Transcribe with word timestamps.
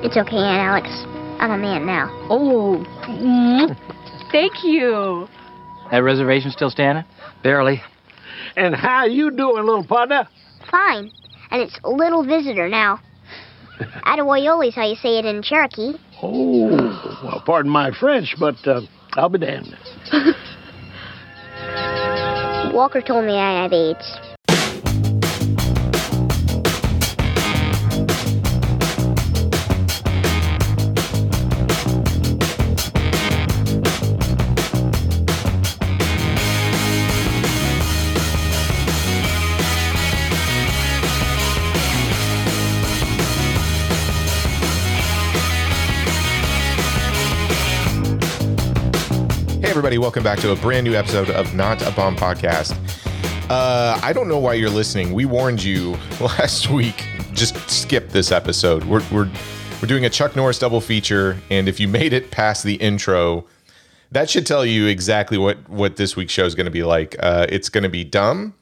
It's 0.00 0.16
okay, 0.16 0.36
Aunt 0.36 0.60
Alex. 0.60 0.88
I'm 1.40 1.50
a 1.50 1.58
man 1.58 1.84
now. 1.84 2.08
Oh, 2.30 2.84
mm, 3.08 3.76
thank 4.30 4.62
you. 4.62 5.26
That 5.90 5.98
reservation 5.98 6.52
still 6.52 6.70
standing? 6.70 7.04
Barely. 7.42 7.82
And 8.56 8.76
how 8.76 9.06
you 9.06 9.32
doing, 9.32 9.64
little 9.64 9.84
partner? 9.84 10.28
Fine. 10.70 11.10
And 11.50 11.62
it's 11.62 11.80
little 11.82 12.24
visitor 12.24 12.68
now. 12.68 13.00
Atawoyoli's 14.06 14.76
how 14.76 14.86
you 14.86 14.94
say 14.94 15.18
it 15.18 15.24
in 15.24 15.42
Cherokee. 15.42 15.94
Oh, 16.22 17.20
well, 17.24 17.42
pardon 17.44 17.72
my 17.72 17.90
French, 17.90 18.36
but 18.38 18.54
uh, 18.68 18.82
I'll 19.14 19.28
be 19.28 19.40
damned. 19.40 19.76
Walker 22.72 23.00
told 23.00 23.24
me 23.24 23.32
I 23.32 23.62
have 23.62 23.72
AIDS. 23.72 24.27
Everybody, 49.78 49.96
welcome 49.96 50.24
back 50.24 50.40
to 50.40 50.50
a 50.50 50.56
brand 50.56 50.82
new 50.82 50.96
episode 50.96 51.30
of 51.30 51.54
Not 51.54 51.80
a 51.86 51.92
Bomb 51.92 52.16
Podcast. 52.16 52.76
Uh, 53.48 53.96
I 54.02 54.12
don't 54.12 54.26
know 54.26 54.40
why 54.40 54.54
you're 54.54 54.68
listening. 54.68 55.12
We 55.12 55.24
warned 55.24 55.62
you 55.62 55.96
last 56.20 56.68
week. 56.68 57.06
Just 57.32 57.56
skip 57.70 58.08
this 58.08 58.32
episode. 58.32 58.82
We're, 58.82 59.04
we're, 59.12 59.30
we're 59.80 59.86
doing 59.86 60.04
a 60.04 60.10
Chuck 60.10 60.34
Norris 60.34 60.58
double 60.58 60.80
feature, 60.80 61.40
and 61.48 61.68
if 61.68 61.78
you 61.78 61.86
made 61.86 62.12
it 62.12 62.32
past 62.32 62.64
the 62.64 62.74
intro, 62.74 63.46
that 64.10 64.28
should 64.28 64.46
tell 64.46 64.66
you 64.66 64.86
exactly 64.86 65.38
what, 65.38 65.56
what 65.68 65.94
this 65.94 66.16
week's 66.16 66.32
show 66.32 66.44
is 66.44 66.56
going 66.56 66.64
to 66.64 66.72
be 66.72 66.82
like. 66.82 67.14
Uh, 67.20 67.46
it's 67.48 67.68
going 67.68 67.84
to 67.84 67.88
be 67.88 68.02
dumb. 68.02 68.54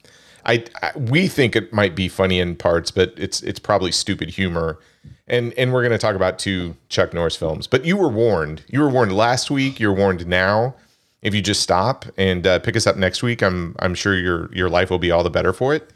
I, 0.45 0.67
I 0.83 0.93
we 0.99 1.29
think 1.29 1.57
it 1.57 1.73
might 1.73 1.97
be 1.97 2.09
funny 2.09 2.41
in 2.41 2.57
parts, 2.57 2.91
but 2.91 3.15
it's 3.17 3.43
it's 3.43 3.59
probably 3.59 3.91
stupid 3.91 4.29
humor. 4.29 4.79
And 5.27 5.55
and 5.55 5.73
we're 5.73 5.81
going 5.81 5.93
to 5.93 5.99
talk 5.99 6.15
about 6.15 6.39
two 6.39 6.77
Chuck 6.91 7.15
Norris 7.15 7.37
films. 7.37 7.67
But 7.67 7.87
you 7.87 7.97
were 7.97 8.11
warned. 8.11 8.65
You 8.69 8.81
were 8.81 8.91
warned 8.91 9.17
last 9.17 9.51
week. 9.51 9.81
You're 9.81 9.95
warned 9.95 10.27
now 10.27 10.75
if 11.23 11.35
you 11.35 11.43
just 11.43 11.63
stop 11.63 12.05
and 12.17 12.47
uh, 12.47 12.59
pick 12.61 12.77
us 12.77 12.87
up 12.87 12.97
next 12.97 13.23
week, 13.23 13.43
I'm 13.43 13.75
I'm 13.81 13.95
sure 13.95 14.15
your 14.17 14.53
your 14.55 14.69
life 14.69 14.91
will 14.91 14.99
be 14.99 15.11
all 15.11 15.23
the 15.23 15.31
better 15.31 15.53
for 15.53 15.75
it. 15.75 15.91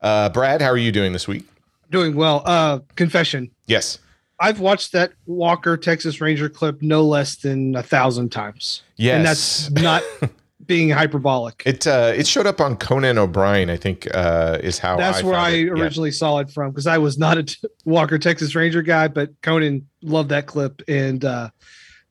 Uh, 0.00 0.28
Brad, 0.30 0.60
how 0.60 0.68
are 0.68 0.76
you 0.76 0.92
doing 0.92 1.12
this 1.12 1.28
week? 1.28 1.46
Doing 1.90 2.16
well. 2.16 2.42
Uh, 2.44 2.80
confession. 2.96 3.50
Yes. 3.66 3.98
I've 4.40 4.58
watched 4.58 4.92
that 4.92 5.12
Walker 5.26 5.76
Texas 5.76 6.20
Ranger 6.20 6.48
clip 6.48 6.82
no 6.82 7.02
less 7.04 7.36
than 7.36 7.76
a 7.76 7.82
thousand 7.82 8.30
times. 8.30 8.82
Yes. 8.96 9.16
And 9.16 9.26
that's 9.26 9.70
not 9.70 10.02
being 10.66 10.90
hyperbolic. 10.90 11.62
It 11.64 11.86
uh, 11.86 12.12
it 12.16 12.26
showed 12.26 12.46
up 12.46 12.60
on 12.60 12.76
Conan 12.76 13.18
O'Brien, 13.18 13.70
I 13.70 13.76
think, 13.76 14.08
uh, 14.12 14.58
is 14.60 14.78
how 14.78 14.96
That's 14.96 15.22
I 15.22 15.22
where 15.26 15.34
I 15.36 15.50
it. 15.50 15.66
Yeah. 15.66 15.72
originally 15.72 16.10
saw 16.10 16.38
it 16.38 16.50
from 16.50 16.70
because 16.70 16.86
I 16.86 16.98
was 16.98 17.18
not 17.18 17.38
a 17.38 17.42
t- 17.44 17.58
Walker 17.84 18.18
Texas 18.18 18.54
Ranger 18.54 18.82
guy, 18.82 19.06
but 19.06 19.30
Conan 19.42 19.86
loved 20.02 20.30
that 20.30 20.46
clip. 20.46 20.82
And 20.88 21.24
uh, 21.24 21.50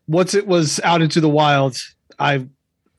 once 0.08 0.34
it 0.34 0.48
was 0.48 0.80
out 0.82 1.02
into 1.02 1.20
the 1.20 1.30
wild, 1.30 1.78
I 2.22 2.46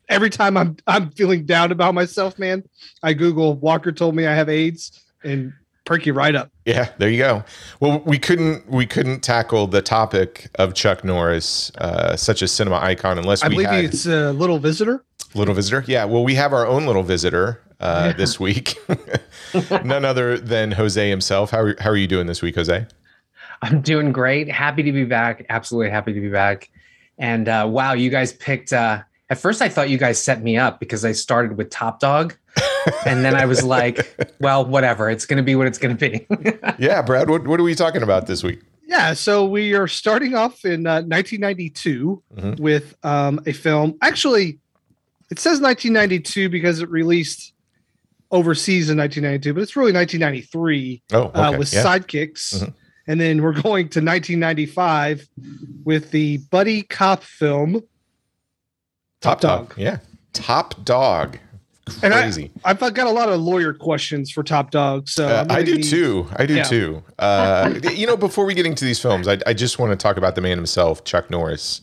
every 0.09 0.29
time 0.29 0.57
I'm 0.57 0.77
I'm 0.85 1.09
feeling 1.11 1.45
down 1.45 1.71
about 1.71 1.93
myself, 1.93 2.37
man, 2.37 2.63
I 3.01 3.13
Google 3.13 3.55
Walker 3.55 3.91
told 3.91 4.15
me 4.15 4.27
I 4.27 4.35
have 4.35 4.49
AIDS 4.49 5.03
and 5.23 5.53
perk 5.85 6.05
you 6.05 6.13
right 6.13 6.35
up. 6.35 6.51
Yeah, 6.65 6.89
there 6.97 7.09
you 7.09 7.17
go. 7.17 7.43
Well, 7.79 7.99
we 8.05 8.19
couldn't 8.19 8.69
we 8.69 8.85
couldn't 8.85 9.21
tackle 9.21 9.67
the 9.67 9.81
topic 9.81 10.49
of 10.55 10.73
Chuck 10.73 11.03
Norris, 11.03 11.71
uh, 11.77 12.15
such 12.15 12.41
a 12.41 12.47
cinema 12.47 12.77
icon, 12.77 13.17
unless 13.17 13.43
I 13.43 13.47
we 13.47 13.55
believe 13.55 13.69
had 13.69 13.85
it's 13.85 14.05
a 14.05 14.33
little 14.33 14.59
visitor. 14.59 15.03
little 15.33 15.55
visitor. 15.55 15.83
Yeah, 15.87 16.05
well, 16.05 16.23
we 16.23 16.35
have 16.35 16.53
our 16.53 16.67
own 16.67 16.85
little 16.85 17.03
visitor 17.03 17.61
uh, 17.79 18.13
this 18.13 18.39
week. 18.39 18.77
None 19.83 20.05
other 20.05 20.37
than 20.37 20.71
Jose 20.71 21.09
himself. 21.09 21.51
How 21.51 21.59
are, 21.59 21.75
how 21.79 21.89
are 21.89 21.97
you 21.97 22.07
doing 22.07 22.27
this 22.27 22.41
week, 22.41 22.55
Jose? 22.55 22.85
I'm 23.61 23.81
doing 23.81 24.11
great. 24.11 24.51
Happy 24.51 24.83
to 24.83 24.91
be 24.91 25.05
back. 25.05 25.45
Absolutely 25.49 25.89
happy 25.89 26.11
to 26.13 26.19
be 26.19 26.29
back. 26.29 26.69
And 27.17 27.47
uh, 27.47 27.65
wow, 27.69 27.93
you 27.93 28.09
guys 28.09 28.33
picked. 28.33 28.73
Uh, 28.73 29.03
at 29.33 29.39
first, 29.39 29.63
I 29.63 29.67
thought 29.69 29.89
you 29.89 29.97
guys 29.97 30.21
set 30.21 30.43
me 30.43 30.57
up 30.57 30.79
because 30.79 31.03
I 31.03 31.11
started 31.11 31.57
with 31.57 31.71
Top 31.71 31.99
Dog, 31.99 32.35
and 33.03 33.25
then 33.25 33.33
I 33.35 33.45
was 33.45 33.63
like, 33.63 34.15
well, 34.39 34.63
whatever. 34.63 35.09
It's 35.09 35.25
going 35.25 35.37
to 35.37 35.43
be 35.43 35.55
what 35.55 35.65
it's 35.65 35.79
going 35.79 35.97
to 35.97 36.09
be. 36.09 36.27
Yeah, 36.79 37.01
Brad. 37.01 37.29
What 37.29 37.47
what 37.47 37.59
are 37.59 37.63
we 37.63 37.73
talking 37.75 38.03
about 38.03 38.27
this 38.27 38.43
week? 38.43 38.61
Yeah, 38.85 39.13
so 39.13 39.45
we 39.45 39.73
are 39.73 39.87
starting 39.87 40.35
off 40.35 40.63
in 40.65 40.85
uh, 40.85 41.01
1992 41.01 42.21
Mhm. 42.35 42.59
with 42.59 42.95
um, 43.03 43.39
a 43.47 43.53
film. 43.53 43.97
Actually, 44.01 44.59
it 45.31 45.39
says 45.39 45.59
1992 45.61 46.49
because 46.49 46.79
it 46.79 46.89
released 46.91 47.53
overseas 48.29 48.89
in 48.91 48.97
1992, 48.97 49.53
but 49.55 49.61
it's 49.63 49.75
really 49.75 49.93
1993 49.93 51.01
Oh, 51.11 51.23
okay. 51.23 51.39
uh, 51.39 51.57
with 51.57 51.73
yeah. 51.73 51.83
Sidekicks. 51.83 52.59
Mhm. 52.63 52.73
And 53.07 53.19
then 53.19 53.41
we're 53.41 53.53
going 53.61 53.89
to 53.89 53.99
1995 54.01 55.27
with 55.83 56.11
the 56.11 56.37
buddy 56.51 56.83
cop 56.83 57.23
film. 57.23 57.81
Top 59.23 59.39
Top 59.39 59.41
dog. 59.41 59.69
Dog. 59.69 59.77
Yeah. 59.79 59.97
Top 60.33 60.83
dog. 60.85 61.37
And 62.01 62.13
I- 62.13 62.21
Crazy. 62.21 62.51
I've 62.63 62.79
got 62.79 62.97
a 63.07 63.09
lot 63.09 63.29
of 63.29 63.41
lawyer 63.41 63.73
questions 63.73 64.31
for 64.31 64.41
Top 64.43 64.71
Dog. 64.71 65.09
So 65.09 65.27
Uh, 65.27 65.45
I'm 65.49 65.51
I 65.57 65.63
do 65.63 65.77
be- 65.77 65.83
too. 65.83 66.27
I 66.35 66.45
do 66.45 66.55
Yeah. 66.55 66.63
too. 66.63 67.03
Uh, 67.19 67.73
you 67.91 68.07
know, 68.07 68.15
before 68.15 68.45
we 68.45 68.53
get 68.53 68.65
into 68.65 68.85
these 68.85 68.99
films, 68.99 69.27
I, 69.27 69.37
I 69.45 69.53
just 69.53 69.79
want 69.79 69.91
to 69.91 69.95
talk 70.01 70.15
about 70.17 70.35
the 70.35 70.41
man 70.41 70.57
himself, 70.57 71.03
Chuck 71.03 71.29
Norris. 71.29 71.81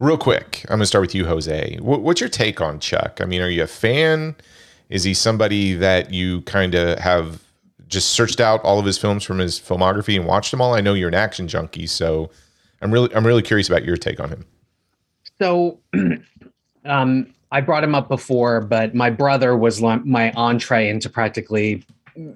Real 0.00 0.18
quick, 0.18 0.62
I'm 0.64 0.70
going 0.76 0.80
to 0.80 0.86
start 0.86 1.00
with 1.02 1.14
you, 1.14 1.26
Jose. 1.26 1.78
What, 1.80 2.02
what's 2.02 2.20
your 2.20 2.28
take 2.28 2.60
on 2.60 2.80
Chuck? 2.80 3.20
I 3.22 3.24
mean, 3.24 3.40
are 3.40 3.48
you 3.48 3.62
a 3.62 3.66
fan? 3.68 4.34
Is 4.90 5.04
he 5.04 5.14
somebody 5.14 5.74
that 5.74 6.12
you 6.12 6.40
kind 6.42 6.74
of 6.74 6.98
have 6.98 7.40
just 7.88 8.10
searched 8.10 8.40
out 8.40 8.60
all 8.64 8.78
of 8.78 8.84
his 8.84 8.98
films 8.98 9.22
from 9.24 9.38
his 9.38 9.58
filmography 9.60 10.16
and 10.16 10.26
watched 10.26 10.50
them 10.50 10.60
all? 10.60 10.74
I 10.74 10.80
know 10.80 10.92
you're 10.94 11.08
an 11.08 11.14
action 11.14 11.46
junkie, 11.48 11.86
so 11.86 12.30
I'm 12.82 12.90
really 12.90 13.14
I'm 13.14 13.26
really 13.26 13.42
curious 13.42 13.68
about 13.68 13.84
your 13.84 13.96
take 13.96 14.18
on 14.20 14.28
him. 14.28 14.44
so, 15.40 15.78
um, 16.84 17.32
I 17.50 17.60
brought 17.60 17.84
him 17.84 17.94
up 17.94 18.08
before, 18.08 18.60
but 18.60 18.94
my 18.94 19.10
brother 19.10 19.56
was 19.56 19.80
li- 19.82 20.00
my 20.04 20.32
entree 20.32 20.88
into 20.88 21.08
practically 21.10 21.84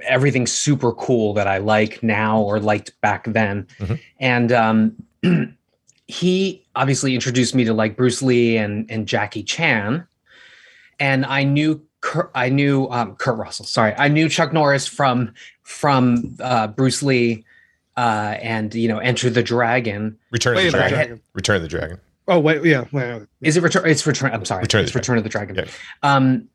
everything 0.02 0.46
super 0.46 0.92
cool 0.92 1.34
that 1.34 1.46
I 1.46 1.58
like 1.58 2.02
now 2.02 2.40
or 2.40 2.60
liked 2.60 2.98
back 3.00 3.24
then. 3.26 3.66
Mhm. 3.78 4.00
And 4.20 4.52
um, 4.52 4.96
he 6.06 6.64
obviously 6.74 7.14
introduced 7.14 7.54
me 7.54 7.64
to 7.64 7.74
like 7.74 7.96
Bruce 7.96 8.22
Lee 8.22 8.56
and 8.56 8.90
and 8.90 9.06
Jackie 9.08 9.42
Chan, 9.42 10.06
and 11.00 11.26
I 11.26 11.44
knew 11.44 11.82
Kurt, 12.00 12.30
I 12.34 12.48
knew 12.48 12.86
um, 12.90 13.16
Kurt 13.16 13.36
Russell. 13.36 13.64
Sorry, 13.64 13.94
I 13.98 14.08
knew 14.08 14.28
Chuck 14.28 14.52
Norris 14.52 14.86
from 14.86 15.32
from 15.62 16.36
uh, 16.40 16.68
Bruce 16.68 17.02
Lee 17.02 17.44
uh, 17.96 18.36
and 18.40 18.74
you 18.74 18.88
know 18.88 18.98
Enter 18.98 19.30
the 19.30 19.42
Dragon. 19.42 20.16
Return 20.30 20.56
of 20.56 20.62
Wait 20.62 20.70
the 20.70 20.78
a 20.78 20.80
minute. 20.80 20.94
Dragon. 20.94 21.20
Return 21.32 21.56
of 21.56 21.62
the 21.62 21.68
Dragon. 21.68 22.00
Oh 22.28 22.40
wait, 22.40 22.64
yeah. 22.64 22.84
Wait, 22.92 23.12
wait. 23.18 23.28
Is 23.42 23.56
it 23.56 23.62
return? 23.62 23.88
It's 23.88 24.06
return. 24.06 24.32
I'm 24.32 24.44
sorry. 24.44 24.62
Return 24.62 24.82
it's 24.82 24.92
the 24.92 24.98
Return 24.98 25.18
of 25.18 25.24
the 25.24 25.30
Dragon. 25.30 25.56
Yeah. 25.56 25.64
Um, 26.02 26.48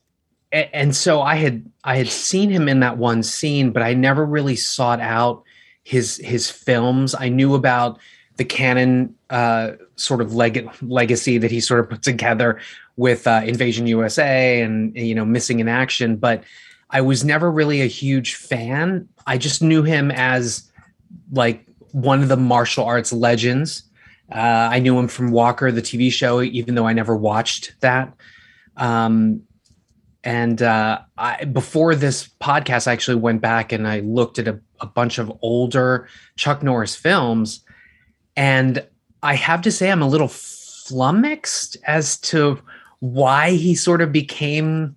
a- 0.51 0.73
and 0.75 0.95
so 0.95 1.21
I 1.21 1.35
had 1.35 1.65
I 1.83 1.95
had 1.95 2.09
seen 2.09 2.49
him 2.49 2.67
in 2.67 2.81
that 2.81 2.97
one 2.97 3.23
scene, 3.23 3.71
but 3.71 3.81
I 3.83 3.93
never 3.93 4.25
really 4.25 4.55
sought 4.55 4.99
out 4.99 5.43
his 5.83 6.17
his 6.17 6.49
films. 6.51 7.15
I 7.15 7.29
knew 7.29 7.55
about 7.55 7.99
the 8.37 8.45
Cannon 8.45 9.15
uh, 9.29 9.71
sort 9.95 10.19
of 10.21 10.33
leg- 10.33 10.67
legacy 10.81 11.37
that 11.37 11.51
he 11.51 11.59
sort 11.59 11.79
of 11.79 11.89
put 11.89 12.01
together 12.03 12.59
with 12.97 13.25
uh, 13.27 13.41
Invasion 13.45 13.87
USA 13.87 14.61
and 14.61 14.95
you 14.95 15.15
know 15.15 15.25
Missing 15.25 15.59
in 15.61 15.69
Action, 15.69 16.17
but 16.17 16.43
I 16.89 16.99
was 17.01 17.23
never 17.23 17.49
really 17.49 17.81
a 17.81 17.87
huge 17.87 18.35
fan. 18.35 19.07
I 19.25 19.37
just 19.37 19.61
knew 19.61 19.83
him 19.83 20.11
as 20.11 20.69
like 21.31 21.65
one 21.93 22.21
of 22.21 22.27
the 22.27 22.35
martial 22.37 22.83
arts 22.83 23.13
legends. 23.13 23.83
Uh, 24.31 24.69
I 24.71 24.79
knew 24.79 24.97
him 24.97 25.07
from 25.07 25.31
Walker, 25.31 25.71
the 25.71 25.81
TV 25.81 26.11
show, 26.11 26.41
even 26.41 26.75
though 26.75 26.87
I 26.87 26.93
never 26.93 27.15
watched 27.15 27.75
that. 27.81 28.13
Um, 28.77 29.43
and 30.23 30.61
uh, 30.61 31.01
I, 31.17 31.45
before 31.45 31.95
this 31.95 32.29
podcast, 32.41 32.87
I 32.87 32.93
actually 32.93 33.15
went 33.15 33.41
back 33.41 33.71
and 33.71 33.87
I 33.87 34.01
looked 34.01 34.39
at 34.39 34.47
a, 34.47 34.59
a 34.79 34.85
bunch 34.85 35.17
of 35.17 35.31
older 35.41 36.07
Chuck 36.35 36.61
Norris 36.61 36.95
films. 36.95 37.61
And 38.35 38.85
I 39.23 39.35
have 39.35 39.61
to 39.63 39.71
say, 39.71 39.91
I'm 39.91 40.01
a 40.01 40.07
little 40.07 40.27
flummoxed 40.27 41.77
as 41.85 42.17
to 42.19 42.59
why 42.99 43.51
he 43.51 43.75
sort 43.75 44.01
of 44.01 44.11
became 44.11 44.95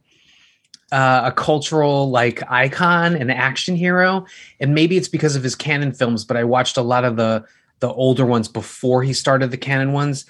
uh, 0.92 1.22
a 1.24 1.32
cultural 1.32 2.10
like 2.10 2.42
icon 2.50 3.16
and 3.16 3.32
action 3.32 3.74
hero. 3.74 4.26
And 4.60 4.74
maybe 4.74 4.96
it's 4.96 5.08
because 5.08 5.36
of 5.36 5.42
his 5.42 5.54
Cannon 5.54 5.92
films, 5.92 6.24
but 6.24 6.36
I 6.36 6.44
watched 6.44 6.76
a 6.76 6.82
lot 6.82 7.04
of 7.04 7.16
the 7.16 7.44
the 7.80 7.92
older 7.92 8.24
ones 8.24 8.48
before 8.48 9.02
he 9.02 9.12
started 9.12 9.50
the 9.50 9.56
Cannon 9.56 9.92
ones, 9.92 10.26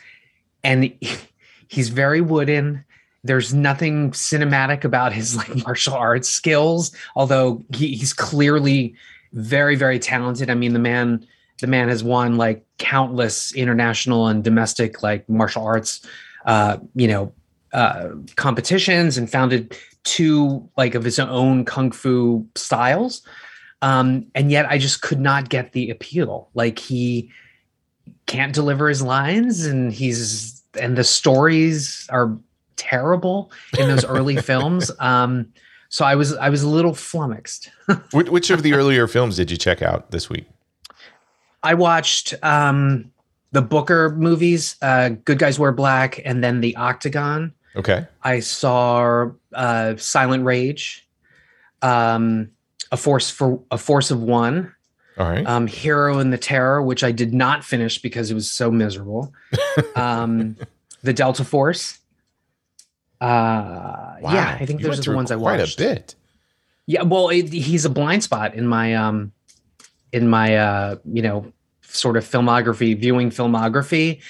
and 0.62 0.92
he's 1.68 1.88
very 1.88 2.20
wooden. 2.20 2.84
There's 3.22 3.54
nothing 3.54 4.10
cinematic 4.10 4.84
about 4.84 5.12
his 5.12 5.36
like 5.38 5.64
martial 5.64 5.94
arts 5.94 6.28
skills, 6.28 6.94
although 7.16 7.64
he, 7.72 7.94
he's 7.94 8.12
clearly 8.12 8.94
very, 9.32 9.76
very 9.76 9.98
talented. 9.98 10.50
I 10.50 10.54
mean, 10.54 10.72
the 10.72 10.78
man 10.78 11.26
the 11.60 11.66
man 11.66 11.88
has 11.88 12.02
won 12.02 12.36
like 12.36 12.64
countless 12.78 13.54
international 13.54 14.26
and 14.26 14.42
domestic 14.42 15.02
like 15.02 15.28
martial 15.28 15.64
arts, 15.64 16.06
uh, 16.46 16.78
you 16.94 17.06
know, 17.06 17.32
uh, 17.72 18.10
competitions 18.36 19.16
and 19.16 19.30
founded 19.30 19.76
two 20.04 20.68
like 20.76 20.94
of 20.94 21.04
his 21.04 21.18
own 21.18 21.64
kung 21.64 21.90
fu 21.90 22.46
styles. 22.54 23.22
Um, 23.84 24.24
and 24.34 24.50
yet 24.50 24.64
I 24.70 24.78
just 24.78 25.02
could 25.02 25.20
not 25.20 25.50
get 25.50 25.72
the 25.72 25.90
appeal. 25.90 26.48
Like 26.54 26.78
he 26.78 27.30
can't 28.24 28.54
deliver 28.54 28.88
his 28.88 29.02
lines 29.02 29.66
and 29.66 29.92
he's 29.92 30.62
and 30.80 30.96
the 30.96 31.04
stories 31.04 32.06
are 32.08 32.34
terrible 32.76 33.52
in 33.78 33.88
those 33.88 34.02
early 34.06 34.36
films. 34.50 34.90
Um, 35.00 35.52
so 35.90 36.06
I 36.06 36.14
was 36.14 36.34
I 36.36 36.48
was 36.48 36.62
a 36.62 36.68
little 36.68 36.94
flummoxed. 36.94 37.70
Which, 38.14 38.48
of 38.48 38.62
the 38.62 38.72
earlier 38.72 39.06
films 39.06 39.36
did 39.36 39.50
you 39.50 39.58
check 39.58 39.82
out 39.82 40.10
this 40.10 40.30
week? 40.30 40.46
I 41.62 41.74
watched 41.74 42.32
um, 42.42 43.12
the 43.52 43.60
Booker 43.60 44.16
movies, 44.16 44.76
uh, 44.80 45.10
Good 45.10 45.38
Guys 45.38 45.58
Wear 45.58 45.72
Black, 45.72 46.22
and 46.24 46.42
then 46.42 46.62
The 46.62 46.74
Octagon. 46.76 47.52
Okay. 47.76 48.06
I 48.22 48.40
saw 48.40 49.30
uh, 49.52 49.96
Silent 49.96 50.44
Rage, 50.44 51.06
um, 51.82 52.50
a 52.94 52.96
force 52.96 53.28
for 53.28 53.60
a 53.72 53.76
force 53.76 54.12
of 54.12 54.22
one, 54.22 54.72
All 55.18 55.28
right. 55.28 55.44
um, 55.46 55.66
Hero 55.66 56.18
and 56.20 56.32
the 56.32 56.38
Terror, 56.38 56.80
which 56.80 57.02
I 57.02 57.10
did 57.10 57.34
not 57.34 57.64
finish 57.64 58.00
because 58.00 58.30
it 58.30 58.34
was 58.34 58.48
so 58.48 58.70
miserable. 58.70 59.32
um, 59.96 60.56
the 61.02 61.12
Delta 61.12 61.44
Force. 61.44 61.98
Uh, 63.20 64.16
yeah, 64.22 64.56
I 64.60 64.64
think 64.64 64.80
You 64.80 64.86
those 64.86 65.00
are 65.00 65.10
the 65.10 65.16
ones 65.16 65.30
I 65.32 65.36
watched. 65.36 65.76
quite 65.76 65.86
a 65.86 65.94
bit. 65.94 66.14
Yeah, 66.86 67.02
well, 67.02 67.30
it, 67.30 67.52
he's 67.52 67.84
a 67.84 67.90
blind 67.90 68.22
spot 68.22 68.54
in 68.54 68.66
my 68.66 68.94
um, 68.94 69.32
in 70.12 70.28
my 70.28 70.56
uh, 70.56 70.96
you 71.04 71.22
know, 71.22 71.52
sort 71.82 72.16
of 72.16 72.24
filmography, 72.24 72.96
viewing 72.98 73.30
filmography. 73.30 74.20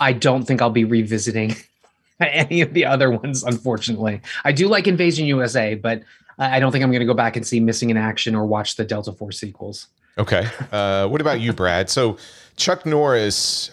I 0.00 0.12
don't 0.14 0.44
think 0.44 0.62
I'll 0.62 0.70
be 0.70 0.84
revisiting 0.84 1.56
any 2.20 2.62
of 2.62 2.72
the 2.72 2.86
other 2.86 3.10
ones, 3.10 3.42
unfortunately. 3.42 4.22
I 4.44 4.52
do 4.52 4.68
like 4.68 4.86
Invasion 4.86 5.26
USA, 5.26 5.74
but 5.74 6.02
I 6.38 6.56
I 6.56 6.60
don't 6.60 6.72
think 6.72 6.84
I'm 6.84 6.90
going 6.90 7.00
to 7.00 7.06
go 7.06 7.14
back 7.14 7.36
and 7.36 7.46
see 7.46 7.60
Missing 7.60 7.90
in 7.90 7.96
Action 7.96 8.34
or 8.34 8.46
watch 8.46 8.76
the 8.76 8.84
Delta 8.84 9.12
Force 9.12 9.38
sequels. 9.38 9.88
Okay. 10.18 10.48
Uh, 10.70 11.08
what 11.08 11.20
about 11.20 11.40
you, 11.40 11.52
Brad? 11.54 11.90
So 11.90 12.16
Chuck 12.56 12.86
Norris, 12.86 13.70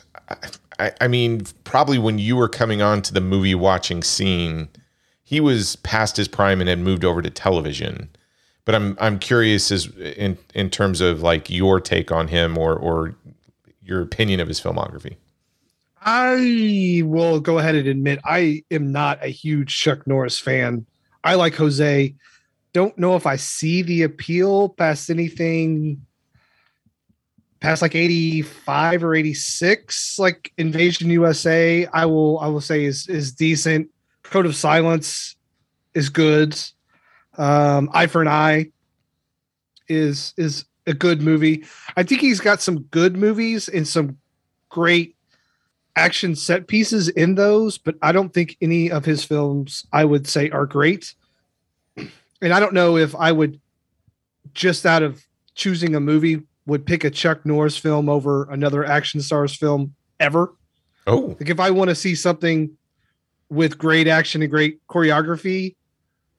I, 0.79 0.91
I 1.01 1.07
mean, 1.07 1.43
probably 1.63 1.97
when 1.97 2.19
you 2.19 2.35
were 2.35 2.49
coming 2.49 2.81
on 2.81 3.01
to 3.03 3.13
the 3.13 3.21
movie 3.21 3.55
watching 3.55 4.03
scene, 4.03 4.69
he 5.23 5.39
was 5.39 5.75
past 5.77 6.17
his 6.17 6.27
prime 6.27 6.59
and 6.59 6.69
had 6.69 6.79
moved 6.79 7.05
over 7.05 7.21
to 7.21 7.29
television. 7.29 8.09
But 8.65 8.75
I'm 8.75 8.97
I'm 8.99 9.17
curious 9.19 9.71
as 9.71 9.87
in 9.97 10.37
in 10.53 10.69
terms 10.69 11.01
of 11.01 11.21
like 11.21 11.49
your 11.49 11.79
take 11.79 12.11
on 12.11 12.27
him 12.27 12.57
or 12.57 12.75
or 12.75 13.15
your 13.81 14.01
opinion 14.01 14.39
of 14.39 14.47
his 14.47 14.61
filmography. 14.61 15.15
I 16.03 17.01
will 17.05 17.39
go 17.39 17.59
ahead 17.59 17.75
and 17.75 17.87
admit 17.87 18.19
I 18.25 18.63
am 18.71 18.91
not 18.91 19.23
a 19.23 19.29
huge 19.29 19.77
Chuck 19.77 20.07
Norris 20.07 20.39
fan. 20.39 20.85
I 21.23 21.35
like 21.35 21.55
Jose. 21.55 22.15
Don't 22.73 22.97
know 22.97 23.15
if 23.15 23.25
I 23.25 23.35
see 23.35 23.81
the 23.81 24.03
appeal 24.03 24.69
past 24.69 25.09
anything 25.09 26.05
past 27.59 27.81
like 27.81 27.95
85 27.95 29.03
or 29.03 29.13
86 29.13 30.17
like 30.17 30.51
invasion 30.57 31.11
usa 31.11 31.85
i 31.93 32.05
will 32.07 32.39
i 32.39 32.47
will 32.47 32.59
say 32.59 32.83
is 32.83 33.07
is 33.07 33.31
decent. 33.31 33.87
Code 34.23 34.45
of 34.47 34.55
silence 34.55 35.35
is 35.93 36.09
good. 36.09 36.59
Um 37.37 37.89
eye 37.93 38.07
for 38.07 38.21
an 38.21 38.27
eye 38.27 38.71
is 39.87 40.33
is 40.37 40.65
a 40.87 40.93
good 40.93 41.21
movie. 41.21 41.63
I 41.95 42.03
think 42.03 42.21
he's 42.21 42.39
got 42.39 42.61
some 42.61 42.79
good 42.83 43.15
movies 43.15 43.69
and 43.69 43.87
some 43.87 44.17
great 44.69 45.15
action 45.95 46.35
set 46.35 46.67
pieces 46.67 47.09
in 47.09 47.35
those 47.35 47.77
but 47.77 47.95
i 48.01 48.13
don't 48.13 48.33
think 48.33 48.55
any 48.61 48.89
of 48.89 49.03
his 49.03 49.25
films 49.25 49.85
i 49.91 50.05
would 50.05 50.25
say 50.25 50.49
are 50.49 50.65
great 50.65 51.13
and 52.41 52.53
i 52.53 52.59
don't 52.59 52.73
know 52.73 52.97
if 52.97 53.15
i 53.15 53.31
would 53.31 53.59
just 54.53 54.85
out 54.85 55.03
of 55.03 55.25
choosing 55.55 55.95
a 55.95 55.99
movie 55.99 56.41
would 56.65 56.85
pick 56.85 57.03
a 57.03 57.09
Chuck 57.09 57.45
Norris 57.45 57.77
film 57.77 58.09
over 58.09 58.49
another 58.49 58.85
action 58.85 59.21
stars 59.21 59.55
film 59.55 59.95
ever. 60.19 60.53
Oh, 61.07 61.35
Like 61.39 61.49
if 61.49 61.59
I 61.59 61.71
want 61.71 61.89
to 61.89 61.95
see 61.95 62.15
something 62.15 62.77
with 63.49 63.77
great 63.77 64.07
action 64.07 64.41
and 64.41 64.51
great 64.51 64.85
choreography, 64.87 65.75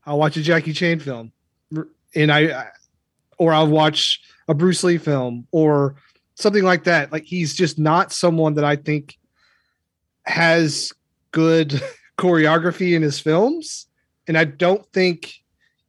I'll 0.06 0.18
watch 0.18 0.36
a 0.36 0.42
Jackie 0.42 0.72
Chan 0.72 1.00
film, 1.00 1.32
and 2.14 2.32
I, 2.32 2.68
or 3.38 3.52
I'll 3.52 3.68
watch 3.68 4.20
a 4.48 4.54
Bruce 4.54 4.82
Lee 4.84 4.98
film 4.98 5.46
or 5.50 5.96
something 6.36 6.64
like 6.64 6.84
that. 6.84 7.12
Like 7.12 7.24
he's 7.24 7.54
just 7.54 7.78
not 7.78 8.12
someone 8.12 8.54
that 8.54 8.64
I 8.64 8.76
think 8.76 9.16
has 10.24 10.92
good 11.32 11.80
choreography 12.18 12.94
in 12.94 13.02
his 13.02 13.18
films, 13.18 13.88
and 14.28 14.38
I 14.38 14.44
don't 14.44 14.86
think 14.92 15.41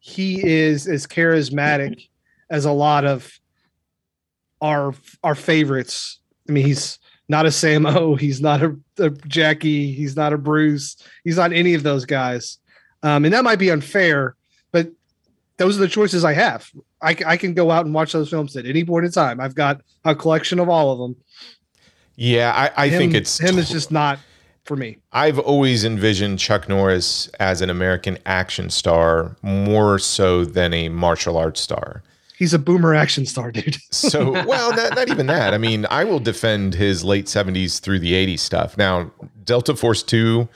he 0.05 0.45
is 0.45 0.85
as 0.85 1.07
charismatic 1.07 2.09
as 2.49 2.65
a 2.65 2.71
lot 2.73 3.05
of 3.05 3.31
our 4.61 4.93
our 5.23 5.33
favorites. 5.33 6.19
I 6.49 6.51
mean, 6.51 6.65
he's 6.65 6.99
not 7.29 7.45
a 7.45 7.49
Sammo, 7.49 8.19
he's 8.25 8.41
not 8.41 8.61
a, 8.61 8.75
a 8.99 9.09
Jackie, 9.27 9.93
he's 9.93 10.17
not 10.17 10.33
a 10.33 10.37
Bruce, 10.37 10.97
he's 11.23 11.37
not 11.37 11.53
any 11.53 11.73
of 11.73 11.83
those 11.83 12.03
guys. 12.03 12.57
Um, 13.01 13.23
and 13.23 13.33
that 13.33 13.45
might 13.45 13.59
be 13.59 13.69
unfair, 13.71 14.35
but 14.73 14.89
those 15.55 15.77
are 15.77 15.81
the 15.81 15.87
choices 15.87 16.25
I 16.25 16.33
have. 16.33 16.69
I, 17.01 17.15
I 17.25 17.37
can 17.37 17.53
go 17.53 17.71
out 17.71 17.85
and 17.85 17.93
watch 17.95 18.11
those 18.11 18.29
films 18.29 18.57
at 18.57 18.65
any 18.65 18.83
point 18.83 19.05
in 19.05 19.11
time. 19.11 19.39
I've 19.39 19.55
got 19.55 19.81
a 20.03 20.13
collection 20.15 20.59
of 20.59 20.67
all 20.67 20.91
of 20.91 20.99
them. 20.99 21.15
yeah. 22.15 22.51
I, 22.53 22.85
I 22.85 22.87
Him- 22.89 22.97
think 22.99 23.13
it's 23.13 23.39
him 23.39 23.57
is 23.57 23.69
just 23.69 23.89
not 23.89 24.19
for 24.63 24.75
me. 24.75 24.97
I've 25.11 25.39
always 25.39 25.83
envisioned 25.83 26.39
Chuck 26.39 26.69
Norris 26.69 27.27
as 27.39 27.61
an 27.61 27.69
American 27.69 28.17
action 28.25 28.69
star 28.69 29.35
more 29.41 29.99
so 29.99 30.45
than 30.45 30.73
a 30.73 30.89
martial 30.89 31.37
arts 31.37 31.61
star. 31.61 32.01
He's 32.37 32.53
a 32.53 32.59
boomer 32.59 32.93
action 32.95 33.25
star, 33.25 33.51
dude. 33.51 33.77
So, 33.91 34.31
well, 34.45 34.75
not, 34.75 34.95
not 34.95 35.09
even 35.09 35.27
that. 35.27 35.53
I 35.53 35.57
mean, 35.57 35.85
I 35.89 36.03
will 36.03 36.19
defend 36.19 36.73
his 36.73 37.03
late 37.03 37.27
70s 37.27 37.79
through 37.79 37.99
the 37.99 38.13
80s 38.13 38.39
stuff. 38.39 38.77
Now, 38.77 39.11
Delta 39.45 39.75
Force 39.75 40.01
2, 40.03 40.47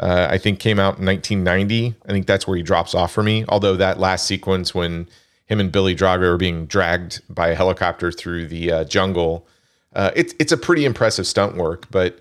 uh, 0.00 0.28
I 0.30 0.38
think 0.38 0.58
came 0.58 0.78
out 0.78 0.98
in 0.98 1.06
1990. 1.06 1.94
I 2.06 2.12
think 2.12 2.26
that's 2.26 2.46
where 2.46 2.56
he 2.56 2.62
drops 2.62 2.94
off 2.94 3.12
for 3.12 3.22
me. 3.22 3.44
Although 3.48 3.76
that 3.76 4.00
last 4.00 4.26
sequence 4.26 4.74
when 4.74 5.08
him 5.46 5.60
and 5.60 5.70
Billy 5.70 5.94
Drago 5.94 6.22
are 6.22 6.36
being 6.36 6.66
dragged 6.66 7.22
by 7.32 7.48
a 7.48 7.54
helicopter 7.54 8.10
through 8.10 8.48
the 8.48 8.72
uh, 8.72 8.84
jungle, 8.84 9.46
uh, 9.94 10.10
it's 10.16 10.34
it's 10.38 10.52
a 10.52 10.56
pretty 10.56 10.84
impressive 10.84 11.26
stunt 11.26 11.56
work. 11.56 11.86
But 11.90 12.18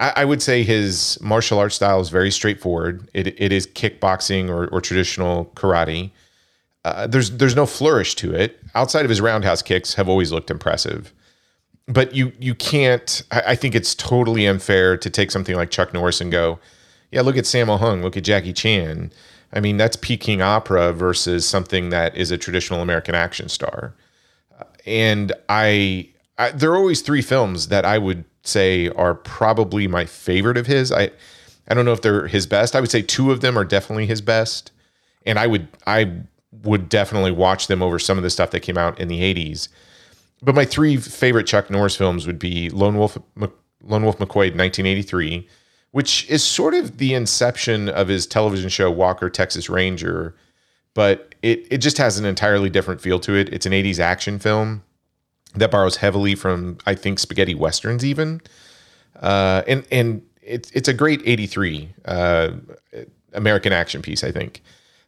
I, 0.00 0.12
I 0.16 0.24
would 0.24 0.42
say 0.42 0.64
his 0.64 1.16
martial 1.20 1.60
arts 1.60 1.76
style 1.76 2.00
is 2.00 2.08
very 2.08 2.32
straightforward. 2.32 3.08
It, 3.14 3.40
it 3.40 3.52
is 3.52 3.68
kickboxing 3.68 4.48
or, 4.48 4.66
or 4.68 4.80
traditional 4.80 5.46
karate 5.54 6.10
uh, 6.84 7.06
there's 7.06 7.30
there's 7.32 7.56
no 7.56 7.66
flourish 7.66 8.14
to 8.16 8.34
it. 8.34 8.58
Outside 8.74 9.04
of 9.04 9.10
his 9.10 9.20
roundhouse 9.20 9.62
kicks, 9.62 9.94
have 9.94 10.08
always 10.08 10.32
looked 10.32 10.50
impressive. 10.50 11.12
But 11.86 12.14
you 12.14 12.32
you 12.38 12.54
can't. 12.54 13.22
I, 13.30 13.42
I 13.48 13.54
think 13.54 13.74
it's 13.74 13.94
totally 13.94 14.46
unfair 14.46 14.96
to 14.96 15.10
take 15.10 15.30
something 15.30 15.56
like 15.56 15.70
Chuck 15.70 15.92
Norris 15.92 16.20
and 16.20 16.32
go, 16.32 16.58
yeah, 17.10 17.20
look 17.20 17.36
at 17.36 17.44
Sammo 17.44 17.78
Hung, 17.78 18.02
look 18.02 18.16
at 18.16 18.24
Jackie 18.24 18.52
Chan. 18.52 19.12
I 19.52 19.60
mean, 19.60 19.76
that's 19.76 19.96
Peking 19.96 20.40
opera 20.40 20.92
versus 20.92 21.46
something 21.46 21.90
that 21.90 22.16
is 22.16 22.30
a 22.30 22.38
traditional 22.38 22.80
American 22.80 23.16
action 23.16 23.48
star. 23.48 23.94
And 24.86 25.32
I, 25.48 26.08
I 26.38 26.52
there 26.52 26.72
are 26.72 26.76
always 26.76 27.02
three 27.02 27.22
films 27.22 27.68
that 27.68 27.84
I 27.84 27.98
would 27.98 28.24
say 28.42 28.88
are 28.90 29.14
probably 29.14 29.86
my 29.86 30.04
favorite 30.04 30.56
of 30.56 30.66
his. 30.66 30.92
I 30.92 31.10
I 31.68 31.74
don't 31.74 31.84
know 31.84 31.92
if 31.92 32.02
they're 32.02 32.26
his 32.26 32.46
best. 32.46 32.74
I 32.74 32.80
would 32.80 32.90
say 32.90 33.02
two 33.02 33.30
of 33.30 33.40
them 33.40 33.56
are 33.56 33.64
definitely 33.64 34.06
his 34.06 34.20
best 34.20 34.72
and 35.26 35.38
I 35.38 35.46
would 35.46 35.68
I 35.86 36.12
would 36.62 36.88
definitely 36.88 37.30
watch 37.30 37.66
them 37.66 37.82
over 37.82 37.98
some 37.98 38.18
of 38.18 38.24
the 38.24 38.30
stuff 38.30 38.50
that 38.50 38.60
came 38.60 38.78
out 38.78 38.98
in 38.98 39.08
the 39.08 39.20
80s. 39.20 39.68
But 40.42 40.54
my 40.54 40.64
three 40.64 40.96
favorite 40.96 41.46
Chuck 41.46 41.70
Norris 41.70 41.96
films 41.96 42.26
would 42.26 42.38
be 42.38 42.70
Lone 42.70 42.96
Wolf 42.96 43.18
Lone 43.36 44.04
Wolf 44.04 44.18
McQuade 44.18 44.56
1983, 44.56 45.46
which 45.92 46.28
is 46.28 46.42
sort 46.42 46.74
of 46.74 46.98
the 46.98 47.14
inception 47.14 47.88
of 47.88 48.08
his 48.08 48.26
television 48.26 48.68
show 48.68 48.90
Walker 48.90 49.30
Texas 49.30 49.68
Ranger, 49.68 50.34
but 50.94 51.34
it 51.42 51.66
it 51.70 51.78
just 51.78 51.98
has 51.98 52.18
an 52.18 52.24
entirely 52.24 52.70
different 52.70 53.00
feel 53.00 53.20
to 53.20 53.34
it. 53.34 53.52
It's 53.52 53.66
an 53.66 53.72
80s 53.72 53.98
action 53.98 54.38
film 54.38 54.82
that 55.54 55.70
borrows 55.70 55.96
heavily 55.96 56.34
from 56.34 56.78
I 56.86 56.94
think 56.94 57.18
spaghetti 57.18 57.54
westerns 57.54 58.04
even. 58.04 58.40
Uh, 59.20 59.62
and 59.66 59.86
and 59.90 60.22
it's 60.42 60.70
it's 60.72 60.88
a 60.88 60.94
great 60.94 61.22
83 61.24 61.88
uh, 62.04 62.50
American 63.32 63.72
action 63.72 64.02
piece, 64.02 64.24
I 64.24 64.32
think. 64.32 64.62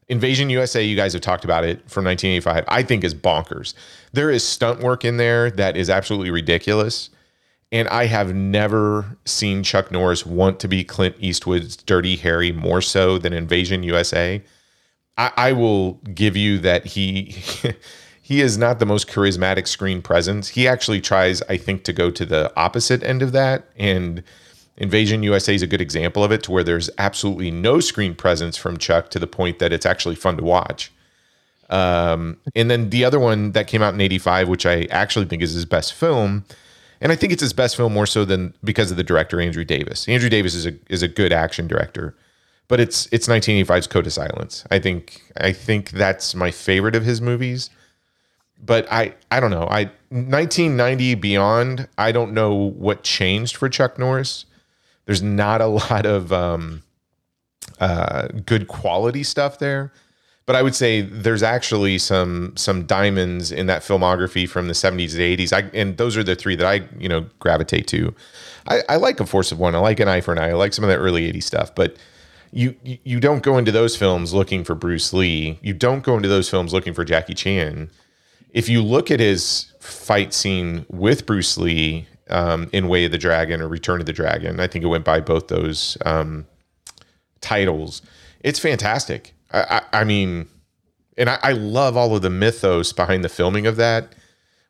Invasion 0.09 0.51
USA, 0.51 0.83
you 0.83 0.97
guys 0.97 1.13
have 1.13 1.23
talked 1.23 1.45
about 1.45 1.65
it 1.65 1.79
from 1.89 2.05
1985. 2.05 2.65
I 2.69 2.83
think 2.83 3.05
is 3.05 3.15
bonkers. 3.15 3.75
There 4.13 4.31
is 4.31 4.47
stunt 4.47 4.81
work 4.81 5.05
in 5.05 5.17
there 5.17 5.51
that 5.53 5.77
is 5.77 5.89
absolutely 5.89 6.31
ridiculous. 6.31 7.11
And 7.71 7.89
I 7.89 8.05
have 8.05 8.35
never 8.35 9.17
seen 9.25 9.63
Chuck 9.63 9.91
Norris 9.91 10.27
want 10.27 10.61
to 10.61 10.69
be 10.69 10.85
Clint 10.85 11.17
Eastwood's 11.19 11.77
Dirty 11.77 12.17
Harry 12.17 12.53
more 12.53 12.83
so 12.83 13.17
than 13.17 13.33
Invasion 13.33 13.83
USA. 13.83 14.43
I, 15.17 15.33
I 15.37 15.53
will 15.53 15.95
give 16.15 16.37
you 16.37 16.59
that 16.59 16.85
he 16.85 17.35
he 18.25 18.41
is 18.41 18.57
not 18.57 18.79
the 18.79 18.87
most 18.87 19.09
charismatic 19.09 19.67
screen 19.67 20.01
presence. 20.01 20.49
He 20.49 20.69
actually 20.69 21.01
tries, 21.01 21.43
I 21.43 21.57
think, 21.57 21.83
to 21.85 21.93
go 21.93 22.09
to 22.13 22.25
the 22.25 22.53
opposite 22.57 23.03
end 23.03 23.21
of 23.21 23.33
that. 23.33 23.65
And 23.77 24.23
Invasion 24.77 25.25
USA 25.25 25.57
is 25.57 25.63
a 25.63 25.67
good 25.67 25.81
example 25.81 26.23
of 26.23 26.31
it, 26.31 26.45
to 26.45 26.53
where 26.53 26.63
there's 26.63 26.89
absolutely 26.99 27.51
no 27.51 27.81
screen 27.81 28.15
presence 28.15 28.57
from 28.57 28.79
Chuck 28.79 29.11
to 29.11 29.19
the 29.19 29.27
point 29.27 29.59
that 29.59 29.73
it's 29.73 29.85
actually 29.85 30.15
fun 30.15 30.37
to 30.37 30.45
watch. 30.45 30.93
Um, 31.69 32.37
and 32.55 32.71
then 32.71 32.91
the 32.91 33.05
other 33.05 33.19
one 33.19 33.53
that 33.53 33.67
came 33.67 33.83
out 33.83 33.93
in 33.93 34.01
'85, 34.01 34.49
which 34.49 34.67
I 34.67 34.85
actually 34.91 35.27
think 35.27 35.43
is 35.43 35.53
his 35.53 35.65
best 35.65 35.93
film, 35.93 36.45
and 37.01 37.11
I 37.11 37.17
think 37.17 37.33
it's 37.33 37.43
his 37.43 37.53
best 37.53 37.77
film 37.77 37.93
more 37.93 38.07
so 38.07 38.25
than 38.25 38.55
because 38.63 38.91
of 38.93 38.97
the 38.97 39.03
director 39.03 39.41
Andrew 39.41 39.65
Davis. 39.65 40.09
Andrew 40.09 40.29
Davis 40.29 40.55
is 40.55 40.67
a 40.67 40.75
is 40.89 41.03
a 41.03 41.09
good 41.09 41.33
action 41.33 41.67
director, 41.67 42.15
but 42.69 42.79
it's 42.79 43.09
it's 43.11 43.27
1985's 43.27 43.89
Code 43.89 44.07
of 44.07 44.13
Silence. 44.13 44.65
I 44.71 44.79
think 44.79 45.23
I 45.39 45.53
think 45.53 45.91
that's 45.91 46.35
my 46.35 46.51
favorite 46.51 46.95
of 46.95 47.05
his 47.05 47.21
movies. 47.21 47.69
But 48.65 48.91
I 48.93 49.15
I 49.31 49.41
don't 49.41 49.51
know. 49.51 49.67
I 49.69 49.85
1990 50.11 51.15
beyond. 51.17 51.89
I 51.99 52.13
don't 52.13 52.33
know 52.33 52.55
what 52.55 53.03
changed 53.03 53.57
for 53.57 53.69
Chuck 53.69 53.99
Norris. 53.99 54.45
There's 55.07 55.23
not 55.23 55.61
a 55.61 55.67
lot 55.91 56.07
of 56.07 56.33
um, 56.33 56.83
uh, 57.81 58.29
good 58.47 58.69
quality 58.69 59.23
stuff 59.23 59.59
there 59.59 59.93
but 60.47 60.57
I 60.57 60.63
would 60.63 60.75
say 60.75 61.03
there's 61.03 61.43
actually 61.43 61.99
some 61.99 62.53
some 62.57 62.85
diamonds 62.85 63.53
in 63.53 63.67
that 63.67 63.83
filmography 63.83 64.49
from 64.49 64.69
the 64.69 64.75
70s 64.75 65.13
to 65.13 65.19
80s. 65.19 65.53
I, 65.53 65.71
and 65.77 65.97
those 65.97 66.17
are 66.17 66.25
the 66.25 66.35
three 66.35 66.57
that 66.57 66.67
I 66.67 66.87
you 66.99 67.09
know 67.09 67.27
gravitate 67.39 67.87
to. 67.89 68.15
I, 68.67 68.83
I 68.89 68.97
like 68.97 69.21
a 69.21 69.27
Force 69.27 69.53
of 69.53 69.59
One. 69.59 69.75
I 69.75 69.79
like 69.79 70.01
an 70.01 70.09
Eye 70.09 70.21
for 70.21 70.33
an 70.33 70.39
Eye. 70.39 70.51
I 70.51 70.53
like 70.53 70.73
some 70.73 70.85
of 70.85 70.89
that 70.89 70.99
early 70.99 71.33
80s 71.33 71.45
stuff. 71.45 71.75
But 71.75 71.97
you 72.53 72.75
you 72.83 73.21
don't 73.21 73.43
go 73.43 73.57
into 73.57 73.73
those 73.73 73.97
films 73.97 74.35
looking 74.35 74.65
for 74.65 74.75
Bruce 74.75 75.13
Lee. 75.13 75.59
You 75.63 75.75
don't 75.75 76.03
go 76.03 76.17
into 76.17 76.29
those 76.29 76.51
films 76.51 76.73
looking 76.73 76.93
for 76.93 77.05
Jackie 77.05 77.35
Chan. 77.35 77.91
If 78.53 78.69
you 78.69 78.83
look 78.83 79.11
at 79.11 79.19
his 79.19 79.73
fight 79.81 80.33
scene 80.33 80.87
with 80.89 81.27
Bruce 81.27 81.57
Lee 81.59 82.07
um, 82.31 82.69
in 82.73 82.89
Way 82.89 83.05
of 83.07 83.13
the 83.13 83.19
Dragon 83.19 83.61
or 83.61 83.69
Return 83.69 84.01
of 84.01 84.07
the 84.07 84.13
Dragon, 84.13 84.61
I 84.61 84.67
think 84.67 84.85
it 84.85 84.89
went 84.89 85.05
by 85.05 85.21
both 85.21 85.49
those 85.49 85.97
um, 86.05 86.47
titles. 87.41 88.03
It's 88.41 88.59
fantastic. 88.59 89.35
I, 89.53 89.83
I, 89.93 90.05
mean, 90.05 90.49
and 91.19 91.29
I, 91.29 91.39
I, 91.43 91.53
love 91.53 91.97
all 91.97 92.17
of 92.17 92.23
the 92.23 92.31
mythos 92.31 92.93
behind 92.93 93.23
the 93.23 93.29
filming 93.29 93.67
of 93.67 93.77
that, 93.77 94.15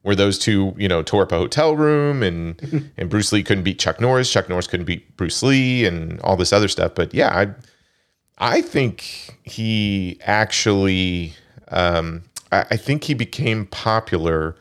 where 0.02 0.16
those 0.16 0.38
two, 0.38 0.74
you 0.76 0.88
know, 0.88 1.02
tore 1.02 1.22
up 1.22 1.30
a 1.30 1.38
hotel 1.38 1.76
room 1.76 2.22
and 2.22 2.90
and 2.96 3.08
Bruce 3.08 3.32
Lee 3.32 3.44
couldn't 3.44 3.62
beat 3.62 3.78
Chuck 3.78 4.00
Norris, 4.00 4.30
Chuck 4.30 4.48
Norris 4.48 4.66
couldn't 4.66 4.86
beat 4.86 5.16
Bruce 5.16 5.42
Lee, 5.42 5.84
and 5.84 6.20
all 6.22 6.36
this 6.36 6.52
other 6.52 6.66
stuff. 6.66 6.94
But 6.96 7.14
yeah, 7.14 7.28
I 7.28 7.54
I 8.38 8.60
think 8.60 9.38
he 9.44 10.18
actually, 10.22 11.34
um, 11.68 12.24
I, 12.52 12.76
think 12.76 13.04
he 13.04 13.14
became 13.14 13.66
popular 13.66 14.54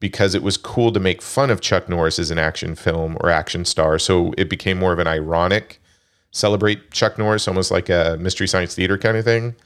because 0.00 0.34
it 0.34 0.42
was 0.42 0.56
cool 0.56 0.90
to 0.92 1.00
make 1.00 1.20
fun 1.20 1.50
of 1.50 1.60
Chuck 1.60 1.88
Norris 1.88 2.18
as 2.18 2.30
an 2.30 2.38
action 2.38 2.74
film 2.74 3.16
or 3.20 3.30
action 3.30 3.64
star. 3.64 3.98
So 3.98 4.32
it 4.38 4.48
became 4.48 4.78
more 4.78 4.92
of 4.92 4.98
an 4.98 5.06
ironic 5.06 5.80
celebrate 6.36 6.90
Chuck 6.90 7.18
Norris, 7.18 7.48
almost 7.48 7.70
like 7.70 7.88
a 7.88 8.16
mystery 8.20 8.46
science 8.46 8.74
theater 8.74 8.98
kind 8.98 9.16
of 9.16 9.24
thing. 9.24 9.56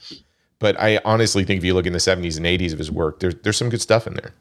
But 0.59 0.79
I 0.81 1.00
honestly 1.05 1.45
think 1.45 1.59
if 1.59 1.65
you 1.65 1.75
look 1.75 1.87
in 1.87 1.93
the 1.93 1.99
70s 1.99 2.37
and 2.37 2.47
80s 2.47 2.73
of 2.73 2.79
his 2.79 2.91
work, 2.91 3.21
there's 3.21 3.35
there's 3.37 3.57
some 3.57 3.71
good 3.71 3.81
stuff 3.81 4.07
in 4.07 4.15
there. 4.15 4.35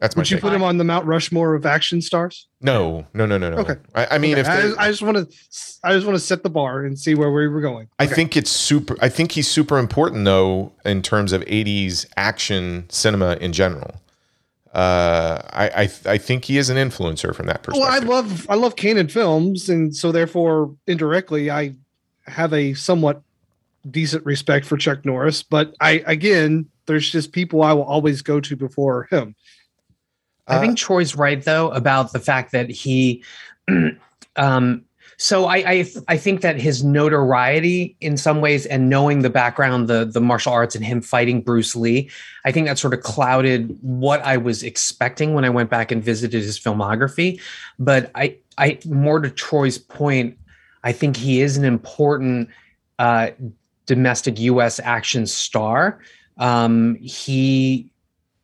That's. 0.00 0.16
Would 0.16 0.30
you 0.30 0.38
put 0.38 0.52
him 0.52 0.62
on 0.62 0.78
the 0.78 0.84
Mount 0.84 1.06
Rushmore 1.06 1.54
of 1.54 1.66
action 1.66 2.02
stars? 2.02 2.48
No, 2.60 3.06
no, 3.14 3.26
no, 3.26 3.38
no, 3.38 3.50
no. 3.50 3.58
Okay. 3.58 3.76
I, 3.94 4.06
I 4.12 4.18
mean, 4.18 4.38
okay. 4.38 4.40
if 4.40 4.78
I, 4.78 4.86
I, 4.86 4.90
just 4.90 5.02
want 5.02 5.16
to, 5.16 5.36
I 5.84 5.92
just 5.92 6.06
want 6.06 6.16
to 6.16 6.24
set 6.24 6.42
the 6.42 6.50
bar 6.50 6.84
and 6.84 6.98
see 6.98 7.14
where 7.14 7.30
we 7.30 7.46
were 7.48 7.60
going. 7.60 7.88
I 7.98 8.06
think 8.06 8.36
it's 8.36 8.50
super. 8.50 8.96
I 9.00 9.08
think 9.08 9.32
he's 9.32 9.48
super 9.48 9.78
important 9.78 10.24
though 10.24 10.72
in 10.84 11.02
terms 11.02 11.32
of 11.32 11.42
80s 11.42 12.06
action 12.16 12.86
cinema 12.88 13.36
in 13.36 13.52
general 13.52 14.00
uh, 14.72 15.42
I, 15.50 15.68
I 15.68 16.12
I 16.12 16.18
think 16.18 16.44
he 16.44 16.56
is 16.56 16.70
an 16.70 16.76
influencer 16.76 17.34
from 17.34 17.46
that 17.46 17.62
perspective. 17.62 18.08
Well, 18.08 18.16
I 18.16 18.20
love 18.20 18.48
I 18.48 18.54
love 18.54 18.76
Cannon 18.76 19.08
films, 19.08 19.68
and 19.68 19.94
so 19.94 20.12
therefore 20.12 20.76
indirectly 20.86 21.50
I 21.50 21.74
have 22.26 22.52
a 22.52 22.74
somewhat 22.74 23.20
decent 23.90 24.24
respect 24.24 24.66
for 24.66 24.76
Chuck 24.76 25.04
Norris. 25.04 25.42
But 25.42 25.74
I 25.80 26.04
again, 26.06 26.66
there's 26.86 27.10
just 27.10 27.32
people 27.32 27.62
I 27.62 27.72
will 27.72 27.82
always 27.82 28.22
go 28.22 28.38
to 28.38 28.54
before 28.54 29.08
him. 29.10 29.34
I 30.50 30.60
think 30.60 30.72
uh, 30.72 30.76
Troy's 30.76 31.16
right 31.16 31.42
though 31.42 31.70
about 31.70 32.12
the 32.12 32.18
fact 32.18 32.52
that 32.52 32.70
he 32.70 33.22
um, 34.36 34.84
so 35.16 35.44
I, 35.44 35.56
I, 35.56 35.86
I 36.08 36.16
think 36.16 36.40
that 36.40 36.58
his 36.58 36.82
notoriety 36.82 37.94
in 38.00 38.16
some 38.16 38.40
ways 38.40 38.64
and 38.64 38.88
knowing 38.88 39.20
the 39.20 39.28
background 39.28 39.86
the 39.88 40.06
the 40.06 40.20
martial 40.20 40.52
arts 40.52 40.74
and 40.74 40.84
him 40.84 41.02
fighting 41.02 41.42
Bruce 41.42 41.76
Lee 41.76 42.10
I 42.44 42.52
think 42.52 42.66
that 42.66 42.78
sort 42.78 42.94
of 42.94 43.02
clouded 43.02 43.76
what 43.82 44.22
I 44.22 44.36
was 44.38 44.62
expecting 44.62 45.34
when 45.34 45.44
I 45.44 45.50
went 45.50 45.70
back 45.70 45.92
and 45.92 46.02
visited 46.02 46.42
his 46.42 46.58
filmography. 46.58 47.40
But 47.78 48.10
I 48.14 48.36
I 48.56 48.78
more 48.86 49.20
to 49.20 49.30
Troy's 49.30 49.78
point 49.78 50.38
I 50.82 50.92
think 50.92 51.16
he 51.16 51.40
is 51.40 51.56
an 51.56 51.64
important 51.64 52.48
uh, 52.98 53.30
domestic 53.86 54.38
US 54.38 54.80
action 54.80 55.26
star. 55.26 56.00
Um, 56.38 56.96
he 56.96 57.90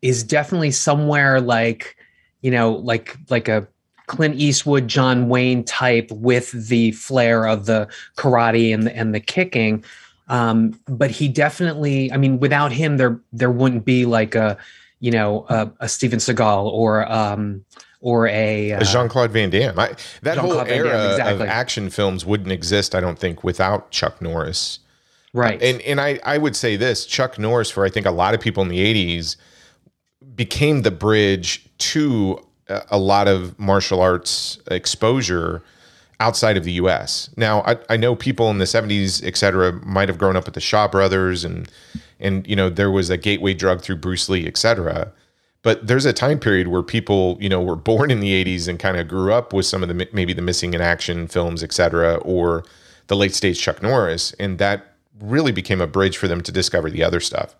is 0.02 0.22
definitely 0.22 0.70
somewhere 0.70 1.40
like 1.40 1.96
you 2.42 2.50
know 2.50 2.72
like 2.72 3.16
like 3.30 3.48
a 3.48 3.66
Clint 4.06 4.36
Eastwood, 4.36 4.88
John 4.88 5.28
Wayne 5.28 5.64
type 5.64 6.10
with 6.10 6.52
the 6.52 6.92
flair 6.92 7.46
of 7.46 7.66
the 7.66 7.88
karate 8.16 8.72
and 8.72 8.84
the, 8.84 8.96
and 8.96 9.14
the 9.14 9.20
kicking. 9.20 9.84
Um, 10.28 10.78
but 10.86 11.10
he 11.10 11.28
definitely, 11.28 12.10
I 12.12 12.16
mean, 12.16 12.38
without 12.38 12.72
him, 12.72 12.96
there 12.96 13.20
there 13.32 13.50
wouldn't 13.50 13.84
be 13.84 14.06
like 14.06 14.34
a, 14.34 14.56
you 15.00 15.10
know, 15.10 15.46
a, 15.48 15.70
a 15.80 15.88
Steven 15.88 16.18
Seagal 16.18 16.66
or 16.66 17.10
um, 17.10 17.64
or 18.00 18.28
a, 18.28 18.72
uh, 18.72 18.84
Jean 18.84 19.08
Claude 19.08 19.30
Van 19.30 19.50
Damme. 19.50 19.78
I, 19.78 19.88
that 20.22 20.36
Jean-Claude 20.36 20.68
whole 20.68 20.76
era 20.76 20.90
Damme, 20.90 21.10
exactly. 21.10 21.34
of 21.34 21.40
action 21.42 21.90
films 21.90 22.24
wouldn't 22.24 22.52
exist, 22.52 22.94
I 22.94 23.00
don't 23.00 23.18
think, 23.18 23.44
without 23.44 23.90
Chuck 23.90 24.20
Norris. 24.20 24.80
Right. 25.32 25.60
And 25.62 25.80
and 25.82 26.00
I 26.00 26.18
I 26.24 26.38
would 26.38 26.56
say 26.56 26.76
this: 26.76 27.06
Chuck 27.06 27.38
Norris, 27.38 27.70
for 27.70 27.84
I 27.84 27.90
think 27.90 28.06
a 28.06 28.10
lot 28.10 28.34
of 28.34 28.40
people 28.40 28.62
in 28.62 28.68
the 28.68 28.78
'80s, 28.78 29.36
became 30.36 30.82
the 30.82 30.90
bridge 30.90 31.66
to 31.78 32.38
uh, 32.68 32.82
a 32.90 32.98
lot 32.98 33.26
of 33.26 33.58
martial 33.58 34.00
arts 34.00 34.58
exposure 34.70 35.62
outside 36.20 36.56
of 36.56 36.64
the 36.64 36.72
US. 36.72 37.30
Now, 37.36 37.62
I, 37.62 37.76
I 37.90 37.96
know 37.96 38.14
people 38.14 38.50
in 38.50 38.58
the 38.58 38.64
70s, 38.64 39.24
et 39.24 39.36
cetera, 39.36 39.72
might 39.84 40.08
have 40.08 40.18
grown 40.18 40.36
up 40.36 40.44
with 40.44 40.54
the 40.54 40.60
Shaw 40.60 40.88
brothers 40.88 41.44
and, 41.44 41.70
and, 42.18 42.46
you 42.46 42.56
know, 42.56 42.70
there 42.70 42.90
was 42.90 43.10
a 43.10 43.16
gateway 43.16 43.54
drug 43.54 43.82
through 43.82 43.96
Bruce 43.96 44.28
Lee, 44.28 44.46
et 44.46 44.56
cetera. 44.56 45.12
But 45.62 45.86
there's 45.86 46.06
a 46.06 46.12
time 46.12 46.38
period 46.38 46.68
where 46.68 46.82
people, 46.82 47.36
you 47.40 47.48
know, 47.48 47.60
were 47.60 47.76
born 47.76 48.10
in 48.10 48.20
the 48.20 48.44
80s 48.44 48.68
and 48.68 48.78
kind 48.78 48.96
of 48.96 49.08
grew 49.08 49.32
up 49.32 49.52
with 49.52 49.66
some 49.66 49.82
of 49.82 49.88
the, 49.88 50.08
maybe 50.12 50.32
the 50.32 50.42
missing 50.42 50.74
in 50.74 50.80
action 50.80 51.26
films, 51.26 51.62
et 51.62 51.72
cetera, 51.72 52.16
or 52.16 52.64
the 53.08 53.16
late 53.16 53.34
stage 53.34 53.60
Chuck 53.60 53.82
Norris. 53.82 54.32
And 54.34 54.58
that 54.58 54.94
really 55.20 55.52
became 55.52 55.80
a 55.80 55.86
bridge 55.86 56.16
for 56.16 56.28
them 56.28 56.40
to 56.42 56.52
discover 56.52 56.88
the 56.88 57.02
other 57.02 57.20
stuff 57.20 57.54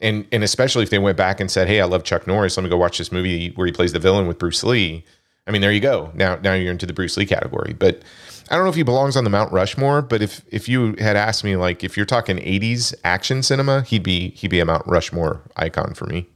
and 0.00 0.26
and 0.32 0.44
especially 0.44 0.82
if 0.82 0.90
they 0.90 0.98
went 0.98 1.16
back 1.16 1.40
and 1.40 1.50
said, 1.50 1.68
"Hey, 1.68 1.80
I 1.80 1.84
love 1.84 2.04
Chuck 2.04 2.26
Norris. 2.26 2.56
Let 2.56 2.64
me 2.64 2.70
go 2.70 2.76
watch 2.76 2.98
this 2.98 3.10
movie 3.10 3.50
where 3.50 3.66
he 3.66 3.72
plays 3.72 3.92
the 3.92 3.98
villain 3.98 4.26
with 4.26 4.38
Bruce 4.38 4.62
Lee." 4.62 5.04
I 5.46 5.50
mean, 5.50 5.62
there 5.62 5.72
you 5.72 5.80
go. 5.80 6.10
Now 6.14 6.36
now 6.36 6.54
you're 6.54 6.70
into 6.70 6.86
the 6.86 6.92
Bruce 6.92 7.16
Lee 7.16 7.26
category. 7.26 7.74
But 7.74 8.02
I 8.50 8.54
don't 8.54 8.64
know 8.64 8.70
if 8.70 8.76
he 8.76 8.82
belongs 8.82 9.16
on 9.16 9.24
the 9.24 9.30
Mount 9.30 9.52
Rushmore. 9.52 10.02
But 10.02 10.22
if 10.22 10.42
if 10.50 10.68
you 10.68 10.94
had 10.98 11.16
asked 11.16 11.42
me, 11.42 11.56
like, 11.56 11.82
if 11.82 11.96
you're 11.96 12.06
talking 12.06 12.36
'80s 12.36 12.94
action 13.04 13.42
cinema, 13.42 13.82
he'd 13.82 14.02
be 14.02 14.30
he'd 14.30 14.48
be 14.48 14.60
a 14.60 14.64
Mount 14.64 14.86
Rushmore 14.86 15.42
icon 15.56 15.94
for 15.94 16.06
me. 16.06 16.26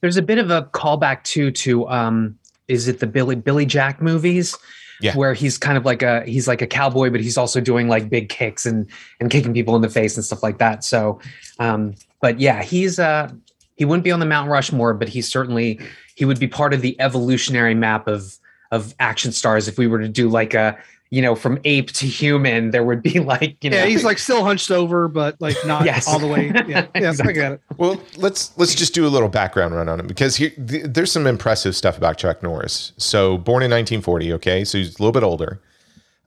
There's 0.00 0.16
a 0.16 0.22
bit 0.22 0.38
of 0.38 0.50
a 0.50 0.62
callback 0.72 1.22
too 1.24 1.50
to 1.50 1.88
um, 1.88 2.38
is 2.68 2.88
it 2.88 3.00
the 3.00 3.06
Billy 3.06 3.36
Billy 3.36 3.66
Jack 3.66 4.00
movies? 4.00 4.56
yeah. 5.00 5.14
where 5.16 5.34
he's 5.34 5.58
kind 5.58 5.76
of 5.76 5.84
like 5.84 6.02
a 6.02 6.24
he's 6.24 6.48
like 6.48 6.62
a 6.62 6.66
cowboy, 6.66 7.10
but 7.10 7.20
he's 7.20 7.36
also 7.36 7.60
doing 7.60 7.88
like 7.88 8.08
big 8.08 8.28
kicks 8.28 8.64
and 8.64 8.88
and 9.20 9.30
kicking 9.30 9.52
people 9.52 9.76
in 9.76 9.82
the 9.82 9.88
face 9.88 10.16
and 10.16 10.24
stuff 10.24 10.42
like 10.42 10.58
that. 10.58 10.84
So, 10.84 11.20
um, 11.58 11.94
but 12.24 12.40
yeah, 12.40 12.62
he's 12.62 12.98
uh 12.98 13.30
he 13.76 13.84
wouldn't 13.84 14.02
be 14.02 14.10
on 14.10 14.18
the 14.18 14.24
Mount 14.24 14.48
Rushmore, 14.48 14.94
but 14.94 15.10
he's 15.10 15.28
certainly 15.28 15.78
he 16.14 16.24
would 16.24 16.40
be 16.40 16.48
part 16.48 16.72
of 16.72 16.80
the 16.80 16.98
evolutionary 16.98 17.74
map 17.74 18.08
of 18.08 18.38
of 18.70 18.94
action 18.98 19.30
stars 19.30 19.68
if 19.68 19.76
we 19.76 19.86
were 19.86 19.98
to 19.98 20.08
do 20.08 20.30
like 20.30 20.54
a 20.54 20.74
you 21.10 21.20
know, 21.20 21.34
from 21.34 21.60
ape 21.64 21.92
to 21.92 22.06
human, 22.06 22.70
there 22.70 22.82
would 22.82 23.02
be 23.02 23.20
like, 23.34 23.62
you 23.62 23.68
know, 23.68 23.76
yeah, 23.76 23.84
he's 23.84 24.04
like 24.04 24.18
still 24.18 24.42
hunched 24.42 24.70
over, 24.70 25.06
but 25.06 25.38
like 25.38 25.54
not 25.66 25.84
yes. 25.84 26.08
all 26.08 26.18
the 26.18 26.26
way. 26.26 26.46
Yeah, 26.46 26.64
yeah, 26.94 27.10
exactly. 27.10 27.28
I 27.28 27.36
got 27.36 27.52
it. 27.52 27.60
Well, 27.76 28.00
let's 28.16 28.56
let's 28.56 28.74
just 28.74 28.94
do 28.94 29.06
a 29.06 29.12
little 29.12 29.28
background 29.28 29.74
run 29.74 29.90
on 29.90 30.00
him 30.00 30.06
because 30.06 30.36
here 30.36 30.50
th- 30.66 30.86
there's 30.86 31.12
some 31.12 31.26
impressive 31.26 31.76
stuff 31.76 31.98
about 31.98 32.16
Chuck 32.16 32.42
Norris. 32.42 32.92
So, 32.96 33.36
born 33.36 33.62
in 33.62 33.70
1940, 33.70 34.32
okay, 34.32 34.64
so 34.64 34.78
he's 34.78 34.98
a 34.98 35.02
little 35.02 35.12
bit 35.12 35.22
older. 35.22 35.60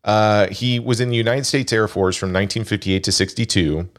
Uh, 0.04 0.48
he 0.50 0.80
was 0.80 1.02
in 1.02 1.10
the 1.10 1.18
United 1.18 1.48
States 1.48 1.74
Air 1.74 1.88
Force 1.88 2.16
from 2.16 2.28
1958 2.28 3.04
to 3.04 3.12
62. 3.12 3.90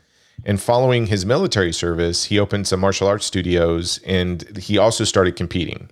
And 0.45 0.61
following 0.61 1.07
his 1.07 1.27
military 1.27 1.73
service, 1.73 2.25
he 2.25 2.39
opened 2.39 2.67
some 2.67 2.81
martial 2.81 3.09
arts 3.09 3.27
studios 3.27 4.01
and 4.07 4.57
he 4.59 4.79
also 4.79 5.05
started 5.05 5.37
competing. 5.37 5.91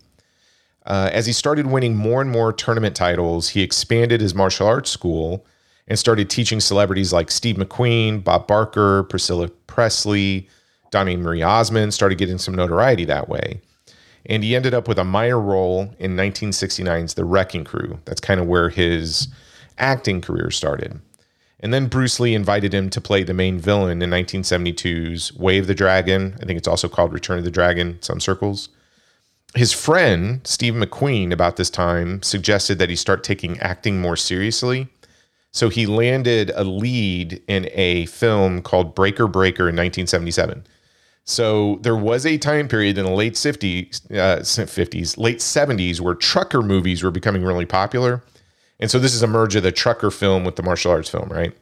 Uh, 0.86 1.10
as 1.12 1.26
he 1.26 1.32
started 1.32 1.66
winning 1.66 1.96
more 1.96 2.22
and 2.22 2.30
more 2.30 2.52
tournament 2.52 2.94
titles, 2.94 3.50
he 3.50 3.62
expanded 3.62 4.20
his 4.20 4.34
martial 4.34 4.68
arts 4.68 4.90
school 4.90 5.44
and 5.88 5.98
started 5.98 6.30
teaching 6.30 6.60
celebrities 6.60 7.12
like 7.12 7.30
Steve 7.30 7.56
McQueen, 7.56 8.22
Bob 8.22 8.46
Barker, 8.46 9.02
Priscilla 9.04 9.48
Presley, 9.66 10.48
Donny 10.90 11.16
Marie 11.16 11.42
Osmond 11.42 11.92
started 11.92 12.18
getting 12.18 12.38
some 12.38 12.54
notoriety 12.54 13.04
that 13.04 13.28
way. 13.28 13.60
And 14.26 14.42
he 14.42 14.56
ended 14.56 14.74
up 14.74 14.88
with 14.88 14.98
a 14.98 15.04
minor 15.04 15.40
role 15.40 15.94
in 15.98 16.16
1969's 16.16 17.14
The 17.14 17.24
Wrecking 17.24 17.64
Crew. 17.64 17.98
That's 18.04 18.20
kind 18.20 18.40
of 18.40 18.46
where 18.46 18.68
his 18.70 19.28
acting 19.78 20.20
career 20.20 20.50
started. 20.50 21.00
And 21.60 21.72
then 21.72 21.86
Bruce 21.86 22.20
Lee 22.20 22.34
invited 22.34 22.75
him 22.75 22.90
to 22.90 23.00
play 23.00 23.22
the 23.22 23.32
main 23.32 23.58
villain 23.58 24.02
in 24.02 24.10
1972's 24.10 25.34
Way 25.34 25.58
of 25.58 25.66
the 25.66 25.75
Dragon. 25.75 26.36
I 26.40 26.44
think 26.44 26.58
it's 26.58 26.68
also 26.68 26.88
called 26.88 27.12
Return 27.12 27.38
of 27.38 27.44
the 27.44 27.50
Dragon 27.50 27.98
some 28.02 28.20
circles. 28.20 28.68
His 29.54 29.72
friend, 29.72 30.40
Steve 30.44 30.75
McQueen, 30.75 31.32
about 31.32 31.56
this 31.56 31.70
time 31.70 32.22
suggested 32.22 32.78
that 32.78 32.90
he 32.90 32.96
start 32.96 33.25
taking 33.25 33.58
acting 33.60 34.00
more 34.00 34.16
seriously. 34.16 34.88
So 35.50 35.70
he 35.70 35.86
landed 35.86 36.52
a 36.54 36.64
lead 36.64 37.42
in 37.48 37.70
a 37.72 38.04
film 38.06 38.60
called 38.60 38.94
Breaker 38.94 39.26
Breaker 39.26 39.62
in 39.62 39.76
1977. 39.76 40.66
So 41.25 41.78
there 41.80 41.96
was 41.96 42.26
a 42.26 42.36
time 42.36 42.68
period 42.68 42.98
in 42.98 43.06
the 43.06 43.10
late 43.10 43.32
50s, 43.32 44.04
uh, 44.12 44.40
50s, 44.40 45.16
late 45.16 45.38
70s 45.38 46.00
where 46.00 46.14
trucker 46.14 46.60
movies 46.60 47.02
were 47.02 47.10
becoming 47.10 47.42
really 47.42 47.64
popular. 47.64 48.22
And 48.78 48.90
so 48.90 48.99
this 48.99 49.14
is 49.14 49.23
a 49.23 49.26
merge 49.26 49.56
of 49.56 49.62
the 49.62 49.73
trucker 49.73 50.11
film 50.11 50.45
with 50.45 50.56
the 50.56 50.62
martial 50.62 50.92
arts 50.92 51.09
film, 51.09 51.28
right? 51.28 51.56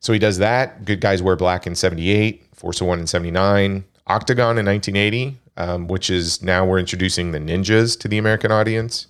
So 0.00 0.12
he 0.12 0.18
does 0.18 0.38
that. 0.38 0.84
Good 0.84 1.00
Guys 1.00 1.22
Wear 1.22 1.36
Black 1.36 1.66
in 1.66 1.74
78, 1.74 2.54
Force 2.54 2.80
of 2.80 2.86
One 2.86 3.00
in 3.00 3.06
79, 3.06 3.84
Octagon 4.06 4.58
in 4.58 4.66
1980, 4.66 5.38
um, 5.56 5.88
which 5.88 6.10
is 6.10 6.42
now 6.42 6.64
we're 6.64 6.78
introducing 6.78 7.32
the 7.32 7.38
ninjas 7.38 7.98
to 8.00 8.08
the 8.08 8.18
American 8.18 8.52
audience. 8.52 9.06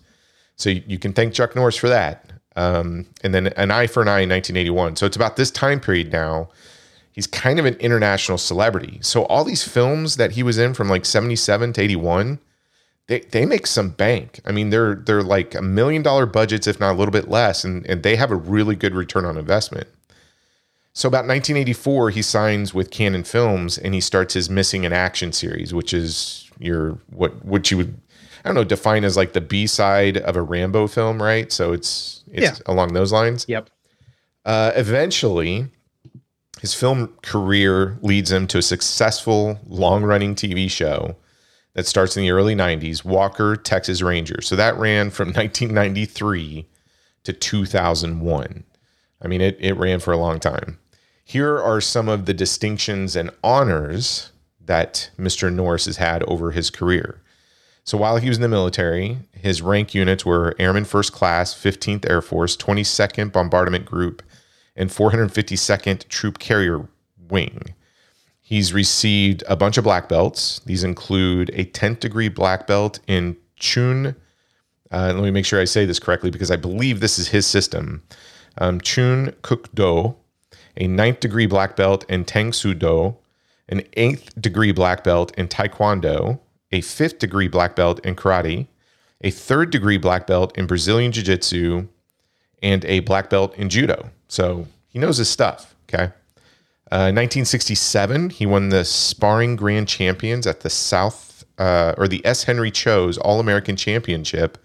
So 0.57 0.71
you, 0.71 0.83
you 0.87 0.99
can 0.99 1.13
thank 1.13 1.35
Chuck 1.35 1.55
Norris 1.55 1.77
for 1.77 1.89
that. 1.89 2.31
Um, 2.57 3.07
and 3.23 3.35
then 3.35 3.49
An 3.49 3.71
Eye 3.71 3.87
for 3.87 4.03
an 4.03 4.09
Eye 4.09 4.21
in 4.21 4.31
1981. 4.31 4.97
So 4.97 5.07
it's 5.07 5.17
about 5.17 5.37
this 5.37 5.51
time 5.51 5.79
period 5.81 6.11
now. 6.11 6.49
He's 7.13 7.27
kind 7.27 7.59
of 7.59 7.67
an 7.67 7.75
international 7.75 8.39
celebrity. 8.39 8.99
So 9.03 9.25
all 9.25 9.45
these 9.45 9.63
films 9.63 10.17
that 10.17 10.33
he 10.33 10.43
was 10.43 10.59
in 10.59 10.75
from 10.75 10.89
like 10.89 11.05
77 11.05 11.75
to 11.75 11.83
81, 11.83 12.39
they, 13.09 13.21
they 13.21 13.47
make 13.47 13.67
some 13.67 13.91
bank. 13.91 14.41
I 14.45 14.53
mean, 14.53 14.71
they're 14.71 14.97
they're 14.97 15.23
like 15.23 15.55
a 15.55 15.63
million 15.63 16.03
dollar 16.03 16.27
budgets, 16.27 16.67
if 16.67 16.81
not 16.81 16.93
a 16.93 16.99
little 16.99 17.13
bit 17.13 17.29
less, 17.29 17.65
and, 17.65 17.87
and 17.87 18.03
they 18.03 18.17
have 18.17 18.31
a 18.31 18.37
really 18.37 18.75
good 18.77 18.95
return 18.95 19.25
on 19.25 19.37
investment. 19.39 19.87
So 20.93 21.09
about 21.09 21.27
1984, 21.27 22.11
he 22.11 22.23
signs 22.23 22.73
with 22.73 22.91
Cannon 22.91 23.23
Films 23.23 23.77
and 23.77 23.93
he 23.93 24.01
starts 24.01 24.33
his 24.35 24.49
Missing 24.49 24.85
in 24.85 24.93
Action 24.95 25.31
series, 25.31 25.75
which 25.75 25.93
is 25.93 26.51
your 26.59 26.99
what 27.11 27.45
what 27.45 27.71
you 27.71 27.77
would 27.77 28.01
I 28.45 28.49
don't 28.49 28.55
know 28.55 28.65
define 28.65 29.05
as 29.05 29.17
like 29.17 29.33
the 29.35 29.41
B 29.41 29.67
side 29.67 30.17
of 30.17 30.37
a 30.37 30.43
Rambo 30.43 30.87
film, 30.87 31.23
right? 31.23 31.53
So 31.53 31.73
it's 31.73 32.25
it's 32.33 32.59
Yeah. 32.59 32.63
along 32.67 32.95
those 32.95 33.13
lines. 33.13 33.45
Yep. 33.47 33.69
Uh, 34.45 34.73
eventually, 34.75 35.67
his 36.61 36.73
film 36.73 37.13
career 37.23 37.99
leads 38.01 38.33
him 38.33 38.47
to 38.49 38.59
a 38.59 38.63
successful 38.63 39.59
long 39.67 40.03
running 40.03 40.35
TV 40.35 40.71
show 40.71 41.17
that 41.77 41.87
starts 41.87 42.17
in 42.17 42.23
the 42.23 42.31
early 42.31 42.55
90s 42.55 43.05
Walker, 43.05 43.55
Texas 43.55 44.01
Ranger. 44.01 44.41
So 44.41 44.57
that 44.57 44.79
ran 44.79 45.11
from 45.11 45.29
1993 45.35 46.67
to 47.25 47.33
2001. 47.35 48.65
I 49.21 49.29
mean, 49.29 49.41
it, 49.43 49.59
it 49.61 49.75
ran 49.75 50.01
for 50.01 50.13
a 50.13 50.17
long 50.17 50.41
time. 50.41 50.79
Here 51.23 51.59
are 51.59 51.83
some 51.83 52.09
of 52.09 52.25
the 52.25 52.33
distinctions 52.33 53.15
and 53.15 53.31
honors 53.45 54.33
that 54.59 55.11
Mr. 55.19 55.53
Norris 55.53 55.85
has 55.85 55.99
had 55.99 56.23
over 56.23 56.53
his 56.53 56.71
career. 56.71 57.21
So 57.85 57.99
while 57.99 58.17
he 58.17 58.29
was 58.29 58.39
in 58.39 58.43
the 58.43 58.49
military, 58.49 59.19
his 59.33 59.61
rank 59.61 59.95
units 59.95 60.25
were 60.25 60.57
Airman 60.59 60.87
First 60.87 61.13
Class, 61.13 61.53
15th 61.53 62.09
Air 62.09 62.23
Force, 62.23 62.57
22nd 62.57 63.33
Bombardment 63.33 63.85
Group, 63.85 64.23
and 64.75 64.89
452nd 64.89 66.09
Troop 66.09 66.39
Carrier 66.39 66.89
Wing. 67.29 67.75
He's 68.49 68.73
received 68.73 69.43
a 69.49 69.57
bunch 69.57 69.77
of 69.77 69.83
black 69.83 70.09
belts. 70.09 70.61
These 70.67 70.85
include 70.85 71.51
a 71.55 71.65
10th 71.65 71.99
degree 71.99 72.29
black 72.29 72.69
belt 72.69 73.01
in 73.09 73.37
Chun. 73.57 74.15
Uh, 74.93 75.13
let 75.15 75.25
me 75.25 75.33
make 75.33 75.45
sure 75.45 75.61
I 75.61 75.65
say 75.65 75.85
this 75.85 75.99
correctly 75.99 76.31
because 76.31 76.53
I 76.53 76.55
believe 76.55 77.01
this 77.01 77.19
is 77.19 77.27
his 77.27 77.45
system. 77.45 78.05
Um, 78.59 78.81
Chun 78.81 79.35
Kuk 79.43 79.75
Do, 79.75 80.15
a 80.77 80.87
ninth 80.87 81.19
degree 81.19 81.47
black 81.47 81.75
belt 81.75 82.05
in 82.09 82.25
Tang 82.25 82.53
Soo 82.53 82.73
Do, 82.73 83.17
an 83.69 83.83
eighth 83.95 84.41
degree 84.41 84.71
black 84.71 85.03
belt 85.03 85.37
in 85.37 85.49
Taekwondo, 85.49 86.39
a 86.71 86.83
fifth 86.83 87.19
degree 87.19 87.49
black 87.49 87.75
belt 87.75 87.99
in 88.07 88.15
karate, 88.15 88.69
a 89.23 89.33
third 89.33 89.71
degree 89.71 89.99
black 89.99 90.29
belt 90.29 90.57
in 90.57 90.69
Brazilian 90.69 91.11
Jiu 91.11 91.25
Jitsu, 91.25 91.89
and 92.63 92.85
a 92.85 93.01
black 93.01 93.29
belt 93.29 93.57
in 93.57 93.69
judo. 93.69 94.09
So 94.29 94.69
he 94.87 95.01
knows 95.01 95.17
his 95.17 95.29
stuff. 95.29 95.75
Okay. 95.93 96.13
Uh, 96.89 97.11
1967, 97.11 98.31
he 98.31 98.47
won 98.47 98.69
the 98.69 98.85
sparring 98.85 99.57
grand 99.57 99.89
champions 99.89 100.47
at 100.47 100.61
the 100.61 100.71
South 100.71 101.45
uh, 101.59 101.95
or 101.99 102.07
the 102.07 102.25
S. 102.25 102.45
Henry 102.45 102.71
Cho's 102.71 103.19
All 103.19 103.41
American 103.41 103.77
Championship 103.77 104.57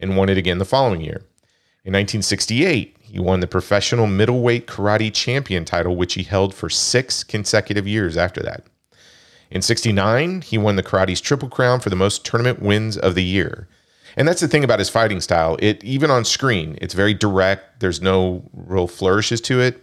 and 0.00 0.16
won 0.16 0.28
it 0.28 0.36
again 0.36 0.58
the 0.58 0.64
following 0.64 1.00
year. 1.00 1.22
In 1.84 1.92
1968, 1.92 2.96
he 3.00 3.20
won 3.20 3.40
the 3.40 3.46
professional 3.46 4.06
middleweight 4.08 4.66
karate 4.66 5.12
champion 5.12 5.64
title, 5.64 5.94
which 5.94 6.14
he 6.14 6.24
held 6.24 6.54
for 6.54 6.68
six 6.68 7.22
consecutive 7.22 7.86
years 7.86 8.16
after 8.16 8.42
that. 8.42 8.66
In 9.50 9.62
69, 9.62 10.40
he 10.40 10.58
won 10.58 10.76
the 10.76 10.82
karate's 10.82 11.20
triple 11.20 11.48
crown 11.48 11.78
for 11.78 11.90
the 11.90 11.96
most 11.96 12.24
tournament 12.24 12.60
wins 12.60 12.96
of 12.96 13.14
the 13.14 13.22
year. 13.22 13.68
And 14.16 14.26
that's 14.26 14.40
the 14.40 14.48
thing 14.48 14.64
about 14.64 14.78
his 14.78 14.88
fighting 14.88 15.20
style. 15.20 15.56
It 15.60 15.82
even 15.84 16.10
on 16.10 16.24
screen, 16.24 16.78
it's 16.80 16.94
very 16.94 17.14
direct. 17.14 17.80
There's 17.80 18.00
no 18.00 18.42
real 18.52 18.88
flourishes 18.88 19.40
to 19.42 19.60
it. 19.60 19.82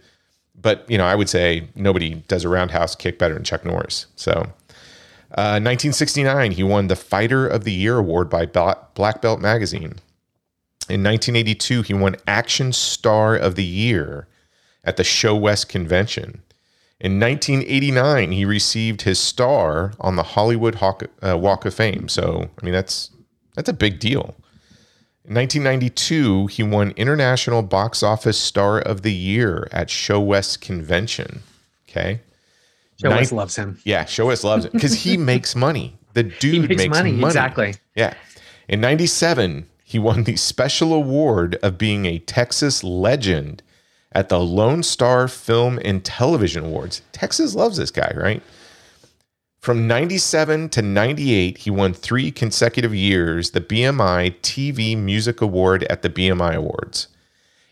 But 0.60 0.84
you 0.88 0.98
know, 0.98 1.04
I 1.04 1.14
would 1.14 1.28
say 1.28 1.68
nobody 1.74 2.14
does 2.28 2.44
a 2.44 2.48
roundhouse 2.48 2.94
kick 2.94 3.18
better 3.18 3.34
than 3.34 3.44
Chuck 3.44 3.64
Norris. 3.64 4.06
So, 4.16 4.32
uh, 5.32 5.58
1969, 5.60 6.52
he 6.52 6.62
won 6.62 6.88
the 6.88 6.96
Fighter 6.96 7.46
of 7.46 7.64
the 7.64 7.72
Year 7.72 7.98
award 7.98 8.28
by 8.28 8.46
Black 8.46 9.22
Belt 9.22 9.40
Magazine. 9.40 10.00
In 10.88 11.04
1982, 11.04 11.82
he 11.82 11.94
won 11.94 12.16
Action 12.26 12.72
Star 12.72 13.36
of 13.36 13.54
the 13.54 13.64
Year 13.64 14.26
at 14.82 14.96
the 14.96 15.04
Show 15.04 15.36
West 15.36 15.68
Convention. 15.68 16.42
In 16.98 17.18
1989, 17.20 18.32
he 18.32 18.44
received 18.44 19.02
his 19.02 19.18
star 19.18 19.94
on 20.00 20.16
the 20.16 20.22
Hollywood 20.22 20.76
Hawk, 20.76 21.04
uh, 21.22 21.38
Walk 21.38 21.64
of 21.64 21.74
Fame. 21.74 22.08
So, 22.08 22.50
I 22.60 22.64
mean, 22.64 22.74
that's 22.74 23.10
that's 23.54 23.68
a 23.68 23.74
big 23.74 24.00
deal. 24.00 24.34
In 25.30 25.36
1992, 25.36 26.48
he 26.48 26.64
won 26.64 26.90
International 26.96 27.62
Box 27.62 28.02
Office 28.02 28.36
Star 28.36 28.80
of 28.80 29.02
the 29.02 29.12
Year 29.12 29.68
at 29.70 29.88
Show 29.88 30.18
West 30.18 30.60
Convention. 30.60 31.44
Okay. 31.88 32.20
Joe 32.96 33.10
Nin- 33.14 33.28
loves 33.30 33.54
him. 33.54 33.78
Yeah, 33.84 34.06
Show 34.06 34.26
West 34.26 34.42
loves 34.42 34.64
him 34.64 34.72
because 34.72 35.04
he 35.04 35.16
makes 35.32 35.54
money. 35.54 35.96
The 36.14 36.24
dude 36.24 36.68
He 36.68 36.74
makes, 36.76 36.88
money. 36.88 37.22
Exactly. 37.22 37.74
yeah. 37.94 38.14
In 38.68 38.80
97, 38.80 39.68
he 39.84 40.00
won 40.00 40.24
the 40.24 40.34
special 40.34 40.92
award 40.92 41.54
of 41.62 41.78
being 41.78 42.06
a 42.06 42.18
Texas 42.18 42.82
legend 42.82 43.62
at 44.10 44.30
the 44.30 44.40
Lone 44.40 44.82
Star 44.82 45.28
Film 45.28 45.78
and 45.84 46.04
Television 46.04 46.64
Awards. 46.64 47.02
Texas 47.12 47.54
loves 47.54 47.76
this 47.76 47.92
guy, 47.92 48.12
right? 48.16 48.42
From 49.60 49.86
97 49.86 50.70
to 50.70 50.80
98, 50.80 51.58
he 51.58 51.70
won 51.70 51.92
three 51.92 52.30
consecutive 52.30 52.94
years 52.94 53.50
the 53.50 53.60
BMI 53.60 54.34
TV 54.40 54.96
Music 54.96 55.42
Award 55.42 55.84
at 55.84 56.00
the 56.00 56.08
BMI 56.08 56.54
Awards. 56.54 57.08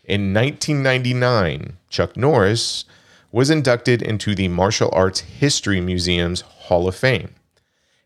In 0.03 0.31
1999, 0.31 1.77
Chuck 1.89 2.15
Norris 2.15 2.85
was 3.31 3.49
inducted 3.49 4.03
into 4.03 4.35
the 4.35 4.49
Martial 4.49 4.91
Arts 4.93 5.21
History 5.21 5.81
Museum's 5.81 6.41
Hall 6.41 6.87
of 6.87 6.95
Fame. 6.95 7.33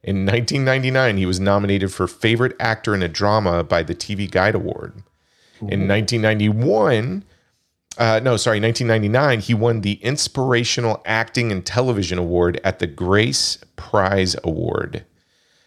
In 0.02 0.26
1999, 0.26 1.18
he 1.18 1.26
was 1.26 1.42
nominated 1.42 1.92
for 1.92 2.08
Favorite 2.08 2.56
Actor 2.62 2.96
in 2.96 3.04
a 3.04 3.10
Drama 3.10 3.66
by 3.66 3.84
the 3.84 3.96
TV 3.96 4.32
Guide 4.32 4.56
Award. 4.56 5.04
In 5.60 5.90
1991, 5.90 7.26
uh, 7.98 8.20
no, 8.24 8.38
sorry, 8.38 8.60
1999, 8.60 9.40
he 9.40 9.54
won 9.54 9.82
the 9.82 9.94
Inspirational 10.04 11.02
Acting 11.06 11.52
and 11.52 11.66
Television 11.66 12.18
Award 12.18 12.60
at 12.64 12.80
the 12.80 12.88
Grace 12.88 13.60
Prize 13.76 14.36
Award. 14.44 15.06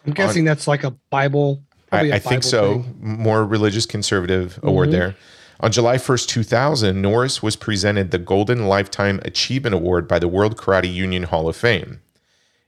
I'm 0.05 0.13
guessing 0.13 0.45
that's 0.45 0.67
like 0.67 0.83
a 0.83 0.91
Bible. 0.91 1.63
probably 1.89 2.11
a 2.11 2.13
I, 2.13 2.15
I 2.17 2.19
think 2.19 2.43
so. 2.43 2.81
thing. 2.81 2.95
More 2.99 3.45
religious 3.45 3.85
conservative 3.85 4.59
award 4.63 4.91
there. 4.91 5.15
On 5.59 5.71
July 5.71 5.95
1st, 5.97 6.27
2000, 6.27 7.01
Norris 7.01 7.41
was 7.41 7.55
presented 7.55 8.11
the 8.11 8.19
Golden 8.19 8.67
Lifetime 8.67 9.19
Achievement 9.23 9.73
Award 9.73 10.07
by 10.07 10.19
the 10.19 10.27
World 10.27 10.55
Karate 10.55 10.93
Union 10.93 11.23
Hall 11.23 11.49
of 11.49 11.55
Fame. 11.55 11.99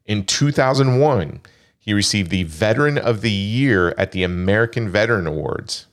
In 0.06 0.26
2001, 0.26 1.41
he 1.78 1.93
received 1.93 2.32
the 2.32 2.43
Veteran 2.43 2.98
of 2.98 3.22
the 3.22 3.32
Year 3.32 3.93
at 3.98 4.12
the 4.12 4.24
American 4.24 4.89
Veteran 4.89 5.28
Awards. 5.28 5.86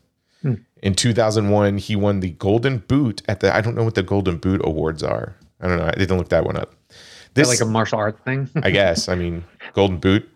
In 0.83 0.95
2001, 0.95 1.79
he 1.79 1.97
won 1.97 2.21
the 2.21 2.31
Golden 2.31 2.79
Boot 2.79 3.23
at 3.29 3.41
the, 3.41 3.55
I 3.55 3.61
don't 3.61 3.75
know 3.75 3.85
what 3.85 3.95
the 3.95 4.03
Golden 4.03 4.37
Boot 4.37 4.61
Awards 4.65 5.03
are. 5.03 5.35
I 5.61 5.69
don't 5.69 5.79
know. 5.79 5.87
I 5.87 5.93
didn't 5.93 6.19
look 6.19 6.29
that 6.29 6.45
one 6.45 6.57
up. 6.57 6.75
Is 6.91 6.97
This, 7.35 7.49
that 7.49 7.55
like 7.55 7.69
a 7.69 7.71
martial 7.71 7.99
art 7.99 8.23
thing. 8.25 8.49
I 8.63 8.71
guess. 8.71 9.09
I 9.09 9.15
mean, 9.15 9.45
Golden 9.73 9.99
Boot, 9.99 10.29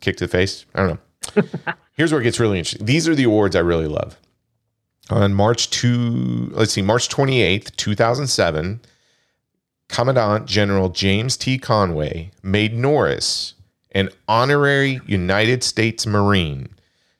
kick 0.00 0.16
to 0.18 0.24
the 0.26 0.30
face. 0.30 0.64
I 0.74 0.86
don't 0.86 1.00
know. 1.36 1.42
Here's 1.92 2.12
where 2.12 2.20
it 2.20 2.24
gets 2.24 2.40
really 2.40 2.58
interesting. 2.58 2.86
These 2.86 3.06
are 3.08 3.14
the 3.14 3.24
awards 3.24 3.54
I 3.54 3.60
really 3.60 3.86
love. 3.86 4.18
On 5.10 5.34
March 5.34 5.68
2, 5.70 6.52
let's 6.54 6.72
see, 6.72 6.80
March 6.82 7.08
28th, 7.10 7.76
2007, 7.76 8.80
Commandant 9.88 10.46
General 10.46 10.88
James 10.88 11.36
T. 11.36 11.58
Conway 11.58 12.30
made 12.42 12.74
Norris 12.74 13.54
an 13.92 14.08
honorary 14.26 15.00
United 15.06 15.62
States 15.62 16.06
Marine 16.06 16.70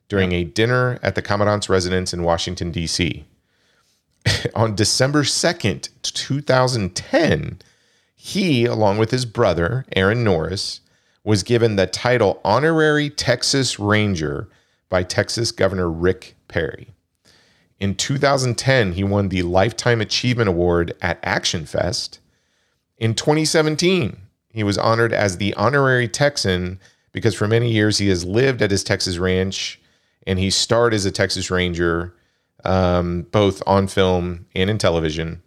during 0.07 0.31
a 0.31 0.43
dinner 0.43 0.99
at 1.01 1.15
the 1.15 1.21
Commandant's 1.21 1.69
residence 1.69 2.13
in 2.13 2.23
Washington, 2.23 2.71
D.C. 2.71 3.25
On 4.55 4.75
December 4.75 5.23
2nd, 5.23 5.89
2010, 6.01 7.59
he, 8.15 8.65
along 8.65 8.97
with 8.97 9.11
his 9.11 9.25
brother, 9.25 9.85
Aaron 9.95 10.23
Norris, 10.23 10.81
was 11.23 11.43
given 11.43 11.75
the 11.75 11.87
title 11.87 12.39
Honorary 12.43 13.09
Texas 13.09 13.79
Ranger 13.79 14.47
by 14.89 15.03
Texas 15.03 15.51
Governor 15.51 15.89
Rick 15.89 16.35
Perry. 16.47 16.93
In 17.79 17.95
2010, 17.95 18.93
he 18.93 19.03
won 19.03 19.29
the 19.29 19.43
Lifetime 19.43 20.01
Achievement 20.01 20.49
Award 20.49 20.95
at 21.01 21.19
Action 21.23 21.65
Fest. 21.65 22.19
In 22.97 23.13
2017, 23.13 24.17
he 24.53 24.63
was 24.63 24.77
honored 24.77 25.11
as 25.11 25.37
the 25.37 25.53
Honorary 25.55 26.07
Texan 26.07 26.79
because 27.11 27.35
for 27.35 27.47
many 27.47 27.71
years 27.71 27.97
he 27.97 28.07
has 28.07 28.23
lived 28.23 28.61
at 28.61 28.71
his 28.71 28.83
Texas 28.83 29.17
ranch 29.17 29.79
and 30.25 30.39
he 30.39 30.49
starred 30.49 30.93
as 30.93 31.05
a 31.05 31.11
Texas 31.11 31.51
Ranger, 31.51 32.13
um, 32.63 33.23
both 33.31 33.61
on 33.67 33.87
film 33.87 34.45
and 34.55 34.69
in 34.69 34.77
television. 34.77 35.41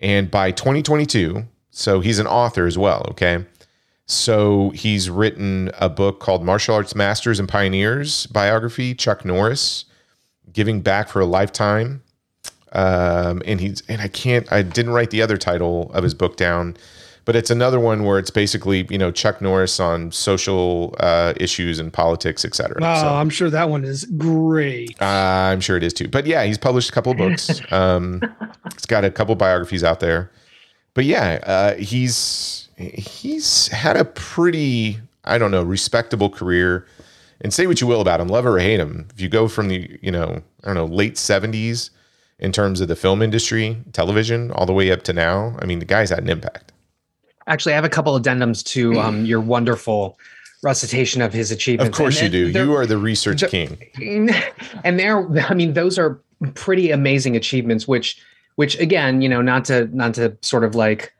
And 0.00 0.30
by 0.30 0.50
2022, 0.50 1.44
so 1.70 2.00
he's 2.00 2.18
an 2.18 2.26
author 2.26 2.66
as 2.66 2.76
well, 2.76 3.06
okay? 3.10 3.44
So 4.06 4.70
he's 4.70 5.08
written 5.08 5.70
a 5.78 5.88
book 5.88 6.20
called 6.20 6.44
Martial 6.44 6.74
Arts 6.74 6.94
Masters 6.94 7.40
and 7.40 7.48
Pioneers 7.48 8.26
biography, 8.26 8.94
Chuck 8.94 9.24
Norris, 9.24 9.86
Giving 10.52 10.82
Back 10.82 11.08
for 11.08 11.20
a 11.20 11.26
Lifetime. 11.26 12.02
Um, 12.72 13.40
and 13.46 13.60
he's 13.60 13.82
and 13.88 14.02
I 14.02 14.08
can't 14.08 14.52
I 14.52 14.62
didn't 14.62 14.92
write 14.92 15.10
the 15.10 15.22
other 15.22 15.36
title 15.36 15.92
of 15.94 16.02
his 16.02 16.12
book 16.12 16.36
down, 16.36 16.76
but 17.24 17.34
it's 17.36 17.50
another 17.50 17.80
one 17.80 18.04
where 18.04 18.18
it's 18.18 18.30
basically 18.30 18.86
you 18.90 18.98
know 18.98 19.10
Chuck 19.10 19.40
Norris 19.40 19.80
on 19.80 20.10
social 20.12 20.94
uh, 21.00 21.32
issues 21.38 21.78
and 21.78 21.92
politics, 21.92 22.44
etc. 22.44 22.76
Oh, 22.82 23.00
So, 23.00 23.08
I'm 23.08 23.30
sure 23.30 23.50
that 23.50 23.68
one 23.70 23.84
is 23.84 24.04
great. 24.04 25.00
uh, 25.00 25.04
I'm 25.52 25.60
sure 25.60 25.76
it 25.76 25.82
is 25.82 25.92
too. 25.92 26.08
But 26.08 26.26
yeah, 26.26 26.44
he's 26.44 26.58
published 26.58 26.90
a 26.90 26.92
couple 26.92 27.12
of 27.12 27.18
books. 27.24 27.60
Um, 27.72 28.20
he's 28.72 28.86
got 28.86 29.04
a 29.04 29.10
couple 29.10 29.34
biographies 29.36 29.82
out 29.84 30.00
there. 30.00 30.30
But 30.94 31.04
yeah, 31.06 31.40
uh, 31.44 31.74
he's 31.76 32.68
he's 32.76 33.68
had 33.68 33.96
a 33.96 34.04
pretty 34.04 34.98
I 35.24 35.38
don't 35.38 35.50
know 35.50 35.62
respectable 35.62 36.30
career. 36.30 36.86
And 37.40 37.52
say 37.52 37.66
what 37.66 37.80
you 37.80 37.86
will 37.86 38.00
about 38.00 38.20
him, 38.20 38.28
love 38.28 38.46
or 38.46 38.58
hate 38.58 38.80
him. 38.80 39.06
If 39.12 39.20
you 39.20 39.28
go 39.28 39.48
from 39.48 39.68
the 39.68 39.98
you 40.00 40.10
know 40.10 40.40
I 40.62 40.66
don't 40.66 40.74
know 40.76 40.86
late 40.86 41.14
'70s 41.16 41.90
in 42.38 42.52
terms 42.52 42.80
of 42.80 42.88
the 42.88 42.96
film 42.96 43.22
industry, 43.22 43.76
television, 43.92 44.50
all 44.52 44.66
the 44.66 44.72
way 44.72 44.90
up 44.90 45.02
to 45.02 45.12
now, 45.12 45.56
I 45.60 45.66
mean 45.66 45.78
the 45.78 45.84
guy's 45.84 46.10
had 46.10 46.20
an 46.20 46.30
impact. 46.30 46.72
Actually, 47.46 47.72
I 47.72 47.76
have 47.76 47.84
a 47.84 47.88
couple 47.90 48.18
addendums 48.18 48.64
to 48.66 48.98
um, 49.00 49.24
your 49.24 49.40
wonderful 49.40 50.18
recitation 50.62 51.20
of 51.20 51.32
his 51.32 51.50
achievements. 51.50 51.90
Of 51.90 52.02
course 52.02 52.16
you 52.20 52.24
And 52.26 52.32
do. 52.32 52.46
You 52.48 52.74
are 52.74 52.86
the 52.86 52.96
research 52.98 53.40
the- 53.42 53.48
king. 53.48 54.32
and 54.84 54.98
they're 54.98 55.26
i 55.50 55.54
mean 55.54 55.74
those 55.74 55.98
are 55.98 56.18
pretty 56.54 56.90
amazing 56.90 57.36
achievements 57.36 57.86
which 57.86 58.18
which 58.56 58.78
again 58.80 59.20
you 59.20 59.28
know 59.28 59.42
not 59.42 59.64
to 59.66 59.86
not 59.96 60.14
to 60.14 60.36
sort 60.40 60.64
of 60.64 60.74
like 60.74 61.12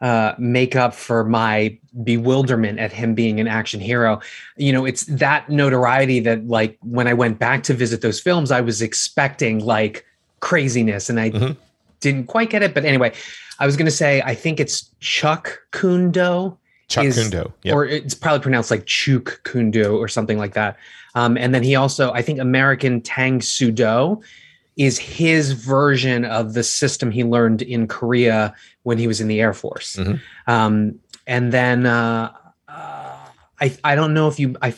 uh 0.00 0.32
make 0.38 0.74
up 0.76 0.94
for 0.94 1.24
my 1.24 1.76
bewilderment 2.04 2.78
at 2.78 2.92
him 2.92 3.14
being 3.14 3.38
an 3.40 3.46
action 3.48 3.80
hero 3.80 4.20
you 4.56 4.72
know 4.72 4.84
it's 4.86 5.04
that 5.04 5.48
notoriety 5.50 6.20
that 6.20 6.46
like 6.48 6.76
when 6.82 7.06
i 7.06 7.12
went 7.14 7.38
back 7.38 7.62
to 7.62 7.72
visit 7.74 8.00
those 8.02 8.18
films 8.20 8.50
i 8.50 8.60
was 8.60 8.80
expecting 8.82 9.58
like 9.64 10.04
craziness 10.40 11.08
and 11.10 11.18
i 11.20 11.30
Mhm. 11.30 11.56
Didn't 12.06 12.26
quite 12.28 12.50
get 12.50 12.62
it 12.62 12.72
but 12.72 12.84
anyway 12.84 13.10
i 13.58 13.66
was 13.66 13.76
going 13.76 13.86
to 13.86 13.98
say 14.04 14.22
i 14.22 14.34
think 14.34 14.60
it's 14.60 14.90
chuck 15.00 15.44
kundo 15.72 16.56
Chuck 16.88 17.04
is- 17.04 17.18
Kundo. 17.18 17.52
Yep. 17.64 17.74
or 17.74 17.84
it's 17.84 18.14
probably 18.14 18.38
pronounced 18.40 18.70
like 18.70 18.84
Chuk 18.86 19.40
Kundo 19.42 19.98
or 19.98 20.06
something 20.06 20.38
like 20.38 20.54
that. 20.54 20.76
Um, 21.16 21.36
and 21.36 21.52
then 21.52 21.64
he 21.64 21.74
also, 21.74 22.12
I 22.12 22.22
think, 22.22 22.38
American 22.38 23.00
Tang 23.00 23.40
Soo 23.40 23.72
Do 23.72 24.20
is 24.76 24.96
his 24.96 25.50
version 25.50 26.24
of 26.24 26.54
the 26.54 26.62
system 26.62 27.10
he 27.10 27.24
learned 27.24 27.60
in 27.62 27.88
Korea 27.88 28.54
when 28.84 28.98
he 28.98 29.08
was 29.08 29.20
in 29.20 29.26
the 29.26 29.40
Air 29.40 29.52
Force. 29.52 29.96
Mhm. 29.96 30.20
Um, 30.46 31.00
and 31.26 31.52
then 31.52 31.86
uh, 31.86 32.30
uh, 32.68 33.16
I 33.60 33.76
I 33.82 33.96
don't 33.96 34.14
know 34.14 34.28
if 34.28 34.38
you 34.38 34.54
I 34.62 34.72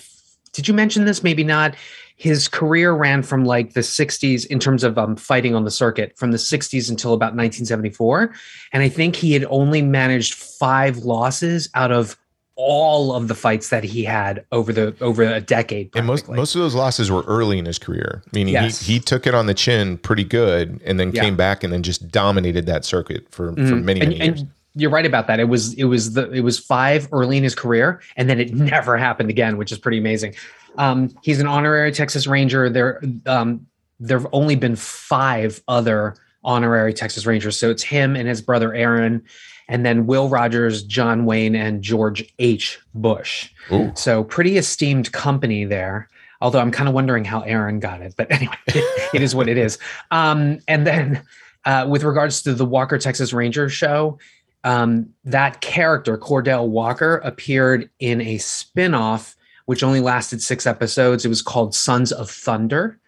did 0.55 0.67
you 0.67 0.73
mention 0.73 1.05
this? 1.05 1.23
Maybe 1.23 1.45
not. 1.45 1.75
His 2.19 2.49
career 2.49 2.93
ran 2.93 3.23
from 3.23 3.45
like 3.45 3.75
the 3.75 3.81
60s 3.81 4.45
in 4.47 4.59
terms 4.59 4.83
of 4.83 4.99
um, 4.99 5.15
fighting 5.15 5.55
on 5.55 5.65
the 5.65 5.71
circuit 5.71 6.13
from 6.19 6.33
the 6.33 6.37
60s 6.37 6.91
until 6.91 7.13
about 7.15 7.27
1974. 7.37 8.35
And 8.73 8.83
I 8.83 8.89
think 8.89 9.15
he 9.15 9.33
had 9.33 9.45
only 9.49 9.83
managed 9.83 10.35
five 10.35 10.99
losses 10.99 11.71
out 11.75 11.93
of 11.93 12.17
all 12.57 13.15
of 13.15 13.29
the 13.29 13.37
fights 13.37 13.69
that 13.69 13.85
he 13.85 14.03
had 14.03 14.45
over 14.51 14.73
the 14.73 14.93
over 15.01 15.23
a 15.23 15.41
decade. 15.41 15.95
And 15.95 16.09
most 16.09 16.29
most 16.29 16.57
of 16.57 16.61
those 16.61 16.75
losses 16.75 17.09
were 17.09 17.23
early 17.29 17.57
in 17.57 17.67
his 17.67 17.79
career, 17.79 18.25
meaning 18.33 18.53
Yes. 18.55 18.81
he, 18.83 18.95
he 18.95 18.99
took 18.99 19.25
it 19.29 19.33
on 19.33 19.47
the 19.47 19.55
chin 19.55 19.97
pretty 19.97 20.25
good, 20.25 20.81
and 20.85 20.99
then 20.99 21.13
Yeah. 21.13 21.23
came 21.23 21.37
back 21.37 21.63
and 21.63 21.73
then 21.73 21.85
just 21.85 22.09
dominated 22.11 22.67
that 22.67 22.85
circuit 22.85 23.29
for, 23.31 23.53
for 23.53 23.61
Mhm. 23.61 23.85
many 23.85 24.01
and, 24.01 24.11
many 24.11 24.25
years. 24.25 24.45
You're 24.75 24.91
right 24.91 25.07
about 25.07 25.27
that. 25.27 25.41
It 25.41 25.49
was 25.49 25.75
it 25.75 25.85
was 25.85 26.15
the 26.15 26.31
it 26.31 26.41
was 26.41 26.59
five 26.59 27.09
early 27.13 27.37
in 27.37 27.43
his 27.43 27.55
career, 27.55 28.01
and 28.17 28.29
then 28.29 28.41
it 28.41 28.55
never 28.55 28.97
happened 28.97 29.31
again, 29.31 29.57
which 29.57 29.73
is 29.73 29.79
pretty 29.79 29.99
amazing. 29.99 30.35
Um, 30.77 31.15
he's 31.23 31.41
an 31.41 31.47
honorary 31.47 31.93
Texas 31.93 32.27
Ranger. 32.27 32.71
There 32.71 33.03
um, 33.27 33.67
there 34.01 34.19
have 34.19 34.29
only 34.33 34.55
been 34.55 34.77
five 34.77 35.63
other 35.69 36.17
honorary 36.45 36.95
Texas 36.95 37.27
Rangers, 37.27 37.57
so 37.57 37.71
it's 37.71 37.83
him 37.83 38.17
and 38.17 38.29
his 38.29 38.41
brother 38.41 38.75
Aaron, 38.75 39.23
and 39.69 39.85
then 39.85 40.07
Will 40.07 40.29
Rogers, 40.29 40.83
John 40.83 41.25
Wayne, 41.25 41.57
and 41.57 41.83
George 41.83 42.33
H. 42.39 42.79
Bush. 42.95 43.51
Ooh. 43.73 43.93
So 43.95 44.25
pretty 44.25 44.57
esteemed 44.57 45.13
company 45.13 45.65
there. 45.65 46.09
Although 46.41 46.61
I'm 46.61 46.71
kind 46.71 46.89
of 46.89 46.95
wondering 46.95 47.25
how 47.25 47.41
Aaron 47.41 47.81
got 47.81 48.01
it, 48.01 48.15
but 48.17 48.31
anyway, 48.31 48.55
it 48.67 49.23
is 49.23 49.35
what 49.35 49.49
it 49.49 49.59
is. 49.59 49.77
Um, 50.13 50.61
and 50.69 50.87
then 50.87 51.23
uh, 51.65 51.87
with 51.89 52.05
regards 52.05 52.43
to 52.43 52.55
the 52.55 52.65
Walker 52.65 52.97
Texas 52.97 53.33
Ranger 53.33 53.69
show, 53.69 54.19
um, 54.65 55.09
that 55.25 55.61
character 55.61 56.19
Cordell 56.19 56.69
Walker 56.69 57.17
appeared 57.19 57.91
in 58.01 58.21
a 58.21 58.39
spin-off 58.39 59.37
which 59.69 59.83
only 59.83 60.01
lasted 60.01 60.41
six 60.41 60.67
episodes. 60.67 61.27
It 61.27 61.29
was 61.29 61.43
called 61.43 61.75
Sons 61.75 62.11
of 62.11 62.31
Thunder. 62.31 62.99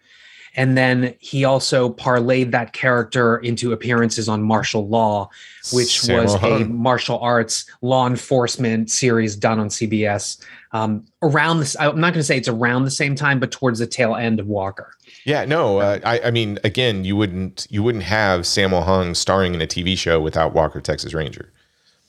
And 0.55 0.77
then 0.77 1.15
he 1.17 1.43
also 1.43 1.89
parlayed 1.89 2.51
that 2.51 2.71
character 2.71 3.37
into 3.37 3.71
appearances 3.71 4.29
on 4.29 4.43
Martial 4.43 4.87
Law, 4.87 5.31
which 5.73 6.03
was 6.03 6.35
a 6.43 6.65
martial 6.65 7.17
arts 7.17 7.65
law 7.81 8.05
enforcement 8.05 8.91
series 8.91 9.35
done 9.35 9.59
on 9.59 9.69
CBS 9.69 10.39
um, 10.73 11.05
around 11.21 11.59
this. 11.59 11.75
I'm 11.79 11.99
not 11.99 12.13
going 12.13 12.21
to 12.21 12.23
say 12.23 12.37
it's 12.37 12.47
around 12.47 12.85
the 12.85 12.91
same 12.91 13.15
time, 13.15 13.39
but 13.39 13.51
towards 13.51 13.79
the 13.79 13.87
tail 13.87 14.15
end 14.15 14.39
of 14.39 14.47
Walker. 14.47 14.91
Yeah, 15.25 15.45
no, 15.45 15.79
uh, 15.79 15.99
I, 16.03 16.19
I 16.21 16.31
mean, 16.31 16.57
again, 16.63 17.03
you 17.03 17.15
wouldn't 17.15 17.67
you 17.69 17.83
wouldn't 17.83 18.05
have 18.05 18.41
Sammo 18.41 18.83
Hung 18.83 19.13
starring 19.13 19.53
in 19.53 19.61
a 19.61 19.67
TV 19.67 19.97
show 19.97 20.19
without 20.19 20.53
Walker 20.53 20.81
Texas 20.81 21.13
Ranger. 21.13 21.51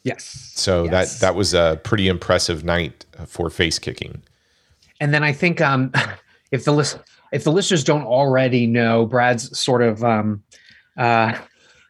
Yes. 0.05 0.53
So 0.55 0.85
Yes. 0.85 1.19
that 1.21 1.27
that 1.27 1.35
was 1.35 1.55
a 1.55 1.81
pretty 1.85 2.09
impressive 2.09 2.65
night 2.65 3.05
for 3.27 3.51
face 3.51 3.79
kicking. 3.79 4.23
And 5.01 5.13
then 5.13 5.23
I 5.23 5.33
think 5.33 5.61
um, 5.61 5.93
if 6.51 6.65
the 6.65 6.73
list, 6.73 6.99
if 7.33 7.45
the 7.45 7.53
listeners 7.53 7.85
don't 7.85 8.05
already 8.05 8.67
know 8.67 9.07
Brad's 9.07 9.59
sort 9.59 9.83
of 9.83 10.03
um, 10.05 10.43
uh, 10.97 11.37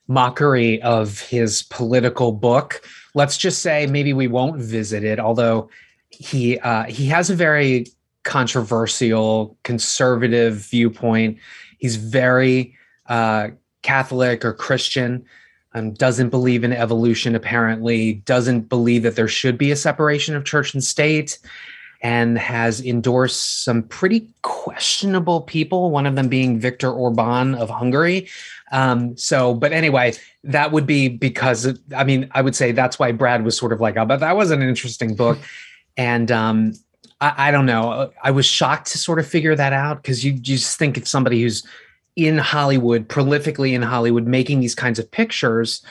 mockery 0.09 0.81
of 0.83 1.21
his 1.21 1.63
political 1.65 2.33
book, 2.33 2.83
let's 3.15 3.37
just 3.37 3.63
say 3.63 3.87
maybe 3.87 4.13
we 4.13 4.27
won't 4.27 4.61
visit 4.61 5.05
it. 5.05 5.19
Although 5.19 5.69
he 6.13 6.59
uh, 6.59 6.85
he 6.85 7.07
has 7.07 7.31
a 7.31 7.35
very 7.35 7.87
controversial 8.25 9.57
conservative 9.65 10.55
viewpoint. 10.55 11.39
He's 11.79 11.97
very 11.97 12.77
uh, 13.07 13.49
Catholic 13.83 14.45
or 14.45 14.53
Christian. 14.53 15.25
Um, 15.75 15.95
doesn't 15.95 16.29
believe 16.29 16.65
in 16.65 16.73
evolution 16.73 17.35
apparently 17.35 18.15
doesn't 18.27 18.69
believe 18.69 19.03
that 19.05 19.17
there 19.17 19.29
should 19.29 19.57
be 19.57 19.71
a 19.71 19.77
separation 19.77 20.37
of 20.37 20.45
church 20.45 20.75
and 20.75 20.85
state 20.85 21.39
and 22.03 22.37
has 22.37 22.85
endorsed 22.85 23.65
some 23.65 23.85
pretty 23.85 24.29
questionable 24.43 25.41
people, 25.41 25.91
one 25.91 26.05
of 26.05 26.17
them 26.17 26.29
being 26.29 26.59
Viktor 26.59 26.91
Orban 26.91 27.55
of 27.55 27.71
Hungary. 27.71 28.29
Um, 28.73 29.17
so, 29.17 29.55
but 29.55 29.73
anyway, 29.73 30.15
that 30.45 30.73
would 30.73 30.87
be 30.87 31.09
because, 31.09 31.79
I 31.97 32.05
mean, 32.05 32.29
I 32.33 32.43
would 32.43 32.57
say 32.57 32.73
that's 32.73 32.99
why 32.99 33.13
Brad 33.13 33.45
was 33.45 33.57
sort 33.57 33.73
of 33.73 33.81
like, 33.81 33.97
oh, 33.97 34.05
but 34.05 34.21
that 34.21 34.37
was 34.37 34.51
an 34.51 34.63
interesting 34.63 35.15
book. 35.15 35.39
And 35.97 36.31
um, 36.31 36.75
I, 37.21 37.49
I 37.49 37.51
don't 37.51 37.67
know. 37.67 38.13
I 38.23 38.31
was 38.31 38.47
shocked 38.47 38.89
to 38.93 38.99
sort 38.99 39.19
of 39.19 39.27
figure 39.27 39.55
that 39.55 39.73
out 39.73 40.03
because 40.03 40.25
you, 40.25 40.33
you 40.33 40.39
just 40.39 40.79
think 40.79 40.97
it's 40.97 41.11
somebody 41.11 41.43
who's 41.43 41.67
in 42.17 42.39
Hollywood, 42.39 43.09
prolifically 43.09 43.73
in 43.73 43.83
Hollywood, 43.83 44.27
making 44.27 44.61
these 44.61 44.75
kinds 44.75 44.99
of 44.99 45.11
pictures. 45.11 45.83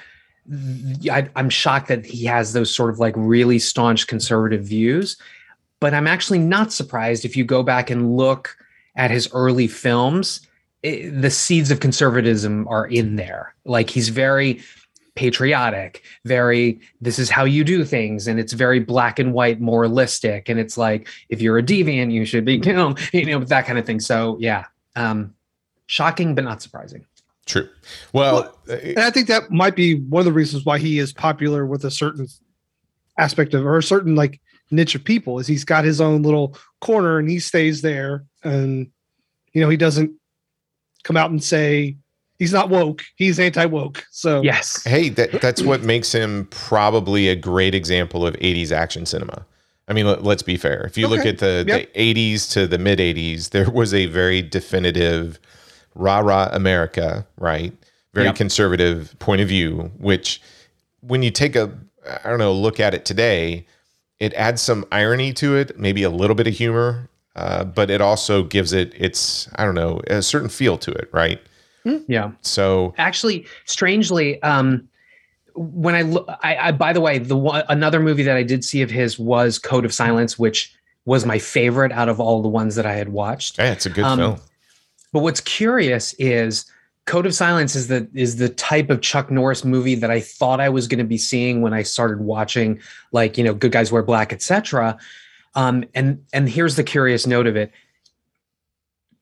I, 1.11 1.29
I'm 1.35 1.49
shocked 1.49 1.87
that 1.87 2.05
he 2.05 2.25
has 2.25 2.53
those 2.53 2.73
sort 2.73 2.89
of 2.89 2.99
like 2.99 3.13
really 3.15 3.59
staunch 3.59 4.07
conservative 4.07 4.63
views 4.63 5.17
but 5.81 5.93
I'm 5.93 6.07
actually 6.07 6.39
not 6.39 6.71
surprised 6.71 7.25
if 7.25 7.35
you 7.35 7.43
go 7.43 7.63
back 7.63 7.89
and 7.89 8.15
look 8.15 8.55
at 8.95 9.11
his 9.11 9.27
early 9.33 9.67
films. 9.67 10.39
i 10.85 11.11
the 11.13 11.31
seeds 11.31 11.71
of 11.71 11.81
conservatism 11.81 12.65
are 12.69 12.85
in 12.85 13.17
there. 13.17 13.53
Like 13.65 13.89
he's 13.89 14.07
very 14.07 14.61
patriotic, 15.21 16.01
very 16.25 16.79
this 16.99 17.19
is 17.19 17.29
how 17.29 17.43
you 17.43 17.63
do 17.63 17.85
things, 17.85 18.27
and 18.27 18.39
it's 18.39 18.53
very 18.53 18.79
black 18.79 19.19
and 19.19 19.33
white, 19.33 19.61
moralistic, 19.61 20.49
and 20.49 20.59
it's 20.59 20.79
like 20.79 21.07
if 21.29 21.43
you're 21.43 21.59
a 21.59 21.63
deviant, 21.63 22.11
you 22.11 22.25
should 22.25 22.43
be 22.43 22.59
killed, 22.67 22.99
you 23.13 23.27
know, 23.27 23.39
that 23.43 23.67
kind 23.67 23.77
of 23.77 23.85
thing. 23.85 23.99
So 23.99 24.35
yeah, 24.39 24.65
um, 24.95 25.35
shocking 25.85 26.33
but 26.33 26.43
not 26.43 26.63
surprising. 26.63 27.05
True. 27.45 27.69
Well, 28.13 28.57
uh, 28.67 28.77
And 28.77 28.97
I 28.97 29.11
think 29.11 29.27
that 29.27 29.51
might 29.51 29.75
be 29.75 29.99
one 29.99 30.21
of 30.21 30.25
the 30.25 30.31
reasons 30.31 30.65
why 30.65 30.79
he 30.79 30.97
is 30.97 31.13
popular 31.13 31.67
with 31.67 31.85
a 31.85 31.91
certain 31.91 32.27
aspect 33.19 33.53
of 33.53 33.63
or 33.63 33.77
a 33.77 33.83
certain 33.83 34.15
like 34.15 34.41
niche 34.71 34.95
of 34.95 35.03
people 35.03 35.37
is 35.37 35.45
he's 35.45 35.65
got 35.65 35.83
his 35.83 36.01
own 36.01 36.23
little 36.23 36.57
corner 36.79 37.19
and 37.19 37.29
he 37.29 37.37
stays 37.37 37.83
there 37.83 38.25
and 38.43 38.89
you 39.53 39.61
know 39.61 39.69
he 39.69 39.77
doesn't 39.77 40.11
come 41.03 41.17
out 41.17 41.29
and 41.29 41.43
say 41.43 41.97
he's 42.41 42.51
not 42.51 42.69
woke 42.69 43.03
he's 43.17 43.39
anti-woke 43.39 44.03
so 44.09 44.41
Yes. 44.41 44.83
hey, 44.83 45.09
that 45.09 45.39
that's 45.41 45.61
what 45.61 45.83
makes 45.83 46.11
him 46.11 46.47
probably 46.49 47.27
a 47.29 47.35
great 47.35 47.75
example 47.75 48.25
of 48.25 48.33
80s 48.37 48.71
action 48.71 49.05
cinema. 49.05 49.45
I 49.87 49.93
mean, 49.93 50.07
let, 50.07 50.25
us 50.25 50.41
be 50.41 50.57
fair. 50.57 50.81
If 50.85 50.97
you 50.97 51.07
look 51.07 51.25
at 51.25 51.37
the, 51.37 51.65
Yep. 51.67 51.93
the 51.93 52.13
80s 52.13 52.49
to 52.53 52.65
the 52.65 52.77
mid 52.79 52.97
80s, 52.99 53.49
there 53.51 53.69
was 53.69 53.93
a 53.93 54.07
very 54.07 54.41
definitive 54.41 55.37
rah 55.93 56.19
rah 56.19 56.49
America, 56.51 57.27
right? 57.37 57.73
Very 58.13 58.27
Yep. 58.27 58.35
conservative 58.35 59.13
point 59.19 59.41
of 59.41 59.47
view, 59.47 59.91
which 59.99 60.41
when 61.01 61.21
you 61.21 61.29
take 61.29 61.55
a, 61.55 61.71
I 62.23 62.27
don't 62.29 62.39
know, 62.39 62.53
look 62.53 62.79
at 62.79 62.93
it 62.95 63.05
today, 63.05 63.67
it 64.19 64.33
adds 64.33 64.61
some 64.61 64.83
irony 64.91 65.31
to 65.33 65.55
it, 65.55 65.77
maybe 65.77 66.01
a 66.03 66.09
little 66.09 66.35
bit 66.35 66.47
of 66.47 66.53
humor, 66.55 67.07
uh, 67.35 67.65
but 67.65 67.89
it 67.91 68.01
also 68.01 68.43
gives 68.43 68.73
it 68.73 68.93
its, 68.97 69.47
I 69.57 69.65
don't 69.65 69.75
know, 69.75 70.01
a 70.07 70.21
certain 70.23 70.49
feel 70.49 70.77
to 70.79 70.91
it, 70.91 71.07
right? 71.11 71.39
Yeah. 72.07 72.31
So, 72.41 72.93
actually 72.97 73.45
strangely 73.65 74.41
um 74.43 74.87
when 75.55 75.95
i 75.95 76.01
look 76.01 76.25
I, 76.43 76.55
I 76.55 76.71
by 76.71 76.93
the 76.93 77.01
way 77.01 77.17
the 77.17 77.35
one 77.37 77.63
another 77.67 77.99
movie 77.99 78.23
that 78.23 78.37
i 78.37 78.43
did 78.43 78.63
see 78.63 78.81
of 78.81 78.89
his 78.89 79.19
was 79.19 79.59
code 79.59 79.83
of 79.83 79.93
silence 79.93 80.39
which 80.39 80.73
was 81.05 81.25
my 81.25 81.39
favorite 81.39 81.91
out 81.91 82.07
of 82.07 82.19
all 82.21 82.41
the 82.41 82.47
ones 82.47 82.75
that 82.75 82.85
i 82.85 82.93
had 82.93 83.09
watched 83.09 83.57
yeah, 83.57 83.71
it's 83.73 83.85
a 83.85 83.89
good 83.89 84.05
Um, 84.05 84.17
film. 84.19 84.39
but 85.11 85.23
what's 85.23 85.41
curious 85.41 86.13
is 86.19 86.65
code 87.05 87.25
of 87.25 87.33
silence 87.35 87.75
is 87.75 87.87
the 87.87 88.07
is 88.13 88.37
the 88.37 88.47
type 88.47 88.89
of 88.89 89.01
chuck 89.01 89.29
norris 89.29 89.65
movie 89.65 89.95
that 89.95 90.09
i 90.11 90.21
thought 90.21 90.61
i 90.61 90.69
was 90.69 90.87
going 90.87 90.99
to 90.99 91.03
be 91.03 91.17
seeing 91.17 91.61
when 91.61 91.73
i 91.73 91.81
started 91.83 92.21
watching 92.21 92.79
like 93.11 93.37
you 93.37 93.43
know 93.43 93.53
good 93.53 93.71
guys 93.73 93.91
wear 93.91 94.03
black 94.03 94.31
etc 94.31 94.97
um 95.55 95.83
and 95.95 96.23
and 96.31 96.47
here's 96.47 96.77
the 96.77 96.83
curious 96.83 97.27
note 97.27 97.45
of 97.47 97.57
it 97.57 97.71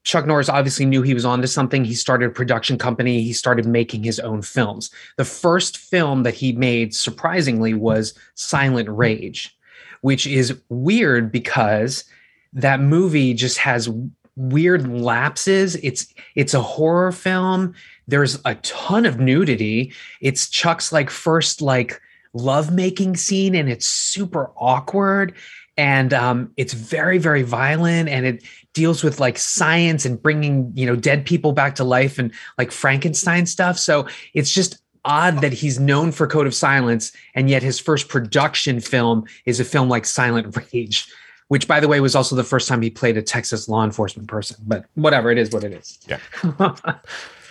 Chuck 0.03 0.25
Norris 0.25 0.49
obviously 0.49 0.85
knew 0.85 1.01
he 1.01 1.13
was 1.13 1.25
onto 1.25 1.47
something. 1.47 1.83
He 1.83 1.93
started 1.93 2.29
a 2.29 2.33
production 2.33 2.77
company. 2.77 3.21
He 3.21 3.33
started 3.33 3.65
making 3.65 4.03
his 4.03 4.19
own 4.19 4.41
films. 4.41 4.89
The 5.17 5.25
first 5.25 5.77
film 5.77 6.23
that 6.23 6.33
he 6.33 6.53
made, 6.53 6.95
surprisingly, 6.95 7.73
was 7.73 8.13
Silent 8.35 8.89
Rage, 8.89 9.55
which 10.01 10.25
is 10.25 10.59
weird 10.69 11.31
because 11.31 12.05
that 12.53 12.79
movie 12.79 13.33
just 13.33 13.57
has 13.59 13.89
weird 14.35 14.87
lapses. 14.87 15.75
It's 15.77 16.07
it's 16.35 16.53
a 16.53 16.61
horror 16.61 17.11
film. 17.11 17.73
There's 18.07 18.39
a 18.45 18.55
ton 18.55 19.05
of 19.05 19.19
nudity. 19.19 19.93
It's 20.21 20.49
Chuck's 20.49 20.91
like 20.91 21.09
first 21.09 21.61
like 21.61 22.01
lovemaking 22.33 23.17
scene, 23.17 23.53
and 23.53 23.69
it's 23.69 23.87
super 23.87 24.51
awkward. 24.57 25.35
And 25.77 26.13
um, 26.13 26.51
it's 26.57 26.73
very, 26.73 27.19
very 27.19 27.41
violent, 27.41 28.09
and 28.09 28.25
it 28.25 28.43
deals 28.79 29.03
with 29.03 29.19
like 29.19 29.37
science 29.37 30.05
and 30.05 30.23
bringing 30.23 30.71
you 30.73 30.85
know 30.85 30.95
dead 30.95 31.25
people 31.25 31.51
back 31.51 31.75
to 31.75 31.83
life 31.83 32.17
and 32.17 32.31
like 32.57 32.71
Frankenstein 32.71 33.45
stuff. 33.45 33.77
So 33.77 34.07
it's 34.33 34.53
just 34.53 34.79
odd 35.03 35.41
that 35.41 35.51
he's 35.51 35.81
known 35.81 36.13
for 36.13 36.27
Code 36.27 36.47
of 36.47 36.55
Silence, 36.55 37.11
and 37.35 37.49
yet 37.49 37.61
his 37.61 37.77
first 37.77 38.07
production 38.07 38.79
film 38.79 39.25
is 39.45 39.59
a 39.59 39.65
film 39.65 39.89
like 39.89 40.05
Silent 40.05 40.55
Rage, 40.73 41.11
which, 41.49 41.67
by 41.67 41.81
the 41.81 41.89
way, 41.89 41.99
was 41.99 42.15
also 42.15 42.37
the 42.37 42.43
first 42.45 42.69
time 42.69 42.81
he 42.81 42.89
played 42.89 43.17
a 43.17 43.21
Texas 43.21 43.67
law 43.67 43.83
enforcement 43.83 44.29
person. 44.29 44.55
But 44.65 44.85
whatever, 44.95 45.29
it 45.29 45.37
is 45.37 45.51
what 45.51 45.65
it 45.65 45.73
is. 45.73 45.99
Yeah. 46.07 46.19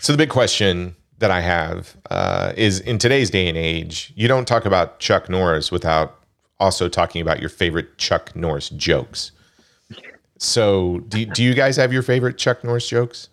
So 0.01 0.13
the 0.13 0.17
big 0.17 0.31
question 0.31 0.95
that 1.19 1.33
I 1.33 1.41
have 1.41 1.97
uh, 2.09 2.53
is 2.57 2.79
in 2.79 2.99
today's 2.99 3.31
day 3.31 3.49
and 3.49 3.59
age, 3.59 4.13
you 4.15 4.29
don't 4.29 4.47
talk 4.47 4.65
about 4.65 5.01
Chuck 5.01 5.29
Norris 5.29 5.73
without 5.73 6.21
also 6.61 6.89
talking 6.89 7.21
about 7.21 7.41
your 7.41 7.49
favorite 7.49 7.99
Chuck 7.99 8.37
Norris 8.37 8.69
jokes. 8.69 9.33
So 10.39 11.01
do, 11.09 11.27
do 11.27 11.43
you 11.43 11.55
guys 11.55 11.77
have 11.77 11.93
your 11.93 12.03
favorite 12.03 12.39
Chuck 12.39 12.63
Norris 12.65 12.89
jokes? 12.89 13.29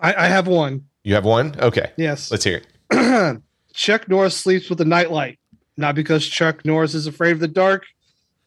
I, 0.00 0.14
I 0.14 0.26
have 0.26 0.46
one 0.48 0.86
You 1.04 1.14
have 1.14 1.24
one? 1.24 1.54
Okay. 1.60 1.92
yes 1.96 2.30
Let's 2.30 2.44
hear 2.44 2.62
it. 2.90 3.42
chuck 3.74 4.06
norris 4.08 4.36
sleeps 4.36 4.68
with 4.68 4.78
a 4.82 4.84
nightlight 4.84 5.38
not 5.78 5.94
because 5.94 6.26
chuck 6.26 6.62
norris 6.64 6.92
is 6.94 7.06
afraid 7.06 7.30
of 7.32 7.40
the 7.40 7.48
dark 7.48 7.84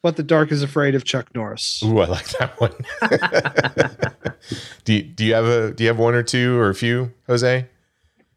but 0.02 0.14
the 0.14 0.22
dark 0.22 0.52
is 0.52 0.62
afraid 0.62 0.94
of 0.94 1.02
chuck 1.02 1.26
norris 1.34 1.82
Ooh, 1.84 1.98
I 1.98 2.06
like 2.06 2.28
that 2.38 2.60
one. 2.60 2.72
do, 4.84 4.94
you, 4.94 5.02
do 5.02 5.24
you 5.24 5.34
have 5.34 5.44
a 5.46 5.72
do 5.72 5.82
you 5.82 5.88
have 5.88 5.98
one 5.98 6.14
or 6.14 6.22
two 6.22 6.56
or 6.58 6.68
a 6.68 6.74
few, 6.74 7.12
Jose? 7.26 7.66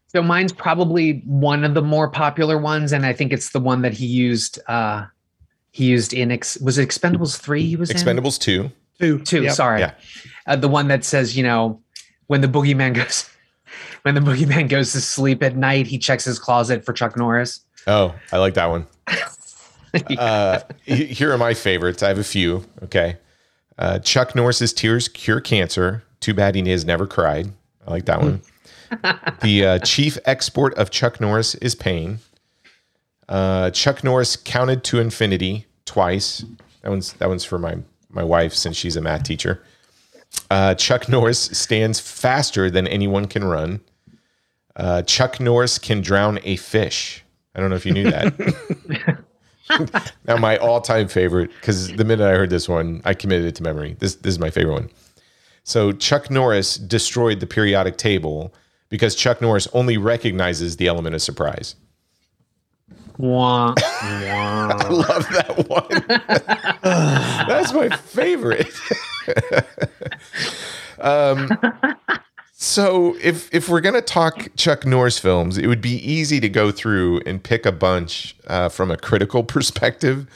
So 0.08 0.20
mine's 0.22 0.52
probably 0.52 1.22
one 1.24 1.62
of 1.62 1.74
the 1.74 1.82
more 1.82 2.08
popular 2.10 2.58
ones, 2.58 2.92
and 2.92 3.06
I 3.06 3.12
think 3.12 3.32
it's 3.32 3.50
the 3.50 3.60
one 3.60 3.82
that 3.82 3.92
he 3.92 4.06
used. 4.06 4.58
uh 4.66 5.06
He 5.70 5.84
used 5.86 6.12
in 6.12 6.32
Ex- 6.32 6.58
was 6.58 6.78
it 6.78 6.88
Expendables 6.88 7.38
three? 7.38 7.62
He 7.62 7.76
was? 7.76 7.90
Expendables 7.90 8.40
2. 8.40 8.64
two 8.64 8.70
two. 9.18 9.42
Yep. 9.42 9.52
Sorry, 9.54 9.80
Yeah. 9.80 9.94
uh, 10.46 10.56
the 10.56 10.68
one 10.68 10.88
that 10.88 11.04
says 11.04 11.36
you 11.36 11.42
know 11.42 11.80
when 12.26 12.40
the 12.40 12.48
boogeyman 12.48 12.94
goes 13.00 13.28
when 14.02 14.14
the 14.14 14.20
boogeyman 14.20 14.68
goes 14.68 14.92
to 14.92 15.00
sleep 15.00 15.42
at 15.42 15.56
night, 15.56 15.86
he 15.86 15.98
checks 15.98 16.24
his 16.24 16.38
closet 16.38 16.84
for 16.84 16.92
Chuck 16.92 17.16
Norris. 17.16 17.60
Oh, 17.86 18.14
I 18.32 18.38
like 18.38 18.54
that 18.54 18.66
one. 18.66 18.86
uh, 20.18 20.60
here 20.84 21.32
are 21.32 21.38
my 21.38 21.54
favorites. 21.54 22.02
I 22.02 22.08
have 22.08 22.18
a 22.18 22.24
few. 22.24 22.64
Okay. 22.84 23.16
Uh, 23.78 23.98
Chuck 23.98 24.34
Norris's 24.34 24.72
tears 24.72 25.08
cure 25.08 25.40
cancer. 25.40 26.02
Too 26.20 26.34
bad 26.34 26.54
he 26.54 26.68
has 26.70 26.84
never 26.84 27.06
cried. 27.06 27.50
I 27.86 27.90
like 27.90 28.04
that 28.04 28.20
one. 28.20 28.42
the 29.42 29.64
uh, 29.64 29.78
chief 29.80 30.18
export 30.26 30.74
of 30.74 30.90
Chuck 30.90 31.20
Norris 31.20 31.54
is 31.56 31.74
pain. 31.74 32.18
Uh, 33.28 33.70
Chuck 33.70 34.04
Norris 34.04 34.36
counted 34.36 34.84
to 34.84 34.98
infinity 34.98 35.66
twice. 35.86 36.44
That 36.82 36.90
one's 36.90 37.12
that 37.14 37.28
one's 37.28 37.44
for 37.44 37.58
my 37.58 37.78
my 38.10 38.24
wife 38.24 38.54
since 38.54 38.76
she's 38.76 38.96
a 38.96 39.00
math 39.00 39.22
teacher. 39.22 39.62
Uh, 40.50 40.74
Chuck 40.74 41.08
Norris 41.08 41.38
stands 41.38 42.00
faster 42.00 42.70
than 42.70 42.86
anyone 42.86 43.26
can 43.26 43.44
run. 43.44 43.80
Uh, 44.76 45.02
Chuck 45.02 45.40
Norris 45.40 45.78
can 45.78 46.00
drown 46.00 46.38
a 46.44 46.56
fish. 46.56 47.24
I 47.54 47.60
don't 47.60 47.70
know 47.70 47.76
if 47.76 47.84
you 47.84 47.92
knew 47.92 48.10
that. 48.10 49.24
now, 50.24 50.36
my 50.36 50.56
all-time 50.58 51.08
favorite, 51.08 51.50
because 51.60 51.92
the 51.92 52.04
minute 52.04 52.24
I 52.24 52.36
heard 52.36 52.50
this 52.50 52.68
one, 52.68 53.02
I 53.04 53.14
committed 53.14 53.46
it 53.46 53.54
to 53.56 53.62
memory. 53.62 53.96
This 53.98 54.14
this 54.16 54.32
is 54.32 54.38
my 54.38 54.50
favorite 54.50 54.74
one. 54.74 54.90
So 55.64 55.92
Chuck 55.92 56.30
Norris 56.30 56.76
destroyed 56.76 57.40
the 57.40 57.46
periodic 57.46 57.96
table 57.96 58.54
because 58.88 59.14
Chuck 59.14 59.40
Norris 59.40 59.68
only 59.72 59.98
recognizes 59.98 60.76
the 60.76 60.86
element 60.86 61.14
of 61.14 61.22
surprise. 61.22 61.76
Wah, 63.20 63.74
wah. 64.02 64.68
I 64.72 64.88
love 64.88 65.28
that 65.28 65.68
one. 65.68 66.04
That's 67.48 67.72
my 67.74 67.90
favorite. 67.90 68.72
um, 71.00 71.50
so 72.52 73.14
if 73.22 73.54
if 73.54 73.68
we're 73.68 73.82
gonna 73.82 74.00
talk 74.00 74.48
Chuck 74.56 74.86
Norris 74.86 75.18
films, 75.18 75.58
it 75.58 75.66
would 75.66 75.82
be 75.82 75.96
easy 75.96 76.40
to 76.40 76.48
go 76.48 76.70
through 76.70 77.20
and 77.26 77.42
pick 77.42 77.66
a 77.66 77.72
bunch 77.72 78.36
uh, 78.46 78.70
from 78.70 78.90
a 78.90 78.96
critical 78.96 79.44
perspective, 79.44 80.26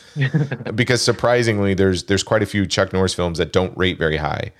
because 0.75 1.01
surprisingly, 1.01 1.73
there's 1.73 2.05
there's 2.05 2.23
quite 2.23 2.43
a 2.43 2.47
few 2.47 2.67
Chuck 2.67 2.93
Norris 2.93 3.15
films 3.15 3.39
that 3.39 3.51
don't 3.51 3.77
rate 3.79 3.99
very 3.99 4.19
high. 4.19 4.53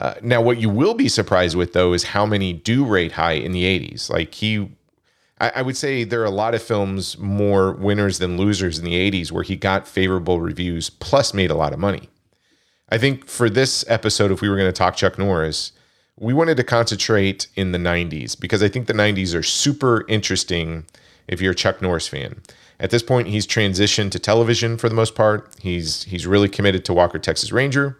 Uh, 0.00 0.14
now, 0.22 0.40
what 0.40 0.58
you 0.58 0.70
will 0.70 0.94
be 0.94 1.08
surprised 1.08 1.56
with 1.56 1.74
though 1.74 1.92
is 1.92 2.04
how 2.04 2.24
many 2.24 2.54
do 2.54 2.86
rate 2.86 3.12
high 3.12 3.32
in 3.32 3.52
the 3.52 3.64
80s. 3.64 4.08
Like 4.08 4.34
he 4.34 4.70
I, 5.40 5.52
I 5.56 5.62
would 5.62 5.76
say 5.76 6.04
there 6.04 6.22
are 6.22 6.26
a 6.26 6.30
lot 6.30 6.54
of 6.54 6.62
films 6.62 7.18
more 7.18 7.72
winners 7.72 8.18
than 8.18 8.36
losers 8.36 8.78
in 8.78 8.84
the 8.84 8.94
80s 9.10 9.30
where 9.30 9.42
he 9.42 9.56
got 9.56 9.86
favorable 9.86 10.40
reviews 10.40 10.90
plus 10.90 11.34
made 11.34 11.50
a 11.50 11.56
lot 11.56 11.72
of 11.72 11.78
money. 11.78 12.08
I 12.88 12.98
think 12.98 13.26
for 13.26 13.50
this 13.50 13.84
episode, 13.88 14.30
if 14.30 14.40
we 14.40 14.48
were 14.48 14.56
going 14.56 14.68
to 14.68 14.72
talk 14.72 14.96
Chuck 14.96 15.18
Norris, 15.18 15.72
we 16.18 16.32
wanted 16.32 16.56
to 16.56 16.64
concentrate 16.64 17.48
in 17.56 17.72
the 17.72 17.78
90s 17.78 18.38
because 18.38 18.62
I 18.62 18.68
think 18.68 18.86
the 18.86 18.92
90s 18.92 19.34
are 19.34 19.42
super 19.42 20.06
interesting 20.08 20.86
if 21.26 21.40
you're 21.40 21.52
a 21.52 21.56
Chuck 21.56 21.82
Norris 21.82 22.08
fan. 22.08 22.40
At 22.78 22.90
this 22.90 23.02
point, 23.02 23.28
he's 23.28 23.46
transitioned 23.46 24.12
to 24.12 24.18
television 24.18 24.76
for 24.76 24.88
the 24.88 24.94
most 24.94 25.14
part. 25.14 25.54
He's 25.60 26.04
he's 26.04 26.26
really 26.26 26.48
committed 26.48 26.84
to 26.84 26.94
Walker 26.94 27.18
Texas 27.18 27.50
Ranger. 27.50 27.98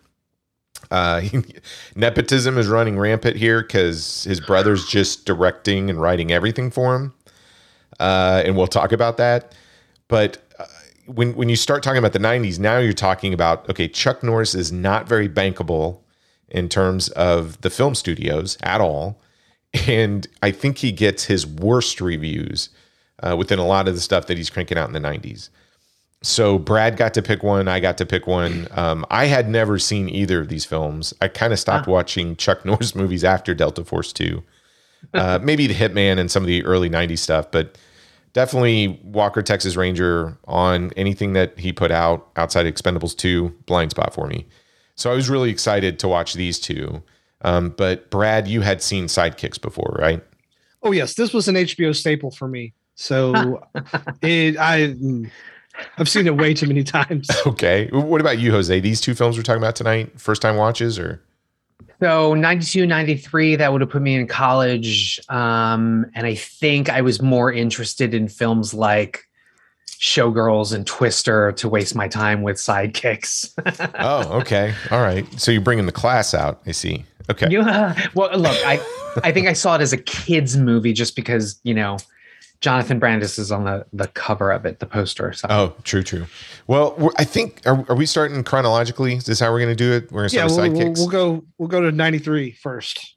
Uh, 0.91 1.23
nepotism 1.97 2.59
is 2.59 2.69
running 2.69 2.99
rampant 2.99 3.37
here 3.37 3.63
because 3.63 4.25
his 4.25 4.39
brother's 4.39 4.87
just 4.87 5.25
directing 5.25 5.89
and 5.91 6.01
writing 6.01 6.31
everything 6.31 6.71
for 6.71 6.95
him 6.95 7.15
uh, 8.01 8.43
and 8.45 8.57
we'll 8.57 8.67
talk 8.67 8.93
about 8.93 9.17
that. 9.17 9.55
But 10.09 10.39
uh, 10.59 10.65
when 11.07 11.35
when 11.35 11.49
you 11.49 11.57
start 11.57 11.83
talking 11.83 11.99
about 11.99 12.13
the 12.13 12.19
'90s, 12.19 12.59
now 12.59 12.79
you're 12.79 12.93
talking 12.93 13.33
about 13.35 13.69
okay, 13.69 13.89
Chuck 13.89 14.23
Norris 14.23 14.55
is 14.55 14.73
not 14.73 15.09
very 15.09 15.29
bankable 15.29 16.01
in 16.49 16.69
terms 16.69 17.09
of 17.11 17.61
the 17.63 17.71
film 17.71 17.95
studios 17.95 18.57
at 18.63 18.81
all, 18.81 19.21
and 19.87 20.27
I 20.43 20.51
think 20.51 20.79
he 20.79 20.93
gets 20.93 21.25
his 21.25 21.47
worst 21.47 22.01
reviews 22.01 22.71
uh, 23.23 23.37
within 23.37 23.59
a 23.59 23.67
lot 23.67 23.89
of 23.89 23.95
the 23.95 24.01
stuff 24.01 24.27
that 24.27 24.37
he's 24.37 24.51
cranking 24.51 24.79
out 24.79 24.89
in 24.89 24.93
the 24.93 25.01
90s. 25.01 25.49
So 26.23 26.59
Brad 26.59 26.97
got 26.97 27.15
to 27.15 27.23
pick 27.23 27.43
one. 27.43 27.69
I 27.69 27.81
got 27.81 27.99
to 27.99 28.07
pick 28.07 28.27
one. 28.27 28.67
Um, 28.73 29.05
I 29.11 29.27
had 29.27 29.49
never 29.49 29.79
seen 29.79 30.09
either 30.09 30.41
of 30.41 30.49
these 30.49 30.65
films. 30.65 31.15
I 31.21 31.29
kind 31.29 31.53
of 31.53 31.59
stopped 31.59 31.87
watching 31.87 32.37
Chuck 32.37 32.65
Norris 32.65 32.95
movies 32.97 33.23
after 33.23 33.55
Delta 33.55 33.85
Force 33.85 34.13
2. 34.13 34.43
Uh, 35.15 35.39
maybe 35.43 35.67
the 35.67 35.75
Hitman 35.75 36.19
and 36.19 36.31
some 36.31 36.43
of 36.43 36.47
the 36.47 36.65
early 36.65 36.91
90s 36.91 37.19
stuff, 37.19 37.51
but 37.51 37.79
definitely 38.37 39.01
Walker 39.03 39.41
Texas 39.41 39.77
Ranger 39.77 40.37
on 40.45 40.93
anything 40.95 41.33
that 41.33 41.59
he 41.59 41.73
put 41.73 41.91
out 41.91 42.29
outside 42.37 42.67
Expendables 42.67 43.17
2, 43.17 43.49
blind 43.65 43.93
spot 43.93 44.13
for 44.13 44.27
me. 44.27 44.47
So 44.95 45.11
I 45.11 45.15
was 45.15 45.31
really 45.31 45.49
excited 45.49 45.99
to 46.01 46.09
watch 46.09 46.35
these 46.35 46.61
two. 46.61 47.03
Um, 47.41 47.71
but 47.71 48.11
Brad, 48.11 48.47
you 48.47 48.61
had 48.61 48.83
seen 48.83 49.07
Sidekicks 49.07 49.59
before, 49.59 49.97
right? 49.99 50.23
Oh 50.83 50.93
yes, 50.93 51.15
this 51.15 51.33
was 51.33 51.49
an 51.49 51.55
HBO 51.55 51.97
staple 51.97 52.31
for 52.31 52.47
me. 52.47 52.75
So 52.95 53.63
it 54.21 54.59
I 54.59 54.81
mm, 54.89 55.31
I've 55.97 56.09
seen 56.09 56.27
it 56.27 56.37
way 56.37 56.53
too 56.53 56.67
many 56.67 56.85
times. 56.99 57.31
Okay. 57.47 57.89
What 57.91 58.21
about 58.21 58.39
you, 58.39 58.51
Jose? 58.51 58.81
These 58.81 59.01
two 59.01 59.15
films 59.15 59.39
we're 59.39 59.45
talking 59.45 59.63
about 59.63 59.77
tonight, 59.77 60.21
first 60.21 60.43
time 60.43 60.57
watches 60.57 60.99
or? 60.99 61.23
So 62.01 62.35
92, 62.35 62.87
93, 62.87 63.57
that 63.57 63.73
would 63.73 63.81
have 63.81 63.91
put 63.91 64.03
me 64.03 64.17
in 64.17 64.27
college. 64.27 65.21
Um, 65.29 66.07
and 66.15 66.27
I 66.27 66.35
think 66.35 66.91
I 66.91 67.01
was 67.01 67.23
more 67.23 67.53
interested 67.53 68.13
in 68.13 68.29
films 68.29 68.75
like 68.75 69.27
Showgirls 69.87 70.75
and 70.75 70.87
Twister 70.87 71.53
to 71.53 71.69
waste 71.69 71.95
my 71.95 72.07
time 72.07 72.43
with 72.43 72.57
sidekicks. 72.57 73.53
Oh, 73.99 74.41
okay. 74.41 74.75
All 74.91 75.01
right. 75.01 75.27
So 75.41 75.51
you're 75.51 75.61
bringing 75.61 75.87
the 75.87 75.93
class 75.93 76.35
out. 76.35 76.61
I 76.67 76.73
see. 76.73 77.05
Okay. 77.31 77.49
yeah. 77.51 78.09
Well, 78.15 78.37
look, 78.39 78.57
I, 78.65 78.79
I 79.25 79.33
think 79.33 79.49
I 79.49 79.53
saw 79.53 79.75
it 79.75 79.81
as 79.81 79.93
a 79.93 79.97
kid's 79.97 80.57
movie 80.57 80.93
just 80.93 81.17
because, 81.17 81.59
you 81.65 81.75
know, 81.75 81.97
Jonathan 82.61 82.99
Brandis 82.99 83.39
is 83.39 83.53
on 83.53 83.65
the, 83.65 83.87
the 83.93 84.09
cover 84.09 84.51
of 84.51 84.65
it, 84.65 84.79
the 84.81 84.87
poster. 84.87 85.33
So. 85.33 85.47
Oh, 85.51 85.75
true, 85.85 86.03
true. 86.03 86.27
Well, 86.67 86.95
we're- 86.99 87.15
I 87.19 87.25
think 87.25 87.61
are, 87.67 87.85
are 87.89 87.95
we 87.95 88.07
starting 88.07 88.43
chronologically? 88.45 89.15
Is 89.15 89.27
this 89.27 89.41
how 89.41 89.53
we're 89.53 89.61
going 89.61 89.77
to 89.77 89.85
do 89.85 89.93
it? 89.93 90.11
We're 90.11 90.29
going 90.29 90.31
to 90.31 90.49
start 90.49 90.51
we'll, 90.51 90.63
with 90.63 90.73
we'll, 90.73 90.87
sidekicks. 90.95 90.99
we'll 90.99 91.09
go 91.09 91.45
we'll 91.59 91.69
go 91.69 91.81
to 91.83 91.93
93 91.93 92.53
first. 92.53 93.15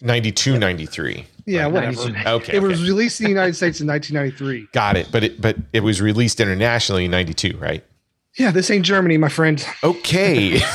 92, 0.00 0.58
93. 0.58 1.26
Yeah, 1.44 1.62
Right, 1.64 1.72
whatever. 1.72 2.10
92. 2.10 2.28
Okay. 2.28 2.56
It 2.56 2.62
was 2.62 2.82
released 2.82 3.20
in 3.20 3.24
the 3.24 3.30
United 3.30 3.54
States 3.56 3.80
in 3.80 3.86
1993. 3.88 4.68
Got 4.72 4.96
it. 4.96 5.08
But 5.10 5.24
it 5.24 5.40
but 5.40 5.56
it 5.72 5.80
was 5.80 6.00
released 6.00 6.40
internationally 6.40 7.06
in 7.06 7.10
92, 7.10 7.56
right? 7.58 7.84
Yeah, 8.36 8.52
this 8.52 8.70
ain't 8.70 8.84
Germany, 8.84 9.16
my 9.18 9.28
friend. 9.28 9.66
Okay. 9.82 10.58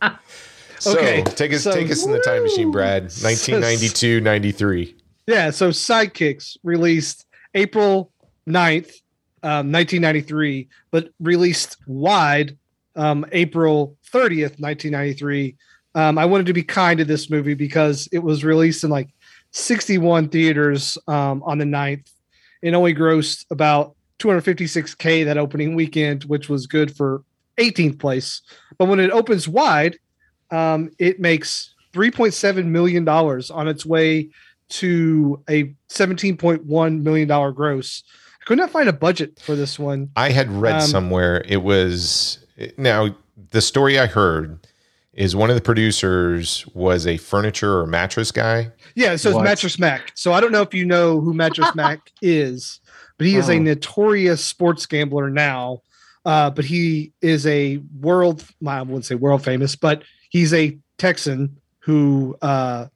so 0.78 0.92
Okay, 0.98 1.22
take 1.22 1.52
us 1.52 1.62
so- 1.64 1.72
take 1.72 1.90
us 1.90 2.04
in 2.04 2.12
the 2.12 2.20
time 2.20 2.42
machine, 2.42 2.70
Brad. 2.70 3.04
1992, 3.04 4.20
93. 4.20 4.96
Yeah, 5.30 5.50
so 5.50 5.68
Sidekicks 5.70 6.56
released 6.64 7.24
April 7.54 8.10
9th, 8.48 9.00
um, 9.44 9.70
1993, 9.70 10.68
but 10.90 11.10
released 11.20 11.76
wide 11.86 12.58
um, 12.96 13.24
April 13.30 13.96
30th, 14.12 14.58
1993. 14.58 15.54
Um, 15.94 16.18
I 16.18 16.24
wanted 16.24 16.46
to 16.46 16.52
be 16.52 16.64
kind 16.64 16.98
to 16.98 17.04
this 17.04 17.30
movie 17.30 17.54
because 17.54 18.08
it 18.10 18.18
was 18.18 18.42
released 18.42 18.82
in 18.82 18.90
like 18.90 19.10
61 19.52 20.30
theaters 20.30 20.98
um, 21.06 21.44
on 21.44 21.58
the 21.58 21.64
9th. 21.64 22.10
and 22.64 22.74
only 22.74 22.92
grossed 22.92 23.46
about 23.52 23.94
256K 24.18 25.24
that 25.26 25.38
opening 25.38 25.76
weekend, 25.76 26.24
which 26.24 26.48
was 26.48 26.66
good 26.66 26.96
for 26.96 27.22
18th 27.56 28.00
place. 28.00 28.42
But 28.78 28.86
when 28.86 28.98
it 28.98 29.12
opens 29.12 29.46
wide, 29.46 29.96
um, 30.50 30.90
it 30.98 31.20
makes 31.20 31.72
$3.7 31.92 32.64
million 32.66 33.08
on 33.08 33.68
its 33.68 33.86
way 33.86 34.30
to 34.70 35.42
a 35.48 35.64
$17.1 35.88 37.02
million 37.02 37.54
gross. 37.54 38.02
I 38.40 38.44
could 38.46 38.58
not 38.58 38.70
find 38.70 38.88
a 38.88 38.92
budget 38.92 39.38
for 39.40 39.54
this 39.54 39.78
one. 39.78 40.10
I 40.16 40.30
had 40.30 40.50
read 40.50 40.76
Um, 40.82 40.88
somewhere 40.88 41.44
it 41.46 41.58
was 41.62 42.38
now 42.76 43.14
the 43.50 43.60
story 43.60 43.98
I 43.98 44.06
heard 44.06 44.66
is 45.12 45.34
one 45.36 45.50
of 45.50 45.56
the 45.56 45.62
producers 45.62 46.64
was 46.72 47.06
a 47.06 47.16
furniture 47.16 47.78
or 47.80 47.86
mattress 47.86 48.30
guy. 48.30 48.70
Yeah, 48.94 49.16
so 49.16 49.30
it's 49.30 49.40
Mattress 49.40 49.78
Mac. 49.78 50.12
So 50.14 50.32
I 50.32 50.40
don't 50.40 50.52
know 50.52 50.62
if 50.62 50.72
you 50.72 50.84
know 50.84 51.20
who 51.20 51.34
Mattress 51.34 51.72
Mac 51.74 52.10
is, 52.22 52.80
but 53.18 53.26
he 53.26 53.36
is 53.36 53.48
a 53.48 53.54
Oh. 53.54 53.58
notorious 53.58 54.42
sports 54.44 54.86
gambler 54.86 55.28
now. 55.28 55.82
Uh, 56.24 56.50
but 56.50 56.64
he 56.66 57.12
is 57.22 57.46
a 57.46 57.78
world, 57.98 58.44
well, 58.60 58.76
I 58.78 58.82
wouldn't 58.82 59.06
say 59.06 59.14
world 59.14 59.42
famous, 59.42 59.74
but 59.74 60.02
he's 60.28 60.52
a 60.52 60.78
Texan 60.98 61.56
who 61.80 62.36
uh, 62.42 62.86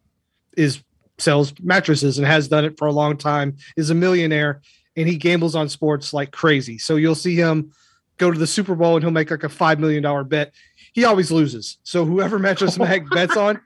is 0.58 0.82
sells 1.18 1.52
mattresses 1.60 2.18
and 2.18 2.26
has 2.26 2.48
done 2.48 2.64
it 2.64 2.76
for 2.78 2.86
a 2.88 2.92
long 2.92 3.16
time. 3.16 3.56
Is 3.76 3.90
a 3.90 3.94
millionaire 3.94 4.60
and 4.96 5.08
he 5.08 5.16
gambles 5.16 5.54
on 5.54 5.68
sports 5.68 6.12
like 6.12 6.30
crazy. 6.32 6.78
So 6.78 6.96
you'll 6.96 7.14
see 7.14 7.34
him 7.36 7.72
go 8.18 8.30
to 8.30 8.38
the 8.38 8.46
Super 8.46 8.74
Bowl 8.74 8.94
and 8.96 9.02
he'll 9.04 9.10
make 9.10 9.30
like 9.30 9.42
a 9.44 9.48
five 9.48 9.80
million 9.80 10.02
dollar 10.02 10.24
bet. 10.24 10.52
He 10.92 11.04
always 11.04 11.32
loses. 11.32 11.78
So 11.82 12.04
whoever 12.04 12.38
Mattress 12.38 12.78
Mac 12.78 13.02
bets 13.10 13.36
on, 13.36 13.60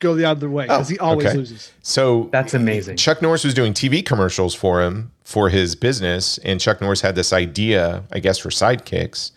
go 0.00 0.14
the 0.16 0.24
other 0.24 0.50
way 0.50 0.64
because 0.64 0.90
Oh, 0.90 0.92
he 0.92 0.98
always 0.98 1.28
okay. 1.28 1.36
loses. 1.36 1.72
So 1.82 2.28
That's 2.32 2.54
amazing. 2.54 2.96
Chuck 2.96 3.22
Norris 3.22 3.44
was 3.44 3.54
doing 3.54 3.72
TV 3.72 4.04
commercials 4.04 4.54
for 4.54 4.82
him 4.82 5.12
for 5.22 5.48
his 5.48 5.74
business, 5.76 6.38
and 6.38 6.60
Chuck 6.60 6.80
Norris 6.80 7.00
had 7.00 7.14
this 7.14 7.32
idea, 7.32 8.02
I 8.12 8.18
guess, 8.18 8.38
for 8.38 8.48
sidekicks, 8.50 9.30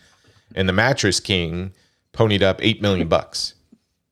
and 0.55 0.67
the 0.67 0.73
Mattress 0.73 1.19
King 1.19 1.71
ponied 2.13 2.41
up 2.41 2.57
eight 2.63 2.81
million 2.81 3.07
bucks. 3.07 3.53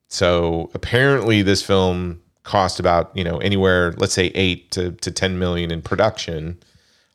So 0.07 0.69
apparently, 0.73 1.41
this 1.41 1.61
film 1.63 2.21
cost 2.47 2.79
about 2.79 3.11
you 3.13 3.23
know 3.23 3.37
anywhere, 3.39 3.93
let's 3.97 4.13
say 4.13 4.27
eight 4.33 4.71
to, 4.71 4.91
to 4.93 5.11
ten 5.11 5.37
million 5.37 5.69
in 5.69 5.81
production. 5.81 6.57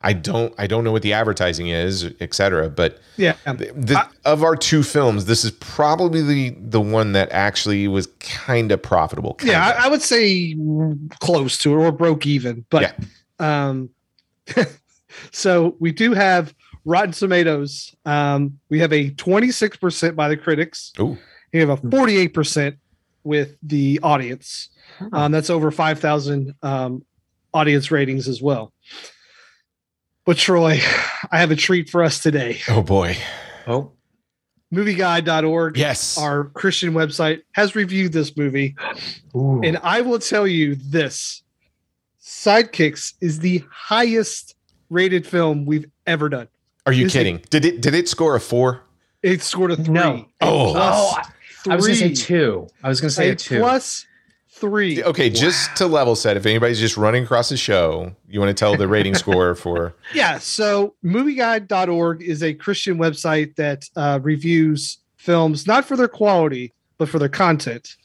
I 0.05 0.13
don't 0.13 0.53
I 0.59 0.67
don't 0.67 0.85
know 0.85 0.93
what 0.93 1.03
the 1.03 1.13
advertising 1.13 1.69
is, 1.69 2.11
et 2.21 2.35
cetera, 2.35 2.69
but 2.69 2.99
Yeah. 3.17 3.35
the, 3.47 4.05
of 4.25 4.43
our 4.43 4.57
two 4.57 4.83
films, 4.83 5.27
this 5.27 5.45
is 5.45 5.53
probably 5.53 6.23
the, 6.23 6.57
the 6.59 6.81
one 6.81 7.13
that 7.13 7.31
actually 7.31 7.87
was 7.87 8.09
kind 8.19 8.73
of 8.73 8.83
profitable. 8.83 9.37
Yeah, 9.43 9.65
kinda. 9.65 9.81
I, 9.81 9.87
I 9.87 9.89
would 9.89 10.03
say 10.03 10.57
close 11.21 11.57
to 11.59 11.73
or 11.73 11.93
broke 11.93 12.27
even. 12.27 12.65
But 12.69 12.97
um 13.39 13.91
so 15.31 15.77
we 15.79 15.93
do 15.93 16.13
have 16.15 16.53
Rotten 16.85 17.13
Tomatoes. 17.13 17.95
Um 18.05 18.59
we 18.71 18.81
have 18.81 18.93
a 18.93 19.11
26% 19.13 20.17
by 20.17 20.29
the 20.29 20.37
critics. 20.37 20.93
Ooh. 20.99 21.17
We 21.53 21.61
have 21.61 21.71
a 21.71 21.77
48% 21.77 22.77
with 23.25 23.57
the 23.63 24.01
audience. 24.03 24.69
Um 25.13 25.33
that's 25.33 25.51
over 25.51 25.71
5,000 25.71 26.55
um 26.63 27.05
audience 27.55 27.91
ratings 27.91 28.29
as 28.29 28.41
well. 28.43 28.73
But 30.25 30.37
Troy, 30.39 30.81
I 31.33 31.39
have 31.39 31.51
a 31.51 31.57
treat 31.57 31.91
for 31.91 32.03
us 32.03 32.21
today. 32.21 32.59
Oh 32.69 32.83
boy. 32.83 33.17
Oh, 33.67 33.93
Movieguide.org 34.73 35.77
Yes. 35.77 36.17
our 36.19 36.45
Christian 36.45 36.95
website 36.95 37.43
has 37.53 37.75
reviewed 37.75 38.13
this 38.13 38.37
movie. 38.37 38.75
Ooh. 39.37 39.61
And 39.63 39.79
I 39.83 40.01
will 40.01 40.19
tell 40.19 40.47
you 40.47 40.75
this 40.77 41.43
Sidekicks 42.23 43.15
is 43.21 43.41
the 43.41 43.63
highest 43.71 44.55
rated 44.91 45.27
film 45.27 45.67
we've 45.67 45.87
ever 46.07 46.29
done. 46.29 46.49
Are 46.87 46.93
you 46.93 47.07
Is 47.07 47.15
it- 47.15 47.19
kidding? 47.19 47.43
did 47.51 47.65
it 47.65 47.81
did 47.81 47.95
it 47.95 48.09
score 48.09 48.35
a 48.35 48.41
four? 48.41 48.83
It 49.23 49.43
scored 49.43 49.71
a 49.73 49.77
three. 49.77 49.95
No. 49.95 50.27
A 50.41 50.47
Oh. 50.47 50.73
plus 50.73 51.15
Oh, 51.15 51.71
I, 51.71 51.73
I 51.75 51.77
was 51.77 51.87
going 51.87 51.99
to 51.99 52.17
say 52.17 52.25
two. 52.27 52.67
I 52.83 52.89
was 52.89 53.01
going 53.01 53.09
to 53.11 53.15
say 53.15 53.29
A 53.29 53.33
a 53.33 53.37
two. 53.37 53.59
plus 53.61 54.07
three. 54.63 55.03
Okay, 55.03 55.29
just 55.29 55.75
to 55.77 55.87
level 55.87 56.15
set, 56.17 56.37
if 56.37 56.47
anybody's 56.47 56.79
just 56.79 56.97
running 56.97 57.25
across 57.25 57.49
the 57.51 57.57
show, 57.57 58.15
you 58.29 58.39
want 58.41 58.49
to 58.57 58.59
tell 58.59 58.77
the 58.77 58.87
rating 58.89 59.15
score 59.17 59.55
for 59.65 59.95
Yeah. 60.15 60.39
So 60.39 60.95
movieguide.org 61.05 62.23
is 62.23 62.43
a 62.43 62.55
Christian 62.55 62.97
website 62.99 63.57
that 63.57 63.85
uh, 63.97 64.21
reviews 64.23 64.99
films, 65.17 65.67
not 65.67 65.85
for 65.85 65.97
their 65.97 66.09
quality, 66.09 66.73
but 66.99 67.09
for 67.09 67.19
their 67.19 67.29
content. 67.29 67.97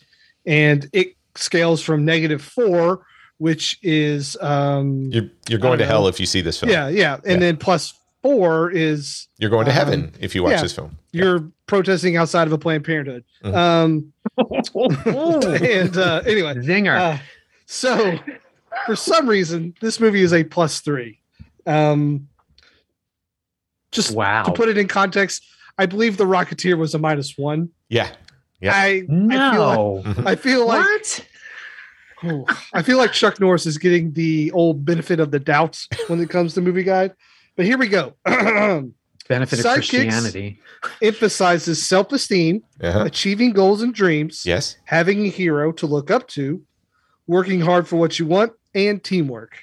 And 0.46 0.90
it 0.94 1.16
scales 1.36 1.82
from 1.84 2.04
negative 2.06 2.42
four, 2.42 3.06
which 3.38 3.78
is 3.84 4.36
um 4.42 5.10
you're 5.12 5.30
you're 5.48 5.60
going 5.60 5.78
to 5.78 5.84
don't 5.86 5.92
hell 5.92 6.08
if 6.08 6.20
you 6.20 6.26
see 6.26 6.42
this 6.42 6.60
film. 6.60 6.72
yeah, 6.72 6.88
yeah. 6.90 7.16
And 7.26 7.26
Yeah. 7.26 7.38
then 7.38 7.58
plus 7.58 7.94
four 8.24 8.72
is 8.72 9.28
You're 9.38 9.52
going 9.52 9.66
to 9.66 9.72
Um, 9.72 9.78
heaven 9.78 10.12
if 10.20 10.34
you 10.34 10.42
watch 10.44 10.54
yeah. 10.54 10.62
this 10.64 10.74
film. 10.74 10.98
you're 11.12 11.52
protesting 11.68 12.18
outside 12.18 12.48
of 12.48 12.54
a 12.54 12.58
Planned 12.58 12.86
Parenthood. 12.86 13.24
Mhm. 13.44 13.56
Um, 13.56 14.14
and 15.62 15.98
uh, 15.98 16.24
anyway, 16.26 16.56
Zinger. 16.56 16.98
uh, 16.98 17.18
so 17.66 18.18
for 18.86 18.96
some 18.96 19.28
reason, 19.28 19.74
this 19.82 20.00
movie 20.00 20.22
is 20.22 20.34
a 20.34 20.44
plus 20.44 20.80
three. 20.80 21.20
Um, 21.66 22.30
just 23.92 24.12
wow. 24.12 24.44
to 24.44 24.52
put 24.52 24.70
it 24.70 24.78
in 24.78 24.88
context, 24.88 25.44
I 25.78 25.86
believe 25.86 26.18
the 26.18 26.26
Rocketeer 26.26 26.78
was 26.78 26.94
a 26.94 27.00
minus 27.00 27.38
one. 27.38 27.70
Yeah. 27.90 28.10
Yeah. 28.60 28.74
I 28.74 29.04
no. 29.08 30.02
I 30.26 30.36
feel 30.36 30.66
like 30.66 30.84
what? 30.84 31.26
oh, 32.24 32.46
I 32.74 32.82
feel 32.82 32.98
like 32.98 33.12
Chuck 33.12 33.40
Norris 33.40 33.66
is 33.66 33.78
getting 33.78 34.14
the 34.14 34.52
old 34.52 34.84
benefit 34.84 35.20
of 35.20 35.32
the 35.32 35.40
doubt 35.40 35.86
when 36.08 36.20
it 36.20 36.30
comes 36.30 36.56
to 36.56 36.62
movie 36.62 36.84
guide. 36.84 37.14
But 37.56 37.66
here 37.66 37.78
we 37.78 37.88
go. 37.88 38.14
Benefit 39.28 39.60
of 39.60 39.66
Sidekicks? 39.66 39.74
Christianity. 39.74 40.60
Emphasizes 41.02 41.86
self-esteem, 41.86 42.64
Uh-huh. 42.82 43.04
achieving 43.06 43.52
goals 43.52 43.82
and 43.82 43.94
dreams. 43.94 44.44
Yes. 44.46 44.78
having 44.86 45.26
a 45.26 45.30
hero 45.30 45.72
to 45.74 45.86
look 45.88 46.10
up 46.12 46.28
to, 46.30 46.62
working 47.28 47.62
hard 47.62 47.88
for 47.88 47.98
what 47.98 48.20
you 48.20 48.26
want, 48.26 48.54
and 48.74 49.04
teamwork. 49.04 49.58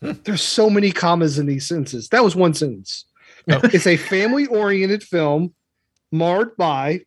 There's 0.00 0.42
so 0.42 0.68
many 0.68 0.90
commas 0.90 1.38
in 1.38 1.46
these 1.46 1.66
sentences. 1.66 2.08
That 2.08 2.24
was 2.24 2.34
one 2.34 2.54
sentence. 2.54 3.04
it's 3.46 3.86
a 3.86 3.96
family-oriented 3.96 5.02
film 5.02 5.54
marred 6.10 6.56
by 6.56 7.02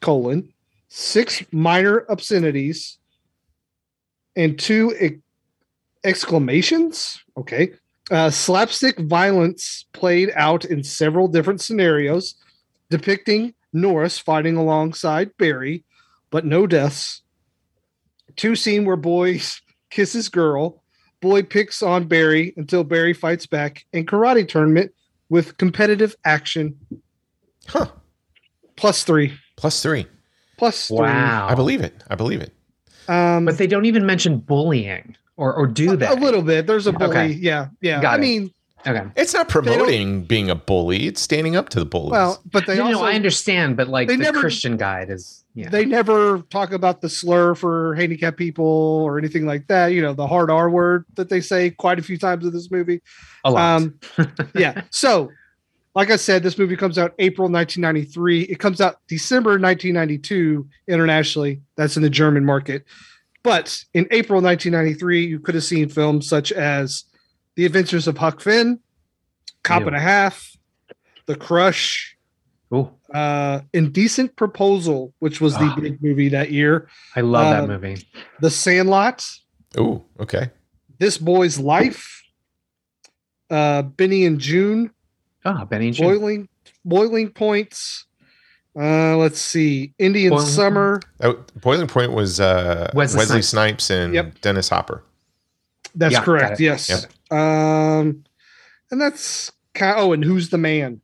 colon 0.00 0.52
six 0.88 1.42
minor 1.52 2.06
obscenities 2.08 2.98
and 4.36 4.58
two 4.58 4.94
ex- 4.98 5.16
exclamations. 6.04 7.22
Okay. 7.36 7.72
Uh, 8.10 8.30
slapstick 8.30 8.98
violence 9.00 9.84
played 9.92 10.30
out 10.34 10.64
in 10.64 10.82
several 10.82 11.28
different 11.28 11.60
scenarios, 11.60 12.34
depicting 12.90 13.54
Norris 13.72 14.18
fighting 14.18 14.56
alongside 14.56 15.36
Barry, 15.36 15.84
but 16.30 16.44
no 16.44 16.66
deaths. 16.66 17.22
Two 18.36 18.56
scene 18.56 18.84
where 18.84 18.96
boys 18.96 19.60
kisses 19.90 20.28
girl, 20.28 20.82
boy 21.20 21.42
picks 21.42 21.82
on 21.82 22.06
Barry 22.06 22.54
until 22.56 22.82
Barry 22.84 23.12
fights 23.12 23.46
back, 23.46 23.84
and 23.92 24.06
karate 24.06 24.48
tournament 24.48 24.92
with 25.28 25.58
competitive 25.58 26.16
action. 26.24 26.78
Huh. 27.66 27.88
Plus 28.76 29.04
three. 29.04 29.34
Plus 29.56 29.82
three. 29.82 30.06
Plus 30.56 30.88
three. 30.88 30.98
Wow. 30.98 31.46
I 31.48 31.54
believe 31.54 31.82
it. 31.82 32.02
I 32.08 32.14
believe 32.14 32.40
it. 32.40 32.54
Um, 33.08 33.44
But 33.44 33.58
they 33.58 33.66
don't 33.66 33.84
even 33.84 34.06
mention 34.06 34.38
bullying, 34.38 35.16
or 35.38 35.54
or 35.54 35.66
do 35.66 35.96
they? 35.96 36.06
a 36.06 36.14
little 36.14 36.42
bit. 36.42 36.66
There's 36.66 36.86
a 36.86 36.92
bully. 36.92 37.10
Okay. 37.10 37.26
Yeah, 37.28 37.68
yeah. 37.80 38.02
Got 38.02 38.14
I 38.14 38.16
it. 38.16 38.20
mean, 38.20 38.54
Okay. 38.86 39.04
It's 39.16 39.34
not 39.34 39.48
promoting 39.48 40.22
being 40.22 40.50
a 40.50 40.54
bully. 40.54 41.06
It's 41.06 41.20
standing 41.20 41.56
up 41.56 41.68
to 41.70 41.80
the 41.80 41.84
bullies. 41.84 42.12
well, 42.12 42.42
but 42.50 42.66
they 42.66 42.76
no, 42.76 42.84
also 42.86 42.98
no, 43.00 43.04
I 43.04 43.14
understand, 43.14 43.76
but 43.76 43.88
like 43.88 44.08
the 44.08 44.16
never- 44.16 44.40
Christian 44.40 44.76
guide 44.76 45.10
is 45.10 45.44
yeah. 45.54 45.68
they 45.68 45.84
never 45.84 46.38
talk 46.50 46.72
about 46.72 47.00
the 47.00 47.08
slur 47.08 47.54
for 47.54 47.94
handicapped 47.96 48.36
people 48.36 48.64
or 48.64 49.18
anything 49.18 49.46
like 49.46 49.66
that. 49.66 49.88
You 49.88 50.00
know, 50.02 50.12
the 50.12 50.26
hard 50.26 50.50
R 50.50 50.70
word 50.70 51.04
that 51.16 51.28
they 51.28 51.40
say 51.40 51.70
quite 51.70 51.98
a 51.98 52.02
few 52.02 52.18
times 52.18 52.44
in 52.46 52.52
this 52.52 52.70
movie. 52.70 53.02
a 53.44 53.50
lot. 53.50 53.82
Um, 53.82 53.98
yeah. 54.54 54.82
So, 54.90 55.30
like 55.96 56.10
I 56.10 56.16
said, 56.16 56.44
this 56.44 56.56
movie 56.56 56.76
comes 56.76 56.98
out 56.98 57.14
April 57.18 57.48
1993. 57.48 58.42
It 58.42 58.60
comes 58.60 58.80
out 58.80 59.00
December 59.08 59.50
1992 59.58 60.68
internationally. 60.86 61.62
That's 61.76 61.96
in 61.96 62.02
the 62.04 62.10
German 62.10 62.44
market. 62.44 62.84
But 63.42 63.84
in 63.94 64.06
April 64.10 64.40
1993, 64.42 65.26
you 65.26 65.38
could 65.40 65.54
have 65.54 65.64
seen 65.64 65.88
films 65.88 66.28
such 66.28 66.52
as 66.52 67.04
The 67.56 67.64
Adventures 67.66 68.06
of 68.08 68.18
Huck 68.18 68.40
Finn, 68.40 68.80
Cop 69.62 69.80
Ew. 69.82 69.86
and 69.88 69.96
a 69.96 70.00
Half, 70.00 70.56
The 71.26 71.36
Crush, 71.36 72.16
Ooh, 72.74 72.90
uh, 73.14 73.60
Indecent 73.72 74.36
Proposal, 74.36 75.14
which 75.20 75.40
was 75.40 75.54
the 75.54 75.64
Ah. 75.64 75.76
big 75.80 76.02
movie 76.02 76.28
that 76.30 76.50
year, 76.50 76.88
I 77.16 77.20
love 77.22 77.46
uh, 77.46 77.60
that 77.60 77.68
movie. 77.68 78.06
The 78.40 78.50
Sandlot, 78.50 79.24
Ooh, 79.78 80.04
okay. 80.20 80.50
This 80.98 81.16
Boy's 81.16 81.58
Life, 81.58 82.22
uh, 83.50 83.82
Benny 83.82 84.26
and 84.26 84.38
Joon, 84.40 84.90
Oh, 85.44 85.64
Benny 85.64 85.86
and 85.88 85.96
Joon. 85.96 86.06
Boiling 86.06 86.48
Boiling 86.84 87.30
Points. 87.30 88.06
Uh, 88.78 89.16
let's 89.16 89.40
see, 89.40 89.92
Indian 89.98 90.30
Boiling 90.30 90.46
Summer. 90.46 91.00
Oh, 91.20 91.44
Boiling 91.56 91.88
Point 91.88 92.12
was 92.12 92.38
uh, 92.38 92.90
Wesley 92.94 93.18
Wesley, 93.18 93.42
Snipes. 93.42 93.84
Snipes. 93.84 93.90
and 93.90 94.14
Yep. 94.14 94.40
Dennis 94.40 94.68
Hopper. 94.68 95.02
That's 95.94 96.12
Yeah, 96.12 96.22
correct. 96.22 96.60
Yes. 96.60 96.88
Yep. 96.88 97.36
Um, 97.36 98.24
and 98.90 99.00
that's 99.00 99.50
kind. 99.74 99.96
oh, 99.98 100.12
and 100.12 100.22
who's 100.24 100.50
the 100.50 100.58
man? 100.58 101.00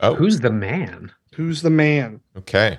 Oh, 0.00 0.14
Who's 0.14 0.40
the 0.40 0.50
man? 0.50 1.12
Who's 1.34 1.62
the 1.62 1.70
man? 1.70 2.20
okay. 2.36 2.78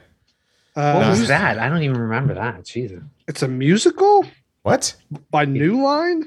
What 0.73 0.83
Uh, 0.83 1.09
was 1.11 1.27
that? 1.29 1.57
I 1.59 1.69
don't 1.69 1.83
even 1.83 1.97
remember 1.97 2.33
that. 2.33 2.65
Jesus. 2.65 3.01
It's 3.27 3.41
a 3.41 3.47
musical 3.47 4.25
What? 4.63 4.95
by 5.31 5.45
New 5.45 5.81
Line. 5.81 6.25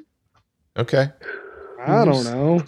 Okay. 0.77 1.09
I 1.87 2.05
don't 2.05 2.25
know. 2.25 2.63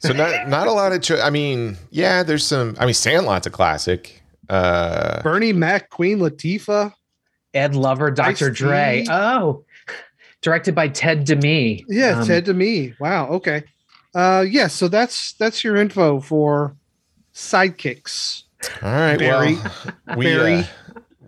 So 0.00 0.12
not 0.12 0.48
not 0.48 0.68
a 0.68 0.72
lot 0.72 0.92
of. 0.92 1.02
Cho- 1.02 1.20
I 1.20 1.30
mean, 1.30 1.76
yeah, 1.90 2.22
there's 2.22 2.46
some. 2.46 2.76
I 2.78 2.84
mean, 2.84 2.94
Sandlot's 2.94 3.46
a 3.48 3.50
classic. 3.50 4.17
Uh, 4.48 5.22
Bernie 5.22 5.52
Mac, 5.52 5.90
Queen 5.90 6.18
Latifah. 6.18 6.92
Ed 7.54 7.74
Lover, 7.74 8.10
Dr. 8.10 8.50
Dre. 8.50 9.04
Oh, 9.08 9.64
directed 10.42 10.74
by 10.74 10.88
Ted 10.88 11.24
Demme. 11.24 11.80
Yeah, 11.88 12.20
Um, 12.20 12.26
Ted 12.26 12.44
Demme. 12.44 12.94
Wow. 13.00 13.28
Okay. 13.28 13.64
Uh, 14.14 14.44
yeah. 14.48 14.66
So 14.68 14.88
that's 14.88 15.32
that's 15.34 15.64
your 15.64 15.76
info 15.76 16.20
for 16.20 16.76
sidekicks. 17.34 18.42
all 18.82 18.90
right. 18.92 19.18
Barry. 19.18 19.54
Well, 19.54 19.72
we 20.16 20.24
Barry. 20.26 20.54
uh, 20.56 20.64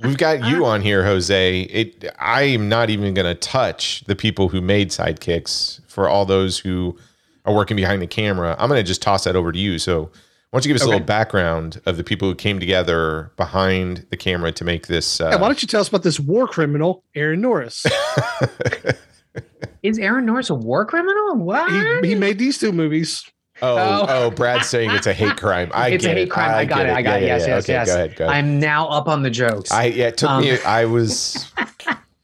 we've 0.02 0.18
got 0.18 0.44
you 0.44 0.64
on 0.66 0.80
here, 0.82 1.04
Jose. 1.04 1.60
It. 1.62 2.04
I 2.18 2.42
am 2.42 2.68
not 2.68 2.90
even 2.90 3.14
going 3.14 3.26
to 3.26 3.34
touch 3.34 4.02
the 4.06 4.16
people 4.16 4.48
who 4.48 4.60
made 4.60 4.90
sidekicks. 4.90 5.80
For 5.88 6.08
all 6.08 6.24
those 6.24 6.58
who 6.58 6.96
are 7.44 7.54
working 7.54 7.76
behind 7.76 8.00
the 8.02 8.06
camera, 8.06 8.54
I'm 8.58 8.68
going 8.68 8.78
to 8.78 8.86
just 8.86 9.02
toss 9.02 9.24
that 9.24 9.36
over 9.36 9.52
to 9.52 9.58
you. 9.58 9.78
So. 9.78 10.10
Why 10.50 10.58
don't 10.58 10.64
you 10.66 10.70
give 10.70 10.80
us 10.80 10.82
a 10.84 10.90
little 10.90 11.00
background 11.06 11.80
of 11.86 11.96
the 11.96 12.02
people 12.02 12.26
who 12.28 12.34
came 12.34 12.58
together 12.58 13.30
behind 13.36 14.04
the 14.10 14.16
camera 14.16 14.50
to 14.50 14.64
make 14.64 14.88
this? 14.88 15.20
Uh, 15.20 15.28
Yeah, 15.30 15.36
why 15.36 15.46
don't 15.46 15.62
you 15.62 15.68
tell 15.68 15.80
us 15.80 15.88
about 15.88 16.02
this 16.02 16.18
war 16.18 16.48
criminal, 16.48 17.04
Aaron 17.14 17.40
Norris? 17.40 17.86
Is 19.84 19.98
Aaron 19.98 20.26
Norris 20.26 20.50
a 20.50 20.54
war 20.56 20.84
criminal? 20.84 21.36
What? 21.36 22.02
he, 22.02 22.08
he 22.10 22.14
made 22.16 22.38
these 22.38 22.58
two 22.58 22.72
movies. 22.72 23.24
Oh, 23.62 23.76
Oh. 23.78 24.06
oh, 24.08 24.30
Brad's 24.30 24.68
saying 24.68 24.90
it's 24.90 25.06
a 25.06 25.12
hate 25.12 25.36
crime. 25.36 25.70
I 25.72 25.90
It's 25.90 26.04
a 26.04 26.08
get 26.08 26.16
hate 26.16 26.22
it. 26.24 26.30
crime. 26.30 26.50
I 26.54 26.64
got 26.64 26.86
it. 26.86 26.90
I 26.92 27.02
got 27.02 27.22
it. 27.22 27.26
Yeah, 27.26 27.36
Yes, 27.36 27.46
yeah, 27.46 27.54
yes, 27.54 27.64
okay, 27.64 27.72
yes. 27.74 27.86
Go 27.88 27.94
ahead. 27.94 28.16
Go 28.16 28.24
ahead. 28.26 28.36
I'm 28.36 28.58
now 28.58 28.88
up 28.88 29.06
on 29.08 29.22
the 29.22 29.30
jokes. 29.30 29.70
I 29.70 29.84
yeah. 29.84 30.08
It 30.08 30.16
took 30.16 30.30
Um, 30.30 30.42
me. 30.42 30.60
I 30.62 30.84
was. 30.84 31.52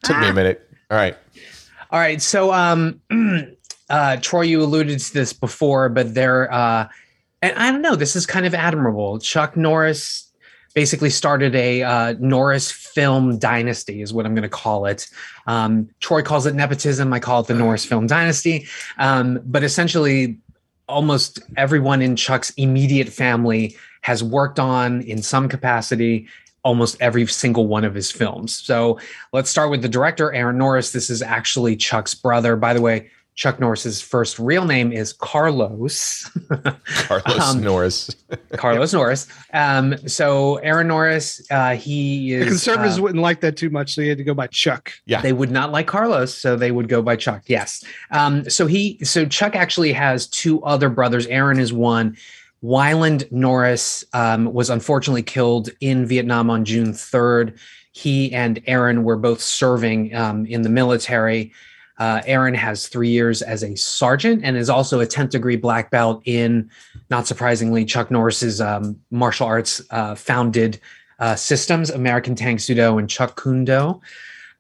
took 0.03 0.19
me 0.19 0.29
a 0.29 0.33
minute. 0.35 0.69
All 0.91 0.97
right. 0.97 1.17
All 1.91 2.01
right. 2.01 2.21
So, 2.21 2.53
um, 2.53 3.01
uh, 3.91 4.17
Troy, 4.21 4.43
you 4.43 4.63
alluded 4.63 4.99
to 4.99 5.15
this 5.15 5.33
before, 5.33 5.89
but 5.91 6.15
there, 6.15 6.53
uh, 6.53 6.89
and 7.43 7.57
I 7.57 7.71
don't 7.71 7.83
know, 7.83 7.97
this 7.97 8.17
is 8.17 8.27
kind 8.27 8.47
of 8.47 8.55
admirable. 8.55 9.19
Chuck 9.19 9.57
Norris 9.57 10.31
basically 10.75 11.11
started 11.11 11.55
a 11.55 11.83
uh, 11.83 12.15
Norris 12.19 12.71
film 12.71 13.39
dynasty, 13.39 14.03
is 14.03 14.13
what 14.13 14.27
I'm 14.27 14.35
going 14.35 14.43
to 14.43 14.49
call 14.49 14.85
it. 14.85 15.09
Um, 15.47 15.89
Troy 16.01 16.23
calls 16.23 16.45
it 16.45 16.55
nepotism. 16.55 17.13
I 17.13 17.19
call 17.19 17.41
it 17.41 17.47
the 17.47 17.55
Norris 17.55 17.85
film 17.87 18.07
dynasty. 18.07 18.67
Um, 18.99 19.41
but 19.45 19.65
essentially, 19.65 20.39
almost 20.87 21.41
everyone 21.57 22.03
in 22.03 22.15
Chuck's 22.15 22.51
immediate 22.59 23.09
family 23.09 23.75
has 24.03 24.23
worked 24.23 24.59
on, 24.59 25.01
in 25.01 25.23
some 25.23 25.49
capacity, 25.49 26.29
almost 26.63 26.97
every 27.01 27.27
single 27.27 27.67
one 27.67 27.85
of 27.85 27.95
his 27.95 28.11
films. 28.11 28.55
So 28.55 29.01
let's 29.33 29.49
start 29.49 29.71
with 29.71 29.83
the 29.83 29.89
director, 29.89 30.33
Aaron 30.33 30.59
Norris. 30.59 30.93
This 30.93 31.11
is 31.11 31.23
actually 31.23 31.77
Chuck's 31.77 32.15
brother. 32.15 32.55
By 32.55 32.75
the 32.75 32.83
way, 32.83 33.11
Chuck 33.37 33.61
Norris's 33.61 34.01
first 34.01 34.39
real 34.39 34.65
name 34.65 34.93
is 34.93 35.13
Carlos. 35.13 36.31
Carlos 36.87 37.39
Um, 37.39 37.63
Norris. 37.63 38.17
Carlos 38.57 38.95
Norris. 38.95 39.27
Um, 39.53 39.95
so 40.09 40.57
Aaron 40.57 40.89
Norris, 40.89 41.47
uh, 41.51 41.77
he 41.77 42.33
is 42.33 42.45
The 42.45 42.51
conservatives 42.51 42.99
uh, 42.99 43.03
wouldn't 43.03 43.23
like 43.23 43.41
that 43.43 43.59
too 43.59 43.69
much, 43.69 43.95
so 43.95 44.01
they 44.01 44.09
had 44.09 44.17
to 44.19 44.25
go 44.25 44.33
by 44.33 44.47
Chuck. 44.47 44.91
Yeah. 45.05 45.21
they 45.21 45.35
would 45.35 45.51
not 45.51 45.71
like 45.71 45.87
Carlos, 45.87 46.35
so 46.35 46.57
they 46.57 46.71
would 46.71 46.89
go 46.89 47.03
by 47.03 47.15
Chuck. 47.17 47.43
Yes. 47.47 47.85
Um, 48.11 48.49
so 48.49 48.67
he, 48.67 48.99
so 49.05 49.27
Chuck 49.27 49.55
actually 49.55 49.93
has 49.93 50.27
two 50.29 50.65
other 50.65 50.89
brothers. 50.89 51.27
Aaron 51.27 51.61
is 51.61 51.75
one. 51.75 52.17
Wieland 52.63 53.29
Norris 53.31 54.03
um, 54.15 54.51
was 54.53 54.71
unfortunately 54.71 55.23
killed 55.23 55.69
in 55.83 56.07
Vietnam 56.07 56.49
on 56.49 56.65
June 56.65 56.93
3rd. 56.95 57.59
He 57.93 58.33
and 58.33 58.63
Aaron 58.67 59.05
were 59.05 59.17
both 59.17 59.43
serving 59.43 60.15
um, 60.15 60.47
in 60.47 60.63
the 60.63 60.71
military. 60.71 61.53
Uh, 61.99 62.21
Aaron 62.27 62.55
has 62.55 62.89
three 62.89 63.09
years 63.09 63.43
as 63.43 63.63
a 63.65 63.75
sergeant 63.77 64.43
and 64.45 64.57
is 64.57 64.69
also 64.69 65.01
a 65.01 65.07
10th 65.07 65.31
degree 65.31 65.57
black 65.57 65.91
belt 65.91 66.23
in, 66.27 66.71
not 67.11 67.27
surprisingly, 67.27 67.85
Chuck 67.85 68.11
Norris's 68.11 68.61
um, 68.61 69.01
martial 69.11 69.47
arts 69.47 69.81
uh, 69.91 70.15
founded 70.15 70.79
uh, 71.19 71.35
systems, 71.35 71.91
American 71.91 72.35
Tang 72.35 72.59
Soo 72.59 72.75
Do 72.75 72.99
and 72.99 73.09
Chun 73.09 73.31
Kuk 73.31 73.65
Do. 73.65 74.01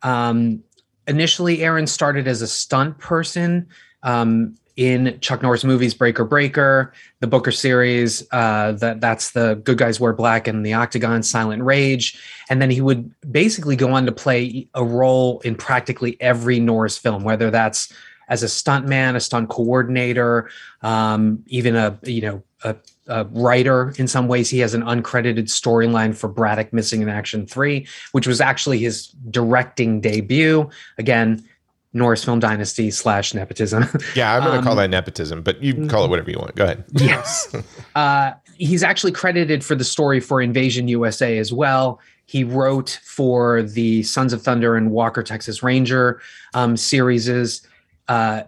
Um, 0.02 0.62
initially, 1.06 1.62
Aaron 1.62 1.86
started 1.86 2.26
as 2.26 2.42
a 2.42 2.46
stunt 2.46 2.98
person 2.98 3.68
um, 4.02 4.56
in 4.76 5.18
Chuck 5.20 5.42
Norris 5.42 5.64
movies, 5.64 5.94
Breaker 5.94 6.24
Breaker, 6.24 6.92
the 7.20 7.26
Booker 7.26 7.50
series. 7.50 8.26
Uh, 8.30 8.72
that 8.72 9.00
that's 9.00 9.32
the 9.32 9.60
Good 9.64 9.78
Guys 9.78 9.98
Wear 9.98 10.12
Black 10.12 10.46
and 10.46 10.64
the 10.64 10.74
Octagon, 10.74 11.22
Silent 11.22 11.62
Rage, 11.62 12.20
and 12.50 12.60
then 12.60 12.70
he 12.70 12.80
would 12.80 13.10
basically 13.30 13.76
go 13.76 13.92
on 13.92 14.06
to 14.06 14.12
play 14.12 14.68
a 14.74 14.84
role 14.84 15.40
in 15.40 15.54
practically 15.54 16.16
every 16.20 16.60
Norris 16.60 16.98
film, 16.98 17.24
whether 17.24 17.50
that's 17.50 17.92
as 18.28 18.42
a 18.42 18.48
stunt 18.48 18.86
man, 18.86 19.16
a 19.16 19.20
stunt 19.20 19.48
coordinator, 19.48 20.50
um, 20.82 21.42
even 21.46 21.74
a 21.74 21.98
you 22.04 22.20
know 22.20 22.42
a, 22.64 22.76
a 23.06 23.24
writer 23.26 23.94
in 23.98 24.06
some 24.06 24.28
ways. 24.28 24.50
He 24.50 24.58
has 24.58 24.74
an 24.74 24.82
uncredited 24.82 25.44
storyline 25.44 26.14
for 26.14 26.28
Braddock 26.28 26.72
Missing 26.72 27.02
in 27.02 27.08
Action 27.08 27.46
Three, 27.46 27.86
which 28.12 28.26
was 28.26 28.42
actually 28.42 28.78
his 28.78 29.08
directing 29.30 30.00
debut. 30.02 30.68
Again, 30.98 31.44
Norris 31.92 32.24
Film 32.24 32.40
Dynasty 32.40 32.90
slash 32.90 33.32
nepotism. 33.34 33.86
Yeah, 34.14 34.34
I'm 34.36 34.42
going 34.42 34.58
to 34.58 34.62
call 34.62 34.72
Um, 34.72 34.78
that 34.78 34.90
nepotism, 34.90 35.42
but 35.42 35.62
you 35.62 35.86
call 35.86 36.04
it 36.04 36.08
whatever 36.10 36.30
you 36.30 36.38
want. 36.38 36.54
Go 36.56 36.64
ahead. 36.64 36.84
yes. 36.92 37.54
Uh, 37.96 38.32
he's 38.58 38.82
actually 38.82 39.12
credited 39.12 39.64
for 39.64 39.74
the 39.74 39.84
story 39.84 40.20
for 40.20 40.42
Invasion 40.42 40.86
USA 40.88 41.38
as 41.38 41.50
well. 41.50 41.98
He 42.26 42.44
wrote 42.44 43.00
for 43.04 43.62
the 43.62 44.02
Sons 44.02 44.34
of 44.34 44.42
Thunder 44.42 44.76
and 44.76 44.90
Walker 44.90 45.22
Texas 45.22 45.62
Ranger 45.62 46.20
um, 46.52 46.76
series. 46.76 47.66
Uh, 48.08 48.42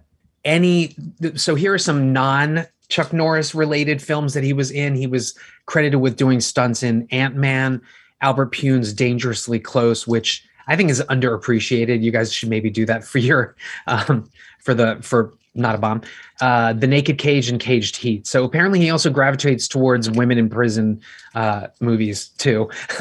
any 0.44 0.94
so 1.36 1.54
here 1.54 1.72
are 1.72 1.78
some 1.78 2.12
non 2.12 2.66
Chuck 2.90 3.12
Norris 3.14 3.54
related 3.54 4.02
films 4.02 4.34
that 4.34 4.44
he 4.44 4.52
was 4.52 4.70
in. 4.70 4.94
He 4.94 5.06
was 5.06 5.34
credited 5.64 6.00
with 6.00 6.16
doing 6.16 6.40
stunts 6.40 6.82
in 6.82 7.08
Ant 7.10 7.34
Man, 7.36 7.80
Albert 8.20 8.52
Pyun's 8.52 8.92
Dangerously 8.92 9.58
Close, 9.60 10.06
which 10.06 10.44
I 10.68 10.76
think 10.76 10.90
is 10.90 11.02
underappreciated. 11.02 12.02
You 12.02 12.12
guys 12.12 12.32
should 12.32 12.48
maybe 12.48 12.70
do 12.70 12.86
that 12.86 13.04
for 13.04 13.18
your 13.18 13.56
um, 13.86 14.30
for 14.60 14.74
the 14.74 14.98
for 15.02 15.34
not 15.54 15.74
a 15.74 15.78
bomb. 15.78 16.02
Uh, 16.40 16.72
the 16.72 16.86
Naked 16.86 17.18
Cage 17.18 17.48
and 17.48 17.58
Caged 17.58 17.96
Heat. 17.96 18.26
So 18.26 18.44
apparently 18.44 18.78
he 18.78 18.90
also 18.90 19.10
gravitates 19.10 19.66
towards 19.66 20.08
women 20.10 20.38
in 20.38 20.48
prison 20.48 21.00
uh, 21.34 21.68
movies 21.80 22.28
too. 22.38 22.70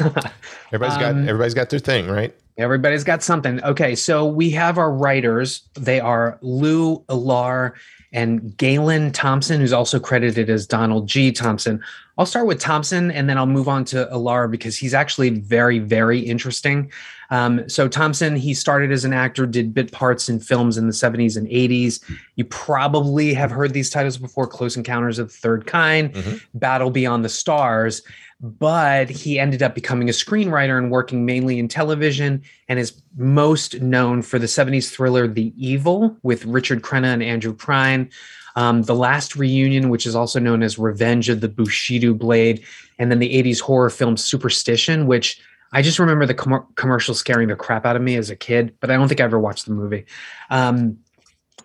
Everybody's 0.72 0.98
got 0.98 1.14
Um, 1.14 1.28
everybody's 1.28 1.54
got 1.54 1.70
their 1.70 1.78
thing, 1.78 2.08
right? 2.08 2.34
Everybody's 2.56 3.04
got 3.04 3.22
something. 3.22 3.62
Okay, 3.62 3.94
so 3.94 4.26
we 4.26 4.50
have 4.50 4.78
our 4.78 4.90
writers. 4.92 5.62
They 5.74 6.00
are 6.00 6.38
Lou 6.42 7.04
Illar 7.08 7.74
and 8.12 8.56
Galen 8.56 9.12
Thompson, 9.12 9.60
who's 9.60 9.72
also 9.72 10.00
credited 10.00 10.50
as 10.50 10.66
Donald 10.66 11.06
G. 11.06 11.30
Thompson. 11.30 11.80
I'll 12.16 12.26
start 12.26 12.48
with 12.48 12.58
Thompson 12.58 13.12
and 13.12 13.30
then 13.30 13.38
I'll 13.38 13.46
move 13.46 13.68
on 13.68 13.84
to 13.86 14.08
Illar 14.10 14.50
because 14.50 14.76
he's 14.76 14.92
actually 14.92 15.30
very, 15.30 15.78
very 15.78 16.18
interesting. 16.18 16.90
Um, 17.30 17.68
so 17.68 17.88
Thompson, 17.88 18.36
he 18.36 18.54
started 18.54 18.90
as 18.90 19.04
an 19.04 19.12
actor, 19.12 19.46
did 19.46 19.74
bit 19.74 19.92
parts 19.92 20.28
in 20.28 20.40
films 20.40 20.78
in 20.78 20.86
the 20.86 20.92
70s 20.94 21.36
and 21.36 21.46
80s. 21.48 22.00
You 22.36 22.44
probably 22.46 23.34
have 23.34 23.50
heard 23.50 23.72
these 23.74 23.90
titles 23.90 24.16
before: 24.16 24.46
Close 24.46 24.76
Encounters 24.76 25.18
of 25.18 25.28
the 25.28 25.34
Third 25.34 25.66
Kind, 25.66 26.14
Mhm. 26.14 26.40
Battle 26.54 26.90
Beyond 26.90 27.24
the 27.24 27.28
Stars. 27.28 28.02
But 28.40 29.10
he 29.10 29.38
ended 29.40 29.64
up 29.64 29.74
becoming 29.74 30.08
a 30.08 30.12
screenwriter 30.12 30.78
and 30.78 30.92
working 30.92 31.26
mainly 31.26 31.58
in 31.58 31.66
television, 31.66 32.40
and 32.68 32.78
is 32.78 32.92
most 33.16 33.80
known 33.80 34.22
for 34.22 34.38
the 34.38 34.46
70s 34.46 34.90
thriller 34.90 35.26
The 35.26 35.52
Evil 35.58 36.16
with 36.22 36.44
Richard 36.44 36.82
Crenna 36.82 37.12
and 37.12 37.22
Andrew 37.22 37.52
Prine. 37.52 38.08
Um, 38.54 38.82
the 38.82 38.94
Last 38.94 39.34
Reunion, 39.36 39.88
which 39.88 40.06
is 40.06 40.14
also 40.14 40.38
known 40.38 40.62
as 40.62 40.78
Revenge 40.78 41.28
of 41.28 41.40
the 41.40 41.48
Bushido 41.48 42.14
Blade, 42.14 42.62
and 42.98 43.10
then 43.10 43.18
the 43.18 43.34
80s 43.34 43.58
horror 43.60 43.90
film 43.90 44.16
Superstition, 44.16 45.06
which 45.08 45.40
I 45.72 45.82
just 45.82 45.98
remember 45.98 46.24
the 46.26 46.34
com- 46.34 46.66
commercial 46.76 47.14
scaring 47.14 47.48
the 47.48 47.56
crap 47.56 47.84
out 47.84 47.94
of 47.96 48.02
me 48.02 48.16
as 48.16 48.30
a 48.30 48.36
kid, 48.36 48.74
but 48.80 48.90
I 48.90 48.94
don't 48.96 49.08
think 49.08 49.20
I 49.20 49.24
ever 49.24 49.38
watched 49.38 49.66
the 49.66 49.72
movie. 49.72 50.06
Um, 50.50 50.96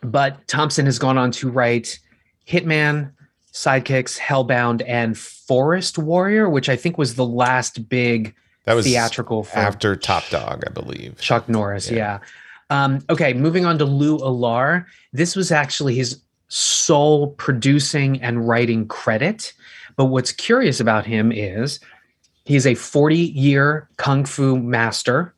but 0.01 0.45
Thompson 0.47 0.85
has 0.85 0.99
gone 0.99 1.17
on 1.17 1.31
to 1.31 1.49
write 1.49 1.99
Hitman, 2.47 3.11
Sidekicks, 3.53 4.17
Hellbound, 4.19 4.83
and 4.87 5.17
Forest 5.17 5.97
Warrior, 5.97 6.49
which 6.49 6.67
I 6.69 6.75
think 6.75 6.97
was 6.97 7.15
the 7.15 7.25
last 7.25 7.87
big 7.87 8.33
That 8.65 8.73
was 8.73 8.85
theatrical 8.85 9.43
film. 9.43 9.65
after 9.65 9.95
Top 9.95 10.27
Dog, 10.29 10.63
I 10.67 10.71
believe. 10.71 11.17
Chuck 11.19 11.47
Norris, 11.47 11.89
Yeah. 11.89 11.97
yeah. 11.97 12.19
Um, 12.69 12.99
okay, 13.09 13.33
moving 13.33 13.65
on 13.65 13.77
to 13.77 13.85
Lou 13.85 14.17
Illar. 14.19 14.85
This 15.11 15.35
was 15.35 15.51
actually 15.51 15.95
his 15.95 16.19
sole 16.47 17.27
producing 17.31 18.19
and 18.21 18.47
writing 18.47 18.87
credit. 18.87 19.53
But 19.95 20.05
what's 20.05 20.31
curious 20.31 20.79
about 20.79 21.05
him 21.05 21.31
is 21.31 21.79
he's 22.45 22.67
a 22.67 22.75
40 22.75 23.15
year 23.15 23.87
kung 23.97 24.25
fu 24.25 24.57
master. 24.59 25.33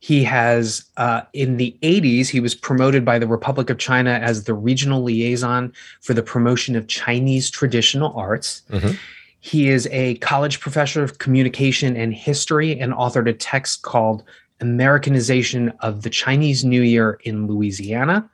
He 0.00 0.22
has, 0.24 0.84
uh, 0.96 1.22
in 1.32 1.56
the 1.56 1.76
80s, 1.82 2.28
he 2.28 2.38
was 2.38 2.54
promoted 2.54 3.04
by 3.04 3.18
the 3.18 3.26
Republic 3.26 3.68
of 3.68 3.78
China 3.78 4.10
as 4.22 4.44
the 4.44 4.54
regional 4.54 5.02
liaison 5.02 5.72
for 6.00 6.14
the 6.14 6.22
promotion 6.22 6.76
of 6.76 6.86
Chinese 6.86 7.50
traditional 7.50 8.12
arts. 8.14 8.62
Mhm. 8.70 8.96
He 9.40 9.68
is 9.68 9.88
a 9.90 10.14
college 10.16 10.60
professor 10.60 11.02
of 11.02 11.18
communication 11.18 11.96
and 11.96 12.14
history 12.14 12.78
and 12.78 12.92
authored 12.92 13.28
a 13.28 13.32
text 13.32 13.82
called 13.82 14.22
Americanization 14.60 15.72
of 15.80 16.02
the 16.02 16.10
Chinese 16.10 16.64
New 16.64 16.82
Year 16.82 17.18
in 17.24 17.46
Louisiana. 17.46 18.28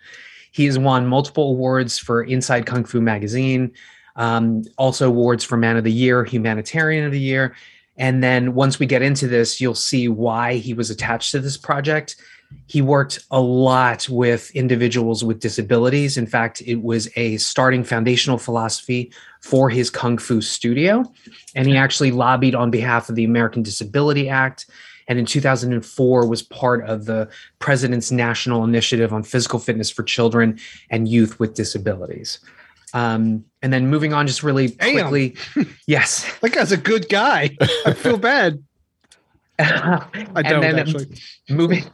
He 0.53 0.67
has 0.67 0.79
won 0.79 1.07
multiple 1.07 1.51
awards 1.51 1.99
for 1.99 2.23
Inside 2.23 2.67
Kung 2.67 2.85
Fu 2.85 3.01
Magazine, 3.01 3.73
um, 4.17 4.65
also 4.77 5.09
awards 5.09 5.45
for 5.45 5.57
Man 5.57 5.77
of 5.77 5.85
the 5.85 5.93
Year, 5.93 6.25
Humanitarian 6.25 7.05
of 7.05 7.13
the 7.13 7.21
Year. 7.21 7.55
And 7.97 8.23
then 8.23 8.55
once 8.55 8.79
we 8.79 8.87
get 8.87 9.03
into 9.03 9.29
this, 9.29 9.61
you'll 9.61 9.75
see 9.75 10.09
why 10.09 10.55
he 10.55 10.75
was 10.75 10.91
attached 10.91 11.33
to 11.33 11.41
this 11.41 11.57
project. 11.57 12.17
He 12.67 12.83
worked 12.83 13.21
a 13.31 13.41
lot 13.41 14.09
with 14.09 14.51
individuals 14.53 15.25
with 15.25 15.41
disabilities. 15.41 16.17
In 16.17 16.27
fact, 16.27 16.63
it 16.63 16.83
was 16.83 17.09
a 17.17 17.37
starting 17.39 17.85
foundational 17.85 18.39
philosophy 18.39 19.13
for 19.41 19.71
his 19.71 19.91
Kung 19.91 20.19
Fu 20.19 20.41
studio. 20.41 21.05
And 21.55 21.67
he 21.67 21.77
actually 21.77 22.11
lobbied 22.11 22.55
on 22.55 22.71
behalf 22.71 23.09
of 23.09 23.15
the 23.15 23.25
American 23.25 23.63
Disability 23.63 24.29
Act 24.29 24.67
and 25.09 25.19
in 25.19 25.27
2004 25.27 26.27
was 26.27 26.43
part 26.43 26.85
of 26.89 27.05
the 27.05 27.29
president's 27.59 28.11
national 28.11 28.65
initiative 28.65 29.13
on 29.13 29.23
physical 29.23 29.59
fitness 29.59 29.91
for 29.91 30.03
children 30.03 30.59
and 30.91 31.09
youth 31.09 31.39
with 31.39 31.55
disabilities 31.55 32.39
um, 32.95 33.45
and 33.61 33.73
then 33.73 33.89
moving 33.89 34.13
on 34.15 34.27
just 34.27 34.43
really 34.43 34.69
Damn. 34.69 34.93
quickly 34.93 35.37
yes 35.87 36.33
That 36.41 36.53
guy's 36.53 36.73
a 36.73 36.77
good 36.79 37.09
guy. 37.09 37.57
I 37.85 37.93
feel 37.93 38.17
bad. 38.17 38.63
I 39.61 40.43
don't 40.43 40.63
then 40.63 40.79
actually. 40.81 41.07
moving 41.49 41.85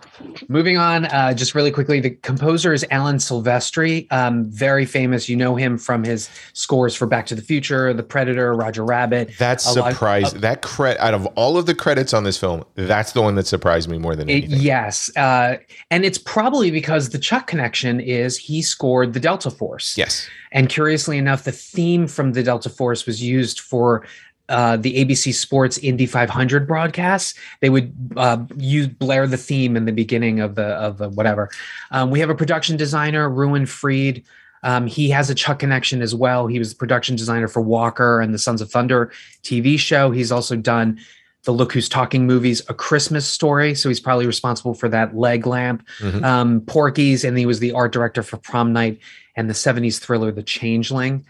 moving 0.48 0.78
on 0.78 1.04
uh, 1.06 1.34
just 1.34 1.54
really 1.54 1.70
quickly 1.70 2.00
the 2.00 2.10
composer 2.10 2.72
is 2.72 2.86
alan 2.90 3.16
silvestri 3.16 4.10
um, 4.10 4.46
very 4.50 4.86
famous 4.86 5.28
you 5.28 5.36
know 5.36 5.56
him 5.56 5.76
from 5.76 6.02
his 6.02 6.30
scores 6.54 6.94
for 6.94 7.06
back 7.06 7.26
to 7.26 7.34
the 7.34 7.42
future 7.42 7.92
the 7.92 8.02
predator 8.02 8.54
roger 8.54 8.82
rabbit 8.84 9.30
That's 9.38 9.66
A 9.66 9.78
lot- 9.78 9.92
surprised. 9.92 10.36
that 10.38 10.62
credit 10.62 11.00
out 11.02 11.12
of 11.12 11.26
all 11.36 11.58
of 11.58 11.66
the 11.66 11.74
credits 11.74 12.14
on 12.14 12.24
this 12.24 12.38
film, 12.38 12.64
that's 12.76 13.12
the 13.12 13.20
one 13.20 13.34
that 13.34 13.46
surprised 13.46 13.90
me 13.90 13.98
more 13.98 14.16
than 14.16 14.28
It, 14.30 14.44
anything. 14.44 14.60
yes, 14.60 15.14
uh, 15.16 15.56
and 15.90 16.04
it's 16.04 16.18
probably 16.18 16.70
because 16.70 17.10
the 17.10 17.18
Chuck 17.18 17.46
connection 17.46 18.00
is 18.00 18.36
he 18.38 18.62
scored 18.62 19.12
the 19.12 19.20
Delta 19.20 19.50
Force. 19.50 19.96
Yes. 19.98 20.28
and 20.52 20.68
curiously 20.68 21.18
enough, 21.18 21.44
the 21.44 21.52
theme 21.52 22.06
from 22.06 22.32
the 22.32 22.42
Delta 22.42 22.70
Force 22.70 23.06
was 23.06 23.22
used 23.22 23.60
for 23.60 24.04
uh, 24.50 24.76
the 24.76 25.02
ABC 25.04 25.32
Sports 25.32 25.78
Indy 25.78 26.04
500 26.06 26.66
broadcasts. 26.66 27.34
They 27.60 27.70
would 27.70 27.94
uh, 28.16 28.44
use 28.56 28.88
blare 28.88 29.26
the 29.26 29.36
theme 29.36 29.76
in 29.76 29.84
the 29.86 29.92
beginning 29.92 30.40
of 30.40 30.56
the 30.56 30.66
of 30.66 30.98
the 30.98 31.08
whatever. 31.08 31.48
Um, 31.90 32.10
we 32.10 32.20
have 32.20 32.28
a 32.30 32.34
production 32.34 32.76
designer, 32.76 33.30
Reuben 33.30 33.64
Freed. 33.64 34.24
Um, 34.62 34.86
he 34.86 35.08
has 35.10 35.30
a 35.30 35.34
Chuck 35.34 35.58
connection 35.60 36.02
as 36.02 36.14
well. 36.14 36.46
He 36.46 36.58
was 36.58 36.70
the 36.70 36.76
production 36.76 37.16
designer 37.16 37.48
for 37.48 37.62
Walker 37.62 38.20
and 38.20 38.34
the 38.34 38.38
Sons 38.38 38.60
of 38.60 38.70
Thunder 38.70 39.10
TV 39.42 39.78
show. 39.78 40.10
He's 40.10 40.30
also 40.30 40.54
done 40.54 40.98
the 41.44 41.52
Look 41.52 41.72
Who's 41.72 41.88
Talking 41.88 42.26
movies, 42.26 42.60
A 42.68 42.74
Christmas 42.74 43.26
Story. 43.26 43.74
So 43.74 43.88
he's 43.88 44.00
probably 44.00 44.26
responsible 44.26 44.74
for 44.74 44.90
that 44.90 45.16
leg 45.16 45.46
lamp, 45.46 45.86
Mhm. 46.00 46.22
um, 46.22 46.60
Porky's, 46.60 47.24
and 47.24 47.38
he 47.38 47.46
was 47.46 47.60
the 47.60 47.72
art 47.72 47.92
director 47.92 48.22
for 48.22 48.36
Prom 48.36 48.74
Night 48.74 48.98
and 49.36 49.48
the 49.48 49.54
70s 49.54 49.98
thriller, 49.98 50.30
The 50.30 50.42
Changeling. 50.42 51.24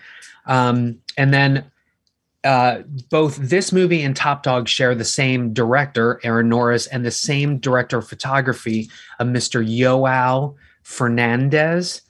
Um, 0.46 0.96
and 1.16 1.32
then 1.32 1.64
uh, 2.44 2.82
both 3.10 3.36
this 3.36 3.72
movie 3.72 4.02
and 4.02 4.16
Top 4.16 4.42
Dog 4.42 4.68
share 4.68 4.94
the 4.94 5.04
same 5.04 5.52
director, 5.52 6.20
Aaron 6.24 6.48
Norris, 6.48 6.86
and 6.86 7.04
the 7.04 7.10
same 7.10 7.58
director 7.58 7.98
of 7.98 8.08
photography 8.08 8.90
of 9.18 9.26
Mr. 9.28 9.66
João 9.66 10.54
Fernandes. 10.84 12.00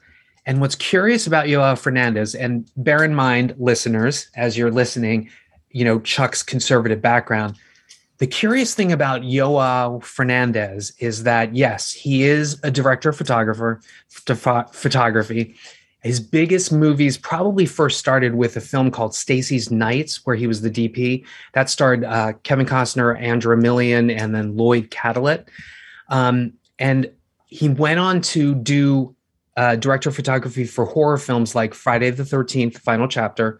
And 0.45 0.61
what's 0.61 0.75
curious 0.75 1.27
about 1.27 1.47
João 1.47 1.75
Fernandes, 1.75 2.35
and 2.39 2.69
bear 2.77 3.03
in 3.03 3.13
mind, 3.13 3.55
listeners, 3.57 4.27
as 4.35 4.57
you're 4.57 4.71
listening, 4.71 5.29
you 5.69 5.85
know, 5.85 5.99
Chuck's 5.99 6.43
conservative 6.43 7.01
background. 7.01 7.57
The 8.17 8.27
curious 8.27 8.73
thing 8.73 8.91
about 8.91 9.21
João 9.21 9.99
Fernandes 10.01 10.93
is 10.99 11.23
that, 11.23 11.55
yes, 11.55 11.91
he 11.91 12.23
is 12.23 12.59
a 12.63 12.71
director 12.71 13.09
of 13.09 13.17
photographer, 13.17 13.81
photo- 14.09 14.67
photography. 14.71 15.55
His 16.01 16.19
biggest 16.19 16.71
movies 16.71 17.17
probably 17.17 17.65
first 17.67 17.99
started 17.99 18.33
with 18.35 18.57
a 18.57 18.61
film 18.61 18.89
called 18.89 19.13
Stacy's 19.13 19.69
Knights, 19.69 20.25
where 20.25 20.35
he 20.35 20.47
was 20.47 20.61
the 20.61 20.71
DP. 20.71 21.23
That 21.53 21.69
starred 21.69 22.03
uh, 22.03 22.33
Kevin 22.43 22.65
Costner, 22.65 23.19
Andra 23.21 23.55
Millian, 23.55 24.11
and 24.15 24.33
then 24.33 24.57
Lloyd 24.57 24.89
Cadillac. 24.89 25.47
Um, 26.09 26.53
and 26.79 27.11
he 27.45 27.69
went 27.69 27.99
on 27.99 28.21
to 28.21 28.55
do 28.55 29.15
uh, 29.57 29.75
director 29.75 30.09
of 30.09 30.15
photography 30.15 30.63
for 30.65 30.85
horror 30.85 31.17
films 31.17 31.53
like 31.53 31.73
Friday 31.75 32.09
the 32.09 32.23
13th, 32.23 32.79
Final 32.79 33.07
Chapter, 33.07 33.59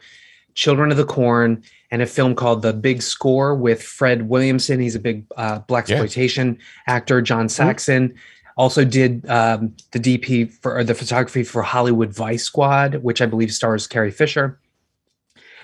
Children 0.55 0.89
of 0.89 0.97
the 0.97 1.05
Corn, 1.05 1.61
and 1.91 2.01
a 2.01 2.05
film 2.07 2.33
called 2.33 2.61
The 2.63 2.73
Big 2.73 3.01
Score 3.03 3.53
with 3.53 3.83
Fred 3.83 4.29
Williamson. 4.29 4.79
He's 4.79 4.95
a 4.95 4.99
big 4.99 5.25
uh, 5.37 5.59
black 5.59 5.87
Yeah. 5.89 5.95
exploitation 5.97 6.57
actor. 6.87 7.21
John 7.21 7.49
Saxon 7.49 8.15
also 8.61 8.85
did 8.85 9.27
um, 9.27 9.75
the 9.89 9.99
DP 9.99 10.53
for 10.61 10.77
or 10.77 10.83
the 10.83 10.93
photography 10.93 11.43
for 11.43 11.63
Hollywood 11.63 12.13
Vice 12.13 12.43
Squad, 12.43 12.97
which 12.97 13.19
I 13.19 13.25
believe 13.25 13.51
stars 13.51 13.87
Carrie 13.87 14.11
Fisher. 14.11 14.59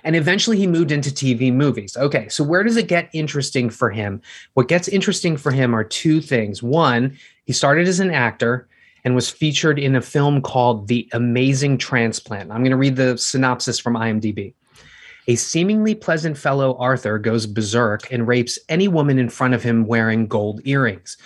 And 0.04 0.16
eventually 0.16 0.58
he 0.58 0.66
moved 0.66 0.91
into 0.91 1.12
TV 1.12 1.54
movies. 1.54 1.95
Okay, 1.95 2.28
so 2.28 2.43
where 2.43 2.64
does 2.64 2.76
it 2.76 2.88
get 2.88 3.10
interesting 3.14 3.70
for 3.70 3.91
him? 3.91 4.20
What 4.56 4.68
gets 4.68 4.88
interesting 4.88 5.38
for 5.38 5.52
him 5.52 5.76
are 5.76 5.84
two 5.84 6.22
things. 6.22 6.64
One, 6.64 7.16
he 7.45 7.54
started 7.54 7.88
as 7.88 8.00
an 8.00 8.10
actor 8.10 8.68
and 9.04 9.14
was 9.14 9.30
featured 9.30 9.78
in 9.78 9.95
a 9.95 10.02
film 10.02 10.41
called 10.41 10.88
The 10.88 11.08
Amazing 11.14 11.78
Transplant. 11.78 12.52
I'm 12.52 12.62
going 12.62 12.72
to 12.72 12.78
read 12.78 12.95
the 12.95 13.16
synopsis 13.16 13.78
from 13.78 13.93
IMDb. 13.93 14.56
A 15.30 15.36
seemingly 15.36 15.93
pleasant 15.93 16.38
fellow, 16.38 16.78
Arthur, 16.78 17.20
goes 17.20 17.45
berserk 17.45 18.12
and 18.12 18.28
rapes 18.28 18.58
any 18.70 18.88
woman 18.88 19.20
in 19.20 19.30
front 19.30 19.54
of 19.54 19.62
him 19.62 19.86
wearing 19.86 20.26
gold 20.26 20.62
earrings. 20.64 21.18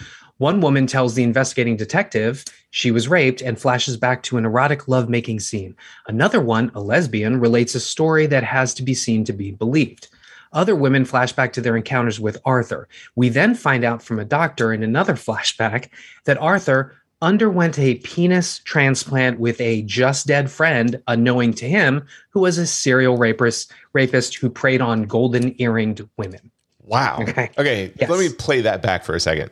One 0.41 0.59
woman 0.59 0.87
tells 0.87 1.13
the 1.13 1.21
investigating 1.21 1.77
detective 1.77 2.43
she 2.71 2.89
was 2.89 3.07
raped 3.07 3.43
and 3.43 3.61
flashes 3.61 3.95
back 3.95 4.23
to 4.23 4.37
an 4.37 4.45
erotic 4.45 4.87
lovemaking 4.87 5.39
scene. 5.39 5.75
Another 6.07 6.41
one, 6.41 6.71
a 6.73 6.81
lesbian, 6.81 7.39
relates 7.39 7.75
a 7.75 7.79
story 7.79 8.25
that 8.25 8.43
has 8.43 8.73
to 8.73 8.81
be 8.81 8.95
seen 8.95 9.23
to 9.25 9.33
be 9.33 9.51
believed. 9.51 10.07
Other 10.51 10.75
women 10.75 11.05
flash 11.05 11.31
back 11.31 11.53
to 11.53 11.61
their 11.61 11.77
encounters 11.77 12.19
with 12.19 12.41
Arthur. 12.43 12.87
We 13.15 13.29
then 13.29 13.53
find 13.53 13.83
out 13.83 14.01
from 14.01 14.17
a 14.17 14.25
doctor 14.25 14.73
in 14.73 14.81
another 14.81 15.13
flashback 15.27 15.89
that 16.23 16.39
Arthur 16.39 16.95
underwent 17.21 17.77
a 17.77 17.99
penis 17.99 18.61
transplant 18.63 19.39
with 19.39 19.61
a 19.61 19.83
just 19.83 20.25
dead 20.25 20.49
friend, 20.49 20.99
unknowing 21.05 21.53
to 21.53 21.69
him, 21.69 22.03
who 22.31 22.39
was 22.39 22.57
a 22.57 22.65
serial 22.65 23.15
rapist, 23.15 23.71
rapist 23.93 24.37
who 24.37 24.49
preyed 24.49 24.81
on 24.81 25.03
golden 25.03 25.53
earringed 25.61 26.09
women. 26.17 26.49
Wow. 26.81 27.19
Okay. 27.21 27.51
Okay. 27.59 27.93
Yes. 27.99 28.09
Let 28.09 28.19
me 28.19 28.29
play 28.29 28.61
that 28.61 28.81
back 28.81 29.03
for 29.03 29.13
a 29.13 29.19
second. 29.19 29.51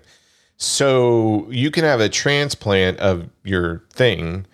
So 0.59 1.47
you 1.49 1.71
can 1.71 1.85
have 1.85 2.01
a 2.01 2.09
transplant 2.09 2.99
of 2.99 3.29
your 3.45 3.81
thing 3.93 4.45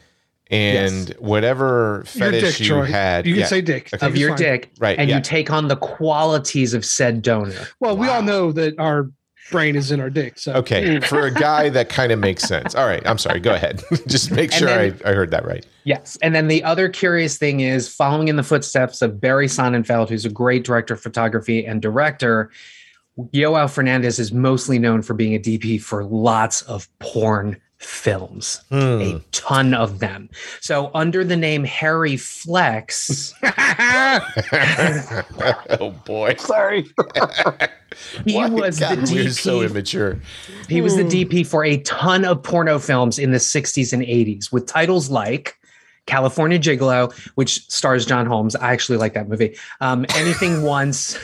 and 0.52 1.10
whatever 1.18 2.04
fetish 2.06 2.42
dick, 2.42 2.60
you 2.60 2.68
Troy. 2.68 2.86
had. 2.86 3.26
You 3.26 3.34
can 3.34 3.42
yeah. 3.42 3.48
say 3.48 3.62
dick. 3.62 3.90
Okay. 3.92 4.06
Of 4.06 4.16
your 4.16 4.30
fine. 4.30 4.38
dick, 4.38 4.72
Right, 4.78 5.00
And 5.00 5.10
yeah. 5.10 5.16
you 5.18 5.22
take 5.24 5.50
on 5.52 5.68
the 5.68 5.76
qualities 5.76 6.76
of 6.76 6.86
said 6.86 7.24
donor. 7.24 7.68
Well, 7.80 7.98
we 7.98 8.08
all 8.08 8.22
know 8.22 8.52
that 8.52 8.78
our 8.80 9.10
brain 9.52 9.76
is 9.76 9.92
in 9.92 10.00
our 10.00 10.12
dick. 10.12 10.38
So 10.38 10.54
Okay. 10.54 11.00
For 11.02 11.26
a 11.26 11.32
guy, 11.32 11.70
that 11.70 11.90
kind 11.90 12.12
of 12.12 12.20
makes 12.20 12.44
sense. 12.44 12.76
All 12.76 12.86
right. 12.86 13.02
I'm 13.08 13.18
sorry. 13.18 13.40
Go 13.40 13.56
ahead. 13.56 13.84
Just 14.08 14.30
make 14.30 14.52
sure 14.52 14.68
then- 14.68 15.00
I, 15.04 15.10
I 15.10 15.14
heard 15.14 15.32
that 15.32 15.44
right. 15.44 15.66
Yes. 15.86 16.18
And 16.22 16.36
then 16.36 16.48
the 16.48 16.64
other 16.64 16.88
curious 16.88 17.38
thing 17.40 17.62
is 17.62 17.88
following 17.90 18.28
in 18.28 18.36
the 18.36 18.44
footsteps 18.44 19.02
of 19.02 19.20
Barry 19.20 19.48
Sonnenfeld, 19.48 20.10
who's 20.10 20.26
a 20.26 20.30
great 20.30 20.64
director 20.64 20.94
of 20.94 21.02
photography 21.02 21.66
and 21.66 21.82
director. 21.82 22.52
Yoel 23.34 23.70
Fernandez 23.72 24.20
is 24.20 24.32
mostly 24.34 24.78
known 24.80 25.02
for 25.02 25.14
being 25.14 25.34
a 25.36 25.40
DP 25.40 25.82
for 25.82 26.04
lots 26.04 26.62
of 26.64 26.88
porn 27.00 27.58
films, 27.78 28.62
Hmm. 28.70 28.76
a 29.02 29.22
ton 29.32 29.74
of 29.74 30.00
them. 30.00 30.30
So, 30.62 30.90
under 30.94 31.24
the 31.24 31.36
name 31.36 31.64
Harry 31.66 32.18
Flex, 32.18 33.34
oh 35.80 35.94
boy. 36.06 36.36
sorry. 36.38 36.86
he 38.26 38.36
Why- 38.36 38.50
was 38.50 38.80
the 38.80 38.86
God, 38.96 39.12
We're 39.12 39.30
so 39.30 39.62
immature. 39.62 40.20
He 40.68 40.82
was 40.82 40.96
the 40.96 41.04
DP 41.04 41.46
for 41.46 41.64
a 41.64 41.78
ton 41.80 42.26
of 42.26 42.42
porno 42.44 42.80
films 42.80 43.20
in 43.20 43.32
the 43.32 43.38
60s 43.40 43.94
and 43.94 44.02
80s 44.04 44.52
with 44.52 44.66
titles 44.66 45.10
like 45.10 45.58
California 46.06 46.60
Gigolo, 46.60 47.14
which 47.36 47.66
stars 47.70 48.06
John 48.06 48.26
Holmes. 48.26 48.56
I 48.56 48.72
actually 48.74 48.98
like 48.98 49.14
that 49.14 49.28
movie. 49.30 49.58
Um, 49.82 50.06
Anything 50.16 50.62
Once. 50.64 51.18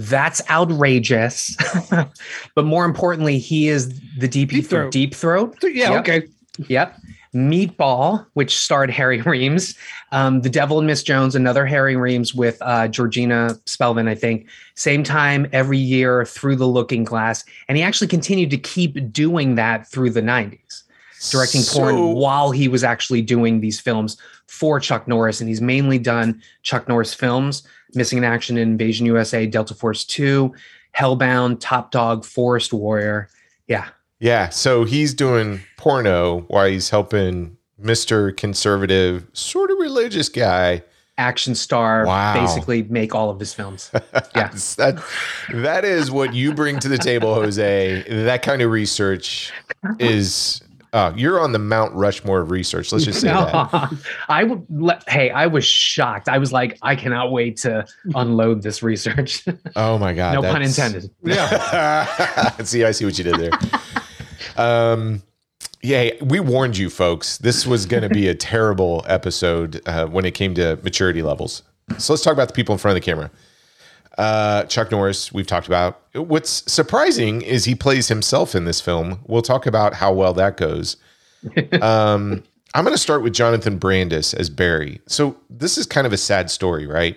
That's 0.00 0.40
outrageous. 0.48 1.54
but 2.54 2.64
more 2.64 2.86
importantly, 2.86 3.38
he 3.38 3.68
is 3.68 4.00
the 4.16 4.26
DP 4.28 4.48
Deep 4.48 4.64
for 4.64 4.70
Throat. 4.70 4.92
Deep 4.92 5.14
Throat. 5.14 5.58
Yeah, 5.62 5.90
Yep. 5.90 6.00
okay. 6.00 6.22
Yep. 6.68 6.96
Meatball, 7.34 8.24
which 8.32 8.56
starred 8.58 8.90
Harry 8.90 9.20
Reams. 9.26 9.74
Um, 10.10 10.40
the 10.40 10.48
Devil 10.48 10.78
and 10.78 10.86
Miss 10.86 11.02
Jones, 11.02 11.34
another 11.34 11.66
Harry 11.66 11.96
Reams 11.96 12.34
with 12.34 12.56
uh, 12.62 12.88
Georgina 12.88 13.58
Spelvin, 13.66 14.08
I 14.08 14.14
think. 14.14 14.48
Same 14.74 15.02
time 15.04 15.46
every 15.52 15.78
year 15.78 16.24
through 16.24 16.56
the 16.56 16.66
Looking 16.66 17.04
Glass. 17.04 17.44
And 17.68 17.76
he 17.76 17.84
actually 17.84 18.08
continued 18.08 18.48
to 18.50 18.58
keep 18.58 19.12
doing 19.12 19.56
that 19.56 19.86
through 19.86 20.10
the 20.10 20.22
90s, 20.22 20.84
directing 21.30 21.60
porn 21.68 22.14
while 22.14 22.52
he 22.52 22.68
was 22.68 22.82
actually 22.82 23.20
doing 23.20 23.60
these 23.60 23.78
films 23.78 24.16
for 24.46 24.80
Chuck 24.80 25.06
Norris. 25.06 25.40
And 25.40 25.48
he's 25.48 25.60
mainly 25.60 25.98
done 25.98 26.40
Chuck 26.62 26.88
Norris 26.88 27.12
films 27.12 27.64
Missing 27.94 28.18
in 28.18 28.24
Action, 28.24 28.56
Invasion 28.58 29.06
USA, 29.06 29.46
Delta 29.46 29.74
Force 29.74 30.04
2, 30.04 30.52
Hellbound, 30.96 31.58
Top 31.60 31.90
Dog, 31.90 32.24
Forest 32.24 32.72
Warrior. 32.72 33.28
Yeah. 33.66 33.88
Yeah, 34.18 34.48
so 34.50 34.84
he's 34.84 35.14
doing 35.14 35.60
porno 35.78 36.40
while 36.48 36.66
he's 36.66 36.90
helping 36.90 37.56
Mr. 37.82 38.36
Conservative, 38.36 39.26
sort 39.32 39.70
of 39.70 39.78
religious 39.78 40.28
guy. 40.28 40.82
action 41.16 41.54
star 41.54 42.04
Wow. 42.06 42.34
basically 42.34 42.82
make 42.84 43.14
all 43.14 43.30
of 43.30 43.38
his 43.40 43.52
films. 43.54 43.90
Yeah. 44.34 44.48
that 44.78 45.02
that 45.52 45.84
is 45.84 46.10
what 46.10 46.34
you 46.34 46.54
bring 46.54 46.78
to 46.80 46.88
the 46.88 46.96
table, 46.98 47.34
Jose. 47.34 48.02
That 48.24 48.42
kind 48.42 48.62
of 48.62 48.70
research 48.70 49.52
is 49.98 50.62
uh, 50.92 51.12
you're 51.16 51.40
on 51.40 51.52
the 51.52 51.58
Mount 51.58 51.94
Rushmore 51.94 52.40
of 52.40 52.50
research. 52.50 52.92
Let's 52.92 53.04
just 53.04 53.20
say 53.20 53.28
that. 53.28 53.92
I 54.28 54.44
would 54.44 54.64
let 54.70 55.08
hey, 55.08 55.30
I 55.30 55.46
was 55.46 55.64
shocked. 55.64 56.28
I 56.28 56.38
was 56.38 56.52
like, 56.52 56.78
I 56.82 56.96
cannot 56.96 57.32
wait 57.32 57.56
to 57.58 57.86
unload 58.14 58.62
this 58.62 58.82
research. 58.82 59.44
Oh 59.76 59.98
my 59.98 60.14
god. 60.14 60.34
no 60.34 60.42
pun 60.42 60.62
intended. 60.62 61.10
Yeah. 61.22 62.50
see, 62.62 62.84
I 62.84 62.90
see 62.90 63.04
what 63.04 63.16
you 63.18 63.24
did 63.24 63.36
there. 63.36 63.50
Um, 64.56 65.22
yeah, 65.82 66.10
we 66.22 66.40
warned 66.40 66.76
you, 66.76 66.90
folks. 66.90 67.38
This 67.38 67.66
was 67.66 67.86
going 67.86 68.02
to 68.02 68.08
be 68.08 68.28
a 68.28 68.34
terrible 68.34 69.04
episode 69.06 69.80
uh, 69.86 70.06
when 70.06 70.24
it 70.24 70.32
came 70.32 70.54
to 70.54 70.78
maturity 70.82 71.22
levels. 71.22 71.62
So 71.98 72.12
let's 72.12 72.22
talk 72.22 72.32
about 72.32 72.48
the 72.48 72.54
people 72.54 72.72
in 72.74 72.78
front 72.78 72.96
of 72.96 73.02
the 73.02 73.04
camera. 73.04 73.30
Uh, 74.20 74.64
Chuck 74.64 74.90
Norris, 74.90 75.32
we've 75.32 75.46
talked 75.46 75.66
about. 75.66 76.02
What's 76.12 76.70
surprising 76.70 77.40
is 77.40 77.64
he 77.64 77.74
plays 77.74 78.08
himself 78.08 78.54
in 78.54 78.66
this 78.66 78.78
film. 78.78 79.20
We'll 79.26 79.40
talk 79.40 79.64
about 79.64 79.94
how 79.94 80.12
well 80.12 80.34
that 80.34 80.56
goes. 80.56 80.96
Um, 81.80 82.42
I'm 82.74 82.84
going 82.84 82.94
to 82.94 83.00
start 83.00 83.22
with 83.22 83.32
Jonathan 83.32 83.78
Brandis 83.78 84.34
as 84.34 84.50
Barry. 84.50 85.00
So 85.06 85.36
this 85.48 85.78
is 85.78 85.86
kind 85.86 86.06
of 86.06 86.12
a 86.12 86.18
sad 86.18 86.50
story, 86.50 86.86
right? 86.86 87.16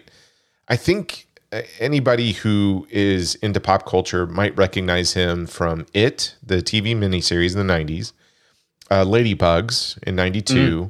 I 0.70 0.78
think 0.78 1.28
uh, 1.51 1.64
anybody 1.80 2.32
who 2.32 2.88
is 2.89 3.36
into 3.36 3.60
pop 3.60 3.86
culture 3.86 4.26
might 4.26 4.58
recognize 4.58 5.14
him 5.14 5.45
from 5.45 5.86
It, 5.93 6.36
the 6.41 6.64
TV 6.64 6.95
miniseries 6.95 7.56
in 7.56 7.68
the 7.68 7.74
90s, 7.74 8.14
uh, 8.89 9.04
Ladybugs 9.04 10.01
in 10.04 10.16
92. 10.16 10.89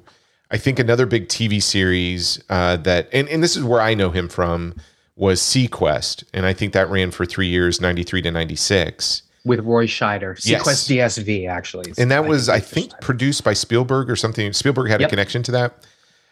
I 0.52 0.58
think 0.58 0.78
another 0.78 1.08
big 1.08 1.28
TV 1.28 1.62
series 1.62 2.42
uh, 2.50 2.78
that, 2.78 3.10
and, 3.12 3.28
and 3.30 3.42
this 3.42 3.56
is 3.56 3.64
where 3.64 3.82
I 3.82 3.96
know 3.96 4.12
him 4.12 4.30
from, 4.30 4.76
was 5.24 5.40
seaQuest. 5.42 6.24
And 6.34 6.46
I 6.46 6.54
think 6.54 6.74
that 6.74 6.90
ran 6.90 7.12
for 7.12 7.26
three 7.26 7.48
years, 7.48 7.80
93 7.82 8.22
to 8.24 8.32
96. 8.32 9.24
With 9.46 9.60
Roy 9.62 9.88
Scheider. 9.88 10.38
Yes. 10.46 10.64
seaQuest 10.64 10.90
DSV, 11.24 11.50
actually. 11.50 11.94
And 11.98 12.12
that 12.12 12.26
was, 12.26 12.50
I 12.50 12.60
think, 12.60 12.92
Scheider. 12.92 13.02
produced 13.02 13.44
by 13.44 13.54
Spielberg 13.54 14.10
or 14.10 14.16
something. 14.16 14.54
Spielberg 14.54 14.90
had 14.90 15.02
a 15.02 15.10
connection 15.10 15.44
to 15.44 15.52
that. 15.54 15.86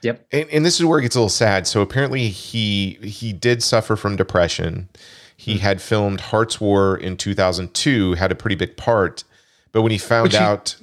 Yep. 0.03 0.25
And, 0.31 0.49
and 0.49 0.65
this 0.65 0.79
is 0.79 0.85
where 0.85 0.97
it 0.99 1.03
gets 1.03 1.15
a 1.15 1.19
little 1.19 1.29
sad. 1.29 1.67
So 1.67 1.81
apparently 1.81 2.29
he 2.29 2.97
he 3.03 3.33
did 3.33 3.61
suffer 3.61 3.95
from 3.95 4.15
depression. 4.15 4.89
He 5.37 5.53
Mm-hmm. 5.55 5.61
had 5.61 5.81
filmed 5.81 6.21
Hart's 6.21 6.59
War 6.61 6.97
in 6.97 7.17
2002, 7.17 8.13
had 8.13 8.31
a 8.31 8.35
pretty 8.35 8.55
big 8.55 8.77
part, 8.77 9.23
but 9.71 9.81
when 9.83 9.91
he 9.91 9.97
found 9.99 10.23
Which 10.23 10.33
he- 10.33 10.39
out, 10.39 10.75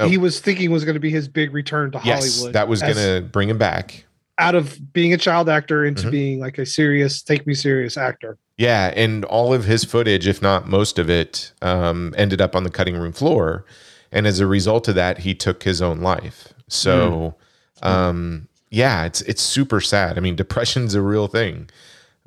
Oh. 0.00 0.08
He 0.08 0.16
was 0.16 0.38
thinking 0.38 0.70
was 0.70 0.84
going 0.84 0.94
to 0.94 1.00
be 1.00 1.10
his 1.10 1.26
big 1.26 1.52
return 1.52 1.90
to 1.90 2.00
yes, 2.04 2.36
Hollywood. 2.36 2.52
that 2.54 2.68
was 2.68 2.80
going 2.82 2.94
to 2.94 3.20
bring 3.32 3.48
him 3.50 3.58
back. 3.58 4.04
Out 4.38 4.54
of 4.54 4.92
being 4.92 5.12
a 5.12 5.18
child 5.18 5.48
actor 5.48 5.84
into 5.84 6.06
Mhm. 6.06 6.10
being 6.10 6.40
like 6.40 6.58
a 6.58 6.64
serious, 6.66 7.22
take 7.22 7.46
me 7.46 7.54
serious 7.54 7.96
actor. 7.96 8.38
Yeah, 8.56 8.92
and 8.96 9.24
all 9.24 9.52
of 9.52 9.64
his 9.64 9.84
footage, 9.84 10.26
if 10.26 10.40
not 10.40 10.68
most 10.68 10.98
of 10.98 11.10
it, 11.10 11.52
um, 11.62 12.14
ended 12.16 12.40
up 12.40 12.54
on 12.56 12.64
the 12.64 12.70
cutting 12.70 12.96
room 12.96 13.12
floor, 13.12 13.64
and 14.12 14.26
as 14.26 14.40
a 14.40 14.46
result 14.46 14.88
of 14.88 14.94
that, 14.94 15.18
he 15.18 15.34
took 15.34 15.62
his 15.64 15.82
own 15.82 16.00
life. 16.00 16.48
So, 16.68 17.34
um, 17.82 18.48
yeah, 18.70 19.04
it's 19.04 19.22
it's 19.22 19.42
super 19.42 19.80
sad. 19.80 20.16
I 20.16 20.20
mean, 20.20 20.36
depression's 20.36 20.94
a 20.94 21.02
real 21.02 21.26
thing, 21.28 21.68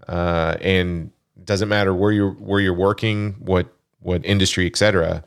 uh, 0.07 0.55
and 0.61 1.11
doesn't 1.43 1.69
matter 1.69 1.93
where 1.93 2.11
you're 2.11 2.31
where 2.31 2.59
you're 2.59 2.73
working, 2.73 3.35
what 3.39 3.67
what 3.99 4.25
industry, 4.25 4.65
etc. 4.65 5.23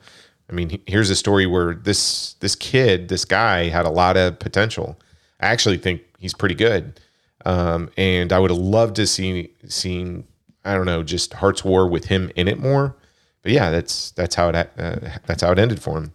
I 0.50 0.52
mean, 0.52 0.80
here's 0.86 1.10
a 1.10 1.16
story 1.16 1.46
where 1.46 1.74
this 1.74 2.34
this 2.40 2.54
kid, 2.54 3.08
this 3.08 3.24
guy, 3.24 3.68
had 3.68 3.84
a 3.86 3.90
lot 3.90 4.16
of 4.16 4.38
potential. 4.38 4.98
I 5.40 5.46
actually 5.46 5.78
think 5.78 6.00
he's 6.24 6.34
pretty 6.34 6.54
good, 6.54 6.98
um, 7.44 7.90
and 7.96 8.32
I 8.32 8.38
would 8.38 8.50
have 8.50 8.58
loved 8.58 8.96
to 8.96 9.06
see 9.06 9.52
seen 9.68 10.24
I 10.64 10.74
don't 10.74 10.86
know 10.86 11.02
just 11.02 11.34
Hart's 11.34 11.64
War 11.64 11.86
with 11.86 12.06
him 12.06 12.30
in 12.34 12.48
it 12.48 12.58
more. 12.58 12.96
But 13.42 13.52
yeah, 13.52 13.70
that's 13.70 14.12
that's 14.12 14.34
how 14.34 14.48
it 14.48 14.56
uh, 14.56 14.96
that's 15.26 15.42
how 15.42 15.52
it 15.52 15.58
ended 15.58 15.80
for 15.80 15.98
him. 15.98 16.12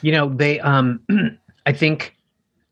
You 0.00 0.12
know, 0.12 0.28
they 0.34 0.58
um 0.60 1.00
I 1.66 1.72
think 1.72 2.16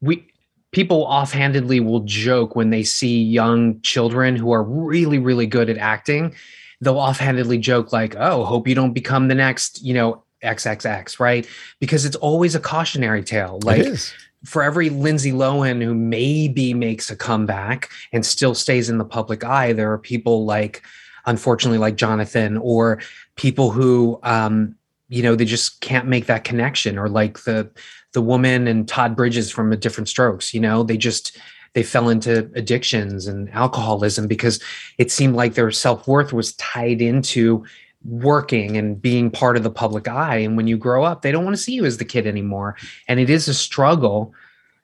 we 0.00 0.26
people 0.72 1.04
offhandedly 1.04 1.80
will 1.80 2.00
joke 2.00 2.56
when 2.56 2.70
they 2.70 2.82
see 2.82 3.22
young 3.22 3.80
children 3.82 4.36
who 4.36 4.52
are 4.52 4.62
really, 4.62 5.18
really 5.18 5.46
good 5.46 5.68
at 5.68 5.76
acting. 5.76 6.34
They'll 6.80 6.98
offhandedly 6.98 7.58
joke 7.58 7.92
like, 7.92 8.16
"Oh, 8.16 8.44
hope 8.44 8.66
you 8.66 8.74
don't 8.74 8.94
become 8.94 9.28
the 9.28 9.34
next, 9.34 9.82
you 9.82 9.92
know, 9.92 10.24
XXX," 10.42 11.20
right? 11.20 11.46
Because 11.78 12.06
it's 12.06 12.16
always 12.16 12.54
a 12.54 12.60
cautionary 12.60 13.22
tale. 13.22 13.60
Like 13.62 13.80
it 13.80 13.86
is. 13.86 14.14
For 14.44 14.62
every 14.62 14.90
Lindsay 14.90 15.32
Lohan 15.32 15.82
who 15.82 15.94
maybe 15.94 16.72
makes 16.72 17.10
a 17.10 17.16
comeback 17.16 17.90
and 18.12 18.24
still 18.24 18.54
stays 18.54 18.88
in 18.88 18.98
the 18.98 19.04
public 19.04 19.44
eye, 19.44 19.72
there 19.72 19.92
are 19.92 19.98
people 19.98 20.44
like, 20.44 20.82
unfortunately, 21.26 21.78
like 21.78 21.96
Jonathan, 21.96 22.56
or 22.58 23.00
people 23.36 23.70
who, 23.70 24.18
um, 24.22 24.74
you 25.08 25.22
know, 25.22 25.34
they 25.34 25.44
just 25.44 25.80
can't 25.80 26.06
make 26.06 26.26
that 26.26 26.44
connection, 26.44 26.98
or 26.98 27.08
like 27.08 27.40
the 27.40 27.70
the 28.12 28.22
woman 28.22 28.66
and 28.66 28.88
Todd 28.88 29.14
Bridges 29.14 29.50
from 29.50 29.72
A 29.72 29.76
Different 29.76 30.08
Strokes. 30.08 30.54
You 30.54 30.60
know, 30.60 30.82
they 30.82 30.96
just 30.96 31.36
they 31.74 31.82
fell 31.82 32.08
into 32.08 32.50
addictions 32.54 33.26
and 33.26 33.50
alcoholism 33.50 34.26
because 34.26 34.60
it 34.98 35.10
seemed 35.10 35.36
like 35.36 35.54
their 35.54 35.70
self 35.70 36.08
worth 36.08 36.32
was 36.32 36.54
tied 36.54 37.02
into 37.02 37.64
working 38.04 38.76
and 38.76 39.00
being 39.00 39.30
part 39.30 39.56
of 39.56 39.62
the 39.62 39.70
public 39.70 40.08
eye. 40.08 40.36
And 40.36 40.56
when 40.56 40.66
you 40.66 40.76
grow 40.78 41.04
up, 41.04 41.22
they 41.22 41.32
don't 41.32 41.44
want 41.44 41.54
to 41.56 41.62
see 41.62 41.72
you 41.74 41.84
as 41.84 41.98
the 41.98 42.04
kid 42.04 42.26
anymore. 42.26 42.76
And 43.08 43.20
it 43.20 43.28
is 43.30 43.46
a 43.48 43.54
struggle 43.54 44.32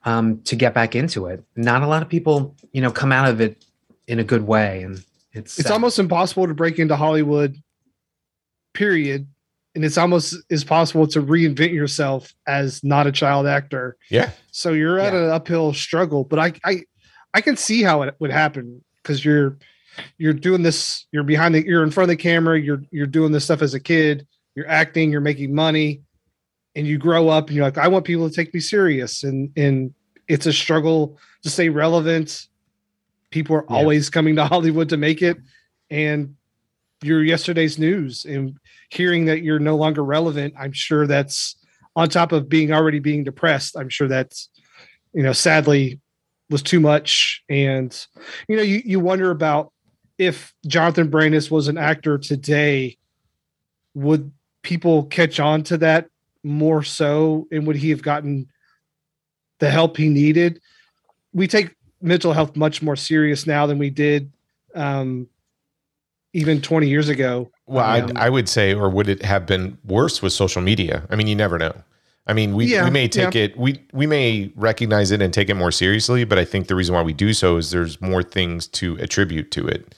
um, 0.05 0.39
to 0.43 0.55
get 0.55 0.73
back 0.73 0.95
into 0.95 1.25
it. 1.25 1.43
Not 1.55 1.81
a 1.81 1.87
lot 1.87 2.01
of 2.03 2.09
people, 2.09 2.55
you 2.73 2.81
know, 2.81 2.91
come 2.91 3.11
out 3.11 3.27
of 3.27 3.41
it 3.41 3.65
in 4.07 4.19
a 4.19 4.23
good 4.23 4.43
way. 4.47 4.83
And 4.83 5.03
it's 5.33 5.57
It's 5.57 5.67
sad. 5.67 5.73
almost 5.73 5.99
impossible 5.99 6.47
to 6.47 6.53
break 6.53 6.77
into 6.79 6.95
Hollywood, 6.95 7.57
period. 8.73 9.27
And 9.75 9.85
it's 9.85 9.97
almost 9.97 10.35
as 10.49 10.63
possible 10.63 11.05
to 11.07 11.21
reinvent 11.21 11.71
yourself 11.73 12.33
as 12.47 12.83
not 12.83 13.05
a 13.05 13.11
child 13.11 13.45
actor. 13.45 13.95
Yeah. 14.09 14.31
So 14.51 14.73
you're 14.73 14.99
at 14.99 15.13
Yeah. 15.13 15.25
an 15.25 15.29
uphill 15.31 15.73
struggle, 15.73 16.23
but 16.23 16.39
I 16.39 16.53
I 16.63 16.81
I 17.33 17.41
can 17.41 17.57
see 17.57 17.83
how 17.83 18.01
it 18.01 18.15
would 18.19 18.31
happen 18.31 18.83
because 19.03 19.23
you're 19.23 19.57
you're 20.17 20.33
doing 20.33 20.63
this, 20.63 21.05
you're 21.11 21.23
behind 21.23 21.55
the 21.55 21.65
you're 21.65 21.83
in 21.83 21.91
front 21.91 22.09
of 22.11 22.17
the 22.17 22.21
camera, 22.21 22.59
you're 22.59 22.81
you're 22.91 23.07
doing 23.07 23.31
this 23.31 23.45
stuff 23.45 23.61
as 23.61 23.73
a 23.73 23.79
kid, 23.79 24.27
you're 24.55 24.67
acting, 24.69 25.11
you're 25.11 25.21
making 25.21 25.53
money, 25.53 26.01
and 26.75 26.85
you 26.87 26.97
grow 26.97 27.29
up 27.29 27.47
and 27.47 27.55
you're 27.55 27.65
like, 27.65 27.77
I 27.77 27.87
want 27.87 28.05
people 28.05 28.29
to 28.29 28.35
take 28.35 28.53
me 28.53 28.59
serious. 28.59 29.23
And 29.23 29.51
and 29.57 29.93
it's 30.27 30.45
a 30.45 30.53
struggle 30.53 31.17
to 31.43 31.49
stay 31.49 31.69
relevant. 31.69 32.47
People 33.31 33.55
are 33.57 33.65
Yeah. 33.69 33.75
always 33.77 34.09
coming 34.09 34.35
to 34.35 34.45
Hollywood 34.53 34.89
to 34.89 34.97
make 34.97 35.21
it. 35.21 35.37
And 35.89 36.35
you're 37.03 37.23
yesterday's 37.23 37.77
news 37.77 38.25
and 38.25 38.57
hearing 38.89 39.25
that 39.25 39.41
you're 39.43 39.59
no 39.59 39.75
longer 39.77 40.03
relevant, 40.03 40.53
I'm 40.59 40.71
sure 40.71 41.05
that's 41.07 41.55
on 41.95 42.09
top 42.09 42.31
of 42.31 42.49
being 42.49 42.71
already 42.71 42.99
being 42.99 43.23
depressed. 43.23 43.77
I'm 43.77 43.89
sure 43.89 44.07
that's, 44.07 44.49
you 45.13 45.23
know, 45.23 45.33
sadly 45.33 45.99
was 46.49 46.61
too 46.63 46.79
much. 46.79 47.43
And, 47.49 47.95
you 48.47 48.55
know, 48.57 48.63
you, 48.63 48.81
you 48.83 48.99
wonder 48.99 49.31
about 49.31 49.71
if 50.17 50.53
Jonathan 50.65 51.09
Brandis 51.09 51.51
was 51.51 51.67
an 51.67 51.77
actor 51.77 52.17
today, 52.17 52.97
would 53.93 54.31
people 54.61 55.03
catch 55.05 55.39
on 55.39 55.63
to 55.63 55.77
that 55.77 56.09
more 56.43 56.83
so? 56.83 57.47
And 57.51 57.67
would 57.67 57.75
he 57.75 57.89
have 57.91 58.01
gotten 58.01 58.47
the 59.59 59.69
help 59.69 59.97
he 59.97 60.09
needed? 60.09 60.61
We 61.33 61.47
take 61.47 61.75
mental 62.01 62.33
health 62.33 62.55
much 62.55 62.81
more 62.81 62.95
serious 62.95 63.47
now 63.47 63.65
than 63.65 63.77
we 63.77 63.89
did 63.89 64.31
um, 64.75 65.27
even 66.33 66.61
20 66.61 66.87
years 66.87 67.09
ago. 67.09 67.49
Well, 67.65 67.85
Um, 67.85 68.11
I, 68.15 68.27
I 68.27 68.29
would 68.29 68.49
say, 68.49 68.73
or 68.73 68.89
would 68.89 69.09
it 69.09 69.23
have 69.23 69.45
been 69.45 69.77
worse 69.85 70.21
with 70.21 70.33
social 70.33 70.61
media? 70.61 71.05
I 71.09 71.15
mean, 71.15 71.27
you 71.27 71.35
never 71.35 71.57
know. 71.57 71.73
I 72.27 72.33
mean, 72.33 72.55
we, 72.55 72.65
Yeah, 72.65 72.83
we 72.83 72.91
may 72.91 73.07
take 73.07 73.35
it, 73.35 73.57
we 73.57 73.79
we 73.93 74.05
may 74.05 74.51
recognize 74.55 75.11
it 75.11 75.21
and 75.21 75.33
take 75.33 75.49
it 75.49 75.53
more 75.53 75.71
seriously, 75.71 76.25
but 76.25 76.37
I 76.37 76.43
think 76.43 76.67
the 76.67 76.75
reason 76.75 76.93
why 76.93 77.01
we 77.01 77.13
do 77.13 77.33
so 77.33 77.55
is 77.55 77.71
there's 77.71 78.01
more 78.01 78.21
things 78.21 78.67
to 78.67 78.97
attribute 78.97 79.49
to 79.51 79.65
it. 79.67 79.95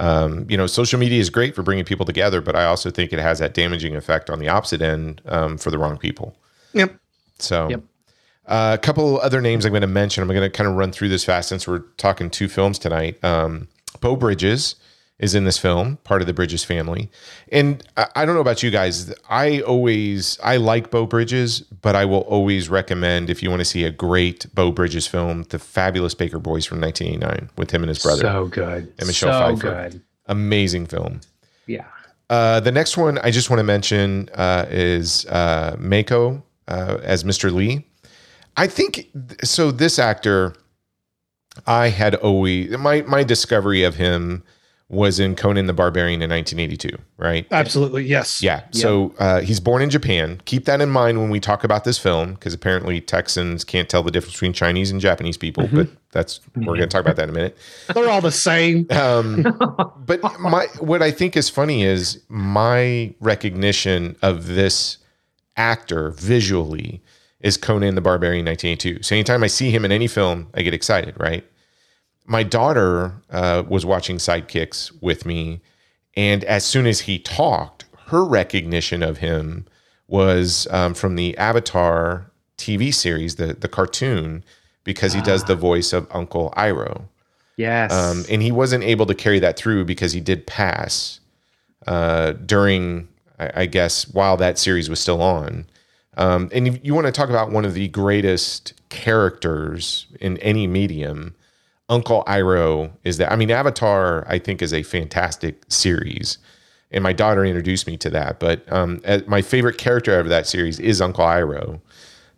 Um, 0.00 0.46
you 0.48 0.56
know, 0.56 0.66
social 0.66 0.98
media 0.98 1.20
is 1.20 1.28
great 1.30 1.54
for 1.54 1.62
bringing 1.62 1.84
people 1.84 2.06
together, 2.06 2.40
but 2.40 2.56
I 2.56 2.64
also 2.64 2.90
think 2.90 3.12
it 3.12 3.18
has 3.18 3.38
that 3.38 3.52
damaging 3.54 3.94
effect 3.94 4.30
on 4.30 4.38
the 4.38 4.48
opposite 4.48 4.80
end 4.80 5.20
um, 5.26 5.58
for 5.58 5.70
the 5.70 5.76
wrong 5.78 5.98
people. 5.98 6.34
Yep. 6.72 6.96
So, 7.38 7.68
Yep. 7.68 7.82
uh, 8.46 8.70
a 8.74 8.82
couple 8.82 9.20
other 9.20 9.40
names 9.42 9.64
I'm 9.66 9.72
going 9.72 9.82
to 9.82 9.86
mention. 9.86 10.22
I'm 10.22 10.28
going 10.28 10.40
to 10.40 10.48
kind 10.50 10.68
of 10.68 10.74
run 10.76 10.90
through 10.90 11.10
this 11.10 11.22
fast 11.24 11.50
since 11.50 11.68
we're 11.68 11.80
talking 11.98 12.30
two 12.30 12.48
films 12.48 12.78
tonight. 12.78 13.22
Um, 13.22 13.68
Beau 14.00 14.16
Bridges 14.16 14.76
is 15.20 15.34
in 15.34 15.44
this 15.44 15.58
film, 15.58 15.98
part 15.98 16.22
of 16.22 16.26
the 16.26 16.32
Bridges 16.32 16.64
family. 16.64 17.10
And 17.52 17.86
I, 17.96 18.06
I 18.16 18.24
don't 18.26 18.34
know 18.34 18.40
about 18.40 18.62
you 18.62 18.70
guys. 18.70 19.14
I 19.28 19.60
always 19.60 20.40
I 20.42 20.56
like 20.56 20.90
Beau 20.90 21.06
Bridges, 21.06 21.60
but 21.60 21.94
I 21.94 22.06
will 22.06 22.22
always 22.22 22.68
recommend 22.70 23.28
if 23.30 23.42
you 23.42 23.50
want 23.50 23.60
to 23.60 23.66
see 23.66 23.84
a 23.84 23.90
great 23.90 24.46
Beau 24.54 24.72
Bridges 24.72 25.06
film, 25.06 25.44
The 25.50 25.58
Fabulous 25.58 26.14
Baker 26.14 26.38
Boys 26.38 26.64
from 26.64 26.80
1989 26.80 27.50
with 27.58 27.70
him 27.70 27.82
and 27.82 27.88
his 27.90 28.02
brother. 28.02 28.22
so 28.22 28.46
good. 28.46 28.92
And 28.98 29.06
Michelle 29.06 29.32
so 29.32 29.56
Pfeiffer. 29.56 29.90
good. 29.90 30.02
Amazing 30.26 30.86
film. 30.86 31.20
Yeah. 31.66 31.84
Uh, 32.30 32.60
the 32.60 32.72
next 32.72 32.96
one 32.96 33.18
I 33.18 33.30
just 33.30 33.50
want 33.50 33.60
to 33.60 33.64
mention 33.64 34.30
uh, 34.34 34.64
is 34.70 35.26
uh, 35.26 35.76
Mako 35.78 36.42
uh, 36.68 36.98
as 37.02 37.24
Mr. 37.24 37.52
Lee. 37.52 37.86
I 38.56 38.68
think 38.68 39.08
so. 39.44 39.70
This 39.70 39.98
actor, 39.98 40.54
I 41.66 41.88
had 41.88 42.14
always 42.16 42.70
my 42.78 43.02
my 43.02 43.22
discovery 43.22 43.82
of 43.84 43.96
him 43.96 44.42
was 44.90 45.20
in 45.20 45.36
Conan 45.36 45.66
the 45.66 45.72
Barbarian 45.72 46.20
in 46.20 46.30
1982. 46.30 46.98
Right? 47.16 47.46
Absolutely. 47.50 48.04
Yes. 48.04 48.42
Yeah. 48.42 48.64
So 48.72 49.14
uh, 49.18 49.40
he's 49.40 49.60
born 49.60 49.82
in 49.82 49.88
Japan. 49.88 50.40
Keep 50.44 50.66
that 50.66 50.80
in 50.80 50.90
mind 50.90 51.18
when 51.18 51.30
we 51.30 51.40
talk 51.40 51.64
about 51.64 51.84
this 51.84 51.98
film, 51.98 52.34
because 52.34 52.52
apparently 52.52 53.00
Texans 53.00 53.64
can't 53.64 53.88
tell 53.88 54.02
the 54.02 54.10
difference 54.10 54.34
between 54.34 54.52
Chinese 54.52 54.90
and 54.90 55.00
Japanese 55.00 55.36
people. 55.36 55.68
But 55.72 55.88
that's 56.12 56.40
we're 56.56 56.64
going 56.64 56.80
to 56.80 56.86
talk 56.88 57.02
about 57.02 57.16
that 57.16 57.24
in 57.24 57.30
a 57.30 57.32
minute. 57.32 57.56
They're 57.94 58.10
all 58.10 58.20
the 58.20 58.32
same. 58.32 58.86
Um, 58.90 59.42
but 60.04 60.20
my 60.40 60.66
what 60.80 61.02
I 61.02 61.10
think 61.12 61.36
is 61.36 61.48
funny 61.48 61.84
is 61.84 62.22
my 62.28 63.14
recognition 63.20 64.16
of 64.22 64.48
this 64.48 64.98
actor 65.56 66.10
visually 66.10 67.02
is 67.40 67.56
Conan 67.56 67.94
the 67.94 68.00
Barbarian 68.00 68.44
1982. 68.44 69.02
So 69.02 69.14
anytime 69.14 69.42
I 69.42 69.46
see 69.46 69.70
him 69.70 69.84
in 69.84 69.92
any 69.92 70.06
film, 70.06 70.48
I 70.54 70.62
get 70.62 70.74
excited, 70.74 71.14
right? 71.18 71.44
My 72.30 72.44
daughter 72.44 73.12
uh, 73.30 73.64
was 73.68 73.84
watching 73.84 74.16
Sidekicks 74.18 74.92
with 75.02 75.26
me, 75.26 75.60
and 76.16 76.44
as 76.44 76.64
soon 76.64 76.86
as 76.86 77.00
he 77.00 77.18
talked, 77.18 77.86
her 78.06 78.24
recognition 78.24 79.02
of 79.02 79.18
him 79.18 79.66
was 80.06 80.68
um, 80.70 80.94
from 80.94 81.16
the 81.16 81.36
Avatar 81.36 82.30
TV 82.56 82.94
series, 82.94 83.34
the 83.34 83.54
the 83.54 83.66
cartoon, 83.66 84.44
because 84.84 85.12
he 85.12 85.20
does 85.20 85.44
the 85.44 85.56
voice 85.56 85.92
of 85.92 86.06
Uncle 86.12 86.54
Iroh. 86.56 87.02
Yes. 87.56 87.92
Um, 87.92 88.24
and 88.30 88.42
he 88.42 88.52
wasn't 88.52 88.84
able 88.84 89.06
to 89.06 89.14
carry 89.14 89.40
that 89.40 89.56
through 89.56 89.84
because 89.84 90.12
he 90.12 90.20
did 90.20 90.46
pass 90.46 91.20
uh, 91.86 92.32
during, 92.32 93.08
I, 93.38 93.62
I 93.62 93.66
guess, 93.66 94.08
while 94.08 94.36
that 94.36 94.56
series 94.56 94.88
was 94.88 95.00
still 95.00 95.20
on. 95.20 95.66
Um, 96.16 96.48
and 96.52 96.80
you 96.84 96.94
want 96.94 97.06
to 97.06 97.12
talk 97.12 97.28
about 97.28 97.50
one 97.50 97.64
of 97.64 97.74
the 97.74 97.88
greatest 97.88 98.72
characters 98.88 100.06
in 100.20 100.38
any 100.38 100.66
medium. 100.66 101.34
Uncle 101.90 102.24
Iroh 102.26 102.90
is 103.04 103.18
that. 103.18 103.30
I 103.30 103.36
mean, 103.36 103.50
Avatar, 103.50 104.24
I 104.28 104.38
think, 104.38 104.62
is 104.62 104.72
a 104.72 104.82
fantastic 104.82 105.62
series. 105.68 106.38
And 106.92 107.04
my 107.04 107.12
daughter 107.12 107.44
introduced 107.44 107.86
me 107.86 107.96
to 107.98 108.10
that. 108.10 108.40
But 108.40 108.70
um, 108.72 109.02
my 109.26 109.42
favorite 109.42 109.76
character 109.76 110.14
out 110.14 110.20
of 110.20 110.28
that 110.28 110.46
series 110.46 110.80
is 110.80 111.00
Uncle 111.00 111.24
Iroh. 111.24 111.80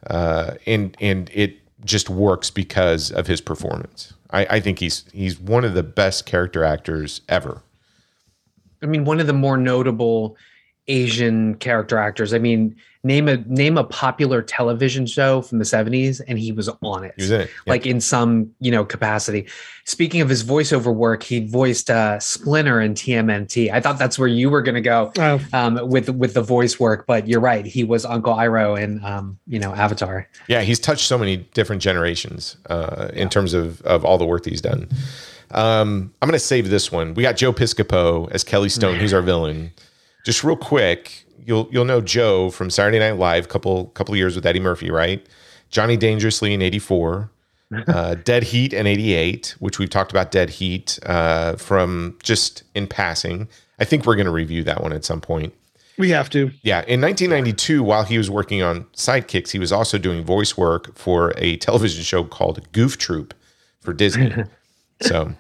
Uh, 0.08 0.54
and 0.66 0.96
and 1.00 1.30
it 1.32 1.58
just 1.84 2.10
works 2.10 2.50
because 2.50 3.12
of 3.12 3.26
his 3.26 3.40
performance. 3.40 4.14
I, 4.30 4.46
I 4.50 4.60
think 4.60 4.78
he's 4.78 5.04
he's 5.12 5.38
one 5.38 5.64
of 5.64 5.74
the 5.74 5.82
best 5.82 6.26
character 6.26 6.64
actors 6.64 7.20
ever. 7.28 7.62
I 8.82 8.86
mean, 8.86 9.04
one 9.04 9.20
of 9.20 9.26
the 9.26 9.32
more 9.32 9.56
notable 9.56 10.36
Asian 10.88 11.54
character 11.56 11.98
actors. 11.98 12.34
I 12.34 12.38
mean, 12.38 12.76
name 13.04 13.28
a 13.28 13.36
name 13.38 13.76
a 13.76 13.84
popular 13.84 14.42
television 14.42 15.06
show 15.06 15.42
from 15.42 15.58
the 15.58 15.64
70s 15.64 16.20
and 16.28 16.38
he 16.38 16.52
was 16.52 16.68
on 16.82 17.04
it. 17.04 17.12
He 17.16 17.22
was 17.22 17.30
in 17.32 17.40
it. 17.42 17.50
Yeah. 17.66 17.70
Like 17.70 17.86
in 17.86 18.00
some, 18.00 18.50
you 18.60 18.70
know, 18.70 18.84
capacity. 18.84 19.48
Speaking 19.84 20.20
of 20.20 20.28
his 20.28 20.44
voiceover 20.44 20.94
work, 20.94 21.22
he 21.24 21.46
voiced 21.46 21.90
uh 21.90 22.20
Splinter 22.20 22.80
in 22.80 22.94
TMNT. 22.94 23.72
I 23.72 23.80
thought 23.80 23.98
that's 23.98 24.18
where 24.18 24.28
you 24.28 24.50
were 24.50 24.62
gonna 24.62 24.80
go 24.80 25.12
Oh, 25.18 25.40
um 25.52 25.80
with 25.88 26.08
with 26.10 26.34
the 26.34 26.42
voice 26.42 26.78
work, 26.78 27.06
but 27.06 27.26
you're 27.26 27.40
right. 27.40 27.66
He 27.66 27.82
was 27.84 28.04
Uncle 28.04 28.34
Iroh 28.34 28.80
in 28.80 29.04
um, 29.04 29.38
you 29.46 29.58
know, 29.58 29.74
Avatar. 29.74 30.28
Yeah, 30.46 30.62
he's 30.62 30.78
touched 30.78 31.06
so 31.06 31.18
many 31.18 31.38
different 31.38 31.82
generations 31.82 32.56
uh, 32.70 33.08
in 33.12 33.28
terms 33.28 33.52
of 33.54 33.82
of 33.82 34.04
all 34.04 34.18
the 34.18 34.26
work 34.26 34.44
that 34.44 34.50
he's 34.50 34.60
done. 34.60 34.88
Um, 35.50 36.14
I'm 36.22 36.28
going 36.28 36.32
to 36.32 36.38
save 36.38 36.70
this 36.70 36.90
one. 36.90 37.12
We 37.14 37.22
got 37.22 37.36
Joe 37.36 37.52
Piscopo 37.52 38.30
as 38.30 38.42
Kelly 38.42 38.70
Stone. 38.70 38.98
He's 39.00 39.12
our 39.12 39.20
villain. 39.20 39.72
Just 40.24 40.42
real 40.44 40.56
quick, 40.56 41.26
you'll 41.44 41.68
you'll 41.70 41.84
know 41.84 42.00
Joe 42.00 42.50
from 42.50 42.70
Saturday 42.70 42.98
Night 42.98 43.18
Live. 43.18 43.48
Couple 43.48 43.86
couple 43.86 44.16
years 44.16 44.34
with 44.34 44.46
Eddie 44.46 44.60
Murphy, 44.60 44.90
right? 44.90 45.24
Johnny 45.70 45.96
Dangerously 45.96 46.54
in 46.54 46.62
'84. 46.62 47.30
Uh, 47.88 48.16
Dead 48.16 48.42
Heat 48.42 48.74
in 48.74 48.86
'88, 48.86 49.56
which 49.58 49.78
we've 49.78 49.88
talked 49.88 50.10
about. 50.10 50.30
Dead 50.30 50.50
Heat 50.50 50.98
uh, 51.06 51.56
from 51.56 52.18
just 52.22 52.64
in 52.74 52.86
passing. 52.86 53.48
I 53.78 53.86
think 53.86 54.04
we're 54.04 54.14
going 54.14 54.26
to 54.26 54.30
review 54.30 54.62
that 54.64 54.82
one 54.82 54.92
at 54.92 55.06
some 55.06 55.22
point. 55.22 55.54
we 55.96 56.10
have 56.10 56.28
to. 56.30 56.50
Yeah, 56.60 56.84
in 56.86 57.00
1992, 57.00 57.82
while 57.82 58.04
he 58.04 58.18
was 58.18 58.28
working 58.28 58.60
on 58.60 58.84
Sidekicks, 58.94 59.52
he 59.52 59.58
was 59.58 59.72
also 59.72 59.96
doing 59.96 60.22
voice 60.22 60.54
work 60.54 60.94
for 60.98 61.32
a 61.38 61.56
television 61.56 62.02
show 62.04 62.24
called 62.24 62.60
Goof 62.72 62.98
Troop 62.98 63.32
for 63.80 63.94
Disney. 63.94 64.34
so 65.00 65.32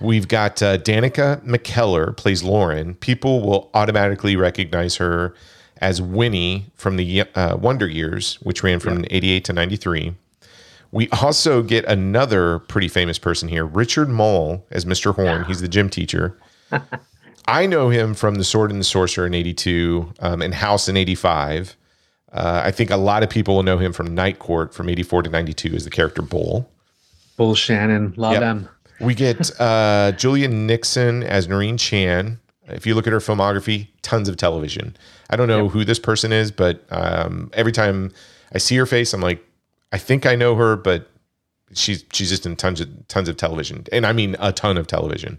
we've 0.00 0.28
got 0.28 0.62
uh, 0.62 0.78
Danica 0.78 1.44
McKellar 1.44 2.16
plays 2.16 2.42
Lauren. 2.42 2.94
People 2.96 3.40
will 3.42 3.70
automatically 3.74 4.36
recognize 4.36 4.96
her 4.96 5.34
as 5.78 6.00
Winnie 6.00 6.66
from 6.74 6.96
the 6.96 7.22
uh, 7.34 7.56
Wonder 7.56 7.86
Years, 7.88 8.36
which 8.42 8.62
ran 8.62 8.80
from 8.80 9.04
88 9.10 9.44
to 9.44 9.52
93. 9.52 10.14
We 10.92 11.08
also 11.10 11.62
get 11.62 11.84
another 11.86 12.60
pretty 12.60 12.88
famous 12.88 13.18
person 13.18 13.48
here, 13.48 13.64
Richard 13.64 14.08
Moll 14.08 14.64
as 14.70 14.84
Mr. 14.84 15.14
Horn. 15.14 15.44
He's 15.44 15.60
the 15.60 15.68
gym 15.68 15.90
teacher. 15.90 16.38
I 17.48 17.66
know 17.66 17.88
him 17.90 18.14
from 18.14 18.36
The 18.36 18.44
Sword 18.44 18.70
and 18.70 18.80
the 18.80 18.84
Sorcerer 18.84 19.26
in 19.26 19.34
82 19.34 20.12
um, 20.20 20.40
and 20.40 20.54
House 20.54 20.88
in 20.88 20.96
85. 20.96 21.76
Uh, 22.32 22.62
I 22.64 22.70
think 22.70 22.90
a 22.90 22.96
lot 22.96 23.22
of 23.22 23.30
people 23.30 23.56
will 23.56 23.62
know 23.64 23.78
him 23.78 23.92
from 23.92 24.14
Night 24.14 24.38
Court 24.38 24.72
from 24.72 24.88
84 24.88 25.24
to 25.24 25.30
92 25.30 25.74
as 25.74 25.84
the 25.84 25.90
character 25.90 26.22
Bull. 26.22 26.70
Bull 27.36 27.54
Shannon. 27.54 28.14
Love 28.16 28.32
Yep. 28.32 28.40
them. 28.40 28.68
We 29.00 29.14
get 29.14 29.50
uh, 29.60 30.12
Julia 30.12 30.48
Nickson 30.48 31.22
as 31.22 31.48
Noreen 31.48 31.76
Chan. 31.76 32.38
If 32.68 32.86
you 32.86 32.94
look 32.94 33.06
at 33.06 33.12
her 33.12 33.18
filmography, 33.18 33.88
tons 34.02 34.28
of 34.28 34.36
television. 34.36 34.96
I 35.30 35.36
don't 35.36 35.48
know 35.48 35.68
who 35.68 35.84
this 35.84 35.98
person 35.98 36.32
is, 36.32 36.50
but 36.50 36.84
um, 36.90 37.50
every 37.52 37.72
time 37.72 38.12
I 38.52 38.58
see 38.58 38.76
her 38.76 38.86
face, 38.86 39.12
I'm 39.12 39.20
like, 39.20 39.44
I 39.92 39.98
think 39.98 40.24
I 40.26 40.34
know 40.34 40.54
her, 40.54 40.76
but 40.76 41.10
she's 41.72 42.04
she's 42.12 42.30
just 42.30 42.46
in 42.46 42.56
tons 42.56 42.80
of 42.80 43.08
tons 43.08 43.28
of 43.28 43.36
television, 43.36 43.84
and 43.92 44.06
I 44.06 44.12
mean 44.12 44.36
a 44.38 44.52
ton 44.52 44.78
of 44.78 44.86
television. 44.86 45.38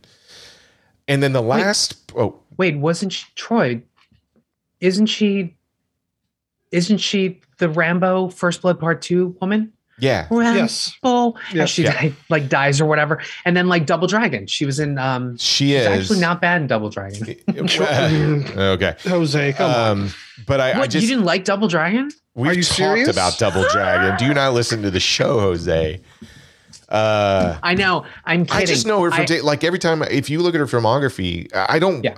And 1.07 1.21
then 1.21 1.33
the 1.33 1.41
last, 1.41 2.11
oh, 2.15 2.39
Wait, 2.57 2.77
wasn't 2.77 3.13
she 3.13 3.25
Troy? 3.35 3.81
Isn't 4.79 5.07
she? 5.07 5.55
Isn't 6.71 6.97
she 6.97 7.41
the 7.57 7.69
Rambo 7.69 8.29
First 8.29 8.61
Blood 8.61 8.79
Part 8.79 9.01
Two 9.01 9.35
woman? 9.39 9.73
Yeah, 9.99 10.27
Rambo. 10.29 10.59
Yes. 10.59 10.97
And 11.03 11.33
Yes. 11.53 11.69
she 11.69 11.83
Yeah. 11.83 11.93
died- 12.01 12.15
like 12.29 12.49
dies 12.49 12.81
or 12.81 12.85
whatever, 12.85 13.21
and 13.45 13.55
then 13.55 13.67
like 13.67 13.85
Double 13.85 14.07
Dragon. 14.07 14.47
She 14.47 14.65
was 14.65 14.79
in. 14.79 14.97
um 14.97 15.37
she 15.37 15.73
is 15.75 15.85
actually 15.87 16.19
not 16.19 16.41
bad 16.41 16.61
in 16.61 16.67
Double 16.67 16.89
Dragon. 16.89 17.35
okay. 18.57 18.95
Jose, 19.03 19.53
come 19.53 19.71
on. 19.71 19.91
Um, 19.99 20.13
but 20.47 20.59
I, 20.59 20.81
I 20.81 20.87
just 20.87 21.03
you 21.03 21.09
didn't 21.15 21.25
like 21.25 21.43
Double 21.45 21.67
Dragon? 21.67 22.09
We've 22.35 22.51
Are 22.51 22.53
you 22.53 22.63
talked 22.63 22.75
serious? 22.75 23.09
about 23.09 23.37
Double 23.39 23.63
Dragon. 23.71 24.17
Do 24.17 24.25
you 24.25 24.33
not 24.33 24.53
listen 24.53 24.81
to 24.81 24.91
the 24.91 24.99
show, 24.99 25.39
Jose? 25.39 26.01
Uh, 26.89 27.57
I 27.63 27.73
know. 27.73 28.05
I'm 28.25 28.45
kidding. 28.45 28.61
I 28.61 28.65
just 28.65 28.85
know 28.85 29.01
her 29.03 29.11
from 29.11 29.21
I- 29.21 29.25
ta- 29.25 29.43
like 29.43 29.63
every 29.63 29.79
time. 29.79 30.03
If 30.03 30.29
you 30.29 30.41
look 30.41 30.53
at 30.53 30.59
her 30.59 30.67
filmography, 30.67 31.49
I 31.55 31.79
don't. 31.79 32.03
Yeah. 32.03 32.15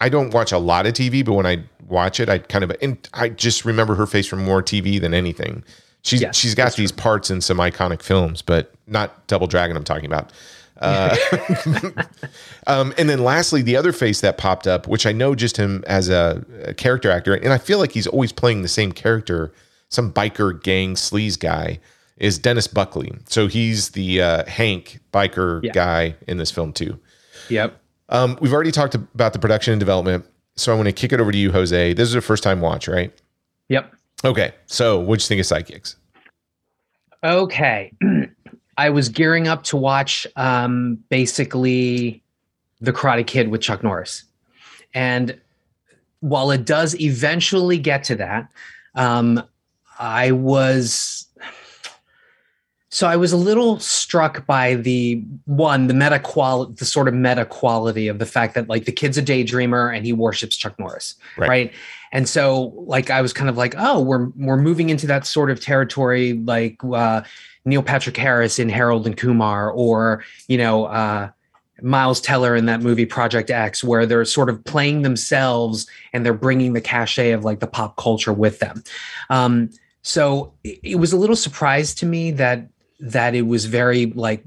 I 0.00 0.08
don't 0.08 0.32
watch 0.32 0.52
a 0.52 0.58
lot 0.58 0.86
of 0.86 0.92
TV, 0.92 1.24
but 1.24 1.32
when 1.32 1.44
I 1.46 1.64
watch 1.88 2.20
it, 2.20 2.28
I 2.28 2.38
kind 2.38 2.62
of 2.62 2.72
and 2.80 2.96
I 3.12 3.30
just 3.30 3.64
remember 3.64 3.96
her 3.96 4.06
face 4.06 4.26
from 4.28 4.44
more 4.44 4.62
TV 4.62 5.00
than 5.00 5.12
anything. 5.12 5.64
She's 6.02 6.22
Yes, 6.22 6.36
she's 6.36 6.54
got 6.54 6.74
these 6.76 6.92
parts 6.92 7.30
in 7.30 7.40
some 7.40 7.58
iconic 7.58 8.02
films, 8.02 8.40
but 8.42 8.72
not 8.86 9.26
Double 9.26 9.46
Dragon. 9.46 9.76
I'm 9.76 9.84
talking 9.84 10.06
about. 10.06 10.32
Uh, 10.80 11.16
um, 12.66 12.94
and 12.98 13.08
then 13.08 13.22
lastly, 13.24 13.62
the 13.62 13.76
other 13.76 13.92
face 13.92 14.20
that 14.20 14.38
popped 14.38 14.66
up, 14.66 14.86
which 14.86 15.06
I 15.06 15.12
know 15.12 15.34
just 15.34 15.56
him 15.56 15.82
as 15.86 16.08
a, 16.08 16.44
a 16.64 16.74
character 16.74 17.10
actor, 17.10 17.34
and 17.34 17.52
I 17.52 17.58
feel 17.58 17.78
like 17.78 17.92
he's 17.92 18.06
always 18.06 18.32
playing 18.32 18.62
the 18.62 18.68
same 18.68 18.92
character, 18.92 19.52
some 19.88 20.12
biker 20.12 20.62
gang 20.62 20.94
sleaze 20.94 21.38
guy, 21.38 21.80
is 22.16 22.38
Dennis 22.38 22.66
Burkley. 22.66 23.12
So 23.28 23.46
he's 23.48 23.90
the 23.90 24.22
uh, 24.22 24.44
Hank 24.46 25.00
biker 25.12 25.62
Yeah. 25.62 25.72
guy 25.72 26.14
in 26.26 26.36
this 26.38 26.50
film 26.50 26.72
too. 26.72 26.98
Yep. 27.48 27.80
Um, 28.10 28.38
we've 28.40 28.52
already 28.52 28.72
talked 28.72 28.94
about 28.94 29.32
the 29.32 29.38
production 29.38 29.72
and 29.72 29.80
development, 29.80 30.24
so 30.56 30.72
I 30.72 30.76
want 30.76 30.86
to 30.86 30.92
kick 30.92 31.12
it 31.12 31.20
over 31.20 31.30
to 31.32 31.38
you, 31.38 31.52
Jose. 31.52 31.92
This 31.92 32.08
is 32.08 32.14
a 32.14 32.20
first 32.20 32.42
time 32.42 32.60
watch, 32.60 32.88
right? 32.88 33.12
Yep. 33.68 33.94
Okay, 34.24 34.52
so 34.66 34.98
what'd 34.98 35.22
you 35.22 35.28
think 35.28 35.40
of 35.40 35.46
Sidekicks? 35.46 35.94
Okay. 37.22 37.92
I 38.78 38.90
was 38.90 39.08
gearing 39.08 39.48
up 39.48 39.64
to 39.64 39.76
watch 39.76 40.26
um, 40.36 41.02
basically 41.08 42.22
The 42.80 42.92
Karate 42.92 43.26
Kid 43.26 43.48
with 43.48 43.60
Chuck 43.60 43.82
Norris. 43.82 44.24
And 44.94 45.38
while 46.20 46.50
it 46.50 46.64
does 46.64 46.98
eventually 47.00 47.78
get 47.78 48.04
to 48.04 48.16
that, 48.16 48.48
um, 48.94 49.42
I 49.98 50.32
was. 50.32 51.26
So 52.90 53.06
I 53.06 53.16
was 53.16 53.32
a 53.32 53.36
little 53.36 53.78
struck 53.80 54.46
by 54.46 54.74
the 54.76 55.22
one, 55.44 55.88
the 55.88 55.94
meta 55.94 56.18
quality, 56.18 56.72
the 56.78 56.86
sort 56.86 57.06
of 57.06 57.12
meta 57.12 57.44
quality 57.44 58.08
of 58.08 58.18
the 58.18 58.24
fact 58.24 58.54
that 58.54 58.68
like 58.68 58.86
the 58.86 58.92
kid's 58.92 59.18
a 59.18 59.22
daydreamer 59.22 59.94
and 59.94 60.06
he 60.06 60.12
worships 60.14 60.56
Chuck 60.56 60.78
Norris, 60.78 61.14
Right. 61.36 61.48
right? 61.48 61.72
And 62.12 62.26
so 62.26 62.72
like 62.86 63.10
I 63.10 63.20
was 63.20 63.34
kind 63.34 63.50
of 63.50 63.58
like, 63.58 63.74
oh, 63.76 64.00
we're 64.00 64.28
we're 64.36 64.56
moving 64.56 64.88
into 64.88 65.06
that 65.08 65.26
sort 65.26 65.50
of 65.50 65.60
territory, 65.60 66.32
like 66.32 66.82
uh, 66.82 67.20
Neil 67.66 67.82
Patrick 67.82 68.16
Harris 68.16 68.58
in 68.58 68.70
Harold 68.70 69.06
and 69.06 69.14
Kumar, 69.16 69.70
or 69.70 70.24
you 70.46 70.56
know 70.56 70.86
uh, 70.86 71.28
Miles 71.82 72.22
Teller 72.22 72.56
in 72.56 72.64
that 72.64 72.80
movie 72.80 73.04
Project 73.04 73.50
X, 73.50 73.84
where 73.84 74.06
they're 74.06 74.24
sort 74.24 74.48
of 74.48 74.64
playing 74.64 75.02
themselves 75.02 75.86
and 76.14 76.24
they're 76.24 76.32
bringing 76.32 76.72
the 76.72 76.80
cachet 76.80 77.32
of 77.32 77.44
like 77.44 77.60
the 77.60 77.66
pop 77.66 77.96
culture 77.98 78.32
with 78.32 78.60
them. 78.60 78.82
Um, 79.28 79.68
so 80.00 80.54
it, 80.64 80.78
it 80.82 80.94
was 80.96 81.12
a 81.12 81.18
little 81.18 81.36
surprise 81.36 81.94
to 81.96 82.06
me 82.06 82.30
that 82.30 82.66
that 83.00 83.34
it 83.34 83.42
was 83.42 83.66
very 83.66 84.06
like 84.06 84.44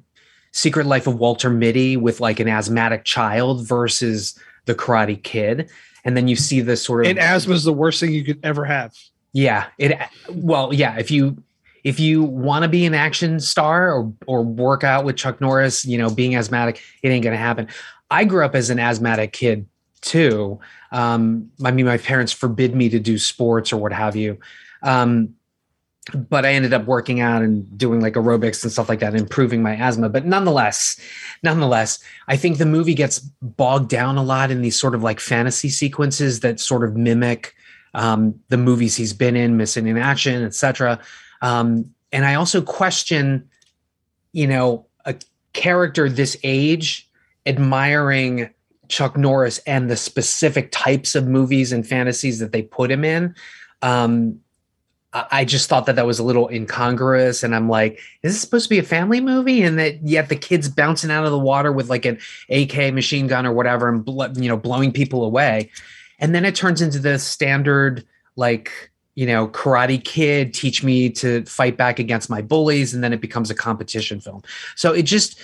Secret 0.51 0.85
Life 0.85 1.07
of 1.07 1.15
Walter 1.15 1.49
Mitty 1.49 1.97
with 1.97 2.19
like 2.19 2.39
an 2.39 2.47
asthmatic 2.47 3.05
child 3.05 3.65
versus 3.65 4.37
the 4.65 4.75
Karate 4.75 5.21
Kid. 5.21 5.69
And 6.03 6.17
then 6.17 6.27
you 6.27 6.35
see 6.35 6.61
this 6.61 6.83
sort 6.83 7.05
of 7.05 7.09
and 7.09 7.19
asthma 7.19 7.53
is 7.53 7.63
the 7.63 7.73
worst 7.73 7.99
thing 7.99 8.11
you 8.11 8.23
could 8.23 8.39
ever 8.43 8.65
have. 8.65 8.95
yeah, 9.33 9.67
it 9.77 9.97
well, 10.29 10.73
yeah, 10.73 10.97
if 10.97 11.11
you 11.11 11.41
if 11.83 11.99
you 11.99 12.23
want 12.23 12.63
to 12.63 12.69
be 12.69 12.85
an 12.85 12.93
action 12.93 13.39
star 13.39 13.93
or 13.93 14.13
or 14.27 14.43
work 14.43 14.83
out 14.83 15.05
with 15.05 15.15
Chuck 15.15 15.39
Norris, 15.39 15.85
you 15.85 15.97
know, 15.97 16.09
being 16.09 16.35
asthmatic, 16.35 16.81
it 17.03 17.09
ain't 17.09 17.23
going 17.23 17.33
to 17.33 17.41
happen. 17.41 17.67
I 18.09 18.25
grew 18.25 18.43
up 18.43 18.55
as 18.55 18.69
an 18.69 18.79
asthmatic 18.79 19.31
kid 19.31 19.67
too. 20.01 20.59
Um 20.91 21.51
I 21.63 21.71
mean 21.71 21.85
my 21.85 21.97
parents 21.97 22.33
forbid 22.33 22.75
me 22.75 22.89
to 22.89 22.99
do 22.99 23.17
sports 23.17 23.71
or 23.71 23.77
what 23.77 23.93
have 23.93 24.15
you. 24.15 24.39
Um 24.81 25.35
but 26.13 26.45
I 26.45 26.53
ended 26.53 26.73
up 26.73 26.85
working 26.85 27.19
out 27.19 27.43
and 27.43 27.77
doing 27.77 28.01
like 28.01 28.13
aerobics 28.13 28.63
and 28.63 28.71
stuff 28.71 28.89
like 28.89 28.99
that, 28.99 29.13
improving 29.13 29.61
my 29.61 29.75
asthma. 29.75 30.09
But 30.09 30.25
nonetheless, 30.25 30.99
nonetheless, 31.43 31.99
I 32.27 32.37
think 32.37 32.57
the 32.57 32.65
movie 32.65 32.95
gets 32.95 33.19
bogged 33.19 33.89
down 33.89 34.17
a 34.17 34.23
lot 34.23 34.49
in 34.49 34.61
these 34.61 34.79
sort 34.79 34.95
of 34.95 35.03
like 35.03 35.19
fantasy 35.19 35.69
sequences 35.69 36.39
that 36.39 36.59
sort 36.59 36.83
of 36.83 36.95
mimic 36.95 37.55
um, 37.93 38.39
the 38.49 38.57
movies 38.57 38.95
he's 38.95 39.13
been 39.13 39.35
in, 39.35 39.57
Missing 39.57 39.87
in 39.87 39.97
Action, 39.97 40.43
etc. 40.43 40.99
Um, 41.41 41.93
and 42.11 42.25
I 42.25 42.35
also 42.35 42.61
question, 42.61 43.47
you 44.31 44.47
know, 44.47 44.85
a 45.05 45.15
character 45.53 46.09
this 46.09 46.37
age 46.43 47.09
admiring 47.45 48.49
Chuck 48.87 49.17
Norris 49.17 49.59
and 49.59 49.89
the 49.89 49.97
specific 49.97 50.69
types 50.71 51.15
of 51.15 51.27
movies 51.27 51.71
and 51.71 51.87
fantasies 51.87 52.39
that 52.39 52.51
they 52.51 52.61
put 52.61 52.91
him 52.91 53.03
in. 53.03 53.35
Um, 53.81 54.39
I 55.13 55.43
just 55.43 55.67
thought 55.67 55.87
that 55.87 55.97
that 55.97 56.05
was 56.05 56.19
a 56.19 56.23
little 56.23 56.47
incongruous, 56.47 57.43
and 57.43 57.53
I'm 57.53 57.67
like, 57.67 57.99
is 58.23 58.33
this 58.33 58.41
supposed 58.41 58.65
to 58.65 58.69
be 58.69 58.79
a 58.79 58.83
family 58.83 59.19
movie? 59.19 59.61
And 59.61 59.77
that 59.77 60.01
yet 60.07 60.29
the 60.29 60.37
kid's 60.37 60.69
bouncing 60.69 61.11
out 61.11 61.25
of 61.25 61.31
the 61.31 61.39
water 61.39 61.71
with 61.71 61.89
like 61.89 62.05
an 62.05 62.17
AK 62.49 62.93
machine 62.93 63.27
gun 63.27 63.45
or 63.45 63.51
whatever, 63.51 63.89
and 63.89 64.05
bl- 64.05 64.23
you 64.37 64.47
know, 64.47 64.55
blowing 64.55 64.93
people 64.93 65.25
away. 65.25 65.69
And 66.19 66.33
then 66.33 66.45
it 66.45 66.55
turns 66.55 66.81
into 66.81 66.99
the 66.99 67.19
standard 67.19 68.05
like 68.37 68.91
you 69.15 69.25
know 69.25 69.47
karate 69.49 70.03
kid 70.03 70.53
teach 70.53 70.83
me 70.83 71.09
to 71.09 71.43
fight 71.45 71.77
back 71.77 71.99
against 71.99 72.29
my 72.29 72.41
bullies 72.41 72.93
and 72.93 73.03
then 73.03 73.11
it 73.11 73.21
becomes 73.21 73.49
a 73.49 73.55
competition 73.55 74.21
film 74.21 74.41
so 74.75 74.93
it 74.93 75.03
just 75.03 75.37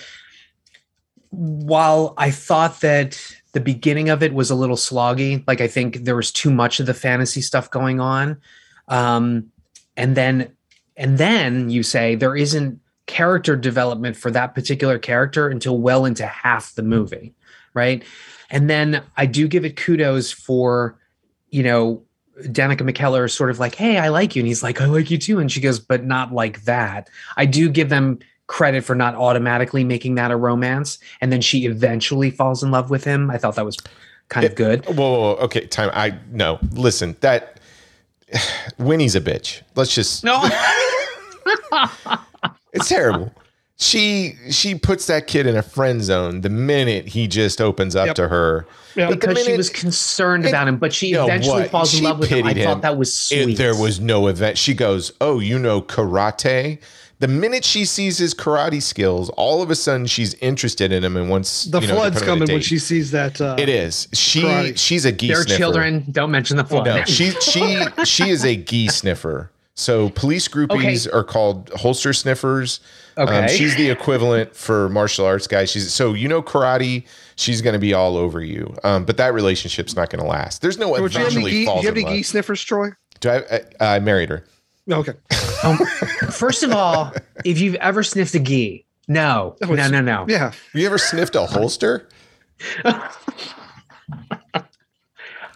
while 1.30 2.14
i 2.16 2.30
thought 2.30 2.80
that 2.80 3.20
the 3.52 3.60
beginning 3.60 4.08
of 4.08 4.22
it 4.22 4.32
was 4.32 4.50
a 4.50 4.54
little 4.54 4.76
sloggy 4.76 5.44
like 5.46 5.60
i 5.60 5.68
think 5.68 6.04
there 6.04 6.16
was 6.16 6.32
too 6.32 6.50
much 6.50 6.80
of 6.80 6.86
the 6.86 6.94
fantasy 6.94 7.42
stuff 7.42 7.70
going 7.70 8.00
on 8.00 8.40
um 8.88 9.50
and 9.98 10.16
then 10.16 10.50
and 10.96 11.18
then 11.18 11.68
you 11.68 11.82
say 11.82 12.14
there 12.14 12.36
isn't 12.36 12.80
character 13.06 13.56
development 13.56 14.16
for 14.16 14.30
that 14.30 14.54
particular 14.54 14.98
character 14.98 15.48
until 15.48 15.78
well 15.78 16.04
into 16.04 16.26
half 16.26 16.74
the 16.74 16.82
movie 16.82 17.34
right 17.74 18.02
and 18.50 18.70
then 18.70 19.02
i 19.16 19.26
do 19.26 19.46
give 19.46 19.64
it 19.64 19.76
kudos 19.76 20.32
for 20.32 20.98
you 21.50 21.62
know 21.62 22.02
Danica 22.44 22.88
McKellar 22.88 23.24
is 23.24 23.34
sort 23.34 23.50
of 23.50 23.58
like, 23.58 23.74
"Hey, 23.74 23.98
I 23.98 24.10
like 24.10 24.36
you," 24.36 24.40
and 24.42 24.46
he's 24.46 24.62
like, 24.62 24.80
"I 24.80 24.84
like 24.84 25.10
you 25.10 25.18
too," 25.18 25.40
and 25.40 25.50
she 25.50 25.60
goes, 25.60 25.80
"But 25.80 26.04
not 26.04 26.32
like 26.32 26.62
that." 26.66 27.10
I 27.36 27.46
do 27.46 27.68
give 27.68 27.88
them 27.88 28.20
credit 28.46 28.84
for 28.84 28.94
not 28.94 29.16
automatically 29.16 29.82
making 29.82 30.14
that 30.14 30.30
a 30.30 30.36
romance, 30.36 30.98
and 31.20 31.32
then 31.32 31.40
she 31.40 31.66
eventually 31.66 32.30
falls 32.30 32.62
in 32.62 32.70
love 32.70 32.90
with 32.90 33.02
him. 33.02 33.28
I 33.28 33.38
thought 33.38 33.56
that 33.56 33.64
was 33.64 33.76
kind 34.28 34.46
of 34.46 34.54
good. 34.54 34.84
Whoa, 34.86 34.94
whoa, 34.94 35.20
whoa, 35.20 35.34
okay, 35.46 35.66
time. 35.66 35.90
I 35.92 36.16
no. 36.30 36.60
Listen, 36.72 37.16
that 37.22 37.57
Winnie's 38.78 39.14
a 39.16 39.20
bitch. 39.20 39.62
Let's 39.74 39.94
just. 39.94 40.24
No, 40.24 40.42
It's 42.72 42.88
terrible. 42.88 43.32
She 43.80 44.34
she 44.50 44.74
puts 44.74 45.06
that 45.06 45.26
kid 45.28 45.46
in 45.46 45.56
a 45.56 45.62
friend 45.62 46.02
zone 46.02 46.40
the 46.40 46.50
minute 46.50 47.06
he 47.08 47.28
just 47.28 47.60
opens 47.60 47.94
up 47.94 48.06
Yep. 48.08 48.16
to 48.16 48.28
her. 48.28 48.66
Yeah. 48.96 49.06
But 49.08 49.20
the 49.20 49.26
because 49.28 49.38
she 49.38 49.44
minute- 49.44 49.56
was 49.56 49.70
concerned 49.70 50.44
it- 50.44 50.48
about 50.48 50.66
him, 50.68 50.76
but 50.78 50.92
she 50.92 51.08
You 51.08 51.14
know 51.14 51.24
eventually 51.26 51.62
what? 51.62 51.70
falls 51.70 51.94
in 51.96 52.02
love 52.04 52.18
with 52.18 52.28
him. 52.28 52.44
I 52.46 52.52
pitied 52.52 52.64
thought 52.64 52.82
that 52.82 52.98
was 52.98 53.08
It- 53.30 53.44
sweet. 53.44 53.56
there 53.58 53.76
was 53.76 54.00
no 54.00 54.26
event. 54.26 54.58
She 54.58 54.74
goes, 54.74 55.12
"Oh, 55.20 55.38
you 55.38 55.58
know 55.58 55.80
karate." 55.80 56.78
The 57.20 57.28
minute 57.28 57.64
she 57.64 57.84
sees 57.84 58.18
his 58.18 58.32
karate 58.32 58.80
skills, 58.80 59.28
all 59.30 59.60
of 59.60 59.70
a 59.70 59.74
sudden 59.74 60.06
she's 60.06 60.34
interested 60.34 60.92
in 60.92 61.02
him 61.02 61.16
and 61.16 61.28
wants 61.28 61.64
The 61.64 61.80
you 61.80 61.88
know, 61.88 61.94
to 61.94 61.98
flood's 62.00 62.18
put 62.20 62.22
him 62.24 62.30
on 62.30 62.36
a 62.36 62.40
coming 62.40 62.54
when 62.54 62.62
she 62.62 62.78
sees 62.78 63.10
that. 63.10 63.40
Uh, 63.40 63.56
It 63.58 63.68
is. 63.68 64.06
She 64.12 64.42
Karate. 64.42 64.78
she's 64.78 65.04
a 65.04 65.10
geese 65.12 65.30
Their 65.34 65.42
sniffer. 65.42 65.58
children. 65.58 66.04
Don't 66.12 66.30
mention 66.30 66.56
the 66.56 66.64
flood. 66.64 66.84
No, 66.86 67.02
she 67.06 67.30
she 67.32 67.84
she 68.04 68.30
is 68.30 68.44
a 68.44 68.54
geese 68.54 68.96
sniffer. 68.96 69.50
So 69.74 70.10
police 70.10 70.48
groupies 70.48 71.06
Okay. 71.06 71.16
are 71.16 71.22
called 71.24 71.70
holster 71.76 72.12
sniffers. 72.12 72.80
Um, 73.16 73.28
Okay. 73.28 73.48
she's 73.56 73.74
the 73.76 73.90
equivalent 73.90 74.54
for 74.54 74.88
martial 74.88 75.26
arts 75.26 75.46
guys. 75.48 75.70
She's 75.70 75.92
so 75.92 76.14
you 76.14 76.28
know 76.28 76.40
karate. 76.42 77.04
She's 77.34 77.62
going 77.62 77.74
to 77.74 77.78
be 77.80 77.94
all 77.94 78.16
over 78.16 78.40
you. 78.42 78.74
Um, 78.84 79.04
but 79.04 79.16
that 79.16 79.34
relationship's 79.34 79.94
not 79.96 80.10
going 80.10 80.22
to 80.22 80.28
last. 80.28 80.62
There's 80.62 80.78
no 80.78 80.88
Would 80.90 81.14
you 81.14 81.20
have 81.20 81.26
any, 81.26 81.26
eventually 81.26 81.50
gee, 81.50 81.64
falls 81.66 81.82
you 81.82 81.88
have 81.88 81.96
any 81.96 82.04
love. 82.04 82.14
geese 82.14 82.28
sniffers, 82.28 82.62
Troy? 82.62 82.90
Do 83.20 83.30
I, 83.30 83.60
I, 83.80 83.96
I 83.96 83.98
married 84.00 84.28
her. 84.30 84.44
Okay. 84.90 85.12
Um, 85.64 85.76
first 86.30 86.62
of 86.62 86.72
all, 86.72 87.12
if 87.44 87.60
you've 87.60 87.74
ever 87.76 88.02
sniffed 88.02 88.34
a 88.34 88.38
gi, 88.40 88.86
no, 89.08 89.56
Oh, 89.62 89.72
no, 89.74 89.88
no, 89.88 90.00
no. 90.00 90.26
Yeah. 90.28 90.52
You 90.74 90.86
ever 90.86 90.98
sniffed 90.98 91.34
a 91.34 91.46
holster? 91.46 92.08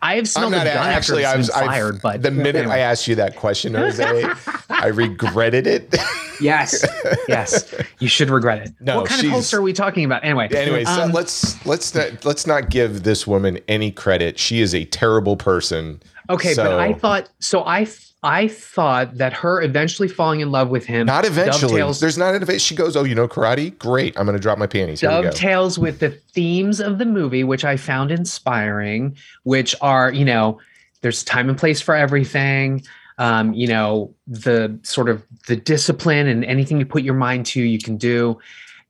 I 0.05 0.17
have 0.17 0.23
I'm 0.23 0.27
smelled 0.27 0.53
a 0.55 0.57
not 0.57 0.65
gun 0.67 0.77
after 0.79 0.91
actually. 0.97 1.23
it's 1.23 1.29
I 1.33 1.37
was 1.37 1.49
been 1.51 1.57
I- 1.59 1.67
fired, 1.67 2.03
but 2.03 2.23
the 2.23 2.31
minute 2.33 2.57
anyway. 2.57 2.75
I 2.75 2.79
asked 2.79 3.07
you 3.07 3.15
that 3.17 3.37
question, 3.37 3.75
Jose, 3.75 4.25
I 4.69 4.87
regretted 4.89 5.67
it. 5.69 5.95
yes, 6.41 6.85
yes, 7.29 7.73
you 8.01 8.09
should 8.09 8.29
regret 8.29 8.67
it. 8.67 8.75
No, 8.81 8.97
what 8.99 9.09
kind 9.09 9.21
of 9.21 9.25
she's- 9.27 9.33
poster 9.33 9.59
are 9.59 9.63
we 9.63 9.73
talking 9.73 10.05
about? 10.05 10.25
Anyway, 10.25 10.49
anyway, 10.51 10.83
so 10.85 11.03
um, 11.03 11.13
let's 11.13 11.65
let's 11.67 11.95
not 11.95 12.25
let's 12.25 12.49
not 12.49 12.69
give 12.69 13.05
this 13.05 13.29
woman 13.29 13.61
any 13.69 13.93
credit. 13.93 14.41
She 14.41 14.61
is 14.61 14.75
a 14.75 14.85
terrible 14.87 15.37
person. 15.37 16.03
Okay, 16.29 16.55
So- 16.55 16.65
but 16.65 16.81
I 16.81 16.95
thought 16.95 17.29
so. 17.39 17.63
I 17.65 17.87
I 18.25 18.47
thought 18.47 19.17
that 19.17 19.33
her 19.33 19.61
eventually 19.61 20.07
falling 20.07 20.41
in 20.41 20.53
love 20.53 20.69
with 20.69 20.87
him 20.87 21.07
Not 21.07 21.25
eventually. 21.25 21.83
There's 21.99 22.17
not 22.17 22.35
an 22.35 22.43
event. 22.43 22.61
She 22.61 22.77
goes, 22.77 22.97
"Oh, 22.97 23.03
you 23.03 23.17
know 23.17 23.27
karate? 23.27 23.77
Great. 23.79 24.17
I'm 24.17 24.27
going 24.27 24.37
to 24.37 24.43
drop 24.43 24.59
my 24.59 24.69
panties." 24.69 25.01
Here 25.01 25.11
dovetails 25.11 25.79
with 25.79 25.99
the 25.99 26.11
themes 26.11 26.81
of 26.81 26.99
the 26.99 27.05
movie, 27.05 27.43
which 27.43 27.65
I 27.65 27.77
found 27.77 28.13
inspiring. 28.13 29.17
Which 29.43 29.75
are 29.81 30.13
you 30.13 30.25
know, 30.25 30.61
there's 31.01 31.25
time 31.25 31.49
and 31.49 31.59
place 31.59 31.81
for 31.81 31.97
everything. 31.97 32.85
Um, 33.19 33.53
you 33.55 33.67
know, 33.67 34.15
the 34.27 34.79
sort 34.83 35.09
of 35.09 35.23
the 35.49 35.57
discipline 35.57 36.29
and 36.29 36.45
anything 36.45 36.79
you 36.79 36.87
put 36.87 37.03
your 37.03 37.15
mind 37.15 37.47
to, 37.47 37.61
you 37.61 37.79
can 37.79 37.97
do. 37.97 38.39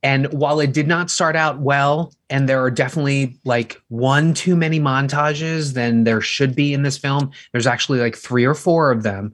And 0.02 0.32
while 0.32 0.58
it 0.58 0.72
did 0.72 0.88
not 0.88 1.10
start 1.10 1.36
out 1.36 1.60
well, 1.60 2.12
and 2.28 2.48
there 2.48 2.62
are 2.62 2.70
definitely 2.70 3.38
like 3.44 3.80
one 3.88 4.34
too 4.34 4.56
many 4.56 4.80
montages 4.80 5.74
than 5.74 6.04
there 6.04 6.20
should 6.20 6.56
be 6.56 6.74
in 6.74 6.82
this 6.82 6.98
film, 6.98 7.30
there's 7.52 7.66
actually 7.68 8.00
like 8.00 8.16
three 8.16 8.44
or 8.44 8.54
four 8.54 8.90
of 8.90 9.04
them. 9.04 9.32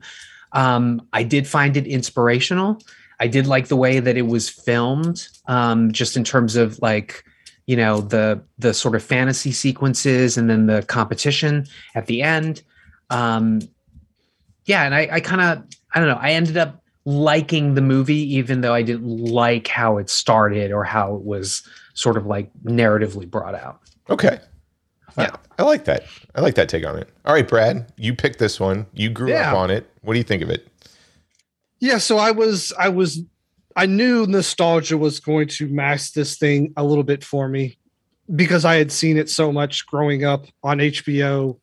Um, 0.51 1.07
I 1.11 1.23
did 1.23 1.47
find 1.47 1.75
it 1.75 1.87
inspirational. 1.87 2.81
I 3.19 3.27
did 3.27 3.47
like 3.47 3.67
the 3.67 3.75
way 3.75 3.99
that 3.99 4.15
it 4.15 4.27
was 4.27 4.47
filmed, 4.47 5.27
um, 5.47 5.91
just 5.91 6.15
in 6.15 6.23
terms 6.23 6.55
of 6.55 6.79
like, 6.81 7.23
you 7.65 7.75
know, 7.75 8.01
the 8.01 8.41
the 8.57 8.73
sort 8.73 8.95
of 8.95 9.03
fantasy 9.03 9.51
sequences 9.51 10.37
and 10.37 10.49
then 10.49 10.67
the 10.67 10.83
competition 10.83 11.65
at 11.95 12.05
the 12.05 12.21
end. 12.21 12.63
Um, 13.09 13.61
yeah, 14.65 14.83
and 14.83 14.93
I, 14.93 15.09
I 15.11 15.19
kind 15.19 15.41
of, 15.41 15.63
I 15.93 15.99
don't 15.99 16.09
know, 16.09 16.19
I 16.19 16.31
ended 16.31 16.57
up 16.57 16.83
liking 17.09 17.73
the 17.73 17.81
movie, 17.81 18.35
even 18.35 18.61
though 18.61 18.73
I 18.73 18.83
didn't 18.83 19.07
like 19.07 19.67
how 19.67 19.97
it 19.97 20.09
started 20.09 20.71
or 20.71 20.83
how 20.83 21.15
it 21.15 21.23
was 21.23 21.63
sort 21.95 22.17
of 22.17 22.25
like 22.25 22.51
narratively 22.63 23.29
brought 23.29 23.55
out. 23.55 23.79
Okay. 24.09 24.39
Yeah. 25.17 25.31
I, 25.57 25.63
I 25.63 25.63
like 25.65 25.85
that. 25.85 26.03
I 26.35 26.41
like 26.41 26.55
that 26.55 26.69
take 26.69 26.85
on 26.85 26.97
it. 26.97 27.09
All 27.25 27.33
right, 27.33 27.47
Brad, 27.47 27.91
you 27.97 28.13
picked 28.15 28.39
this 28.39 28.59
one. 28.59 28.85
You 28.93 29.09
grew 29.09 29.29
Yeah. 29.29 29.51
up 29.51 29.57
on 29.57 29.71
it. 29.71 29.89
What 30.01 30.13
do 30.13 30.19
you 30.19 30.23
think 30.23 30.43
of 30.43 30.49
it? 30.49 30.67
Yeah, 31.79 31.97
so 31.97 32.17
I 32.17 32.31
was 32.31 32.71
I 32.77 32.89
was 32.89 33.21
I 33.75 33.85
knew 33.85 34.27
nostalgia 34.27 34.97
was 34.97 35.19
going 35.19 35.47
to 35.49 35.67
mask 35.67 36.13
this 36.13 36.37
thing 36.37 36.73
a 36.77 36.83
little 36.83 37.03
bit 37.03 37.23
for 37.23 37.47
me 37.49 37.77
because 38.35 38.65
I 38.65 38.75
had 38.75 38.91
seen 38.91 39.17
it 39.17 39.29
so 39.29 39.51
much 39.51 39.85
growing 39.87 40.23
up 40.23 40.45
on 40.63 40.77
HBO. 40.77 41.57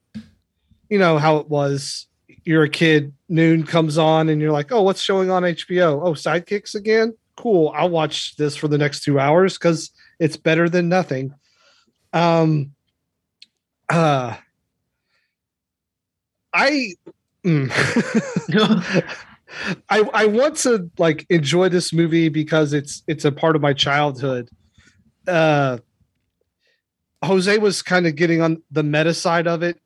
You 0.91 0.99
know 0.99 1.19
how 1.19 1.37
it 1.37 1.49
was. 1.49 2.07
You're 2.47 2.63
a 2.63 2.69
kid, 2.69 3.13
noon 3.29 3.65
comes 3.65 3.99
on 3.99 4.29
and 4.29 4.41
you're 4.41 4.53
like, 4.53 4.71
"Oh, 4.71 4.83
what's 4.83 5.03
showing 5.03 5.31
on 5.31 5.43
HBO? 5.43 6.01
Oh, 6.07 6.13
Sidekicks 6.13 6.77
again? 6.77 7.13
Cool. 7.37 7.73
I'll 7.75 7.91
watch 7.91 8.37
this 8.37 8.55
for 8.55 8.69
the 8.69 8.79
next 8.79 9.03
2 9.03 9.19
hours 9.19 9.59
cuz 9.59 9.91
it's 10.21 10.37
better 10.37 10.69
than 10.69 10.89
nothing." 10.89 11.35
Um 12.13 12.71
uh 13.89 14.37
I 16.55 16.95
mm. 17.45 17.69
I 19.89 20.01
I 20.15 20.27
want 20.27 20.57
to 20.59 20.89
like 20.99 21.27
enjoy 21.29 21.69
this 21.69 21.93
movie 21.93 22.29
because 22.29 22.73
it's 22.73 23.03
it's 23.09 23.25
a 23.25 23.33
part 23.33 23.57
of 23.57 23.63
my 23.63 23.73
childhood. 23.73 24.49
Uh 25.27 25.79
Jose 27.25 27.59
was 27.59 27.83
kind 27.83 28.07
of 28.07 28.15
getting 28.15 28.41
on 28.41 28.63
the 28.71 28.85
meta 28.85 29.15
side 29.15 29.49
of 29.49 29.65
it. 29.65 29.81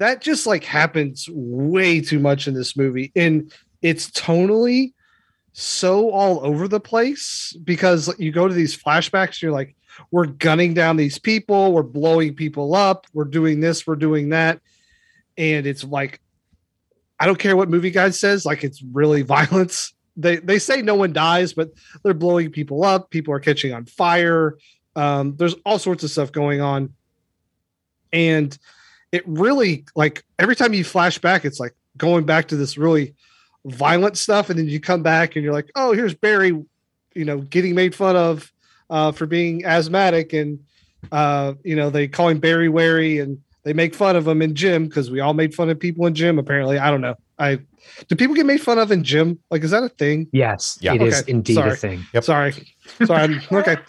That 0.00 0.22
just 0.22 0.46
like 0.46 0.64
happens 0.64 1.28
way 1.30 2.00
too 2.00 2.18
much 2.18 2.48
in 2.48 2.54
this 2.54 2.74
movie. 2.74 3.12
And 3.14 3.52
it's 3.82 4.10
tonally 4.10 4.94
so 5.52 6.10
all 6.10 6.44
over 6.44 6.66
the 6.66 6.80
place 6.80 7.54
because 7.64 8.12
you 8.18 8.32
go 8.32 8.48
to 8.48 8.54
these 8.54 8.74
flashbacks, 8.74 9.42
you're 9.42 9.52
like, 9.52 9.76
we're 10.10 10.24
gunning 10.24 10.72
down 10.72 10.96
these 10.96 11.18
people, 11.18 11.74
we're 11.74 11.82
blowing 11.82 12.34
people 12.34 12.74
up, 12.74 13.06
we're 13.12 13.24
doing 13.24 13.60
this, 13.60 13.86
we're 13.86 13.94
doing 13.94 14.30
that. 14.30 14.60
And 15.36 15.66
it's 15.66 15.84
like 15.84 16.18
I 17.18 17.26
don't 17.26 17.38
care 17.38 17.54
what 17.54 17.68
movie 17.68 17.90
guide 17.90 18.14
says, 18.14 18.46
like 18.46 18.64
it's 18.64 18.82
really 18.82 19.20
violence. 19.36 19.92
They 20.16 20.36
they 20.36 20.58
say 20.58 20.80
no 20.80 20.94
one 20.94 21.12
dies, 21.12 21.52
but 21.52 21.72
they're 22.02 22.14
blowing 22.14 22.50
people 22.50 22.84
up, 22.84 23.10
people 23.10 23.34
are 23.34 23.40
catching 23.40 23.74
on 23.74 23.84
fire. 23.84 24.56
Um, 24.96 25.36
there's 25.36 25.56
all 25.66 25.78
sorts 25.78 26.04
of 26.04 26.10
stuff 26.10 26.32
going 26.32 26.62
on. 26.62 26.94
And 28.14 28.58
it 29.12 29.22
really 29.26 29.84
like 29.96 30.24
every 30.38 30.56
time 30.56 30.72
you 30.74 30.84
flash 30.84 31.18
back, 31.18 31.44
it's 31.44 31.60
like 31.60 31.74
going 31.96 32.24
back 32.24 32.48
to 32.48 32.56
this 32.56 32.78
really 32.78 33.14
violent 33.64 34.16
stuff, 34.16 34.50
and 34.50 34.58
then 34.58 34.68
you 34.68 34.80
come 34.80 35.02
back 35.02 35.36
and 35.36 35.44
you're 35.44 35.52
like, 35.52 35.70
oh, 35.74 35.92
here's 35.92 36.14
Barry, 36.14 36.48
you 37.14 37.24
know, 37.24 37.38
getting 37.38 37.74
made 37.74 37.94
fun 37.94 38.16
of 38.16 38.50
uh, 38.88 39.12
for 39.12 39.26
being 39.26 39.64
asthmatic, 39.64 40.32
and 40.32 40.58
uh, 41.12 41.54
you 41.64 41.76
know 41.76 41.90
they 41.90 42.08
call 42.08 42.28
him 42.28 42.38
Barry 42.38 42.68
Wary, 42.68 43.18
and 43.18 43.38
they 43.64 43.72
make 43.72 43.94
fun 43.94 44.16
of 44.16 44.26
him 44.26 44.40
in 44.42 44.54
gym 44.54 44.86
because 44.86 45.10
we 45.10 45.20
all 45.20 45.34
made 45.34 45.54
fun 45.54 45.68
of 45.70 45.78
people 45.78 46.06
in 46.06 46.14
gym. 46.14 46.38
Apparently, 46.38 46.78
I 46.78 46.90
don't 46.90 47.00
know. 47.00 47.16
I 47.38 47.58
do 48.08 48.14
people 48.16 48.34
get 48.34 48.46
made 48.46 48.60
fun 48.60 48.78
of 48.78 48.92
in 48.92 49.02
gym? 49.02 49.38
Like, 49.50 49.62
is 49.64 49.70
that 49.72 49.82
a 49.82 49.88
thing? 49.88 50.28
Yes, 50.32 50.78
Yeah. 50.80 50.94
it 50.94 51.02
is 51.02 51.22
Okay, 51.22 51.32
indeed 51.32 51.54
sorry. 51.54 51.70
a 51.72 51.76
thing. 51.76 52.04
Yep. 52.14 52.24
Sorry, 52.24 52.52
sorry. 53.04 53.22
I'm, 53.22 53.40
okay. 53.58 53.76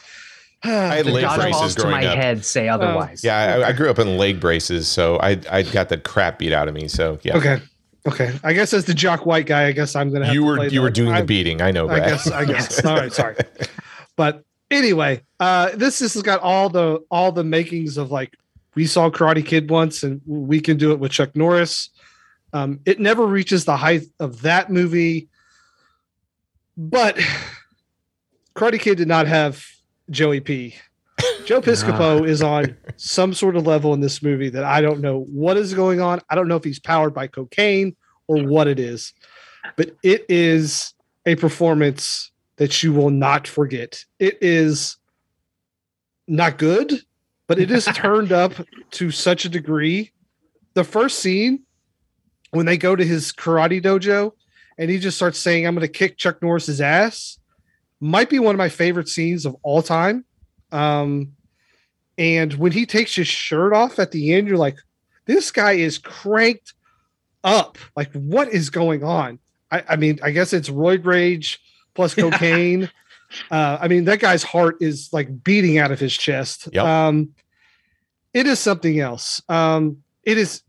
I 0.64 0.70
had 0.98 1.06
The 1.06 1.12
leg 1.12 1.24
braces 1.24 1.54
dodgeballs 1.56 1.76
to 1.76 1.82
growing 1.82 2.02
my 2.02 2.06
up. 2.08 2.18
head 2.18 2.46
say 2.46 2.68
otherwise. 2.70 3.24
Yeah, 3.24 3.36
I, 3.64 3.70
I 3.70 3.72
grew 3.72 3.90
up 3.90 3.98
in 4.00 4.18
leg 4.18 4.40
braces, 4.40 4.88
so 4.88 5.18
I 5.20 5.40
I 5.50 5.64
got 5.64 5.90
the 5.90 5.98
crap 5.98 6.38
beat 6.40 6.54
out 6.54 6.68
of 6.68 6.74
me. 6.76 6.88
So 6.88 7.18
yeah, 7.24 7.38
Okay. 7.38 7.62
Okay. 8.08 8.34
I 8.44 8.54
guess 8.54 8.74
as 8.74 8.86
the 8.86 8.94
jock 8.96 9.26
white 9.28 9.46
guy, 9.46 9.66
I 9.68 9.72
guess 9.74 9.96
I'm 9.96 10.12
gonna. 10.12 10.26
Have 10.26 10.34
you 10.34 10.42
to 10.42 10.46
were 10.48 10.56
play 10.58 10.70
you 10.70 10.82
were 10.82 10.90
doing 10.90 11.14
I- 11.14 11.22
the 11.22 11.28
beating. 11.28 11.62
I 11.62 11.72
know, 11.72 11.86
I 11.90 11.98
Brad. 12.00 12.10
guess. 12.10 12.32
I 12.32 12.46
guess. 12.46 12.86
All 12.86 12.96
right. 12.96 13.14
Sorry. 13.14 13.36
But 14.16 14.44
anyway, 14.70 15.22
uh, 15.40 15.70
this 15.76 16.00
this 16.00 16.14
has 16.16 16.22
got 16.24 16.40
all 16.42 16.70
the 16.70 17.00
all 17.12 17.32
the 17.32 17.44
makings 17.44 17.98
of 17.98 18.12
like 18.12 18.36
we 18.76 18.86
saw 18.88 19.10
Karate 19.10 19.46
Kid 19.46 19.70
once, 19.70 20.02
and 20.04 20.22
we 20.26 20.60
can 20.62 20.78
do 20.78 20.92
it 20.94 21.00
with 21.00 21.12
Chuck 21.12 21.36
Norris. 21.36 21.90
Um, 22.54 22.80
it 22.86 23.00
never 23.00 23.26
reaches 23.26 23.66
the 23.66 23.78
height 23.78 24.04
of 24.20 24.42
that 24.42 24.70
movie, 24.72 25.28
but 26.78 27.18
Karate 28.56 28.80
Kid 28.80 28.98
did 28.98 29.08
not 29.08 29.28
have 29.28 29.66
Joey 30.12 30.42
P. 30.42 30.76
Joe 31.46 31.62
Piscopo 31.62 32.26
is 32.28 32.42
on 32.42 32.78
some 32.98 33.34
sort 33.34 33.56
of 33.56 33.66
level 33.66 33.94
in 33.94 34.00
this 34.00 34.22
movie 34.22 34.50
that 34.50 34.64
I 34.64 34.82
don't 34.82 35.02
know 35.02 35.22
what 35.32 35.58
is 35.58 35.74
going 35.74 36.02
on. 36.02 36.22
I 36.30 36.36
don't 36.36 36.48
know 36.48 36.56
if 36.56 36.64
he's 36.64 36.80
powered 36.80 37.14
by 37.14 37.28
cocaine 37.28 37.96
or 38.28 38.44
what 38.44 38.68
it 38.68 38.80
is, 38.80 39.14
but 39.76 39.96
it 40.04 40.26
is 40.30 40.94
a 41.26 41.36
performance 41.36 42.32
that 42.58 42.84
you 42.84 42.94
will 42.94 43.10
not 43.10 43.48
forget. 43.48 44.06
It 44.20 44.38
is 44.42 44.98
not 46.28 46.58
good, 46.58 46.94
but 47.48 47.60
it 47.60 47.72
is 47.72 47.86
turned 47.94 48.32
up 48.32 48.54
to 48.92 49.12
such 49.12 49.46
a 49.46 49.50
degree. 49.50 50.12
The 50.74 50.84
first 50.84 51.20
scene 51.20 51.64
when 52.52 52.66
they 52.66 52.78
go 52.78 52.96
to 52.96 53.04
his 53.04 53.32
karate 53.32 53.82
dojo 53.82 54.32
and 54.78 54.90
he 54.90 55.00
just 55.00 55.18
starts 55.18 55.40
saying, 55.40 55.66
I'm 55.66 55.76
going 55.76 55.88
to 55.88 55.92
kick 55.92 56.18
Chuck 56.18 56.42
Norris's 56.42 56.82
ass, 56.82 57.40
might 58.02 58.30
be 58.30 58.40
one 58.40 58.56
of 58.56 58.58
my 58.58 58.70
favorite 58.70 59.08
scenes 59.08 59.46
of 59.46 59.56
all 59.62 59.82
time. 59.82 60.26
Um, 60.72 61.34
and 62.18 62.54
when 62.56 62.72
he 62.72 62.86
takes 62.86 63.16
his 63.16 63.28
shirt 63.28 63.74
off 63.74 64.00
at 64.00 64.12
the 64.12 64.34
end, 64.34 64.48
you're 64.48 64.58
like, 64.58 64.78
this 65.26 65.52
guy 65.52 65.74
is 65.74 65.98
cranked 65.98 66.74
up. 67.44 67.78
Like, 67.96 68.12
what 68.14 68.50
is 68.50 68.70
going 68.70 69.04
on? 69.04 69.40
I, 69.72 69.84
I 69.90 69.96
mean, 69.96 70.20
I 70.24 70.32
guess 70.32 70.52
it's 70.52 70.70
roid 70.70 71.06
rage 71.06 71.60
plus 71.94 72.14
cocaine. 72.16 72.90
uh, 73.52 73.78
I 73.80 73.88
mean, 73.88 74.06
that 74.06 74.20
guy's 74.20 74.44
heart 74.44 74.78
is 74.82 75.10
like 75.14 75.44
beating 75.44 75.78
out 75.78 75.92
of 75.92 76.00
his 76.00 76.16
chest. 76.16 76.70
Yep. 76.74 76.84
Um, 76.84 77.30
it 78.34 78.48
is 78.48 78.60
something 78.60 79.00
else. 79.00 79.42
Um, 79.48 80.04
it 80.24 80.38
is 80.38 80.64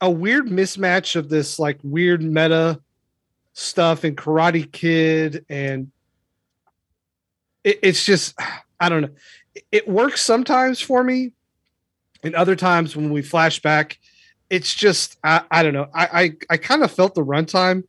a 0.00 0.10
weird 0.10 0.46
mismatch 0.46 1.16
of 1.16 1.28
this 1.28 1.58
like 1.58 1.78
weird 1.82 2.22
meta 2.22 2.80
stuff 3.52 4.04
in 4.04 4.14
Karate 4.14 4.70
Kid, 4.70 5.44
and 5.48 5.90
it, 7.64 7.78
it's 7.82 8.04
just 8.04 8.38
I 8.80 8.88
don't 8.88 9.02
know. 9.02 9.10
It- 9.72 9.88
works 9.88 10.20
sometimes 10.20 10.80
for 10.80 11.02
me, 11.02 11.32
and 12.22 12.34
other 12.34 12.56
times 12.56 12.96
when 12.96 13.10
we 13.10 13.22
flash 13.22 13.60
back, 13.60 13.98
it's 14.50 14.74
just 14.74 15.16
I, 15.24 15.42
I 15.50 15.62
don't 15.62 15.74
know. 15.74 15.88
I 15.94 16.06
I, 16.06 16.32
I 16.50 16.56
kind 16.56 16.82
of 16.82 16.90
felt 16.90 17.14
the 17.14 17.24
runtime 17.24 17.84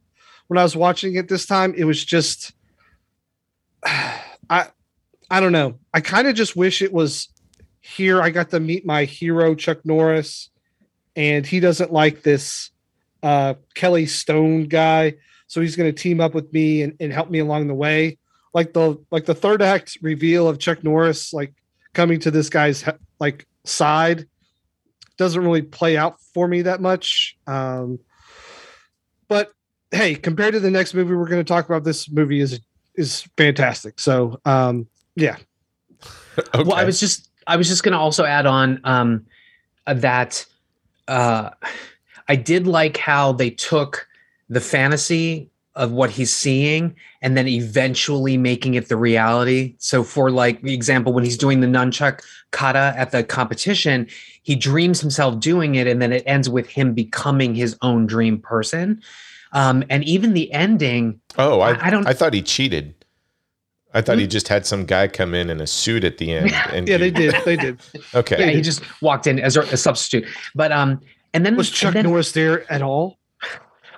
when 0.48 0.58
I 0.58 0.64
was 0.64 0.76
watching 0.76 1.16
it 1.16 1.30
this 1.30 1.46
time. 1.46 1.74
It 1.78 1.86
was 1.86 2.04
just 2.04 2.54
I 3.86 4.68
I 5.30 5.40
don't 5.40 5.52
know. 5.52 5.78
I 5.94 6.02
kind 6.02 6.28
of 6.28 6.36
just 6.36 6.56
wish 6.56 6.82
it 6.82 6.92
was 6.92 7.30
here. 7.82 8.22
I 8.22 8.30
got 8.30 8.50
to 8.52 8.60
meet 8.60 8.86
my 8.86 9.06
hero 9.06 9.56
Chuck 9.56 9.86
Norris, 9.86 10.50
and 11.16 11.46
he 11.46 11.60
doesn't 11.60 11.94
like 11.94 12.24
this 12.24 12.72
uh, 13.22 13.56
Kelly 13.76 14.06
Stone 14.06 14.66
guy, 14.66 15.16
so 15.48 15.62
he's 15.62 15.76
going 15.76 15.94
to 15.94 16.02
team 16.02 16.20
up 16.20 16.34
with 16.34 16.52
me 16.52 16.82
and, 16.82 16.96
and 17.00 17.14
help 17.14 17.30
me 17.30 17.40
along 17.40 17.68
the 17.68 17.76
way. 17.76 18.18
Like 18.54 18.74
the 18.74 18.98
like 19.12 19.26
the 19.26 19.36
third 19.36 19.62
act 19.62 19.98
reveal 20.02 20.48
of 20.48 20.60
Chuck 20.60 20.84
Norris 20.84 21.34
like 21.34 21.54
coming 21.94 22.20
to 22.22 22.32
this 22.32 22.50
guy's 22.50 22.84
like 23.20 23.48
side 23.64 24.28
doesn't 25.18 25.44
really 25.44 25.62
play 25.62 25.98
out 25.98 26.20
for 26.34 26.48
me 26.48 26.62
that 26.64 26.82
much. 26.82 27.38
Um, 27.46 28.00
but 29.28 29.52
hey, 29.92 30.16
compared 30.16 30.54
to 30.54 30.60
the 30.60 30.72
next 30.72 30.94
movie 30.94 31.14
we're 31.14 31.28
going 31.28 31.44
to 31.44 31.48
talk 31.48 31.66
about, 31.66 31.84
this 31.84 32.10
movie 32.10 32.40
is 32.40 32.60
is 32.96 33.28
fantastic. 33.38 34.00
So 34.00 34.40
um, 34.46 34.88
yeah, 35.16 35.38
Okay. 36.56 36.64
Well, 36.64 36.78
I 36.78 36.86
was 36.86 37.00
just 37.00 37.30
I 37.48 37.58
was 37.58 37.68
just 37.68 37.84
going 37.84 37.92
to 37.94 37.98
also 37.98 38.24
add 38.24 38.46
on 38.46 38.80
um, 38.84 39.26
uh, 39.88 39.94
that 39.96 40.46
uh, 41.08 41.50
I 42.28 42.36
did 42.36 42.68
like 42.68 42.98
how 42.98 43.34
they 43.34 43.50
took 43.50 44.08
the 44.48 44.62
fantasy 44.62 45.50
of 45.76 45.92
what 45.92 46.10
he's 46.10 46.34
seeing 46.36 46.96
and 47.22 47.38
then 47.38 47.48
eventually 47.48 48.38
making 48.38 48.74
it 48.74 48.90
the 48.90 48.98
reality. 48.98 49.76
So 49.78 50.04
for 50.04 50.32
like 50.32 50.62
the 50.62 50.74
example, 50.74 51.14
when 51.14 51.24
he's 51.24 51.38
doing 51.38 51.60
the 51.62 51.68
nunchuck 51.68 52.22
kata 52.52 52.94
at 52.98 53.12
the 53.12 53.24
competition, 53.24 54.08
he 54.44 54.56
dreams 54.56 55.00
himself 55.00 55.40
doing 55.40 55.76
it, 55.76 55.86
and 55.88 56.02
then 56.02 56.12
it 56.12 56.24
ends 56.26 56.50
with 56.50 56.68
him 56.68 56.94
becoming 56.94 57.54
his 57.54 57.78
own 57.82 58.08
dream 58.08 58.40
person. 58.40 59.02
Um, 59.52 59.84
and 59.90 60.04
even 60.04 60.34
the 60.34 60.52
ending, 60.52 61.20
oh, 61.38 61.60
I, 61.62 61.72
I- 61.74 61.88
I 61.88 61.90
don't- 61.92 62.08
I 62.08 62.14
thought 62.14 62.34
he 62.34 62.42
cheated. 62.42 62.96
I 63.94 64.02
thought 64.02 64.18
he 64.20 64.26
Hmm? 64.26 64.30
just 64.30 64.48
had 64.48 64.66
some 64.66 64.86
guy 64.86 65.08
come 65.08 65.34
in 65.34 65.50
in 65.50 65.60
a 65.62 65.68
suit 65.68 66.04
at 66.04 66.18
the 66.18 66.32
end. 66.34 66.52
And 66.72 66.88
yeah, 66.88 66.98
they 66.98 67.12
did. 67.12 67.36
They 67.46 67.56
did. 67.56 67.80
Okay. 68.16 68.40
yeah, 68.40 68.50
he 68.52 68.62
just 68.62 68.82
walked 69.02 69.28
in 69.28 69.40
as 69.40 69.56
a, 69.56 69.62
a 69.62 69.78
substitute. 69.78 70.26
But 70.56 70.72
um, 70.72 71.00
and 71.34 71.46
then 71.46 71.56
Was 71.56 71.70
Chuck 71.70 71.94
then, 71.94 72.06
Norris 72.06 72.32
there 72.32 72.72
at 72.72 72.82
all? 72.82 73.19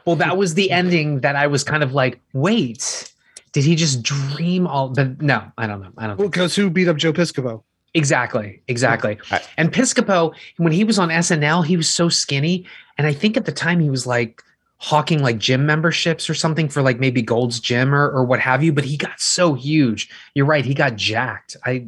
Well, 0.05 0.15
that 0.17 0.37
was 0.37 0.53
the 0.55 0.71
ending 0.71 1.19
that 1.21 1.35
I 1.35 1.47
was 1.47 1.63
kind 1.63 1.83
of 1.83 1.93
like, 1.93 2.19
wait, 2.33 3.11
did 3.51 3.63
he 3.63 3.75
just 3.75 4.01
dream 4.03 4.65
all? 4.67 4.89
But 4.89 5.21
no, 5.21 5.43
I 5.57 5.67
don't 5.67 5.81
know. 5.81 5.91
I 5.97 6.07
don't. 6.07 6.17
Well, 6.17 6.25
Think. 6.25 6.33
because 6.33 6.55
who 6.55 6.69
beat 6.69 6.87
up 6.87 6.97
Joe 6.97 7.13
Piscopo? 7.13 7.63
Exactly, 7.93 8.61
exactly. 8.67 9.17
I- 9.31 9.41
and 9.57 9.71
Piscopo, 9.71 10.33
when 10.57 10.71
he 10.71 10.83
was 10.83 10.97
on 10.97 11.09
SNL, 11.09 11.65
he 11.65 11.75
was 11.77 11.89
so 11.89 12.07
skinny, 12.09 12.65
and 12.97 13.05
I 13.05 13.13
think 13.13 13.35
at 13.37 13.45
the 13.45 13.51
time 13.51 13.79
he 13.79 13.89
was 13.89 14.07
like 14.07 14.41
hawking 14.77 15.21
like 15.21 15.37
gym 15.37 15.65
memberships 15.65 16.27
or 16.29 16.33
something 16.33 16.67
for 16.67 16.81
like 16.81 16.99
maybe 16.99 17.21
Gold's 17.21 17.59
Gym 17.59 17.93
or, 17.93 18.09
or 18.09 18.23
what 18.23 18.39
have 18.39 18.63
you. 18.63 18.73
But 18.73 18.85
he 18.85 18.97
got 18.97 19.19
so 19.19 19.53
huge. 19.53 20.09
You're 20.33 20.45
right. 20.47 20.65
He 20.65 20.73
got 20.73 20.95
jacked. 20.95 21.55
I. 21.65 21.87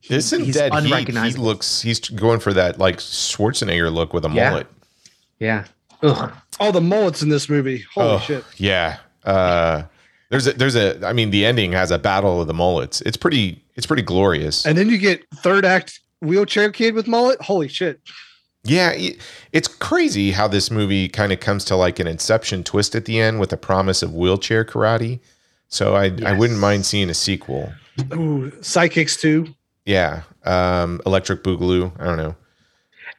he- 0.00 0.14
Isn't 0.16 0.44
he's 0.44 0.54
dead 0.56 0.72
heat. 0.72 0.80
He 0.80 0.86
unrecognizable. 0.92 1.44
looks. 1.44 1.82
He's 1.82 2.00
going 2.00 2.40
for 2.40 2.52
that 2.54 2.78
like 2.78 2.96
Schwarzenegger 2.96 3.92
look 3.92 4.12
with 4.14 4.24
a 4.24 4.30
Yeah. 4.30 4.50
mullet. 4.50 4.66
Yeah. 5.38 5.64
Ugh. 6.04 6.32
Oh, 6.60 6.70
the 6.70 6.80
mullets 6.80 7.22
in 7.22 7.28
this 7.30 7.48
movie. 7.48 7.84
Holy 7.94 8.08
Oh, 8.14 8.18
shit. 8.20 8.44
Yeah. 8.56 8.98
Uh, 9.24 9.82
there's 10.30 10.46
a 10.46 10.52
there's 10.52 10.76
a. 10.76 11.04
I 11.06 11.12
mean, 11.12 11.30
the 11.30 11.44
ending 11.44 11.72
has 11.72 11.90
a 11.90 11.98
battle 11.98 12.40
of 12.40 12.46
the 12.46 12.54
mullets. 12.54 13.00
It's 13.02 13.16
pretty. 13.16 13.62
It's 13.74 13.86
pretty 13.86 14.02
glorious. 14.02 14.64
And 14.66 14.78
then 14.78 14.88
you 14.88 14.98
get 14.98 15.24
third 15.36 15.64
act 15.64 16.00
wheelchair 16.20 16.70
kid 16.70 16.94
with 16.94 17.06
mullet. 17.08 17.40
Holy 17.40 17.68
shit. 17.68 18.00
Yeah, 18.66 18.94
it's 19.52 19.68
crazy 19.68 20.30
how 20.30 20.48
this 20.48 20.70
movie 20.70 21.08
kind 21.08 21.32
of 21.32 21.40
comes 21.40 21.64
to 21.66 21.76
like 21.76 21.98
an 21.98 22.06
inception 22.06 22.64
twist 22.64 22.94
at 22.94 23.04
the 23.04 23.20
end 23.20 23.38
with 23.38 23.52
a 23.52 23.58
promise 23.58 24.02
of 24.02 24.14
wheelchair 24.14 24.64
karate. 24.64 25.20
So 25.68 25.94
I 25.96 26.12
I 26.24 26.32
wouldn't 26.32 26.58
mind 26.60 26.86
seeing 26.86 27.10
a 27.10 27.14
sequel. 27.14 27.72
Ooh, 28.14 28.50
Sidekicks 28.60 29.20
too. 29.20 29.48
Yeah, 29.84 30.22
um, 30.44 31.00
Electric 31.04 31.42
Boogaloo. 31.44 31.92
I 32.00 32.04
don't 32.04 32.16
know. 32.16 32.34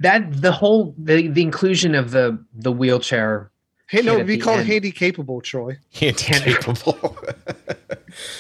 That 0.02 0.42
the 0.42 0.52
whole 0.52 0.94
the 0.98 1.28
the 1.28 1.42
inclusion 1.42 1.96
of 1.96 2.12
the 2.12 2.38
the 2.54 2.72
wheelchair 2.72 3.52
Hey, 3.88 4.02
no, 4.02 4.14
Kid 4.14 4.16
it'd 4.16 4.22
at 4.22 4.28
be 4.28 4.36
the 4.38 4.42
called 4.42 4.66
handy 4.66 4.92
capable, 4.92 5.42
Troy. 5.42 5.78
Handy 5.94 6.14
capable. 6.56 7.18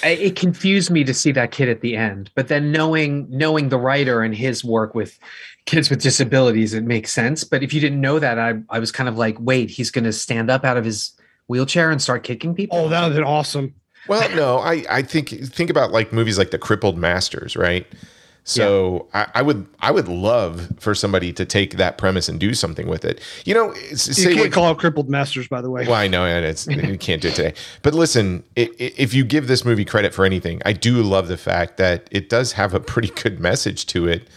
it 0.04 0.36
confused 0.36 0.90
me 0.90 1.04
to 1.04 1.14
see 1.14 1.32
that 1.34 1.52
kid 1.52 1.68
at 1.70 1.82
the 1.82 1.98
end 1.98 2.32
but 2.34 2.48
then 2.48 2.72
knowing 2.72 3.28
knowing 3.30 3.70
the 3.70 3.78
writer 3.78 4.22
and 4.24 4.34
his 4.34 4.64
work 4.64 4.96
with 4.96 5.20
kids 5.66 5.90
with 5.90 6.02
disabilities 6.02 6.74
it 6.74 6.84
makes 6.86 7.12
sense 7.12 7.44
but 7.44 7.62
if 7.62 7.74
you 7.74 7.82
didn't 7.82 8.00
know 8.00 8.18
that 8.18 8.40
i, 8.40 8.54
I 8.70 8.80
was 8.80 8.92
kind 8.92 9.10
of 9.10 9.18
like 9.18 9.36
wait 9.40 9.70
he's 9.70 9.92
going 9.92 10.06
to 10.06 10.14
stand 10.14 10.50
up 10.50 10.64
out 10.64 10.78
of 10.78 10.86
his 10.86 11.12
wheelchair 11.48 11.92
and 11.92 12.02
start 12.02 12.24
kicking 12.24 12.56
people 12.56 12.78
Oh, 12.78 12.88
that 12.90 13.02
would 13.02 13.08
have 13.08 13.16
been 13.16 13.24
awesome. 13.26 13.74
well, 14.08 14.34
no, 14.36 14.60
I 14.60 14.86
I 14.90 15.02
think 15.02 15.30
think 15.30 15.70
about 15.70 15.92
like 15.92 16.14
movies 16.14 16.38
like 16.38 16.52
The 16.52 16.58
Crippled 16.58 16.98
Masters, 16.98 17.56
right? 17.58 17.86
So 18.48 19.08
I, 19.14 19.28
I 19.36 19.42
would 19.42 19.66
I 19.80 19.90
would 19.90 20.08
love 20.08 20.70
for 20.80 20.94
somebody 20.94 21.34
to 21.34 21.46
take 21.46 21.78
that 21.78 21.98
premise 21.98 22.30
and 22.30 22.40
do 22.40 22.54
something 22.54 22.88
with 22.88 23.04
it. 23.04 23.20
You 23.44 23.56
know, 23.56 23.72
s- 23.72 24.08
You 24.08 24.14
say 24.14 24.24
can't 24.36 24.40
what- 24.46 24.52
call 24.52 24.66
out 24.66 24.78
crippled 24.78 25.10
masters, 25.10 25.48
by 25.48 25.62
the 25.62 25.70
way. 25.72 25.86
Well, 25.86 25.96
I 25.96 26.08
know 26.08 26.26
and 26.26 26.46
it's 26.46 26.68
you 26.68 26.98
can't 27.00 27.24
do 27.24 27.30
it 27.30 27.36
today. 27.36 27.54
But 27.82 27.96
listen, 27.96 28.44
i 28.56 28.62
i 28.62 28.70
if 28.98 29.16
you 29.16 29.26
give 29.26 29.48
this 29.48 29.66
movie 29.66 29.84
credit 29.84 30.14
for 30.14 30.26
anything, 30.26 30.62
I 30.64 30.74
do 30.74 31.02
love 31.02 31.28
the 31.28 31.38
fact 31.38 31.78
that 31.78 32.08
it 32.12 32.30
does 32.30 32.52
have 32.54 32.76
a 32.76 32.80
pretty 32.80 33.10
good 33.24 33.40
message 33.40 33.88
to 33.88 34.08
it. 34.08 34.28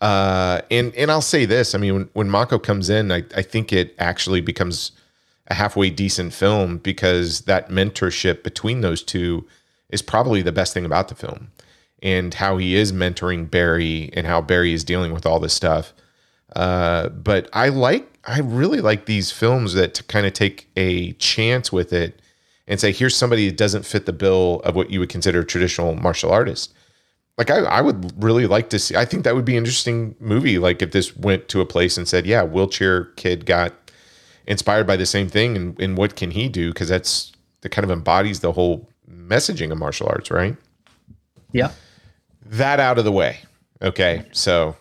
Uh, 0.00 0.60
and 0.70 0.92
and 0.96 1.10
I'll 1.10 1.22
say 1.22 1.44
this: 1.46 1.74
I 1.74 1.78
mean, 1.78 1.94
when, 1.94 2.08
when 2.14 2.28
Mako 2.28 2.58
comes 2.58 2.90
in, 2.90 3.12
I, 3.12 3.22
I 3.36 3.42
think 3.42 3.72
it 3.72 3.94
actually 3.98 4.40
becomes 4.40 4.90
a 5.46 5.54
halfway 5.54 5.88
decent 5.90 6.34
film 6.34 6.78
because 6.78 7.42
that 7.42 7.70
mentorship 7.70 8.42
between 8.42 8.80
those 8.80 9.02
two 9.04 9.46
is 9.90 10.02
probably 10.02 10.42
the 10.42 10.50
best 10.52 10.74
thing 10.74 10.84
about 10.84 11.06
the 11.08 11.14
film, 11.14 11.48
and 12.02 12.34
how 12.34 12.58
he 12.58 12.74
is 12.74 12.92
mentoring 12.92 13.50
Barry 13.50 14.10
and 14.12 14.26
how 14.26 14.40
Barry 14.40 14.72
is 14.72 14.84
dealing 14.84 15.12
with 15.12 15.26
all 15.26 15.40
this 15.40 15.54
stuff. 15.54 15.92
Uh, 16.54 17.08
but 17.08 17.48
I 17.52 17.68
like, 17.68 18.18
I 18.24 18.40
really 18.40 18.80
like 18.80 19.06
these 19.06 19.30
films 19.30 19.74
that 19.74 20.06
kind 20.08 20.26
of 20.26 20.32
take 20.32 20.68
a 20.76 21.12
chance 21.14 21.72
with 21.72 21.92
it 21.92 22.20
and 22.66 22.80
say, 22.80 22.92
here's 22.92 23.16
somebody 23.16 23.48
that 23.48 23.56
doesn't 23.56 23.84
fit 23.84 24.06
the 24.06 24.12
bill 24.12 24.60
of 24.64 24.74
what 24.74 24.90
you 24.90 25.00
would 25.00 25.08
consider 25.08 25.40
a 25.40 25.46
traditional 25.46 25.94
martial 25.94 26.30
artist. 26.30 26.72
Like 27.38 27.50
I, 27.50 27.58
I 27.58 27.80
would 27.82 28.22
really 28.22 28.46
like 28.46 28.70
to 28.70 28.78
see. 28.78 28.96
I 28.96 29.04
think 29.04 29.24
that 29.24 29.34
would 29.34 29.44
be 29.44 29.56
an 29.56 29.58
interesting 29.58 30.14
movie. 30.18 30.58
Like 30.58 30.80
if 30.80 30.92
this 30.92 31.14
went 31.16 31.48
to 31.48 31.60
a 31.60 31.66
place 31.66 31.98
and 31.98 32.08
said, 32.08 32.24
"Yeah, 32.24 32.44
wheelchair 32.44 33.04
kid 33.16 33.44
got 33.44 33.74
inspired 34.46 34.86
by 34.86 34.96
the 34.96 35.04
same 35.04 35.28
thing, 35.28 35.54
and, 35.54 35.78
and 35.78 35.98
what 35.98 36.16
can 36.16 36.30
he 36.30 36.48
do?" 36.48 36.72
Because 36.72 36.88
that's 36.88 37.32
that 37.60 37.68
kind 37.68 37.84
of 37.84 37.90
embodies 37.90 38.40
the 38.40 38.52
whole 38.52 38.88
messaging 39.06 39.70
of 39.70 39.76
martial 39.76 40.08
arts, 40.08 40.30
right? 40.30 40.56
yeah 41.56 41.70
that 42.50 42.80
out 42.80 42.98
of 42.98 43.04
the 43.04 43.12
way. 43.12 43.38
Okay, 43.82 44.24
so 44.32 44.76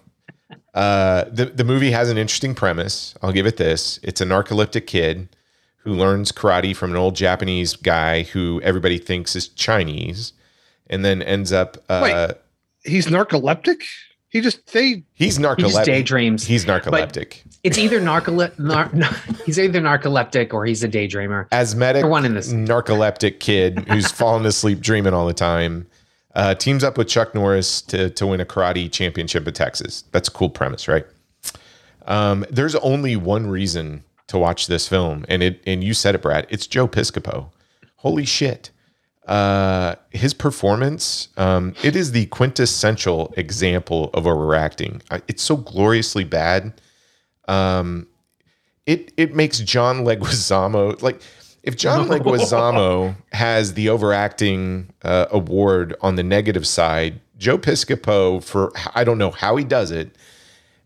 uh, 0.73 1.25
the 1.31 1.45
the 1.45 1.63
movie 1.63 1.91
has 1.91 2.09
an 2.09 2.17
interesting 2.17 2.55
premise. 2.55 3.15
I'll 3.21 3.31
give 3.33 3.45
it 3.45 3.57
this: 3.57 3.99
it's 4.03 4.21
a 4.21 4.25
narcoleptic 4.25 4.87
kid 4.87 5.29
who 5.77 5.93
learns 5.93 6.31
karate 6.31 6.75
from 6.75 6.91
an 6.91 6.97
old 6.97 7.15
Japanese 7.15 7.75
guy 7.75 8.23
who 8.23 8.59
everybody 8.63 8.97
thinks 8.97 9.35
is 9.35 9.47
Chinese, 9.49 10.33
and 10.87 11.03
then 11.05 11.21
ends 11.21 11.51
up. 11.51 11.77
Uh, 11.89 12.27
Wait. 12.29 12.35
He's 12.83 13.07
narcoleptic. 13.07 13.83
He 14.29 14.41
just 14.41 14.73
they 14.73 15.03
he's 15.13 15.37
he 15.37 15.43
narcoleptic. 15.43 15.57
just 15.59 15.85
daydreams 15.85 16.43
He's 16.45 16.65
narcoleptic. 16.65 17.41
it's 17.63 17.77
either 17.77 18.01
narcolep 18.01 18.59
nar- 18.59 18.91
he's 19.45 19.57
either 19.57 19.79
narcoleptic 19.79 20.53
or 20.53 20.65
he's 20.65 20.83
a 20.83 20.89
daydreamer 20.89 21.47
Asthmatic, 21.53 22.01
They're 22.01 22.09
one 22.09 22.25
in 22.25 22.33
this 22.33 22.51
narcoleptic 22.51 23.39
kid 23.39 23.87
who's 23.87 24.11
falling 24.11 24.45
asleep 24.45 24.81
dreaming 24.81 25.13
all 25.13 25.25
the 25.25 25.33
time. 25.33 25.87
Uh, 26.35 26.53
teams 26.53 26.83
up 26.83 26.97
with 26.97 27.07
Chuck 27.07 27.33
Norris 27.33 27.81
to 27.83 28.09
to 28.11 28.27
win 28.27 28.41
a 28.41 28.45
karate 28.45 28.91
championship 28.91 29.47
at 29.47 29.55
Texas. 29.55 30.03
That's 30.11 30.27
a 30.27 30.31
cool 30.31 30.49
premise, 30.49 30.87
right? 30.87 31.05
Um, 32.05 32.45
there's 32.49 32.75
only 32.75 33.15
one 33.15 33.47
reason 33.47 34.03
to 34.27 34.37
watch 34.37 34.67
this 34.67 34.87
film, 34.87 35.25
and 35.29 35.41
it 35.41 35.61
and 35.65 35.83
you 35.83 35.93
said 35.93 36.15
it, 36.15 36.21
Brad. 36.21 36.45
It's 36.49 36.67
Joe 36.67 36.87
Piscopo. 36.87 37.51
Holy 37.97 38.25
shit! 38.25 38.71
Uh, 39.27 39.95
his 40.11 40.33
performance, 40.33 41.29
um, 41.37 41.73
it 41.83 41.95
is 41.95 42.11
the 42.11 42.27
quintessential 42.27 43.33
example 43.37 44.11
of 44.13 44.27
overacting. 44.27 45.01
It's 45.27 45.41
so 45.41 45.57
gloriously 45.57 46.23
bad. 46.23 46.79
Um, 47.47 48.07
it 48.85 49.11
it 49.17 49.33
makes 49.33 49.59
John 49.59 50.03
Leguizamo 50.05 51.01
like 51.01 51.21
if 51.65 51.75
John 51.75 52.07
Leguizamo 52.09 53.15
has 53.33 53.73
the 53.73 53.89
overacting 53.89 54.93
uh, 55.03 55.25
award 55.31 55.95
on 56.01 56.15
the 56.15 56.23
negative 56.23 56.65
side, 56.65 57.19
Joe 57.37 57.57
Piscopo 57.57 58.41
for 58.41 58.71
I 58.93 59.03
don't 59.03 59.17
know 59.17 59.31
how 59.31 59.57
he 59.57 59.65
does 59.65 59.91
it 59.91 60.15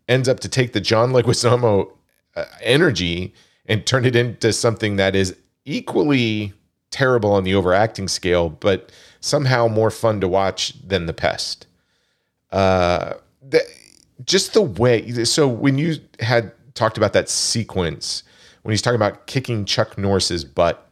ends 0.08 0.28
up 0.28 0.40
to 0.40 0.50
take 0.50 0.74
the 0.74 0.82
John 0.82 1.12
Leguizamo 1.12 1.92
uh, 2.36 2.46
energy 2.62 3.34
and 3.68 3.86
turn 3.86 4.06
it 4.06 4.16
into 4.16 4.52
something 4.52 4.96
that 4.96 5.16
is 5.16 5.36
equally 5.66 6.54
terrible 6.90 7.32
on 7.32 7.44
the 7.44 7.54
overacting 7.54 8.08
scale, 8.08 8.50
but 8.50 8.92
somehow 9.20 9.68
more 9.68 9.92
fun 9.92 10.20
to 10.22 10.28
watch 10.28 10.74
than 10.86 11.06
the 11.06 11.14
pest. 11.14 11.68
Uh, 12.52 13.14
the, 13.48 13.62
just 14.26 14.54
the 14.54 14.62
way. 14.64 15.24
So 15.26 15.48
when 15.48 15.78
you 15.78 15.98
had 16.20 16.52
talked 16.74 16.98
about 16.98 17.14
that 17.14 17.30
sequence, 17.30 18.24
when 18.62 18.72
he's 18.72 18.82
talking 18.82 18.96
about 18.96 19.28
kicking 19.28 19.66
Chuck 19.66 19.98
Norris's 19.98 20.44
butt, 20.44 20.90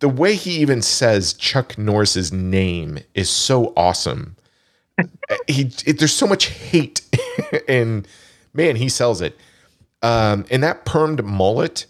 the 0.00 0.08
way 0.08 0.34
he 0.34 0.52
even 0.58 0.82
says 0.82 1.34
Chuck 1.34 1.76
Norris's 1.76 2.32
name 2.32 2.98
is 3.14 3.28
so 3.28 3.72
awesome. 3.76 4.36
he 5.46 5.70
it, 5.86 5.98
there's 5.98 6.14
so 6.14 6.26
much 6.26 6.46
hate, 6.46 7.02
and 7.68 8.06
man, 8.52 8.76
he 8.76 8.88
sells 8.88 9.20
it. 9.20 9.36
Um, 10.02 10.44
and 10.50 10.62
that 10.62 10.84
permed 10.84 11.24
mullet, 11.24 11.86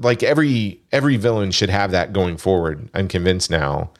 like 0.00 0.22
every 0.22 0.80
every 0.92 1.16
villain 1.16 1.50
should 1.50 1.70
have 1.70 1.92
that 1.92 2.12
going 2.12 2.36
forward. 2.36 2.88
I'm 2.94 3.08
convinced 3.08 3.50
now. 3.50 3.90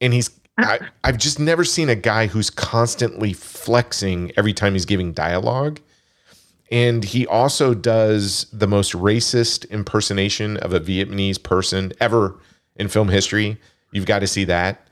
And 0.00 0.12
he's 0.12 0.30
I, 0.58 0.80
I've 1.04 1.18
just 1.18 1.38
never 1.38 1.64
seen 1.64 1.88
a 1.88 1.94
guy 1.94 2.26
who's 2.26 2.50
constantly 2.50 3.32
flexing 3.32 4.32
every 4.36 4.52
time 4.52 4.72
he's 4.72 4.84
giving 4.84 5.12
dialogue. 5.12 5.80
And 6.70 7.02
he 7.02 7.26
also 7.26 7.74
does 7.74 8.46
the 8.52 8.66
most 8.66 8.92
racist 8.92 9.68
impersonation 9.70 10.56
of 10.58 10.72
a 10.74 10.80
Vietnamese 10.80 11.42
person 11.42 11.92
ever 12.00 12.38
in 12.76 12.88
film 12.88 13.08
history. 13.08 13.58
You've 13.92 14.06
got 14.06 14.18
to 14.18 14.26
see 14.26 14.44
that. 14.44 14.86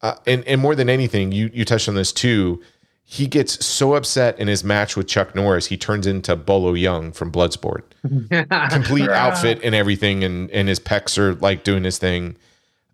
Uh, 0.00 0.14
and 0.26 0.44
and 0.44 0.60
more 0.60 0.74
than 0.74 0.88
anything, 0.88 1.32
you 1.32 1.50
you 1.52 1.64
touched 1.64 1.88
on 1.88 1.94
this 1.94 2.12
too. 2.12 2.62
He 3.02 3.26
gets 3.26 3.64
so 3.64 3.94
upset 3.94 4.38
in 4.38 4.46
his 4.48 4.62
match 4.62 4.96
with 4.96 5.08
Chuck 5.08 5.34
Norris, 5.34 5.66
he 5.66 5.78
turns 5.78 6.06
into 6.06 6.36
Bolo 6.36 6.74
Yeung 6.74 7.14
from 7.14 7.32
Bloodsport. 7.32 7.82
Complete 8.70 9.08
outfit 9.08 9.60
and 9.64 9.74
everything, 9.74 10.22
and 10.22 10.50
and 10.50 10.68
his 10.68 10.78
pecs 10.78 11.18
are 11.18 11.34
like 11.36 11.64
doing 11.64 11.84
his 11.84 11.98
thing. 11.98 12.36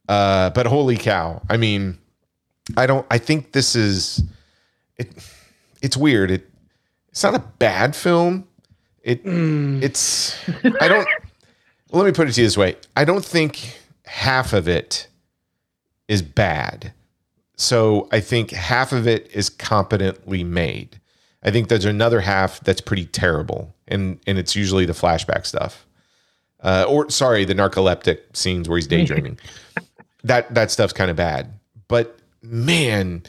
Uh, 0.09 0.51
but 0.51 0.67
holy 0.67 0.97
cow! 0.97 1.43
I 1.51 1.57
mean, 1.57 1.99
I 2.77 2.87
don't. 2.87 3.07
I 3.11 3.19
think 3.19 3.53
this 3.53 3.75
is 3.75 4.23
it. 4.97 5.13
It's 5.83 5.97
weird. 5.97 6.31
It 6.31 6.49
it's 7.15 7.23
not 7.23 7.37
a 7.37 7.45
bad 7.61 7.95
film. 7.95 8.45
It 9.05 9.21
it's 9.25 10.37
I 10.81 10.89
don't. 10.89 11.07
let 11.93 12.07
me 12.07 12.11
put 12.11 12.29
it 12.29 12.33
to 12.33 12.41
you 12.41 12.47
this 12.49 12.59
way. 12.59 12.75
I 12.97 13.05
don't 13.05 13.25
think 13.25 13.79
half 14.05 14.53
of 14.53 14.67
it 14.67 15.07
is 16.09 16.23
bad. 16.23 16.93
So 17.55 18.09
I 18.11 18.19
think 18.19 18.51
half 18.51 18.91
of 18.91 19.07
it 19.07 19.31
is 19.33 19.49
competently 19.49 20.43
made. 20.43 21.01
I 21.45 21.53
think 21.53 21.69
there's 21.69 21.85
another 21.85 22.19
half 22.19 22.59
that's 22.65 22.81
pretty 22.81 23.05
terrible, 23.07 23.73
and 23.87 24.19
and 24.27 24.37
it's 24.37 24.57
usually 24.57 24.85
the 24.85 24.93
flashback 24.93 25.47
stuff, 25.47 25.87
uh, 26.65 26.85
or 26.89 27.09
sorry, 27.11 27.45
the 27.45 27.55
narcoleptic 27.55 28.23
scenes 28.33 28.69
where 28.69 28.77
he's 28.77 28.87
daydreaming. 28.89 29.39
that 30.25 30.53
that 30.53 30.73
stuff's 30.73 30.93
kind 30.93 31.13
of 31.13 31.17
bad. 31.17 31.53
But 31.87 32.19
man, 32.43 33.23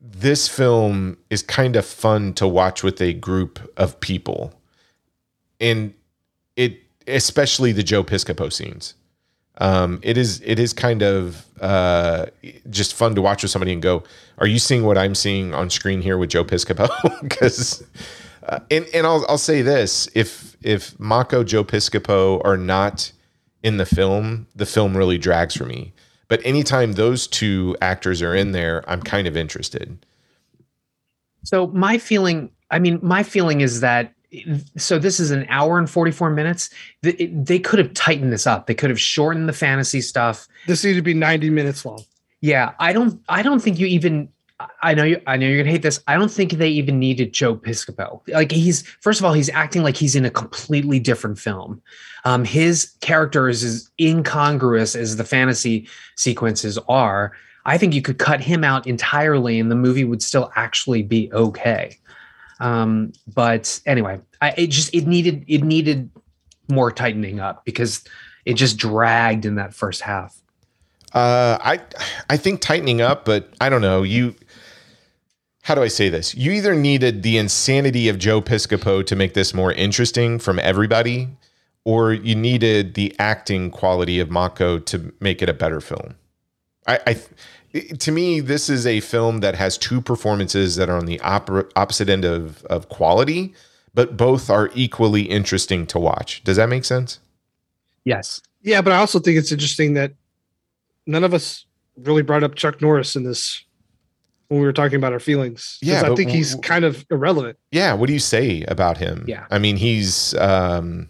this 0.00 0.48
film 0.48 1.16
is 1.30 1.42
kind 1.42 1.76
of 1.76 1.86
fun 1.86 2.34
to 2.34 2.46
watch 2.46 2.82
with 2.82 3.00
a 3.00 3.12
group 3.12 3.72
of 3.76 3.98
people, 4.00 4.52
and 5.60 5.94
it 6.56 6.80
especially 7.06 7.72
the 7.72 7.82
Joe 7.82 8.04
Piscopo 8.04 8.52
scenes 8.52 8.94
um, 9.58 10.00
it 10.02 10.18
is 10.18 10.40
it 10.44 10.58
is 10.58 10.72
kind 10.72 11.02
of 11.02 11.46
uh, 11.60 12.26
just 12.68 12.94
fun 12.94 13.14
to 13.14 13.22
watch 13.22 13.42
with 13.42 13.50
somebody 13.50 13.72
and 13.72 13.80
go, 13.80 14.02
"Are 14.38 14.46
you 14.46 14.58
seeing 14.58 14.84
what 14.84 14.98
I'm 14.98 15.14
seeing 15.14 15.54
on 15.54 15.70
screen 15.70 16.02
here 16.02 16.18
with 16.18 16.30
Joe 16.30 16.44
Piscopo?" 16.44 16.88
Because 17.22 17.82
uh, 18.42 18.60
and 18.70 18.86
and 18.92 19.06
I'll 19.06 19.24
I'll 19.28 19.38
say 19.38 19.62
this: 19.62 20.08
if 20.14 20.56
if 20.62 20.98
Mako 21.00 21.42
Joe 21.42 21.64
Piscopo 21.64 22.42
are 22.44 22.58
not 22.58 23.12
in 23.62 23.78
the 23.78 23.86
film, 23.86 24.46
the 24.54 24.66
film 24.66 24.96
really 24.96 25.18
drags 25.18 25.56
for 25.56 25.64
me. 25.64 25.92
But 26.28 26.40
anytime 26.44 26.92
those 26.92 27.26
two 27.26 27.76
actors 27.80 28.20
are 28.22 28.34
in 28.34 28.52
there, 28.52 28.88
I'm 28.90 29.02
kind 29.02 29.26
of 29.26 29.36
interested. 29.36 30.04
So 31.44 31.68
my 31.68 31.98
feeling, 31.98 32.50
I 32.70 32.78
mean, 32.78 32.98
my 33.02 33.22
feeling 33.22 33.60
is 33.60 33.80
that 33.80 34.12
so 34.76 34.98
this 34.98 35.20
is 35.20 35.30
an 35.30 35.46
hour 35.48 35.78
and 35.78 35.88
44 35.88 36.30
minutes 36.30 36.68
they, 37.02 37.12
they 37.32 37.58
could 37.60 37.78
have 37.78 37.94
tightened 37.94 38.32
this 38.32 38.46
up 38.46 38.66
they 38.66 38.74
could 38.74 38.90
have 38.90 39.00
shortened 39.00 39.48
the 39.48 39.52
fantasy 39.52 40.00
stuff 40.00 40.48
This 40.66 40.82
needed 40.84 40.96
to 40.96 41.02
be 41.02 41.14
90 41.14 41.48
minutes 41.50 41.86
long. 41.86 42.02
yeah 42.40 42.72
i 42.80 42.92
don't 42.92 43.22
i 43.28 43.40
don't 43.40 43.60
think 43.60 43.78
you 43.78 43.86
even 43.86 44.28
i 44.82 44.94
know 44.94 45.04
you 45.04 45.20
i 45.26 45.36
know 45.36 45.46
you're 45.46 45.58
gonna 45.58 45.70
hate 45.70 45.82
this. 45.82 46.02
I 46.06 46.16
don't 46.16 46.30
think 46.30 46.52
they 46.52 46.68
even 46.68 46.98
needed 46.98 47.32
joe 47.32 47.56
piscopo. 47.56 48.20
Like 48.28 48.50
he's 48.50 48.86
first 49.00 49.20
of 49.20 49.26
all 49.26 49.32
he's 49.32 49.50
acting 49.50 49.82
like 49.82 49.96
he's 49.96 50.16
in 50.16 50.24
a 50.24 50.30
completely 50.30 50.98
different 50.98 51.38
film. 51.38 51.82
Um 52.24 52.44
his 52.44 52.92
character 53.00 53.48
is 53.48 53.62
as 53.62 53.90
incongruous 54.00 54.96
as 54.96 55.16
the 55.16 55.24
fantasy 55.24 55.88
sequences 56.14 56.78
are. 56.88 57.32
I 57.64 57.78
think 57.78 57.94
you 57.94 58.02
could 58.02 58.18
cut 58.18 58.40
him 58.40 58.64
out 58.64 58.86
entirely 58.86 59.58
and 59.58 59.70
the 59.70 59.76
movie 59.76 60.04
would 60.04 60.22
still 60.22 60.50
actually 60.56 61.02
be 61.02 61.30
okay. 61.32 61.98
Um 62.60 63.12
but 63.34 63.80
anyway 63.84 64.20
I, 64.40 64.54
it 64.56 64.68
just 64.68 64.94
it 64.94 65.06
needed 65.06 65.44
it 65.48 65.62
needed 65.62 66.10
more 66.68 66.90
tightening 66.90 67.40
up 67.40 67.64
because 67.64 68.02
it 68.44 68.54
just 68.54 68.78
dragged 68.78 69.44
in 69.44 69.56
that 69.56 69.74
first 69.74 70.00
half. 70.00 70.40
Uh, 71.12 71.58
I 71.60 71.80
I 72.28 72.36
think 72.36 72.60
tightening 72.60 73.00
up, 73.00 73.24
but 73.24 73.48
I 73.60 73.68
don't 73.68 73.80
know. 73.80 74.02
You, 74.02 74.34
how 75.66 75.74
do 75.74 75.82
I 75.82 75.88
say 75.88 76.08
this? 76.08 76.32
You 76.36 76.52
either 76.52 76.76
needed 76.76 77.24
the 77.24 77.38
insanity 77.38 78.08
of 78.08 78.20
Joe 78.20 78.40
Piscopo 78.40 79.04
to 79.04 79.16
make 79.16 79.34
this 79.34 79.52
more 79.52 79.72
interesting 79.72 80.38
from 80.38 80.60
everybody, 80.60 81.26
or 81.82 82.12
you 82.12 82.36
needed 82.36 82.94
the 82.94 83.12
acting 83.18 83.72
quality 83.72 84.20
of 84.20 84.30
Mako 84.30 84.78
to 84.78 85.12
make 85.18 85.42
it 85.42 85.48
a 85.48 85.52
better 85.52 85.80
film. 85.80 86.14
I, 86.86 87.00
I 87.04 87.84
to 87.98 88.12
me, 88.12 88.38
this 88.38 88.70
is 88.70 88.86
a 88.86 89.00
film 89.00 89.40
that 89.40 89.56
has 89.56 89.76
two 89.76 90.00
performances 90.00 90.76
that 90.76 90.88
are 90.88 90.96
on 90.96 91.06
the 91.06 91.18
opera, 91.22 91.64
opposite 91.74 92.08
end 92.08 92.24
of 92.24 92.64
of 92.66 92.88
quality, 92.88 93.52
but 93.92 94.16
both 94.16 94.48
are 94.48 94.70
equally 94.72 95.22
interesting 95.22 95.84
to 95.88 95.98
watch. 95.98 96.44
Does 96.44 96.58
that 96.58 96.68
make 96.68 96.84
sense? 96.84 97.18
yes 98.04 98.40
Yeah, 98.62 98.82
but 98.82 98.92
I 98.92 98.98
also 98.98 99.18
think 99.18 99.36
it's 99.36 99.50
interesting 99.50 99.94
that 99.94 100.12
none 101.06 101.24
of 101.24 101.34
us 101.34 101.64
really 101.96 102.22
brought 102.22 102.44
up 102.44 102.54
Chuck 102.54 102.80
Norris 102.80 103.16
in 103.16 103.24
this 103.24 103.65
when 104.48 104.60
we 104.60 104.66
were 104.66 104.72
talking 104.72 104.96
about 104.96 105.12
our 105.12 105.20
feelings. 105.20 105.78
Yeah, 105.82 105.98
I 106.00 106.08
but 106.08 106.16
think 106.16 106.28
w- 106.28 106.36
he's 106.38 106.54
kind 106.56 106.84
of 106.84 107.04
irrelevant. 107.10 107.58
Yeah, 107.70 107.94
what 107.94 108.06
do 108.06 108.12
you 108.12 108.18
say 108.18 108.62
about 108.68 108.98
him? 108.98 109.24
Yeah. 109.26 109.46
I 109.50 109.58
mean, 109.58 109.76
he's 109.76 110.34
um 110.34 111.08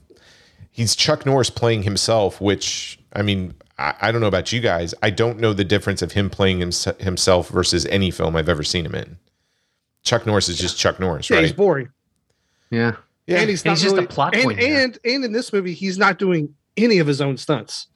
he's 0.71 0.95
Chuck 0.97 1.25
Norris 1.27 1.51
playing 1.51 1.83
himself, 1.83 2.41
which 2.41 2.99
I 3.13 3.23
mean, 3.23 3.55
I, 3.79 3.95
I 4.01 4.13
don't 4.13 4.21
know 4.21 4.27
about 4.27 4.53
you 4.53 4.61
guys. 4.61 4.95
I 5.03 5.11
don't 5.11 5.39
know 5.39 5.53
the 5.53 5.65
difference 5.65 6.03
of 6.03 6.13
him 6.13 6.31
playing 6.31 6.61
hims- 6.61 6.89
himself 6.99 7.49
versus 7.49 7.87
any 7.87 8.11
film 8.11 8.37
I've 8.37 8.49
ever 8.49 8.63
seen 8.63 8.85
him 8.87 8.95
in. 8.95 9.19
Chuck 10.03 10.25
Norris 10.27 10.49
is 10.49 10.59
just 10.59 10.79
Chuck 10.79 11.01
Norris, 11.01 11.29
Yeah, 11.31 11.41
he's 11.41 11.53
boring. 11.53 11.89
yeah 12.71 12.97
Yeah. 13.27 13.39
And 13.41 13.51
he's 13.51 13.63
And 13.63 13.71
not 13.73 13.79
he's 13.79 13.83
just 13.83 13.97
a 13.97 14.07
plot 14.07 14.35
and, 14.35 14.45
point 14.45 14.59
here. 14.61 14.81
And 14.85 14.99
and 15.05 15.25
in 15.25 15.33
this 15.33 15.53
movie, 15.53 15.75
he's 15.75 15.99
not 15.99 16.19
doing 16.19 16.55
any 16.77 16.99
of 16.99 17.07
his 17.07 17.21
own 17.21 17.37
stunts. 17.37 17.89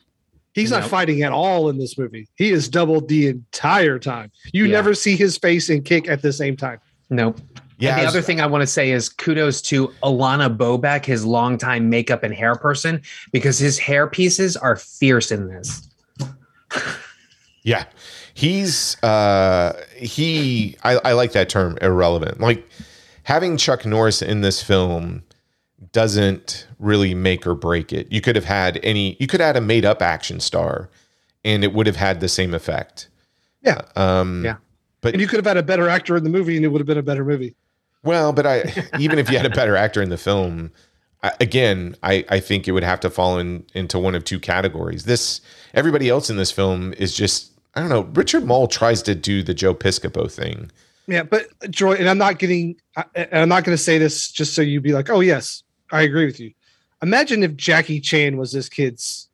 He's 0.53 0.71
not 0.71 0.81
Nope. 0.83 0.91
fighting 0.91 1.23
at 1.23 1.33
all 1.33 1.69
in 1.69 1.79
this 1.79 1.97
movie. 1.97 2.29
He 2.37 2.51
is 2.51 2.69
doubled 2.69 3.09
the 3.09 3.29
entire 3.29 3.99
time. 3.99 4.33
You 4.53 4.65
Yeah. 4.65 4.73
never 4.73 4.95
see 4.95 5.17
his 5.17 5.37
face 5.39 5.69
and 5.69 5.85
kick 5.85 6.09
at 6.09 6.23
the 6.23 6.33
same 6.33 6.57
time. 6.57 6.79
nope 7.13 7.41
yeah. 7.79 7.95
and 7.97 8.03
the 8.03 8.07
other 8.09 8.23
thing 8.23 8.41
I 8.41 8.47
want 8.47 8.63
to 8.63 8.67
say 8.67 8.91
is 8.93 9.09
kudos 9.09 9.61
to 9.63 9.89
Alana 10.03 10.55
Bobek, 10.57 11.05
his 11.05 11.25
longtime 11.25 11.89
makeup 11.89 12.23
and 12.23 12.33
hair 12.35 12.55
person, 12.55 13.01
because 13.33 13.59
his 13.59 13.79
hair 13.79 14.07
pieces 14.07 14.57
are 14.57 14.77
fierce 14.77 15.33
in 15.33 15.49
this. 15.49 15.89
Yeah. 17.63 17.85
He's 18.35 19.03
uh 19.03 19.83
he 19.97 20.77
I, 20.83 20.99
I 21.05 21.13
like 21.13 21.33
that 21.33 21.49
term 21.49 21.77
irrelevant. 21.83 22.41
Like 22.41 22.67
having 23.25 23.57
Chuck 23.57 23.85
Norris 23.85 24.23
in 24.23 24.41
this 24.41 24.63
film 24.63 25.23
doesn't 25.93 26.67
really 26.79 27.15
make 27.15 27.47
or 27.47 27.55
break 27.55 27.93
it. 27.93 28.11
You 28.11 28.21
could 28.21 28.37
have 28.37 28.45
had 28.45 28.79
any 28.83 29.17
you 29.19 29.27
could 29.27 29.41
add 29.41 29.57
a 29.57 29.61
made 29.61 29.85
up 29.85 30.03
action 30.03 30.41
star 30.41 30.89
and 31.45 31.65
it 31.65 31.73
would 31.73 31.87
have 31.87 31.97
had 31.97 32.21
the 32.21 32.29
same 32.29 32.55
effect. 32.55 33.09
Yeah. 33.63 33.83
Um 33.97 34.45
Yeah. 34.45 34.57
But 35.01 35.15
And 35.15 35.21
you 35.21 35.27
could 35.27 35.39
have 35.39 35.47
had 35.47 35.57
a 35.57 35.63
better 35.63 35.89
actor 35.89 36.17
in 36.17 36.25
the 36.25 36.31
movie, 36.31 36.57
and 36.57 36.65
it 36.65 36.69
would 36.69 36.81
have 36.81 36.87
been 36.87 36.99
a 36.99 37.03
better 37.03 37.25
movie. 37.25 37.55
well, 38.03 38.33
but 38.33 38.47
I 38.47 38.87
even 38.99 39.19
if 39.19 39.31
you 39.31 39.37
had 39.37 39.47
a 39.47 39.51
better 39.51 39.77
actor 39.77 40.03
in 40.03 40.11
the 40.11 40.19
film, 40.19 40.71
I, 41.23 41.33
again, 41.41 41.97
I 42.03 42.25
I 42.29 42.41
think 42.41 42.69
it 42.69 42.73
would 42.73 42.85
have 42.85 43.01
to 43.01 43.11
fall 43.11 43.39
in 43.39 43.65
into 43.75 43.99
one 43.99 44.15
of 44.15 44.25
two 44.25 44.39
categories. 44.39 45.05
This 45.05 45.41
everybody 45.75 46.09
else 46.09 46.31
in 46.31 46.37
this 46.37 46.53
film 46.53 46.93
is 46.95 47.15
just 47.15 47.51
I 47.75 47.81
don't 47.81 47.89
know. 47.89 48.03
Richard 48.03 48.45
Moll 48.45 48.67
tries 48.67 49.03
to 49.03 49.15
do 49.15 49.43
the 49.43 49.55
Joe 49.55 49.75
Piscopo 49.75 50.31
thing. 50.31 50.71
Yeah, 51.07 51.23
but 51.23 51.47
Joy, 51.71 51.95
and 51.95 52.09
I'm 52.09 52.19
not 52.19 52.39
getting, 52.39 52.77
I, 52.97 53.05
and 53.15 53.43
I'm 53.43 53.49
not 53.49 53.65
going 53.65 53.77
to 53.77 53.83
say 53.83 53.99
this 53.99 54.31
just 54.31 54.55
so 54.55 54.63
you'd 54.63 54.83
be 54.83 54.93
like, 54.93 55.11
oh 55.11 55.21
yes, 55.21 55.63
I 55.93 56.03
agree 56.03 56.27
with 56.27 56.39
you. 56.41 56.53
Imagine 57.03 57.43
if 57.43 57.57
Jackie 57.57 58.01
Chan 58.01 58.37
was 58.37 58.53
this 58.53 58.69
kid's, 58.69 59.29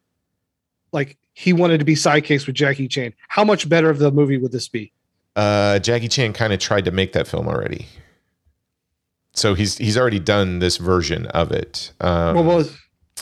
like 0.92 1.18
he 1.32 1.52
wanted 1.52 1.78
to 1.78 1.84
be 1.84 1.94
sidekicks 1.94 2.46
with 2.46 2.54
Jackie 2.56 2.88
Chan. 2.88 3.12
How 3.28 3.44
much 3.44 3.68
better 3.68 3.90
of 3.90 3.98
the 3.98 4.10
movie 4.10 4.38
would 4.38 4.52
this 4.52 4.68
be? 4.68 4.92
Uh, 5.34 5.78
Jackie 5.80 6.08
Chan 6.08 6.32
kind 6.32 6.52
of 6.52 6.58
tried 6.60 6.84
to 6.86 6.90
make 6.90 7.12
that 7.12 7.26
film 7.26 7.46
already, 7.48 7.86
so 9.34 9.52
he's 9.54 9.76
he's 9.76 9.98
already 9.98 10.18
done 10.18 10.60
this 10.60 10.78
version 10.78 11.26
of 11.26 11.52
it. 11.52 11.92
Um, 12.00 12.36
what 12.36 12.44
was? 12.46 12.76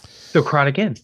So 0.04 0.42
Crowd 0.42 0.68
again. 0.68 0.96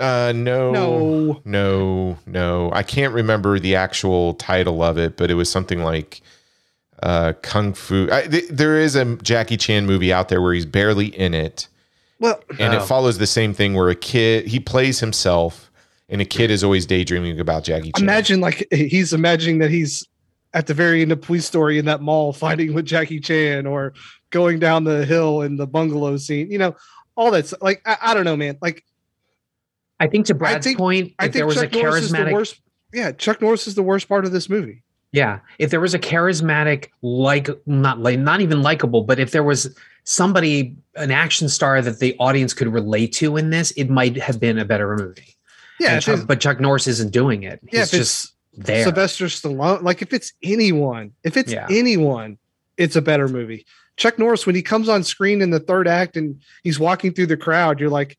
uh, 0.00 0.32
no, 0.34 0.72
No. 0.72 1.42
no, 1.44 2.18
no. 2.26 2.70
I 2.72 2.82
can't 2.82 3.12
remember 3.12 3.58
the 3.60 3.74
actual 3.76 4.34
title 4.34 4.82
of 4.82 4.98
it, 4.98 5.16
but 5.16 5.30
it 5.30 5.34
was 5.34 5.50
something 5.50 5.82
like 5.82 6.20
uh, 7.02 7.32
Kung 7.42 7.72
Fu. 7.74 8.08
I, 8.10 8.22
th- 8.26 8.48
there 8.48 8.78
is 8.78 8.94
a 8.96 9.16
Jackie 9.16 9.56
Chan 9.56 9.86
movie 9.86 10.12
out 10.12 10.28
there 10.28 10.40
where 10.42 10.52
he's 10.54 10.66
barely 10.66 11.06
in 11.06 11.34
it, 11.34 11.68
Well, 12.20 12.40
and 12.58 12.74
it 12.74 12.80
Oh. 12.82 12.84
follows 12.84 13.18
the 13.18 13.26
same 13.26 13.54
thing 13.54 13.74
where 13.74 13.88
a 13.88 13.94
kid 13.94 14.46
he 14.48 14.58
plays 14.60 15.00
himself, 15.00 15.70
and 16.08 16.20
a 16.20 16.24
kid 16.24 16.50
is 16.50 16.64
always 16.64 16.86
daydreaming 16.86 17.38
about 17.40 17.64
Jackie 17.64 17.92
Chan. 17.92 18.02
imagine 18.04 18.40
like 18.40 18.66
he's 18.72 19.12
imagining 19.12 19.58
that 19.58 19.70
he's 19.70 20.06
at 20.54 20.66
the 20.66 20.74
very 20.74 21.02
end 21.02 21.12
of 21.12 21.20
Police 21.20 21.44
Story 21.44 21.78
in 21.78 21.84
that 21.84 22.00
mall 22.00 22.32
fighting 22.32 22.72
with 22.74 22.86
Jackie 22.86 23.20
Chan 23.20 23.66
or 23.66 23.92
going 24.30 24.58
down 24.58 24.84
the 24.84 25.04
hill 25.04 25.42
in 25.42 25.56
the 25.56 25.66
bungalow 25.66 26.16
scene. 26.16 26.50
You 26.50 26.58
know, 26.58 26.76
all 27.16 27.30
that's 27.30 27.52
like 27.60 27.82
I, 27.86 27.96
I 28.00 28.14
don't 28.14 28.24
know, 28.24 28.36
man. 28.36 28.56
Like 28.62 28.84
I 30.00 30.06
think 30.06 30.26
to 30.26 30.34
Brad's 30.34 30.64
think- 30.66 30.78
point, 30.78 31.12
I 31.18 31.26
if 31.26 31.32
there 31.32 31.42
think 31.42 31.46
was 31.48 31.56
Chuck 31.56 31.74
a 31.74 31.82
Norris 31.82 32.04
is 32.04 32.10
the 32.10 32.16
charismatic 32.18 32.32
worst. 32.32 32.60
Yeah, 32.92 33.12
Chuck 33.12 33.42
Norris 33.42 33.66
is 33.66 33.74
the 33.74 33.82
worst 33.82 34.08
part 34.08 34.24
of 34.24 34.32
this 34.32 34.48
movie. 34.48 34.82
Yeah, 35.12 35.40
if 35.58 35.70
there 35.70 35.80
was 35.80 35.94
a 35.94 35.98
charismatic, 35.98 36.88
like 37.02 37.48
not 37.66 37.98
like 38.00 38.18
not 38.18 38.40
even 38.42 38.62
likable, 38.62 39.02
but 39.02 39.18
if 39.18 39.30
there 39.30 39.42
was 39.42 39.74
somebody, 40.04 40.76
an 40.96 41.10
action 41.10 41.48
star 41.48 41.80
that 41.80 41.98
the 41.98 42.14
audience 42.18 42.52
could 42.52 42.68
relate 42.68 43.12
to 43.14 43.36
in 43.36 43.50
this, 43.50 43.70
it 43.72 43.88
might 43.88 44.16
have 44.18 44.38
been 44.38 44.58
a 44.58 44.64
better 44.64 44.94
movie. 44.96 45.34
Yeah, 45.80 45.98
Chuck, 46.00 46.26
but 46.26 46.40
Chuck 46.40 46.60
Norris 46.60 46.86
isn't 46.86 47.12
doing 47.12 47.42
it. 47.44 47.60
yeah, 47.72 47.80
He's 47.80 47.90
just 47.90 48.34
there. 48.52 48.82
Sylvester 48.84 49.26
Stallone, 49.26 49.82
like 49.82 50.02
if 50.02 50.12
it's 50.12 50.32
anyone, 50.42 51.12
if 51.24 51.36
it's 51.36 51.52
Yeah. 51.52 51.66
anyone, 51.70 52.36
it's 52.76 52.96
a 52.96 53.02
better 53.02 53.28
movie. 53.28 53.64
Chuck 53.96 54.18
Norris, 54.18 54.44
when 54.46 54.54
he 54.54 54.62
comes 54.62 54.88
on 54.88 55.02
screen 55.04 55.40
in 55.40 55.50
the 55.50 55.60
third 55.60 55.88
act 55.88 56.16
and 56.16 56.40
he's 56.62 56.78
walking 56.78 57.12
through 57.12 57.26
the 57.26 57.36
crowd, 57.36 57.80
you're 57.80 57.90
like, 57.90 58.18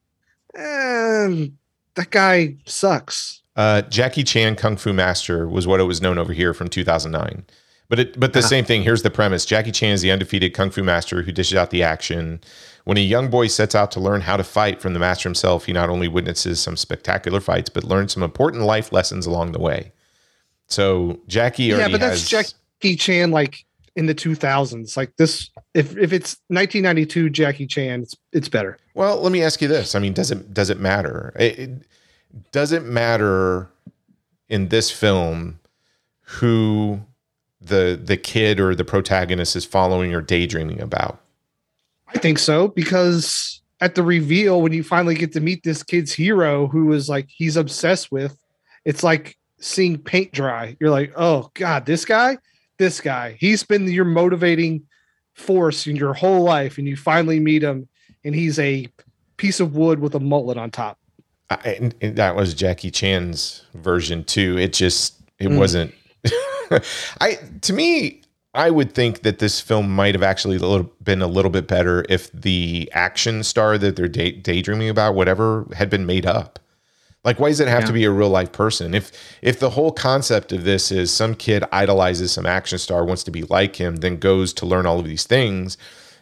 eh, 0.55 1.47
that 1.95 2.09
guy 2.11 2.55
sucks. 2.65 3.38
Uh, 3.59 3.81
Jackie 3.83 4.23
Chan 4.23 4.55
Kung 4.55 4.77
Fu 4.77 4.93
Master 4.93 5.45
was 5.45 5.67
what 5.67 5.81
it 5.81 5.83
was 5.83 6.01
known 6.01 6.17
over 6.17 6.31
here 6.31 6.53
from 6.53 6.69
2009. 6.69 7.43
But 7.89 7.99
it, 7.99 8.17
but 8.19 8.31
the 8.31 8.39
Uh-huh. 8.39 8.47
same 8.47 8.63
thing. 8.63 8.83
Here's 8.83 9.01
the 9.01 9.09
premise: 9.09 9.45
Jackie 9.45 9.71
Chan 9.73 9.91
is 9.91 10.01
the 10.01 10.11
undefeated 10.11 10.53
kung 10.53 10.69
fu 10.69 10.81
master 10.81 11.23
who 11.23 11.31
dishes 11.33 11.57
out 11.57 11.69
the 11.71 11.83
action. 11.83 12.39
When 12.85 12.95
a 12.97 13.01
young 13.01 13.29
boy 13.29 13.47
sets 13.47 13.75
out 13.75 13.91
to 13.91 13.99
learn 13.99 14.21
how 14.21 14.37
to 14.37 14.43
fight 14.45 14.79
from 14.81 14.93
the 14.93 14.99
master 14.99 15.27
himself, 15.27 15.65
he 15.65 15.73
not 15.73 15.89
only 15.89 16.07
witnesses 16.07 16.61
some 16.61 16.77
spectacular 16.77 17.41
fights, 17.41 17.69
but 17.69 17.83
learns 17.83 18.13
some 18.13 18.23
important 18.23 18.63
life 18.63 18.93
lessons 18.93 19.25
along 19.25 19.51
the 19.51 19.59
way. 19.59 19.91
So 20.67 21.19
Jackie, 21.27 21.63
Yeah, 21.65 21.89
but 21.89 21.99
that's 21.99 22.29
has, 22.31 22.53
Jackie 22.81 22.95
Chan 22.95 23.31
like 23.31 23.65
in 23.95 24.05
the 24.05 24.15
2000s. 24.15 24.95
Like 24.95 25.17
this, 25.17 25.49
if 25.73 25.97
if 25.97 26.13
it's 26.13 26.37
1992 26.47 27.29
Jackie 27.31 27.67
Chan, 27.67 28.03
it's 28.03 28.15
it's 28.31 28.47
better. 28.49 28.77
Well, 28.93 29.19
let 29.19 29.31
me 29.33 29.41
ask 29.43 29.61
you 29.61 29.67
this. 29.67 29.95
I 29.95 29.99
mean, 29.99 30.13
does 30.13 30.31
it 30.31 30.53
does 30.53 30.69
it 30.69 30.79
matter? 30.79 31.33
It, 31.39 31.59
it 31.59 31.71
does 32.51 32.71
it 32.71 32.83
matter 32.83 33.69
in 34.47 34.69
this 34.69 34.91
film 34.91 35.59
who 36.21 37.01
the 37.61 37.99
the 38.01 38.17
kid 38.17 38.59
or 38.59 38.75
the 38.75 38.85
protagonist 38.85 39.55
is 39.55 39.65
following 39.65 40.13
or 40.13 40.21
daydreaming 40.21 40.81
about? 40.81 41.19
I 42.07 42.17
think 42.19 42.39
so 42.39 42.69
because 42.69 43.61
at 43.81 43.95
the 43.95 44.03
reveal, 44.03 44.61
when 44.61 44.73
you 44.73 44.83
finally 44.83 45.15
get 45.15 45.31
to 45.33 45.39
meet 45.39 45.63
this 45.63 45.83
kid's 45.83 46.11
hero, 46.11 46.67
who 46.67 46.91
is 46.91 47.07
like 47.07 47.27
he's 47.29 47.55
obsessed 47.55 48.11
with, 48.11 48.37
it's 48.85 49.03
like 49.03 49.37
seeing 49.59 49.97
paint 49.97 50.31
dry. 50.31 50.75
You're 50.79 50.89
like, 50.89 51.13
oh 51.15 51.49
god, 51.53 51.85
this 51.85 52.05
guy, 52.05 52.37
this 52.77 52.99
guy, 53.01 53.37
he's 53.39 53.63
been 53.63 53.87
your 53.87 54.05
motivating 54.05 54.83
force 55.33 55.87
in 55.87 55.95
your 55.95 56.13
whole 56.13 56.43
life, 56.43 56.77
and 56.77 56.87
you 56.87 56.97
finally 56.97 57.39
meet 57.39 57.63
him, 57.63 57.87
and 58.23 58.35
he's 58.35 58.59
a 58.59 58.87
piece 59.37 59.59
of 59.59 59.75
wood 59.75 59.99
with 59.99 60.15
a 60.15 60.19
mullet 60.19 60.57
on 60.57 60.71
top. 60.71 60.98
I, 61.49 61.91
that 62.01 62.35
was 62.35 62.53
Jackie 62.53 62.91
Chan's 62.91 63.63
version 63.73 64.23
too. 64.23 64.57
It 64.57 64.73
just 64.73 65.15
it 65.39 65.47
Mm. 65.49 65.57
wasn't. 65.57 65.93
I 67.21 67.37
to 67.61 67.73
me, 67.73 68.21
I 68.53 68.69
would 68.69 68.93
think 68.93 69.21
that 69.21 69.39
this 69.39 69.59
film 69.61 69.89
might 69.95 70.15
have 70.15 70.23
actually 70.23 70.57
a 70.57 70.59
little, 70.59 70.91
been 71.03 71.21
a 71.21 71.27
little 71.27 71.51
bit 71.51 71.67
better 71.67 72.05
if 72.09 72.31
the 72.31 72.89
action 72.93 73.43
star 73.43 73.77
that 73.77 73.95
they're 73.95 74.07
day, 74.07 74.31
daydreaming 74.33 74.89
about, 74.89 75.15
whatever, 75.15 75.67
had 75.73 75.89
been 75.89 76.05
made 76.05 76.25
up. 76.25 76.59
Like, 77.25 77.39
why 77.39 77.49
does 77.49 77.59
it 77.59 77.67
have 77.67 77.83
to 77.85 77.91
be 77.93 78.05
a 78.05 78.11
real 78.11 78.29
life 78.29 78.51
person? 78.53 78.93
If 78.93 79.11
if 79.41 79.59
the 79.59 79.71
whole 79.71 79.91
concept 79.91 80.53
of 80.53 80.63
this 80.63 80.89
is 80.91 81.11
some 81.11 81.35
kid 81.35 81.63
idolizes 81.71 82.31
some 82.31 82.45
action 82.45 82.77
star, 82.77 83.03
wants 83.03 83.23
to 83.25 83.31
be 83.31 83.43
like 83.43 83.75
him, 83.75 83.97
then 83.97 84.17
goes 84.17 84.53
to 84.53 84.65
learn 84.65 84.85
all 84.85 84.99
of 84.99 85.05
these 85.05 85.25
things, 85.25 85.77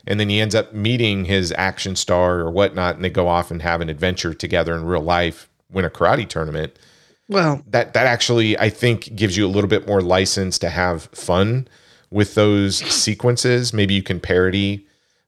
and 0.07 0.19
then 0.19 0.29
he 0.29 0.39
ends 0.39 0.55
up 0.55 0.73
meeting 0.73 1.25
his 1.25 1.53
action 1.57 1.95
star 1.95 2.39
or 2.39 2.49
whatnot, 2.49 2.95
and 2.95 3.03
they 3.03 3.09
go 3.09 3.27
off 3.27 3.51
and 3.51 3.61
have 3.61 3.81
an 3.81 3.89
adventure 3.89 4.33
together 4.33 4.75
in 4.75 4.85
real 4.85 5.01
life, 5.01 5.49
win 5.71 5.85
a 5.85 5.89
karate 5.89 6.27
tournament. 6.27 6.77
Well, 7.29 7.61
That 7.67 7.93
that 7.93 8.07
actually 8.07 8.57
I 8.57 8.69
think 8.69 9.13
gives 9.15 9.35
you 9.37 9.45
a 9.45 9.49
little 9.51 9.69
bit 9.69 9.85
more 9.85 10.01
license 10.01 10.57
to 10.59 10.69
have 10.69 11.03
fun 11.13 11.67
with 12.09 12.35
those 12.35 12.77
sequences. 13.03 13.73
Maybe 13.73 13.93
you 13.93 14.01
can 14.03 14.19
parody 14.19 14.85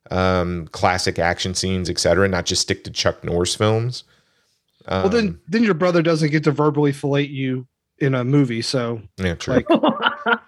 um, 0.10 0.68
classic 0.70 1.20
action 1.20 1.54
scenes, 1.54 1.90
etc., 1.90 2.28
not 2.30 2.46
just 2.46 2.62
stick 2.62 2.84
to 2.86 2.90
Chuck 2.92 3.24
Norris 3.24 3.54
films. 3.56 4.06
Um, 4.88 5.04
well 5.04 5.10
then 5.12 5.40
then 5.48 5.64
your 5.64 5.74
brother 5.74 6.02
doesn't 6.02 6.32
get 6.32 6.46
to 6.46 6.52
verbally 6.52 6.94
fillet 6.94 7.24
you 7.28 7.68
in 8.00 8.16
a 8.16 8.24
movie. 8.24 8.62
So 8.62 9.02
yeah, 9.18 9.36
true. 9.36 9.56
like- 9.56 9.70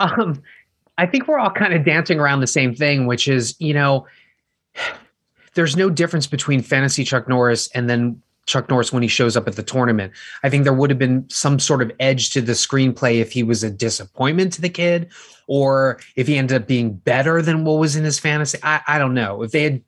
um, 0.00 0.42
I 1.00 1.06
think 1.06 1.26
we're 1.26 1.38
all 1.38 1.50
kind 1.50 1.72
of 1.72 1.82
dancing 1.82 2.20
around 2.20 2.40
the 2.40 2.46
same 2.46 2.74
thing, 2.74 3.06
which 3.06 3.26
is, 3.26 3.56
you 3.58 3.72
know, 3.72 4.06
there's 5.54 5.74
no 5.74 5.88
difference 5.88 6.26
between 6.26 6.60
fantasy 6.62 7.04
Chuck 7.04 7.26
Norris 7.26 7.68
and 7.74 7.88
then 7.88 8.20
Chuck 8.44 8.68
Norris 8.68 8.92
when 8.92 9.02
he 9.02 9.08
shows 9.08 9.34
up 9.34 9.48
at 9.48 9.56
the 9.56 9.62
tournament. 9.62 10.12
I 10.42 10.50
think 10.50 10.64
there 10.64 10.74
would 10.74 10.90
have 10.90 10.98
been 10.98 11.24
some 11.30 11.58
sort 11.58 11.80
of 11.80 11.90
edge 12.00 12.30
to 12.30 12.42
the 12.42 12.52
screenplay 12.52 13.20
if 13.20 13.32
he 13.32 13.42
was 13.42 13.64
a 13.64 13.70
disappointment 13.70 14.52
to 14.54 14.60
the 14.60 14.68
kid 14.68 15.10
or 15.46 16.00
if 16.16 16.26
he 16.26 16.36
ended 16.36 16.60
up 16.60 16.68
being 16.68 16.92
better 16.92 17.40
than 17.40 17.64
what 17.64 17.78
was 17.78 17.96
in 17.96 18.04
his 18.04 18.18
fantasy. 18.18 18.58
I, 18.62 18.82
I 18.86 18.98
don't 18.98 19.14
know. 19.14 19.42
If 19.42 19.52
they 19.52 19.62
had 19.62 19.82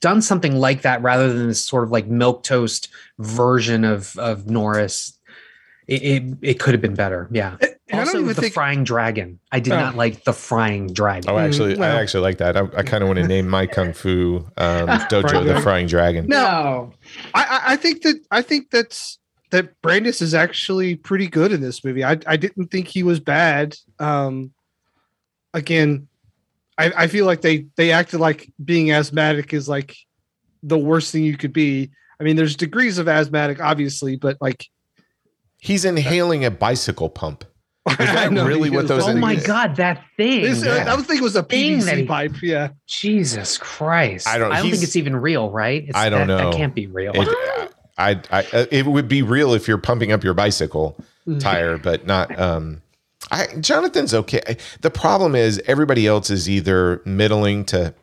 done 0.00 0.20
something 0.20 0.56
like 0.56 0.82
that 0.82 1.00
rather 1.00 1.32
than 1.32 1.48
this 1.48 1.64
sort 1.64 1.84
of 1.84 1.90
like 1.90 2.06
milk 2.06 2.42
toast 2.42 2.88
version 3.18 3.84
of 3.84 4.16
of 4.18 4.46
Norris, 4.50 5.18
it 5.86 6.02
it, 6.02 6.36
it 6.42 6.60
could 6.60 6.74
have 6.74 6.80
been 6.80 6.94
better. 6.94 7.28
Yeah. 7.30 7.56
and 7.60 7.70
I 7.92 7.98
also, 8.00 8.12
don't 8.14 8.22
even 8.22 8.34
the 8.34 8.40
think 8.42 8.54
frying 8.54 8.84
dragon. 8.84 9.38
I 9.52 9.60
did 9.60 9.72
Oh. 9.72 9.76
not 9.80 9.96
like 9.96 10.24
the 10.24 10.32
frying 10.32 10.92
dragon. 10.92 11.30
Oh, 11.30 11.38
actually, 11.38 11.76
well- 11.76 11.96
I 11.96 12.00
actually 12.00 12.22
like 12.22 12.38
that. 12.38 12.56
I, 12.56 12.62
I 12.76 12.82
kind 12.82 13.02
of 13.02 13.08
want 13.08 13.18
to 13.18 13.26
name 13.28 13.48
my 13.48 13.66
kung 13.66 13.92
fu 13.92 14.36
um, 14.56 14.88
dojo 15.10 15.44
the 15.44 15.60
Frying 15.60 15.86
Dragon. 15.86 16.26
No. 16.26 16.92
I, 17.34 17.44
I 17.44 17.72
I 17.72 17.76
think 17.76 18.02
that 18.02 18.16
I 18.30 18.42
think 18.42 18.70
that's 18.70 19.18
that 19.50 19.80
Brandis 19.82 20.20
is 20.22 20.34
actually 20.34 20.96
pretty 20.96 21.28
good 21.28 21.52
in 21.52 21.60
this 21.60 21.84
movie. 21.84 22.02
I 22.04 22.18
I 22.26 22.36
didn't 22.36 22.68
think 22.72 22.88
he 22.88 23.02
was 23.02 23.20
bad. 23.20 23.76
Um, 23.98 24.52
again, 25.52 26.08
I 26.78 26.92
I 26.96 27.06
feel 27.06 27.26
like 27.26 27.40
they 27.42 27.66
they 27.76 27.92
acted 27.92 28.20
like 28.20 28.50
being 28.64 28.90
asthmatic 28.92 29.52
is 29.52 29.68
like 29.68 29.96
the 30.62 30.78
worst 30.78 31.12
thing 31.12 31.24
you 31.24 31.36
could 31.36 31.52
be. 31.52 31.90
I 32.18 32.24
mean, 32.24 32.36
there's 32.36 32.56
degrees 32.56 32.98
of 32.98 33.08
asthmatic, 33.08 33.60
obviously, 33.60 34.16
but 34.16 34.38
like 34.40 34.66
He's 35.64 35.84
inhaling 35.86 36.44
a 36.44 36.50
bicycle 36.50 37.08
pump. 37.08 37.44
I 37.86 37.94
that 37.96 38.32
know 38.32 38.46
really 38.46 38.68
he 38.70 38.76
what 38.76 38.84
is. 38.84 38.88
those 38.88 39.04
oh 39.04 39.10
are- 39.12 39.14
my 39.14 39.34
god, 39.36 39.76
that 39.76 40.04
thing! 40.16 40.42
This, 40.42 40.62
uh, 40.62 40.82
Yeah. 40.84 40.92
I 40.92 40.94
was 40.94 41.06
thinking 41.06 41.22
it 41.22 41.24
was 41.24 41.36
a 41.36 41.42
Thing 41.42 41.80
PVC 41.80 41.96
he- 41.96 42.04
pipe. 42.04 42.32
Yeah, 42.42 42.68
Jesus 42.86 43.58
Christ! 43.58 44.26
I 44.28 44.38
don't- 44.38 44.52
I 44.52 44.60
don't 44.60 44.70
think 44.70 44.82
it's 44.82 44.96
even 44.96 45.16
real, 45.16 45.50
right? 45.50 45.84
It's, 45.86 45.96
I 45.96 46.08
don't 46.10 46.26
that, 46.26 46.38
know. 46.38 46.50
That 46.50 46.56
can't 46.56 46.74
be 46.74 46.86
real. 46.86 47.12
It, 47.14 47.28
I, 47.96 48.20
I, 48.30 48.40
uh, 48.52 48.66
it 48.72 48.86
would 48.86 49.06
be 49.08 49.22
real 49.22 49.54
if 49.54 49.68
you're 49.68 49.78
pumping 49.78 50.12
up 50.12 50.22
your 50.24 50.34
bicycle 50.34 50.96
Mm. 51.26 51.40
tire, 51.40 51.78
but 51.78 52.06
not. 52.06 52.38
Um, 52.38 52.82
I 53.30 53.46
Jonathan's 53.60 54.12
okay. 54.12 54.58
The 54.82 54.90
problem 54.90 55.34
is 55.34 55.62
everybody 55.66 56.06
else 56.06 56.28
is 56.28 56.48
either 56.50 57.00
middling 57.06 57.64
to 57.66 57.94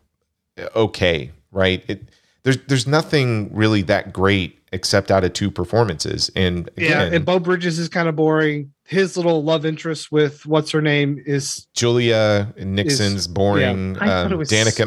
okay, 0.75 1.31
right? 1.51 1.83
It, 1.87 2.03
there's 2.43 2.57
there's 2.67 2.87
nothing 2.87 3.53
really 3.53 3.81
that 3.83 4.13
great 4.13 4.57
except 4.71 5.11
out 5.11 5.23
of 5.23 5.33
two 5.33 5.49
performances, 5.51 6.29
and 6.35 6.69
yeah. 6.77 7.03
And 7.03 7.25
Beau 7.25 7.39
Bridges 7.39 7.79
is 7.79 7.89
kind 7.89 8.07
of 8.09 8.15
boring. 8.15 8.73
His 8.85 9.15
little 9.17 9.43
love 9.43 9.65
interest 9.65 10.11
with 10.11 10.45
what's 10.45 10.71
her 10.71 10.81
name 10.81 11.21
is 11.25 11.67
Julia 11.73 12.53
Nickson's 12.57 13.27
boring. 13.27 13.97
I 13.97 14.05
thought 14.05 14.25
um, 14.27 14.33
it 14.33 14.37
was. 14.37 14.49
Danica 14.49 14.67
I 14.67 14.73
thought 14.73 14.77
they 14.77 14.85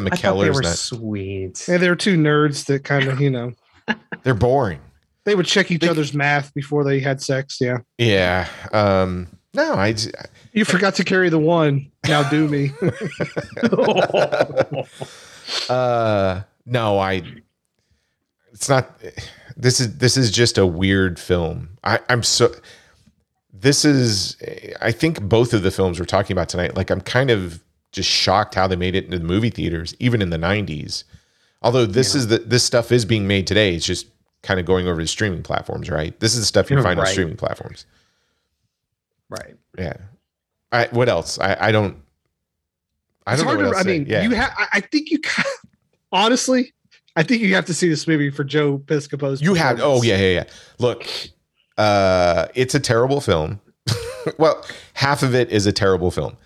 McKellar's 0.49 0.55
were 0.55 0.61
not. 0.61 0.75
sweet. 0.75 1.67
and 1.67 1.81
they're 1.81 1.95
two 1.95 2.17
nerds 2.17 2.65
that 2.65 2.83
kind 2.83 3.07
of 3.07 3.19
you 3.19 3.29
know 3.31 3.53
They're 4.23 4.33
boring. 4.33 4.79
they 5.23 5.35
would 5.35 5.45
check 5.47 5.71
each 5.71 5.81
They- 5.81 5.89
other's 5.89 6.13
math 6.13 6.53
before 6.53 6.83
they 6.83 6.99
had 6.99 7.21
sex. 7.21 7.57
Yeah, 7.59 7.79
Yeah. 7.97 8.47
Um, 8.73 9.27
no, 9.53 9.73
I. 9.75 9.93
j- 9.93 10.11
you 10.53 10.65
forgot 10.65 10.95
to 10.95 11.03
carry 11.03 11.29
the 11.29 11.39
one. 11.39 11.91
Now 12.07 12.27
do 12.29 12.47
me. 12.47 12.71
uh 15.69 16.41
no 16.65 16.97
i 16.97 17.21
it's 18.51 18.67
not 18.69 18.99
this 19.57 19.79
is 19.79 19.97
this 19.97 20.17
is 20.17 20.31
just 20.31 20.57
a 20.57 20.65
weird 20.65 21.19
film 21.19 21.69
i 21.83 21.99
i'm 22.09 22.23
so 22.23 22.53
this 23.53 23.85
is 23.85 24.37
i 24.81 24.91
think 24.91 25.21
both 25.21 25.53
of 25.53 25.63
the 25.63 25.71
films 25.71 25.99
we're 25.99 26.05
talking 26.05 26.33
about 26.33 26.49
tonight 26.49 26.75
like 26.75 26.89
i'm 26.89 27.01
kind 27.01 27.29
of 27.31 27.63
just 27.91 28.09
shocked 28.09 28.55
how 28.55 28.67
they 28.67 28.75
made 28.75 28.95
it 28.95 29.05
into 29.05 29.17
the 29.19 29.25
movie 29.25 29.49
theaters 29.49 29.95
even 29.99 30.21
in 30.21 30.29
the 30.29 30.37
90s 30.37 31.03
although 31.61 31.85
this 31.85 32.13
is 32.15 32.27
the 32.27 32.39
this 32.39 32.63
stuff 32.63 32.91
is 32.91 33.05
being 33.05 33.27
made 33.27 33.47
today 33.47 33.73
it's 33.75 33.85
just 33.85 34.07
kind 34.43 34.59
of 34.59 34.65
going 34.65 34.87
over 34.87 35.01
to 35.01 35.07
streaming 35.07 35.41
platforms 35.41 35.89
right 35.89 36.19
this 36.19 36.33
is 36.33 36.41
the 36.41 36.45
stuff 36.45 36.69
you 36.69 36.81
find 36.83 36.99
on 36.99 37.05
streaming 37.07 37.37
platforms 37.37 37.85
Right. 39.29 39.55
yeah 39.77 39.93
i 40.71 40.87
what 40.91 41.09
else 41.09 41.39
i 41.39 41.57
i 41.59 41.71
don't 41.71 41.97
i 43.25 43.35
don't 43.35 43.45
know 43.45 43.63
hard 43.63 43.73
to. 43.73 43.79
I 43.79 43.83
mean, 43.83 44.05
yeah. 44.07 44.21
you 44.21 44.31
have. 44.31 44.53
I 44.71 44.81
think 44.81 45.09
you. 45.09 45.19
Honestly, 46.11 46.73
I 47.15 47.23
think 47.23 47.41
you 47.41 47.55
have 47.55 47.65
to 47.65 47.73
see 47.73 47.87
this 47.87 48.07
movie 48.07 48.29
for 48.29 48.43
Joe 48.43 48.77
Piscopo's. 48.77 49.41
You 49.41 49.53
have 49.53 49.79
oh 49.81 50.03
yeah 50.03 50.17
yeah 50.17 50.31
yeah. 50.31 50.43
Look, 50.79 51.07
uh, 51.77 52.47
it's 52.55 52.75
a 52.75 52.79
terrible 52.79 53.21
film. 53.21 53.61
well, 54.37 54.65
half 54.93 55.23
of 55.23 55.33
it 55.35 55.49
is 55.49 55.65
a 55.65 55.71
terrible 55.71 56.11
film. 56.11 56.37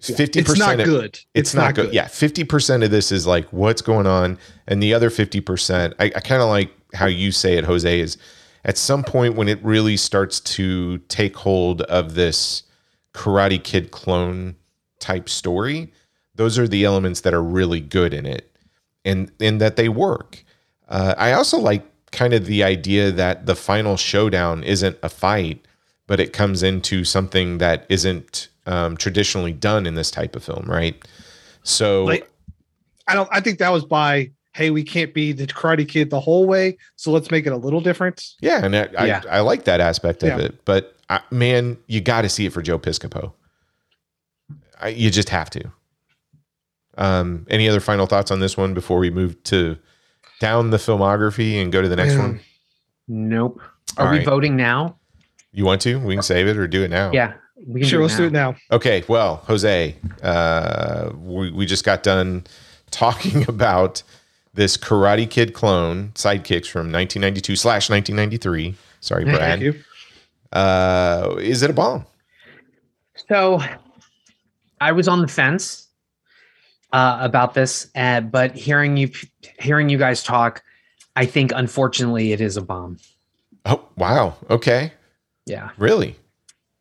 Fifty 0.00 0.42
percent. 0.42 0.48
It's 0.50 0.58
not 0.58 0.76
percent. 0.76 0.88
good. 0.88 1.20
It's, 1.34 1.54
not, 1.54 1.74
good. 1.74 1.92
Yeah, 1.92 2.06
fifty 2.06 2.44
percent 2.44 2.84
of 2.84 2.90
this 2.90 3.10
is 3.10 3.26
like 3.26 3.50
what's 3.52 3.82
going 3.82 4.06
on, 4.06 4.38
and 4.68 4.82
the 4.82 4.92
other 4.92 5.08
fifty 5.10 5.40
percent, 5.40 5.94
I, 5.98 6.06
I 6.14 6.20
kind 6.20 6.42
of 6.42 6.48
like 6.48 6.70
how 6.94 7.06
you 7.06 7.32
say 7.32 7.56
it, 7.56 7.64
Jose. 7.64 8.00
Is 8.00 8.18
at 8.64 8.76
some 8.76 9.02
point 9.02 9.36
when 9.36 9.48
it 9.48 9.62
really 9.64 9.96
starts 9.96 10.38
to 10.40 10.98
take 11.08 11.36
hold 11.36 11.82
of 11.82 12.14
this 12.14 12.64
Karate 13.14 13.62
Kid 13.62 13.90
clone 13.90 14.56
type 15.00 15.28
story, 15.28 15.92
those 16.34 16.58
are 16.58 16.68
the 16.68 16.84
elements 16.84 17.22
that 17.22 17.32
are 17.32 17.42
really 17.42 17.80
good 17.80 18.12
in 18.12 18.26
it, 18.26 18.54
and 19.06 19.30
and 19.40 19.60
that 19.60 19.76
they 19.76 19.88
work. 19.88 20.44
Uh, 20.88 21.14
I 21.16 21.32
also 21.32 21.58
like 21.58 21.82
kind 22.12 22.34
of 22.34 22.46
the 22.46 22.62
idea 22.62 23.10
that 23.10 23.46
the 23.46 23.56
final 23.56 23.96
showdown 23.96 24.62
isn't 24.64 24.98
a 25.02 25.08
fight, 25.08 25.64
but 26.06 26.20
it 26.20 26.32
comes 26.32 26.62
into 26.62 27.04
something 27.04 27.58
that 27.58 27.86
isn't 27.88 28.48
um, 28.66 28.96
traditionally 28.96 29.52
done 29.52 29.86
in 29.86 29.94
this 29.94 30.10
type 30.10 30.36
of 30.36 30.44
film, 30.44 30.64
right? 30.66 30.96
So 31.62 32.04
Like, 32.04 32.30
I 33.08 33.14
don't. 33.14 33.28
I 33.32 33.40
think 33.40 33.58
that 33.58 33.70
was 33.70 33.84
by 33.84 34.30
hey, 34.54 34.70
we 34.70 34.82
can't 34.82 35.12
be 35.12 35.32
the 35.32 35.46
Karate 35.46 35.86
Kid 35.86 36.08
the 36.08 36.18
whole 36.18 36.46
way, 36.46 36.78
so 36.96 37.10
let's 37.10 37.30
make 37.30 37.46
it 37.46 37.52
a 37.52 37.56
little 37.58 37.82
different. 37.82 38.24
Yeah, 38.40 38.64
and 38.64 38.74
I, 38.74 38.88
Yeah. 39.04 39.20
I, 39.28 39.36
I 39.36 39.40
like 39.40 39.64
that 39.64 39.80
aspect 39.80 40.22
of 40.22 40.30
Yeah. 40.30 40.46
it. 40.46 40.64
But 40.64 40.96
I, 41.10 41.20
man, 41.30 41.76
you 41.88 42.00
got 42.00 42.22
to 42.22 42.30
see 42.30 42.46
it 42.46 42.54
for 42.54 42.62
Joe 42.62 42.78
Piscopo. 42.78 43.34
I, 44.80 44.88
you 44.88 45.10
just 45.10 45.28
have 45.28 45.50
to. 45.50 45.70
Um, 46.96 47.46
any 47.50 47.68
other 47.68 47.80
final 47.80 48.06
thoughts 48.06 48.30
on 48.30 48.40
this 48.40 48.56
one 48.56 48.72
before 48.74 48.98
we 48.98 49.10
move 49.10 49.42
to 49.44 49.76
down 50.40 50.70
the 50.70 50.76
filmography 50.76 51.60
and 51.62 51.70
go 51.72 51.82
to 51.82 51.88
the 51.88 51.96
next 51.96 52.14
Yeah. 52.14 52.18
one? 52.20 52.40
Nope. 53.08 53.60
Are 53.96 54.06
All 54.06 54.12
we 54.12 54.18
right. 54.18 54.26
voting 54.26 54.56
now? 54.56 54.96
You 55.52 55.64
want 55.64 55.80
to? 55.82 55.98
We 55.98 56.14
can 56.14 56.22
save 56.22 56.46
it 56.48 56.56
or 56.56 56.66
do 56.66 56.82
it 56.82 56.90
now. 56.90 57.10
Yeah. 57.12 57.34
We 57.66 57.80
can 57.80 57.88
Sure, 57.88 58.02
let's 58.02 58.16
do 58.16 58.24
it 58.24 58.32
now. 58.32 58.56
Okay. 58.70 59.02
Well, 59.08 59.36
Jose, 59.46 59.96
uh, 60.22 61.10
we, 61.16 61.50
we 61.52 61.64
just 61.66 61.84
got 61.84 62.02
done 62.02 62.44
talking 62.90 63.48
about 63.48 64.02
this 64.54 64.76
Karate 64.76 65.28
Kid 65.28 65.52
clone 65.54 66.10
sidekicks 66.14 66.66
from 66.66 66.92
1992 66.92 67.56
slash 67.56 67.88
1993. 67.90 68.74
Sorry, 69.00 69.24
Brad. 69.24 69.38
Thank 69.40 69.62
you. 69.62 69.74
Uh, 70.52 71.36
is 71.40 71.62
it 71.62 71.70
a 71.70 71.72
bomb? 71.72 72.06
So 73.28 73.60
I 74.80 74.92
was 74.92 75.08
on 75.08 75.20
the 75.22 75.28
fence 75.28 75.85
uh, 76.92 77.18
about 77.20 77.54
this, 77.54 77.90
uh, 77.94 78.20
but 78.20 78.54
hearing 78.54 78.96
you 78.96 79.10
hearing 79.58 79.88
you 79.88 79.98
guys 79.98 80.22
talk, 80.22 80.62
I 81.14 81.26
think 81.26 81.52
unfortunately 81.54 82.32
it 82.32 82.40
is 82.40 82.56
a 82.56 82.62
bomb. 82.62 82.98
Oh, 83.64 83.84
wow. 83.96 84.36
Okay. 84.50 84.92
Yeah. 85.46 85.70
Really? 85.78 86.16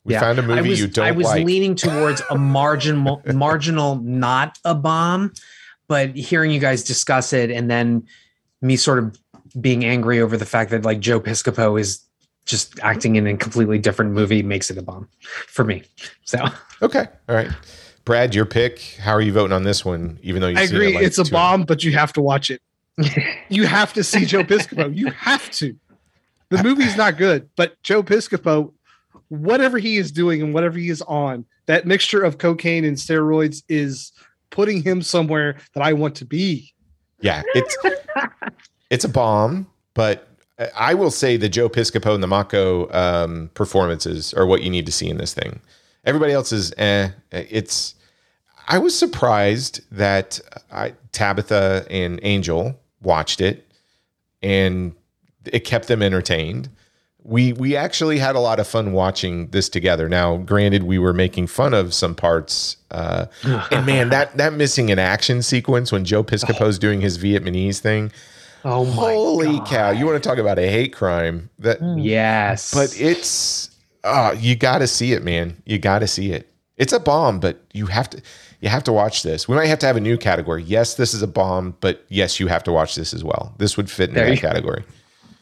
We 0.04 0.14
Yeah. 0.14 0.20
found 0.20 0.38
a 0.40 0.44
movie 0.44 0.70
was, 0.70 0.80
you 0.80 0.88
don't 0.88 1.06
I 1.06 1.12
was 1.12 1.26
like. 1.26 1.46
leaning 1.46 1.76
towards 1.76 2.22
a 2.30 2.38
marginal 2.38 3.22
marginal 3.34 3.96
not 3.98 4.60
a 4.64 4.76
bomb, 4.76 5.34
but 5.88 6.16
hearing 6.16 6.52
you 6.52 6.60
guys 6.60 6.84
discuss 6.84 7.34
it 7.34 7.50
and 7.50 7.70
then 7.72 8.06
me 8.62 8.76
sort 8.76 9.00
of 9.00 9.20
being 9.60 9.84
angry 9.86 10.20
over 10.22 10.38
the 10.38 10.46
fact 10.46 10.70
that 10.72 10.84
like 10.86 11.00
Joe 11.00 11.20
Piscopo 11.20 11.80
is 11.80 12.02
just 12.46 12.80
acting 12.82 13.16
in 13.16 13.26
a 13.26 13.36
completely 13.38 13.80
different 13.80 14.12
movie 14.12 14.44
makes 14.44 14.70
it 14.70 14.78
a 14.78 14.82
bomb 14.84 15.08
for 15.48 15.64
me. 15.66 15.82
So 16.24 16.46
okay. 16.84 17.06
All 17.28 17.36
right. 17.36 17.50
Brad, 18.06 18.36
your 18.36 18.46
pick. 18.46 18.80
How 19.00 19.12
are 19.12 19.22
you 19.22 19.34
voting 19.34 19.52
on 19.52 19.64
this 19.64 19.84
one? 19.84 20.20
Even 20.22 20.42
though 20.42 20.48
you 20.48 20.58
I 20.58 20.62
agree, 20.62 20.96
it's 20.96 21.18
a 21.18 21.26
bomb, 21.26 21.64
but 21.64 21.84
you 21.84 21.92
have 21.94 22.14
to 22.14 22.22
watch 22.22 22.52
it. 22.52 22.62
you 23.50 23.66
have 23.66 23.94
to 23.94 24.04
see 24.04 24.26
Joe 24.26 24.44
Piscopo. 24.44 24.96
You 24.96 25.08
have 25.12 25.50
to. 25.52 25.76
The 26.50 26.64
movie's 26.64 26.96
not 26.96 27.18
good, 27.18 27.50
but 27.56 27.82
Joe 27.82 28.04
Piscopo, 28.04 28.72
whatever 29.30 29.80
he 29.80 29.98
is 29.98 30.12
doing 30.12 30.42
and 30.42 30.54
whatever 30.54 30.78
he 30.78 30.90
is 30.90 31.02
on, 31.02 31.46
that 31.66 31.88
mixture 31.88 32.24
of 32.24 32.38
cocaine 32.38 32.86
and 32.86 32.96
steroids 32.96 33.64
is 33.68 34.12
putting 34.52 34.84
him 34.84 35.02
somewhere 35.02 35.58
that 35.74 35.82
I 35.82 35.94
want 35.94 36.16
to 36.18 36.26
be. 36.26 36.74
Yeah, 37.22 37.42
it's 37.56 37.78
it's 38.92 39.04
a 39.04 39.10
bomb, 39.10 39.68
but 39.96 40.28
I 40.76 40.94
will 40.94 41.12
say 41.12 41.38
the 41.38 41.50
Joe 41.50 41.70
Piscopo 41.70 42.14
and 42.14 42.22
the 42.22 42.28
Mako 42.28 42.92
um, 42.92 43.50
performances 43.56 44.34
are 44.34 44.46
what 44.46 44.62
you 44.62 44.70
need 44.70 44.86
to 44.86 44.92
see 44.92 45.10
in 45.10 45.18
this 45.18 45.34
thing. 45.34 45.60
Everybody 46.06 46.34
else 46.34 46.52
is 46.52 46.74
eh. 46.78 47.10
It's. 47.32 47.96
I 48.68 48.80
was 48.80 48.98
surprised 48.98 49.82
that 49.92 50.40
I, 50.72 50.94
Tabitha 51.12 51.86
and 51.90 52.20
Angel 52.24 52.80
watched 53.02 53.42
it, 53.42 53.68
and 54.42 54.94
it 55.46 55.60
kept 55.62 55.88
them 55.88 56.02
entertained. 56.02 56.70
We 57.24 57.54
we 57.54 57.76
actually 57.76 58.20
had 58.20 58.36
a 58.36 58.40
lot 58.40 58.60
of 58.60 58.68
fun 58.68 58.92
watching 58.92 59.48
this 59.48 59.68
together. 59.68 60.08
Now, 60.08 60.38
granted, 60.38 60.84
we 60.84 61.00
were 61.00 61.14
making 61.14 61.48
fun 61.48 61.74
of 61.74 61.94
some 61.94 62.14
parts, 62.14 62.78
uh, 62.92 63.26
and 63.72 63.86
man, 63.86 64.10
that 64.10 64.38
that 64.38 64.54
missing 64.54 64.92
an 64.92 65.00
action 65.00 65.42
sequence 65.42 65.92
when 65.92 66.06
Joe 66.06 66.24
Piscopo's 66.24 66.78
doing 66.78 67.02
his 67.02 67.18
Vietnamese 67.18 67.80
thing. 67.80 68.12
oh 68.64 68.86
my 68.86 69.14
Holy 69.14 69.58
God. 69.58 69.68
cow! 69.68 69.90
You 69.92 70.06
want 70.06 70.22
to 70.22 70.28
talk 70.30 70.38
about 70.38 70.60
a 70.60 70.68
hate 70.70 70.94
crime? 70.94 71.50
That, 71.60 71.80
Yes. 71.98 72.72
but 72.74 72.96
it's 73.00 73.75
uh, 74.06 74.36
you 74.38 74.56
got 74.56 74.80
to 74.80 74.88
see 74.88 75.14
it, 75.14 75.24
man. 75.24 75.62
You 75.66 75.80
got 75.80 76.00
to 76.00 76.08
see 76.08 76.32
it. 76.32 76.52
It's 76.78 76.94
a 76.94 77.00
bomb, 77.00 77.40
but 77.40 77.62
you 77.74 77.88
have 77.88 78.10
to 78.12 78.22
you 78.62 78.70
have 78.70 78.84
to 78.84 78.94
watch 78.94 79.24
this. 79.24 79.48
We 79.48 79.56
might 79.56 79.68
have 79.68 79.80
to 79.80 79.86
have 79.86 79.98
a 79.98 80.02
new 80.02 80.18
category. 80.18 80.64
Yes, 80.64 80.96
this 80.96 81.14
is 81.14 81.22
a 81.22 81.28
bomb, 81.28 81.76
but 81.82 82.06
yes, 82.10 82.40
you 82.40 82.48
have 82.48 82.64
to 82.64 82.72
watch 82.72 82.96
this 82.96 83.14
as 83.14 83.24
well. 83.24 83.54
This 83.58 83.78
would 83.78 83.90
fit 83.90 84.10
in 84.10 84.16
There 84.16 84.30
that 84.30 84.40
category. 84.40 84.84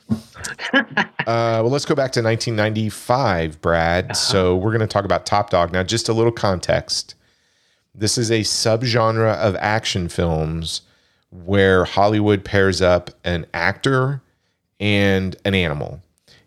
uh, 0.74 0.84
well, 1.26 1.70
let's 1.70 1.86
go 1.86 1.96
back 1.96 2.12
to 2.14 2.22
1995, 2.22 3.62
Brad. 3.62 4.06
Uh-huh. 4.06 4.14
So 4.14 4.56
we're 4.56 4.72
going 4.72 4.82
to 4.82 4.88
talk 4.88 5.06
about 5.06 5.26
Top 5.26 5.50
Dog 5.50 5.72
now. 5.72 5.84
Just 5.84 6.10
a 6.10 6.14
little 6.14 6.32
context. 6.32 7.16
This 7.96 8.18
is 8.18 8.30
a 8.30 8.42
subgenre 8.42 9.36
of 9.36 9.56
action 9.56 10.10
films 10.10 10.82
where 11.32 11.86
Hollywood 11.86 12.44
pairs 12.44 12.82
up 12.82 13.10
an 13.24 13.46
actor 13.54 14.22
and 14.80 15.36
an 15.46 15.56
animal. 15.56 16.02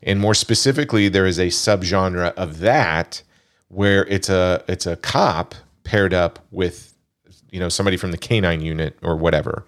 And 0.07 0.20
more 0.20 0.35
specifically, 0.35 1.09
there 1.09 1.27
is 1.27 1.39
a 1.39 1.49
subgenre 1.49 2.33
of 2.35 2.61
that 2.61 3.23
where 3.69 4.07
it's 4.07 4.28
a 4.28 4.65
it's 4.69 4.87
a 4.87 4.97
cop 4.97 5.57
paired 5.83 6.15
up 6.15 6.39
with 6.53 6.95
you 7.51 7.59
know 7.59 7.69
somebody 7.69 7.97
from 7.97 8.12
the 8.12 8.19
canine 8.19 8.61
unit 8.61 8.97
or 9.03 9.16
whatever. 9.16 9.66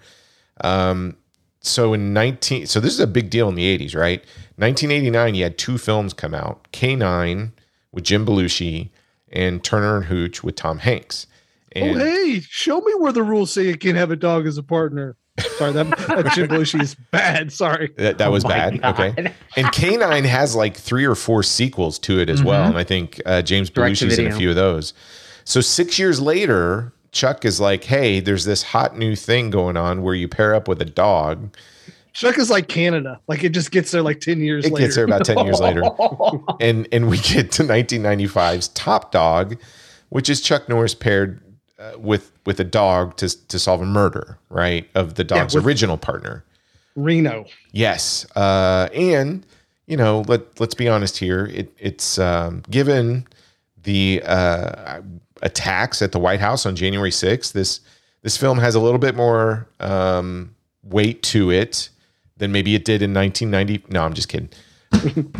Um, 0.61 1.17
so 1.61 1.93
in 1.93 2.13
19 2.13 2.67
so 2.67 2.79
this 2.79 2.93
is 2.93 3.01
a 3.01 3.07
big 3.07 3.29
deal 3.29 3.49
in 3.49 3.55
the 3.55 3.77
80s, 3.77 3.95
right? 3.95 4.21
1989 4.55 5.35
you 5.35 5.43
had 5.43 5.57
two 5.57 5.77
films 5.77 6.13
come 6.13 6.33
out. 6.33 6.71
K9 6.71 7.51
with 7.91 8.05
Jim 8.05 8.25
Belushi 8.25 8.89
and 9.31 9.61
Turner 9.61 9.97
and 9.97 10.05
Hooch 10.05 10.41
with 10.41 10.55
Tom 10.55 10.79
Hanks. 10.79 11.27
And 11.73 11.97
oh, 11.97 12.05
hey, 12.05 12.39
show 12.39 12.79
me 12.79 12.93
where 12.97 13.11
the 13.11 13.23
rules 13.23 13.51
say 13.51 13.67
you 13.67 13.77
can't 13.77 13.97
have 13.97 14.09
a 14.09 14.15
dog 14.15 14.47
as 14.47 14.57
a 14.57 14.63
partner. 14.63 15.17
Sorry, 15.57 15.71
that, 15.73 15.89
that 16.07 16.31
Jim 16.35 16.47
Belushi 16.47 16.81
is 16.81 16.95
bad. 17.11 17.51
Sorry. 17.51 17.91
that, 17.97 18.17
that 18.17 18.31
was 18.31 18.45
Oh 18.45 18.49
bad. 18.49 18.81
God. 18.81 18.99
Okay. 18.99 19.33
And 19.55 19.67
K9 19.67 20.25
has 20.25 20.55
like 20.55 20.75
three 20.77 21.05
or 21.05 21.15
four 21.15 21.43
sequels 21.43 21.99
to 21.99 22.19
it 22.19 22.29
as 22.29 22.43
well. 22.43 22.63
And 22.65 22.77
I 22.77 22.83
think 22.83 23.21
uh, 23.25 23.41
James 23.41 23.69
Direct 23.69 23.95
Belushi's 23.95 24.19
in 24.19 24.27
a 24.27 24.35
few 24.35 24.49
of 24.49 24.55
those. 24.55 24.93
So 25.43 25.61
six 25.61 25.97
years 25.97 26.21
later, 26.21 26.93
Chuck 27.11 27.43
is 27.45 27.59
like, 27.59 27.83
hey, 27.85 28.19
there's 28.19 28.45
this 28.45 28.61
hot 28.63 28.97
new 28.97 29.15
thing 29.15 29.49
going 29.49 29.77
on 29.77 30.03
where 30.03 30.13
you 30.13 30.27
pair 30.27 30.53
up 30.53 30.67
with 30.67 30.81
a 30.81 30.85
dog. 30.85 31.55
Chuck 32.13 32.37
is 32.37 32.49
like 32.49 32.67
Canada. 32.67 33.19
Like 33.27 33.43
it 33.43 33.49
just 33.49 33.71
gets 33.71 33.91
there 33.91 34.01
like 34.01 34.19
10 34.19 34.41
years 34.41 34.65
It 34.65 34.73
later. 34.73 34.85
gets 34.85 34.95
there 34.95 35.05
about 35.05 35.25
10 35.25 35.45
years 35.45 35.59
later. 35.59 35.81
And 36.59 36.87
and 36.91 37.09
we 37.09 37.17
get 37.17 37.51
to 37.53 37.63
1995's 37.63 38.67
Top 38.69 39.11
Dog, 39.11 39.57
which 40.09 40.29
is 40.29 40.41
Chuck 40.41 40.67
Norris 40.69 40.93
paired 40.95 41.41
uh, 41.79 41.93
with 41.97 42.31
with 42.45 42.59
a 42.59 42.63
dog 42.63 43.15
to 43.17 43.29
to 43.47 43.59
solve 43.59 43.81
a 43.81 43.85
murder, 43.85 44.37
right? 44.49 44.87
Of 44.95 45.15
the 45.15 45.23
dog's 45.23 45.55
with- 45.55 45.65
original 45.65 45.97
partner. 45.97 46.43
Reno. 46.95 47.45
Yes, 47.71 48.25
uh, 48.35 48.89
and 48.93 49.45
you 49.87 49.97
know, 49.97 50.21
let 50.27 50.59
let's 50.59 50.75
be 50.75 50.87
honest 50.87 51.17
here. 51.17 51.45
It 51.45 51.71
it's 51.77 52.19
um, 52.19 52.63
given 52.69 53.25
the 53.83 54.21
uh, 54.25 55.01
attacks 55.41 56.01
at 56.01 56.11
the 56.11 56.19
White 56.19 56.39
House 56.41 56.65
on 56.65 56.75
January 56.75 57.11
sixth. 57.11 57.53
This 57.53 57.79
this 58.21 58.35
film 58.35 58.59
has 58.59 58.75
a 58.75 58.79
little 58.79 58.99
bit 58.99 59.15
more 59.15 59.67
um, 59.79 60.53
weight 60.83 61.23
to 61.23 61.51
it 61.51 61.89
than 62.37 62.51
maybe 62.51 62.75
it 62.75 62.85
did 62.85 63.01
in 63.01 63.13
1990. 63.13 63.91
No, 63.93 64.03
I'm 64.03 64.13
just 64.13 64.27
kidding. 64.29 64.49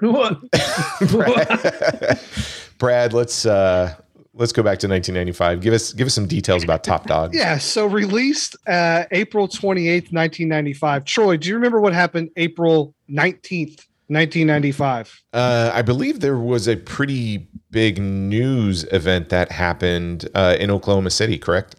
Brad, 2.78 3.12
let's 3.12 3.46
uh, 3.46 3.94
let's 4.36 4.52
go 4.52 4.62
back 4.62 4.78
to 4.80 4.88
1995. 4.88 5.60
Give 5.60 5.74
us 5.74 5.92
give 5.92 6.06
us 6.06 6.14
some 6.14 6.26
details 6.26 6.62
about 6.62 6.84
Top 6.84 7.06
Dog. 7.08 7.34
Yeah. 7.34 7.58
So 7.58 7.86
released 7.86 8.56
uh, 8.66 9.04
April 9.10 9.48
28th, 9.48 10.12
1995. 10.12 11.04
Troy, 11.04 11.36
do 11.36 11.48
you 11.48 11.54
remember 11.54 11.80
what 11.80 11.92
happened 11.92 12.30
April 12.36 12.94
19th, 13.10 13.86
1995? 14.08 15.22
Uh, 15.32 15.70
I 15.74 15.82
believe 15.82 16.20
there 16.20 16.38
was 16.38 16.68
a 16.68 16.76
pretty 16.76 17.48
big 17.70 17.98
news 17.98 18.84
event 18.92 19.30
that 19.30 19.50
happened 19.50 20.28
uh, 20.34 20.56
in 20.58 20.70
Oklahoma 20.70 21.10
City, 21.10 21.38
correct? 21.38 21.76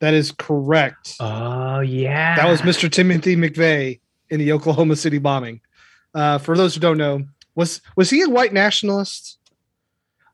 That 0.00 0.14
is 0.14 0.32
correct. 0.32 1.14
Oh 1.20 1.80
yeah. 1.80 2.34
That 2.36 2.48
was 2.48 2.62
Mr. 2.62 2.90
Timothy 2.90 3.36
McVeigh 3.36 4.00
in 4.30 4.40
the 4.40 4.52
Oklahoma 4.52 4.96
City 4.96 5.18
bombing. 5.18 5.60
Uh, 6.14 6.38
for 6.38 6.56
those 6.56 6.74
who 6.74 6.80
don't 6.80 6.98
know, 6.98 7.22
was 7.54 7.80
was 7.96 8.10
he 8.10 8.22
a 8.22 8.28
white 8.28 8.52
nationalist? 8.52 9.38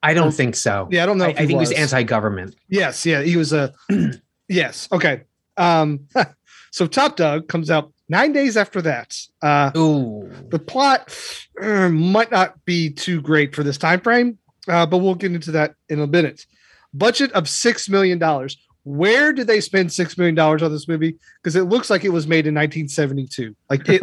I 0.02 0.14
don't 0.14 0.32
think 0.32 0.54
so. 0.54 0.88
Yeah, 0.90 1.02
I 1.02 1.06
don't 1.06 1.18
know. 1.18 1.26
I, 1.26 1.28
I 1.28 1.34
think 1.34 1.50
he 1.50 1.56
was 1.56 1.70
was 1.70 1.78
anti-government. 1.78 2.54
Yes, 2.68 3.04
yeah, 3.04 3.22
he 3.22 3.36
was 3.36 3.52
a 3.52 3.72
yes. 4.48 4.88
Okay. 4.92 5.22
Um, 5.56 6.06
so 6.70 6.86
Top 6.86 7.16
Dog 7.16 7.48
comes 7.48 7.70
out 7.70 7.92
nine 8.08 8.32
days 8.32 8.56
after 8.56 8.80
that. 8.82 9.16
Uh, 9.42 9.70
Ooh. 9.76 10.30
the 10.48 10.58
plot 10.58 11.16
uh, 11.60 11.88
might 11.88 12.30
not 12.30 12.64
be 12.64 12.90
too 12.90 13.20
great 13.20 13.54
for 13.54 13.62
this 13.62 13.78
time 13.78 14.00
frame. 14.00 14.38
uh, 14.68 14.86
but 14.86 14.98
we'll 14.98 15.14
get 15.14 15.32
into 15.32 15.50
that 15.52 15.74
in 15.88 16.00
a 16.00 16.06
minute. 16.06 16.46
Budget 16.94 17.32
of 17.32 17.48
six 17.48 17.88
million 17.88 18.18
dollars. 18.18 18.56
Where 18.84 19.32
did 19.32 19.46
they 19.46 19.60
spend 19.60 19.92
six 19.92 20.16
million 20.16 20.34
dollars 20.34 20.62
on 20.62 20.72
this 20.72 20.88
movie? 20.88 21.18
Because 21.42 21.56
it 21.56 21.64
looks 21.64 21.90
like 21.90 22.04
it 22.04 22.10
was 22.10 22.26
made 22.26 22.46
in 22.46 22.54
1972. 22.54 23.54
Like 23.68 23.88
it. 23.88 24.02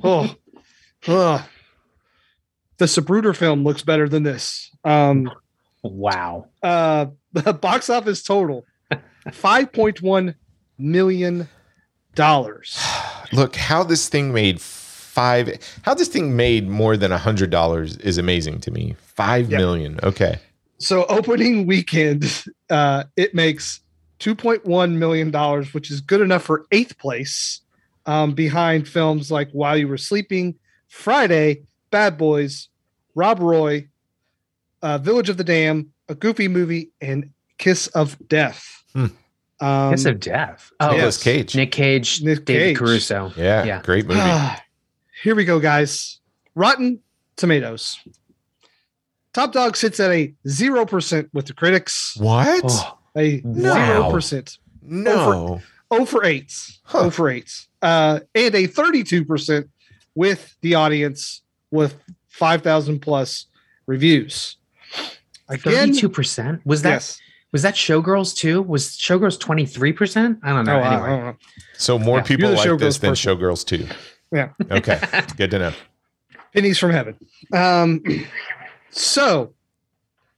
oh, 0.02 0.34
oh. 1.06 1.48
The 2.80 2.86
Zapruder 2.86 3.36
film 3.36 3.62
looks 3.62 3.82
better 3.82 4.08
than 4.08 4.22
this. 4.22 4.70
Um, 4.84 5.30
Wow. 5.82 6.46
uh, 6.62 7.06
the 7.34 7.52
box 7.60 7.90
office 7.90 8.22
total, 8.22 8.64
five 9.32 9.70
point 9.70 10.00
one 10.00 10.34
million 10.78 11.46
dollars. 12.14 12.78
Look, 13.34 13.54
how 13.54 13.82
this 13.82 14.08
thing 14.08 14.32
made 14.32 14.62
five 14.62 15.58
how 15.82 15.92
this 15.92 16.08
thing 16.08 16.36
made 16.36 16.68
more 16.70 16.96
than 16.96 17.12
a 17.12 17.18
hundred 17.18 17.50
dollars 17.50 17.98
is 17.98 18.16
amazing 18.16 18.60
to 18.60 18.70
me. 18.70 18.96
Five 18.98 19.50
Yep. 19.50 19.58
million. 19.60 20.00
Okay. 20.02 20.38
So 20.78 21.04
opening 21.06 21.66
weekend, 21.66 22.44
uh, 22.70 23.04
it 23.16 23.34
makes 23.34 23.80
two 24.18 24.34
point 24.34 24.64
one 24.64 24.98
million 24.98 25.30
dollars, 25.30 25.74
which 25.74 25.90
is 25.90 26.00
good 26.00 26.22
enough 26.22 26.44
for 26.44 26.64
eighth 26.72 26.96
place, 26.96 27.60
um, 28.06 28.32
behind 28.32 28.88
films 28.88 29.30
like 29.30 29.50
While 29.50 29.76
You 29.76 29.86
Were 29.86 29.98
Sleeping, 29.98 30.54
Friday, 30.88 31.64
Bad 31.90 32.16
Boys, 32.16 32.68
Rob 33.14 33.40
Roy, 33.40 33.88
uh, 34.82 34.98
Village 34.98 35.28
of 35.28 35.36
the 35.36 35.44
Damned, 35.44 35.86
A 36.08 36.14
Goofy 36.14 36.48
Movie, 36.48 36.90
and 37.00 37.30
Kiss 37.58 37.86
of 37.88 38.16
Death. 38.28 38.84
Hmm. 38.94 39.06
Um, 39.60 39.90
Kiss 39.92 40.04
of 40.06 40.20
Death. 40.20 40.72
Oh, 40.80 40.92
Nicolas 40.92 41.16
yes. 41.16 41.22
Cage. 41.22 41.54
Nick 41.56 41.72
Cage, 41.72 42.22
Nick 42.22 42.44
David 42.44 42.68
Cage. 42.68 42.76
Caruso. 42.78 43.32
yeah, 43.36 43.64
yeah. 43.64 43.82
Great 43.82 44.06
movie. 44.06 44.20
Here 45.22 45.34
we 45.34 45.44
go, 45.44 45.60
guys. 45.60 46.18
Rotten 46.54 47.00
Tomatoes. 47.36 47.98
Top 49.32 49.52
Dog 49.52 49.76
sits 49.76 50.00
at 50.00 50.10
a 50.10 50.34
zero 50.48 50.84
percent 50.86 51.28
with 51.32 51.46
the 51.46 51.52
critics. 51.52 52.16
what? 52.18 52.62
Oh, 52.64 52.98
A 53.16 53.40
No. 53.44 53.74
zero 53.74 54.10
percent. 54.10 54.58
no. 54.82 55.60
Oh 55.92 56.04
for 56.04 56.24
eight. 56.24 56.52
Huh. 56.84 56.98
Oh 57.06 57.10
for 57.10 57.28
eight. 57.28 57.52
Uh, 57.82 58.20
and 58.34 58.54
a 58.54 58.66
32% 58.68 59.68
with 60.14 60.56
the 60.62 60.74
audience 60.76 61.42
with 61.72 61.94
5,000 62.40 63.00
plus 63.00 63.44
reviews. 63.86 64.56
Again, 65.50 65.88
Thirty-two 65.88 66.08
percent. 66.08 66.62
Was 66.64 66.80
that 66.82 66.90
yes. 66.90 67.20
was 67.52 67.62
that 67.62 67.74
Showgirls 67.74 68.34
too? 68.36 68.62
Was 68.62 68.96
Showgirls 68.96 69.38
twenty-three 69.38 69.92
percent? 69.92 70.38
I 70.42 70.50
don't 70.50 70.64
know. 70.64 70.76
Oh, 70.76 70.80
I- 70.80 70.94
I 71.04 71.06
don't 71.08 71.24
know. 71.26 71.36
So 71.76 71.98
more 71.98 72.18
Yeah, 72.18 72.22
people 72.22 72.48
you're 72.50 72.56
like 72.56 72.78
this 72.78 72.98
Showgirls 72.98 73.00
than. 73.00 73.12
Showgirls 73.14 73.66
too. 73.66 73.86
Yeah. 74.32 74.50
Okay. 74.70 75.00
Good 75.36 75.50
to 75.50 75.58
know. 75.58 75.72
Pennies 76.54 76.78
from 76.78 76.92
heaven. 76.92 77.16
Um, 77.52 78.02
so, 78.90 79.54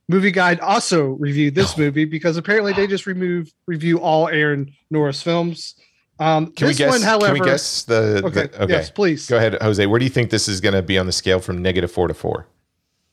Movie 0.09 0.31
Guide 0.31 0.61
also 0.61 1.05
reviewed 1.05 1.55
this 1.55 1.77
movie 1.79 2.07
because 2.07 2.37
apparently 2.39 2.73
they 2.73 2.87
just 2.87 3.07
remove 3.07 3.53
review 3.67 4.01
all 4.01 4.29
Aaron 4.29 4.73
Norris 4.91 5.23
films. 5.23 5.75
Um, 6.19 6.47
Can 6.53 6.69
this 6.69 6.79
we 6.79 6.85
guess? 6.85 6.91
one, 6.91 7.03
however, 7.03 7.35
can 7.35 7.35
we 7.35 7.41
guess 7.41 7.83
the? 7.85 8.23
okay, 8.25 8.47
the- 8.47 8.63
okay. 8.65 8.73
yes, 8.73 8.91
please. 8.91 9.27
Go 9.27 9.37
ahead, 9.39 9.57
Jose. 9.61 9.85
Where 9.87 9.99
do 9.99 10.05
you 10.05 10.11
think 10.11 10.31
this 10.31 10.47
is 10.47 10.61
going 10.61 10.75
to 10.75 10.83
be 10.83 10.99
on 10.99 11.07
the 11.07 11.13
scale 11.13 11.41
from 11.41 11.61
negative 11.63 11.91
four 11.91 12.07
to 12.09 12.15
four? 12.15 12.47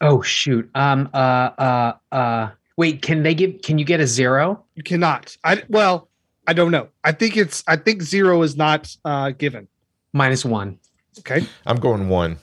Oh 0.01 0.21
shoot. 0.21 0.69
Um. 0.75 1.09
Uh. 1.13 1.17
Uh. 1.17 1.93
Uh. 2.11 2.49
Wait. 2.77 3.01
Can 3.01 3.23
they 3.23 3.33
give? 3.33 3.61
Can 3.61 3.77
you 3.79 3.85
get 3.85 3.99
a 3.99 4.07
zero? 4.07 4.63
You 4.75 4.83
cannot. 4.83 5.35
I 5.43 5.63
well, 5.69 6.07
I 6.47 6.53
don't 6.53 6.71
know. 6.71 6.89
I 7.03 7.11
think 7.11 7.35
it's. 7.35 7.63
I 7.67 7.75
think 7.77 8.01
zero 8.01 8.41
is 8.43 8.55
not 8.55 8.95
uh, 9.05 9.31
given. 9.31 9.67
Minus 10.13 10.45
one. 10.45 10.79
Okay. 11.19 11.45
I'm 11.65 11.77
going 11.79 12.09
one. 12.09 12.37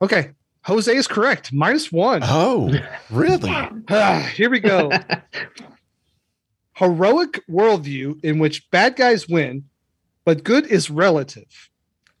Okay. 0.00 0.30
Jose 0.64 0.94
is 0.94 1.08
correct. 1.08 1.52
Minus 1.52 1.90
one. 1.90 2.20
Oh, 2.24 2.72
really? 3.10 3.50
Ah, 3.90 4.18
here 4.36 4.48
we 4.50 4.60
go. 4.60 4.90
Heroic 6.74 7.40
worldview 7.50 8.24
in 8.24 8.38
which 8.38 8.68
bad 8.70 8.96
guys 8.96 9.28
win, 9.28 9.64
but 10.24 10.42
good 10.44 10.66
is 10.66 10.90
relative. 10.90 11.70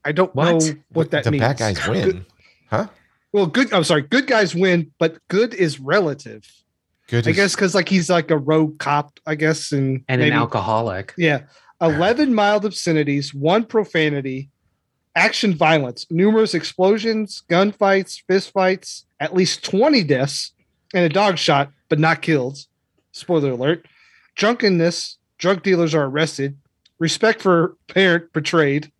I 0.04 0.12
don't 0.12 0.34
What? 0.34 0.62
know 0.64 0.74
what 0.92 1.10
that 1.12 1.24
the 1.24 1.30
means. 1.30 1.40
bad 1.42 1.58
guys 1.58 1.88
win, 1.88 2.04
Good- 2.04 2.26
huh? 2.68 2.86
well, 3.32 3.46
good. 3.46 3.72
I'm 3.72 3.84
sorry. 3.84 4.02
Good 4.02 4.26
guys 4.26 4.54
win, 4.54 4.90
but 4.98 5.16
good 5.28 5.54
is 5.54 5.80
relative. 5.80 6.42
Good. 7.08 7.26
I 7.26 7.30
is- 7.30 7.36
guess 7.36 7.54
because 7.54 7.74
like 7.74 7.88
he's 7.88 8.10
like 8.10 8.30
a 8.30 8.38
rogue 8.38 8.78
cop. 8.78 9.18
I 9.26 9.34
guess 9.36 9.72
and 9.72 10.04
And 10.08 10.20
maybe, 10.20 10.32
an 10.32 10.36
alcoholic. 10.38 11.14
Yeah. 11.16 11.42
11 11.80 12.32
mild 12.34 12.64
obscenities, 12.64 13.34
one 13.34 13.64
profanity, 13.64 14.50
action 15.16 15.54
violence, 15.54 16.06
numerous 16.10 16.54
explosions, 16.54 17.42
gunfights, 17.50 18.22
fistfights, 18.30 19.04
at 19.18 19.34
least 19.34 19.64
20 19.64 20.04
deaths, 20.04 20.52
and 20.94 21.04
a 21.04 21.08
dog 21.08 21.38
shot, 21.38 21.70
but 21.88 21.98
not 21.98 22.22
killed. 22.22 22.58
Spoiler 23.10 23.50
alert. 23.50 23.86
Drunkenness, 24.34 25.18
drug 25.38 25.62
dealers 25.62 25.94
are 25.94 26.04
arrested, 26.04 26.56
respect 26.98 27.42
for 27.42 27.76
parent 27.88 28.32
betrayed, 28.32 28.90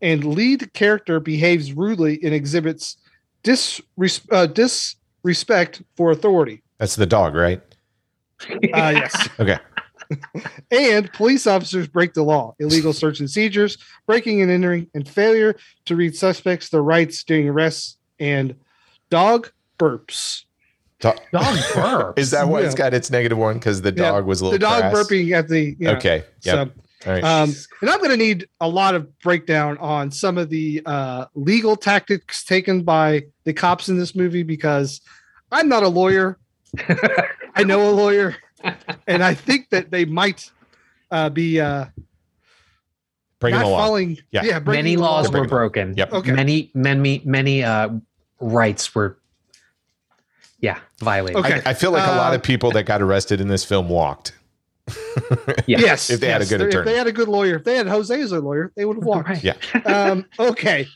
and 0.00 0.24
lead 0.24 0.72
character 0.72 1.20
behaves 1.20 1.72
rudely 1.72 2.18
and 2.22 2.34
exhibits 2.34 2.96
disres- 3.44 4.26
uh, 4.30 4.46
disrespect 4.46 5.82
for 5.96 6.10
authority. 6.10 6.62
That's 6.78 6.96
the 6.96 7.06
dog, 7.06 7.34
right? 7.34 7.62
Uh, 8.74 8.92
yes. 8.96 9.28
Okay. 9.38 9.58
and 10.72 11.12
police 11.12 11.46
officers 11.46 11.86
break 11.86 12.12
the 12.12 12.22
law 12.22 12.54
illegal 12.58 12.92
search 12.92 13.20
and 13.20 13.30
seizures 13.30 13.78
breaking 14.06 14.42
and 14.42 14.50
entering 14.50 14.88
and 14.94 15.08
failure 15.08 15.54
to 15.84 15.94
read 15.94 16.16
suspects 16.16 16.68
their 16.68 16.82
rights 16.82 17.22
during 17.22 17.48
arrests 17.48 17.96
and 18.18 18.56
dog 19.10 19.50
burps 19.78 20.44
Dog, 21.02 21.18
Dog 21.32 21.44
burps. 21.74 22.18
Is 22.18 22.30
that 22.30 22.48
why 22.48 22.62
it's 22.62 22.74
got 22.74 22.94
its 22.94 23.10
negative 23.10 23.36
one? 23.36 23.54
Because 23.58 23.82
the 23.82 23.90
Yeah, 23.90 24.12
dog 24.12 24.24
was 24.24 24.40
a 24.40 24.44
little 24.44 24.58
the 24.58 24.64
dog 24.64 24.80
crass? 24.80 24.94
burping 24.94 25.32
at 25.32 25.48
the 25.48 25.76
yeah, 25.78 25.90
Okay. 25.90 26.24
Yeah. 26.42 26.52
so, 26.52 26.60
All 27.06 27.12
right. 27.12 27.24
um, 27.24 27.52
and 27.82 27.90
i'm 27.90 27.98
going 27.98 28.10
to 28.10 28.16
need 28.16 28.46
a 28.60 28.68
lot 28.68 28.94
of 28.94 29.18
breakdown 29.18 29.76
on 29.78 30.10
some 30.10 30.38
of 30.38 30.48
the 30.48 30.80
uh, 30.86 31.26
legal 31.34 31.74
tactics 31.76 32.44
taken 32.44 32.82
by 32.84 33.24
the 33.44 33.52
cops 33.52 33.88
in 33.90 33.98
this 33.98 34.14
movie 34.14 34.44
because 34.44 35.00
i'm 35.50 35.68
not 35.68 35.82
a 35.82 35.88
lawyer 35.88 36.38
i 37.56 37.64
know 37.64 37.90
a 37.90 37.92
lawyer 37.92 38.36
and 39.08 39.22
i 39.24 39.34
think 39.34 39.68
that 39.70 39.90
they 39.90 40.04
might 40.04 40.50
uh, 41.10 41.28
be 41.28 41.60
uh, 41.60 41.86
Breaking 43.40 43.58
not 43.58 43.64
the 43.66 43.70
law. 43.72 43.78
following 43.78 44.18
Yeah. 44.30 44.44
yeah 44.44 44.58
breaking 44.60 44.84
many 44.84 44.94
the 44.94 45.02
law. 45.02 45.10
laws 45.16 45.30
Breaking 45.30 45.42
were 45.42 45.48
broken. 45.48 45.94
Yep. 45.96 46.12
Okay. 46.12 46.30
Many, 46.32 46.70
many, 46.74 47.20
many 47.24 47.64
uh, 47.64 47.88
rights 48.40 48.94
were, 48.94 49.18
yeah, 50.62 50.78
violated. 51.00 51.44
Okay. 51.44 51.60
I, 51.66 51.70
I 51.70 51.74
feel 51.74 51.90
like 51.90 52.06
a 52.06 52.12
lot 52.16 52.32
Uh, 52.32 52.36
of 52.36 52.42
people 52.42 52.70
that 52.70 52.84
got 52.84 53.02
arrested 53.02 53.40
in 53.42 53.48
this 53.48 53.64
film 53.64 53.88
walked. 53.90 54.32
Yeah. 55.66 55.78
Yes, 55.78 56.08
If 56.10 56.20
they 56.20 56.28
had 56.28 56.40
a 56.40 56.44
yes. 56.44 56.48
good 56.50 56.60
If 56.62 56.68
attorney. 56.68 56.90
they 56.90 56.96
had 56.96 57.06
a 57.06 57.12
good 57.12 57.28
lawyer, 57.28 57.56
if 57.56 57.64
they 57.64 57.76
had 57.76 57.86
Jose 57.86 58.18
as 58.20 58.32
a 58.32 58.40
lawyer, 58.40 58.72
they 58.74 58.84
would 58.86 58.96
have 58.96 59.04
walked. 59.04 59.28
Right. 59.28 59.44
Yeah. 59.44 59.54
Um, 59.84 60.24
okay, 60.38 60.86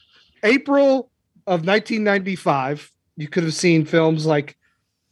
April 0.42 1.10
of 1.46 1.66
1995, 1.66 2.90
you 3.16 3.28
could 3.28 3.44
have 3.44 3.54
seen 3.54 3.84
films 3.84 4.24
like 4.26 4.56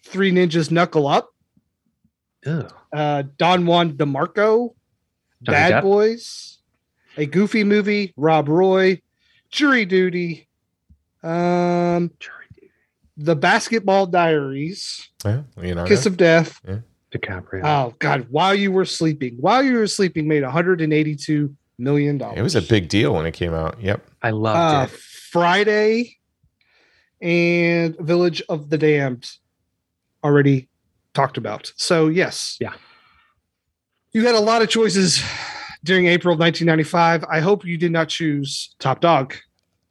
Three 0.03 0.33
Ninjas 0.33 0.71
Knuckle 0.71 1.07
Up, 1.07 1.31
uh, 2.47 3.23
Don 3.39 3.67
Juan 3.67 3.93
DeMarco, 3.93 4.75
Johnny 5.43 5.57
Bad 5.59 5.73
Depp? 5.75 5.83
Boys, 5.83 6.59
a 7.17 7.27
Goofy 7.27 7.65
movie, 7.65 8.13
Rob 8.17 8.49
Roy, 8.49 9.01
Jury 9.51 9.85
Duty, 9.85 10.49
um, 11.23 12.11
The 13.17 13.37
Basketball 13.37 14.07
Diaries, 14.07 15.09
Yeah, 15.25 15.43
Leonardo. 15.57 15.89
Kiss 15.89 16.07
of 16.07 16.17
Death. 16.17 16.61
DiCaprio. 17.13 17.61
Oh 17.65 17.95
God! 18.01 18.27
While 18.31 18.57
you 18.57 18.73
were 18.73 18.85
sleeping, 18.85 19.37
while 19.39 19.63
you 19.63 19.75
were 19.75 19.87
sleeping, 19.87 20.27
made 20.27 20.43
182 20.43 21.55
million 21.79 22.19
dollars. 22.19 22.39
it 22.39 22.43
was 22.43 22.57
a 22.57 22.63
big 22.63 22.89
deal 22.89 23.15
when 23.15 23.25
it 23.25 23.33
came 23.33 23.55
out. 23.55 23.81
Yep. 23.81 24.05
I 24.23 24.31
loved 24.31 24.59
uh, 24.59 24.93
it. 24.93 24.99
Friday 24.99 26.17
and 27.21 27.97
Village 27.99 28.43
of 28.49 28.69
the 28.71 28.79
Damned 28.79 29.31
already 30.25 30.69
talked 31.15 31.37
about. 31.37 31.73
So 31.77 32.09
yes, 32.09 32.57
Yeah. 32.61 32.73
you 34.13 34.27
had 34.27 34.35
a 34.35 34.41
lot 34.41 34.63
of 34.63 34.69
choices 34.69 35.23
during 35.85 36.07
April 36.07 36.35
of 36.35 36.41
1995. 36.41 37.25
I 37.31 37.41
hope 37.41 37.65
you 37.65 37.77
did 37.79 37.93
not 37.93 38.09
choose 38.09 38.75
Top 38.79 39.01
Dog. 39.01 39.35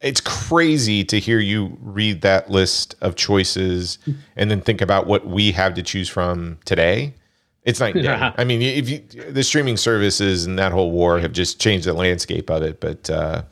It's 0.04 0.20
crazy 0.20 1.02
to 1.04 1.18
hear 1.18 1.38
you 1.38 1.78
read 1.80 2.20
that 2.20 2.50
list 2.50 2.94
of 3.00 3.16
choices 3.16 3.98
and 4.36 4.50
then 4.50 4.60
think 4.60 4.82
about 4.82 5.06
what 5.06 5.26
we 5.26 5.50
have 5.52 5.72
to 5.74 5.82
choose 5.82 6.10
from 6.10 6.58
today. 6.66 7.14
It's 7.62 7.80
night 7.80 7.94
and 7.94 8.04
day. 8.04 8.10
Yeah. 8.10 8.34
I 8.36 8.44
mean, 8.44 8.60
if 8.60 8.90
you, 8.90 8.98
the 9.30 9.42
streaming 9.42 9.78
services 9.78 10.44
and 10.44 10.58
that 10.58 10.72
whole 10.72 10.90
war 10.90 11.18
have 11.20 11.32
just 11.32 11.58
changed 11.58 11.86
the 11.86 11.94
landscape 11.94 12.50
of 12.50 12.62
it, 12.62 12.80
but 12.80 13.08
uh, 13.08 13.44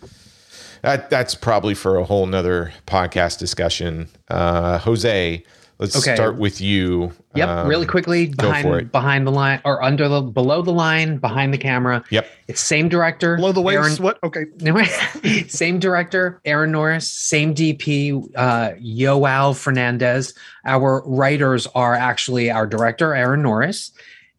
that 0.83 1.09
that's 1.09 1.35
probably 1.35 1.73
for 1.73 1.97
a 1.97 2.05
whole 2.05 2.27
nother 2.27 2.75
podcast 2.87 3.39
discussion. 3.39 4.09
Uh, 4.29 4.77
Jose, 4.77 5.43
Let's 5.83 5.97
Okay. 5.97 6.15
start 6.15 6.37
with 6.39 6.61
you. 6.61 7.11
Yep, 7.35 7.49
Um, 7.49 7.67
really 7.67 7.87
quickly 7.87 8.27
behind 8.29 8.93
behind 8.93 9.27
the 9.27 9.33
line 9.33 9.61
or 9.65 9.83
under 9.83 10.09
the 10.09 10.21
below 10.21 10.63
the 10.63 10.71
line 10.73 11.17
behind 11.17 11.53
the 11.53 11.59
camera. 11.59 12.05
Yep. 12.11 12.25
It's 12.47 12.61
same 12.61 12.89
director. 12.89 13.35
Below 13.35 13.51
the 13.51 13.63
Aaron- 13.63 13.83
waist. 13.91 13.99
What? 14.01 14.19
Okay. 14.23 14.45
Same 15.49 15.81
director, 15.81 16.41
Aaron 16.45 16.71
Norris, 16.71 17.11
same 17.11 17.53
DP, 17.53 18.13
uh, 18.37 18.71
João 18.81 19.55
Fernandes. 19.55 20.35
Our 20.65 21.03
writers 21.05 21.67
are 21.75 21.95
actually 21.95 22.49
our 22.51 22.67
director, 22.67 23.13
Aaron 23.15 23.43
Norris, 23.43 23.91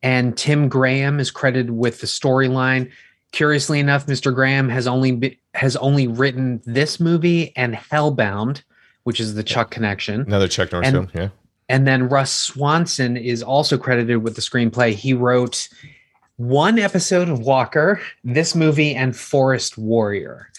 and 0.01 0.37
Tim 0.37 0.69
Graham 0.69 1.19
is 1.19 1.29
credited 1.29 1.71
with 1.71 1.99
the 1.99 2.07
storyline. 2.07 2.89
Curiously 3.33 3.79
enough, 3.81 4.05
Mr. 4.05 4.33
Graham 4.33 4.69
has 4.69 4.87
only 4.87 5.11
be, 5.11 5.39
has 5.55 5.75
only 5.75 6.07
written 6.07 6.61
this 6.65 6.99
movie 7.01 7.51
and 7.57 7.73
Hellbound, 7.75 8.61
which 9.03 9.19
is 9.19 9.33
the 9.35 9.43
Chuck 9.43 9.71
connection. 9.71 10.21
Another 10.21 10.47
Chuck 10.47 10.71
Norris 10.71 10.87
And- 10.87 10.95
film. 10.95 11.11
Yeah. 11.13 11.29
And 11.69 11.87
then 11.87 12.09
Russ 12.09 12.31
Swanson 12.31 13.15
is 13.15 13.41
also 13.41 13.77
credited 13.77 14.21
with 14.21 14.35
the 14.35 14.41
screenplay. 14.41 14.93
He 14.93 15.13
wrote 15.13 15.69
one 16.35 16.77
episode 16.77 17.29
of 17.29 17.39
Walker, 17.39 18.01
this 18.23 18.53
movie, 18.53 18.93
and 18.93 19.15
Forest 19.15 19.77
Warrior. 19.77 20.49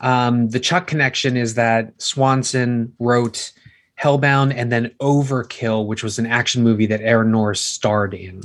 Um, 0.00 0.48
the 0.48 0.58
Chuck 0.60 0.86
connection 0.86 1.36
is 1.36 1.54
that 1.54 1.92
Swanson 2.02 2.92
wrote 2.98 3.52
Hellbound 4.02 4.52
and 4.54 4.72
then 4.72 4.90
Overkill, 5.00 5.86
which 5.86 6.02
was 6.02 6.18
an 6.18 6.26
action 6.26 6.62
movie 6.64 6.86
that 6.86 7.00
Aaron 7.02 7.30
Norris 7.30 7.60
starred 7.60 8.14
in. 8.14 8.42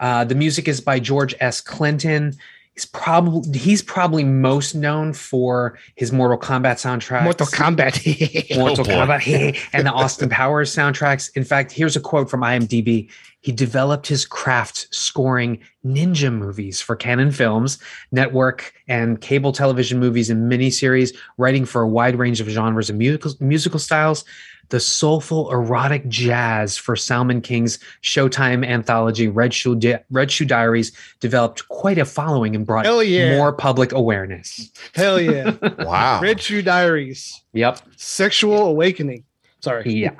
Uh, 0.00 0.24
the 0.24 0.34
music 0.34 0.66
is 0.68 0.80
by 0.80 0.98
George 0.98 1.34
S. 1.40 1.60
Clinton. 1.60 2.34
He's 2.74 2.86
probably 2.86 3.58
he's 3.58 3.82
probably 3.82 4.24
most 4.24 4.74
known 4.74 5.12
for 5.12 5.78
his 5.94 6.10
Mortal 6.10 6.38
Kombat 6.38 6.76
soundtrack. 6.76 7.22
Mortal 7.24 7.46
Kombat. 7.46 8.56
Mortal 8.56 8.86
Oh. 8.90 8.94
Kombat 9.06 9.58
and 9.74 9.86
the 9.86 9.92
Austin 9.92 10.30
Powers 10.30 10.74
soundtracks. 10.74 11.30
In 11.36 11.44
fact, 11.44 11.70
here's 11.70 11.96
a 11.96 12.00
quote 12.00 12.30
from 12.30 12.40
IMDb. 12.40 13.10
He 13.40 13.52
developed 13.52 14.06
his 14.06 14.24
craft 14.24 14.86
scoring 14.90 15.58
ninja 15.84 16.32
movies 16.32 16.80
for 16.80 16.96
Cannon 16.96 17.30
Films, 17.30 17.78
network, 18.10 18.72
and 18.88 19.20
cable 19.20 19.52
television 19.52 19.98
movies 19.98 20.30
and 20.30 20.50
miniseries, 20.50 21.14
writing 21.36 21.66
for 21.66 21.82
a 21.82 21.88
wide 21.88 22.16
range 22.16 22.40
of 22.40 22.48
genres 22.48 22.88
and 22.88 22.98
musical, 22.98 23.34
musical 23.40 23.80
styles. 23.80 24.24
The 24.72 24.80
soulful 24.80 25.52
erotic 25.52 26.08
jazz 26.08 26.78
for 26.78 26.94
Zalman 26.94 27.42
King's 27.42 27.78
Showtime 28.02 28.66
anthology 28.66 29.28
Red 29.28 29.52
Shoe, 29.52 29.76
Di- 29.76 30.02
Red 30.10 30.30
Shoe 30.30 30.46
Diaries 30.46 30.92
developed 31.20 31.68
quite 31.68 31.98
a 31.98 32.06
following 32.06 32.56
and 32.56 32.64
brought 32.64 32.86
yeah. 33.06 33.36
more 33.36 33.52
public 33.52 33.92
awareness. 33.92 34.70
Hell 34.94 35.20
yeah. 35.20 35.56
Wow. 35.78 36.22
Red 36.22 36.40
Shoe 36.40 36.62
Diaries. 36.62 37.42
Yep. 37.52 37.80
Sexual 37.96 38.66
awakening. 38.66 39.24
Sorry. 39.60 39.92
Yeah. 39.92 40.12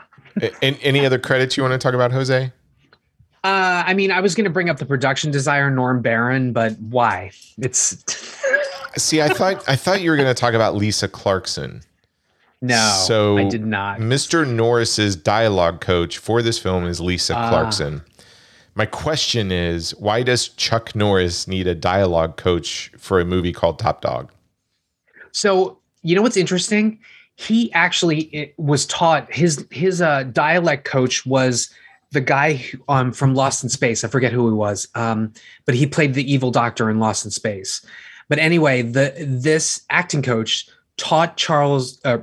And 0.61 0.79
any 0.83 1.07
other 1.07 1.19
credits 1.19 1.57
you 1.57 1.63
want 1.63 1.73
to 1.73 1.79
talk 1.79 1.95
about, 1.95 2.13
Jose? 2.13 2.53
Uh, 3.45 3.83
I 3.87 3.95
mean, 3.95 4.11
I 4.11 4.21
was 4.21 4.35
going 4.35 4.45
to 4.45 4.51
bring 4.51 4.69
up 4.69 4.77
the 4.77 4.85
production 4.85 5.31
designer 5.31 5.71
Norm 5.71 6.03
Barron, 6.03 6.53
but 6.53 6.79
why? 6.79 7.31
It's 7.57 8.05
See, 8.99 9.23
I 9.23 9.29
thought 9.31 9.67
I 9.67 9.77
thought 9.77 10.03
you 10.03 10.11
were 10.11 10.17
going 10.17 10.29
to 10.29 10.39
talk 10.39 10.53
about 10.53 10.75
Lisa 10.75 11.09
Clarkson. 11.09 11.83
No. 12.63 13.03
So, 13.07 13.37
I 13.37 13.45
did 13.49 13.67
not. 13.67 13.99
Mr. 13.99 14.49
Norris's 14.49 15.15
dialogue 15.17 15.81
coach 15.81 16.19
for 16.19 16.41
this 16.41 16.59
film 16.59 16.87
is 16.87 17.01
Lisa 17.01 17.37
Ah. 17.37 17.51
Clarkson. 17.51 18.03
My 18.75 18.87
question 18.87 19.53
is, 19.53 19.95
why 19.97 20.23
does 20.23 20.49
Chuck 20.49 20.95
Norris 20.95 21.47
need 21.47 21.67
a 21.67 21.75
dialogue 21.75 22.39
coach 22.39 22.91
for 22.97 23.21
a 23.21 23.25
movie 23.25 23.53
called 23.53 23.79
Top 23.79 24.01
Dog? 24.01 24.33
So 25.33 25.79
you 26.03 26.17
know 26.17 26.23
what's 26.23 26.37
interesting? 26.37 26.99
He 27.37 27.73
actually 27.73 28.55
was 28.57 28.87
taught 28.87 29.33
his 29.33 29.67
his 29.71 30.01
uh, 30.01 30.25
dialect 30.25 30.85
coach 30.85 31.27
was 31.27 31.73
the 32.13 32.21
guy 32.21 32.55
who, 32.55 32.79
um, 32.89 33.13
from 33.13 33.35
Lost 33.35 33.63
in 33.63 33.71
Space. 33.71 34.05
I 34.05 34.09
forget 34.09 34.33
who 34.33 34.47
he 34.49 34.55
was, 34.55 34.89
um, 34.95 35.33
but 35.65 35.75
he 35.75 35.87
played 35.87 36.15
the 36.15 36.31
evil 36.31 36.51
doctor 36.51 36.91
in 36.91 36.99
Lost 36.99 37.25
in 37.25 37.31
Space. 37.31 37.85
But 38.29 38.39
anyway, 38.39 38.83
the 38.83 39.15
this 39.27 39.83
acting 39.91 40.23
coach 40.23 40.69
taught 40.99 41.37
Charles 41.37 42.01
uh, 42.05 42.19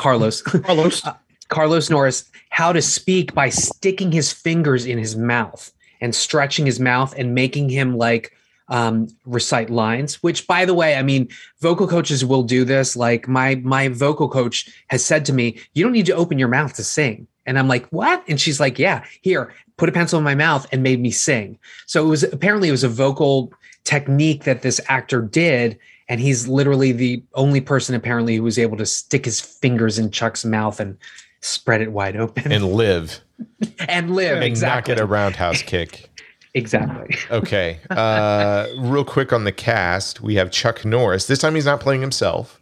Carlos 0.00 0.42
Carlos. 0.42 1.02
Carlos 1.48 1.90
Norris 1.90 2.30
how 2.50 2.72
to 2.72 2.82
speak 2.82 3.34
by 3.34 3.48
sticking 3.48 4.12
his 4.12 4.32
fingers 4.32 4.86
in 4.86 4.98
his 4.98 5.16
mouth 5.16 5.72
and 6.00 6.14
stretching 6.14 6.66
his 6.66 6.80
mouth 6.80 7.14
and 7.16 7.34
making 7.34 7.68
him 7.68 7.96
like 7.96 8.32
um, 8.68 9.08
recite 9.26 9.68
lines. 9.68 10.22
Which, 10.22 10.46
by 10.46 10.64
the 10.64 10.74
way, 10.74 10.94
I 10.96 11.02
mean, 11.02 11.28
vocal 11.60 11.88
coaches 11.88 12.24
will 12.24 12.42
do 12.42 12.64
this. 12.64 12.96
Like 12.96 13.28
my 13.28 13.56
my 13.56 13.88
vocal 13.88 14.28
coach 14.28 14.68
has 14.88 15.04
said 15.04 15.24
to 15.26 15.32
me, 15.32 15.58
"You 15.74 15.84
don't 15.84 15.92
need 15.92 16.06
to 16.06 16.14
open 16.14 16.38
your 16.38 16.48
mouth 16.48 16.74
to 16.74 16.84
sing." 16.84 17.26
And 17.46 17.58
I'm 17.58 17.68
like, 17.68 17.86
"What?" 17.88 18.22
And 18.28 18.40
she's 18.40 18.60
like, 18.60 18.78
"Yeah, 18.78 19.04
here, 19.22 19.52
put 19.76 19.88
a 19.88 19.92
pencil 19.92 20.18
in 20.18 20.24
my 20.24 20.36
mouth," 20.36 20.66
and 20.72 20.82
made 20.82 21.00
me 21.00 21.10
sing. 21.10 21.58
So 21.86 22.04
it 22.04 22.08
was 22.08 22.22
apparently 22.22 22.68
it 22.68 22.72
was 22.72 22.84
a 22.84 22.88
vocal 22.88 23.52
technique 23.84 24.44
that 24.44 24.62
this 24.62 24.80
actor 24.88 25.22
did. 25.22 25.78
And 26.10 26.20
he's 26.20 26.48
literally 26.48 26.90
the 26.90 27.22
only 27.34 27.60
person 27.60 27.94
apparently 27.94 28.36
who 28.36 28.42
was 28.42 28.58
able 28.58 28.76
to 28.76 28.84
stick 28.84 29.24
his 29.24 29.40
fingers 29.40 29.96
in 29.96 30.10
Chuck's 30.10 30.44
mouth 30.44 30.80
and 30.80 30.98
spread 31.40 31.80
it 31.80 31.92
wide 31.92 32.16
open 32.16 32.52
And 32.52 32.72
live 32.72 33.20
and 33.88 34.14
live 34.14 34.34
and 34.36 34.44
exactly 34.44 34.92
not 34.92 34.98
get 34.98 35.02
a 35.02 35.06
roundhouse 35.06 35.62
kick. 35.62 36.10
exactly 36.54 37.16
Okay. 37.30 37.78
Uh, 37.90 38.66
real 38.78 39.04
quick 39.04 39.32
on 39.32 39.44
the 39.44 39.52
cast, 39.52 40.20
we 40.20 40.34
have 40.34 40.50
Chuck 40.50 40.84
Norris. 40.84 41.28
This 41.28 41.38
time 41.38 41.54
he's 41.54 41.64
not 41.64 41.78
playing 41.78 42.00
himself. 42.00 42.60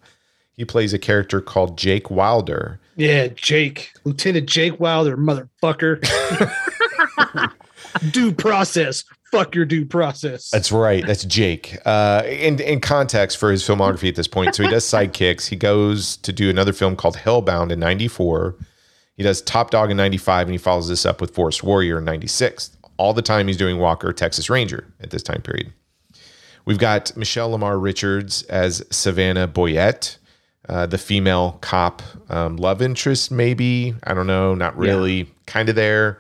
He 0.52 0.66
plays 0.66 0.92
a 0.92 0.98
character 0.98 1.40
called 1.40 1.78
Jake 1.78 2.10
Wilder. 2.10 2.78
Yeah, 2.96 3.28
Jake. 3.28 3.92
Lieutenant 4.04 4.46
Jake 4.46 4.78
Wilder, 4.78 5.16
motherfucker. 5.16 6.04
due 8.10 8.32
process. 8.32 9.04
Fuck 9.30 9.54
your 9.54 9.66
due 9.66 9.84
process. 9.84 10.50
That's 10.50 10.72
right. 10.72 11.06
That's 11.06 11.24
Jake. 11.24 11.76
Uh, 11.84 12.22
in 12.26 12.60
in 12.60 12.80
context 12.80 13.36
for 13.36 13.50
his 13.50 13.62
filmography 13.62 14.08
at 14.08 14.14
this 14.14 14.28
point, 14.28 14.54
so 14.54 14.62
he 14.62 14.70
does 14.70 14.84
sidekicks. 14.90 15.48
He 15.48 15.56
goes 15.56 16.16
to 16.18 16.32
do 16.32 16.48
another 16.48 16.72
film 16.72 16.96
called 16.96 17.16
Hellbound 17.16 17.70
in 17.70 17.78
'94. 17.78 18.56
He 19.16 19.22
does 19.22 19.42
Top 19.42 19.70
Dog 19.70 19.90
in 19.90 19.96
'95, 19.98 20.46
and 20.46 20.52
he 20.54 20.58
follows 20.58 20.88
this 20.88 21.04
up 21.04 21.20
with 21.20 21.34
Forest 21.34 21.62
Warrior 21.62 21.98
in 21.98 22.04
'96. 22.04 22.76
All 22.96 23.12
the 23.12 23.22
time 23.22 23.46
he's 23.46 23.56
doing 23.56 23.78
Walker, 23.78 24.12
Texas 24.12 24.48
Ranger 24.48 24.92
at 25.00 25.10
this 25.10 25.22
time 25.22 25.42
period. 25.42 25.72
We've 26.64 26.78
got 26.78 27.16
Michelle 27.16 27.50
Lamar 27.50 27.78
Richards 27.78 28.42
as 28.44 28.84
Savannah 28.90 29.48
Boyette, 29.48 30.18
uh, 30.68 30.86
the 30.86 30.98
female 30.98 31.58
cop 31.60 32.02
um, 32.28 32.56
love 32.56 32.82
interest, 32.82 33.30
maybe. 33.30 33.94
I 34.04 34.14
don't 34.14 34.26
know. 34.26 34.54
Not 34.54 34.76
really. 34.76 35.30
Kind 35.46 35.68
of 35.68 35.76
there. 35.76 36.18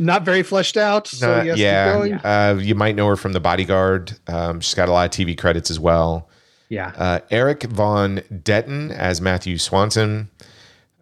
Not 0.00 0.24
very 0.24 0.42
fleshed 0.42 0.76
out. 0.76 1.06
So 1.06 1.40
Uh, 1.40 1.42
yes, 1.42 1.56
keep 1.56 1.62
yeah, 1.62 1.92
going. 1.92 2.14
Uh, 2.14 2.58
you 2.60 2.74
might 2.74 2.96
know 2.96 3.06
her 3.06 3.16
from 3.16 3.32
The 3.34 3.40
Bodyguard. 3.40 4.12
Um, 4.26 4.60
she's 4.60 4.74
got 4.74 4.88
a 4.88 4.92
lot 4.92 5.04
of 5.06 5.10
TV 5.12 5.36
credits 5.36 5.70
as 5.70 5.78
well. 5.78 6.28
yeah 6.70 6.92
Uh, 6.96 7.20
Erik 7.30 7.64
Von 7.64 8.22
Detten 8.32 8.90
as 8.92 9.20
Matthew 9.20 9.58
Swanson. 9.58 10.30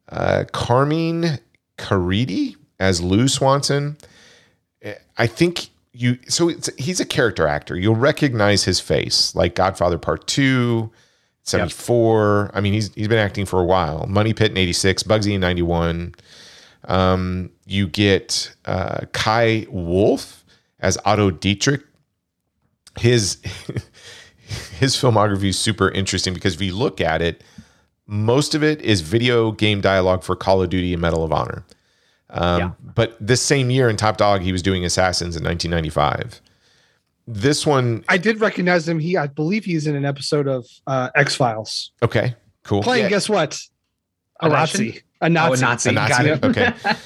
Uh, 0.08 0.44
Carmine 0.52 1.38
Caridi 1.78 2.56
as 2.80 3.00
Lou 3.00 3.28
Swanson. 3.28 3.96
Eh, 4.82 4.94
I 5.16 5.26
think 5.26 5.68
you. 5.92 6.18
So 6.28 6.48
it's, 6.48 6.70
he's 6.78 7.00
a 7.00 7.04
character 7.04 7.46
actor. 7.46 7.76
You'll 7.76 7.96
recognize 7.96 8.64
his 8.64 8.80
face, 8.80 9.34
like 9.34 9.54
Godfather 9.54 9.98
Part 9.98 10.26
Two, 10.26 10.90
seventy 11.42 11.72
four. 11.72 12.50
I 12.54 12.60
mean, 12.60 12.72
he's 12.72 12.92
he's 12.94 13.08
been 13.08 13.18
acting 13.18 13.44
for 13.46 13.60
a 13.60 13.64
while. 13.64 14.06
Money 14.06 14.32
Pit 14.32 14.50
in 14.50 14.56
eighty 14.56 14.72
six. 14.72 15.02
Bugsy 15.02 15.34
in 15.34 15.40
ninety 15.40 15.62
one. 15.62 16.14
Um, 16.84 17.50
you 17.68 17.86
get 17.86 18.54
uh, 18.64 19.00
Kai 19.12 19.66
Wulff 19.70 20.44
as 20.80 20.98
Otto 21.04 21.30
Dietrich. 21.30 21.82
His 22.98 23.38
his 24.78 24.96
filmography 24.96 25.44
is 25.48 25.58
super 25.58 25.90
interesting 25.90 26.34
because 26.34 26.54
if 26.54 26.62
you 26.62 26.74
look 26.74 27.00
at 27.00 27.20
it, 27.22 27.44
most 28.06 28.54
of 28.54 28.62
it 28.64 28.80
is 28.80 29.02
video 29.02 29.52
game 29.52 29.80
dialogue 29.80 30.22
for 30.24 30.34
Call 30.34 30.62
of 30.62 30.70
Duty 30.70 30.92
and 30.94 31.02
Medal 31.02 31.22
of 31.22 31.32
Honor. 31.32 31.64
Um, 32.30 32.58
Yeah. 32.60 32.70
But 32.94 33.16
this 33.20 33.40
same 33.42 33.70
year 33.70 33.88
in 33.88 33.96
Top 33.96 34.16
Dog, 34.16 34.40
he 34.40 34.50
was 34.52 34.62
doing 34.62 34.84
Assassins 34.84 35.36
in 35.36 35.44
1995. 35.44 36.40
This 37.30 37.66
one, 37.66 38.02
I 38.08 38.16
did 38.16 38.40
recognize 38.40 38.88
him. 38.88 38.98
He, 38.98 39.16
I 39.18 39.26
believe, 39.26 39.64
he's 39.66 39.86
in 39.86 39.94
an 39.94 40.06
episode 40.06 40.48
of 40.48 40.66
uh, 40.86 41.10
X 41.14 41.34
Files. 41.34 41.92
okay, 42.02 42.34
cool. 42.64 42.82
Playing, 42.82 43.04
Yeah. 43.04 43.10
guess 43.10 43.28
what? 43.28 43.60
A 44.40 44.46
A 44.46 44.48
Nazi. 44.48 44.86
Russian? 44.88 45.02
A 45.20 45.24
oh 45.24 45.28
Nazi. 45.28 45.60
a 45.60 45.66
Nazi, 45.66 45.88
A 45.90 45.92
Nazi? 45.92 46.24
got 46.40 46.44
Okay. 46.44 46.72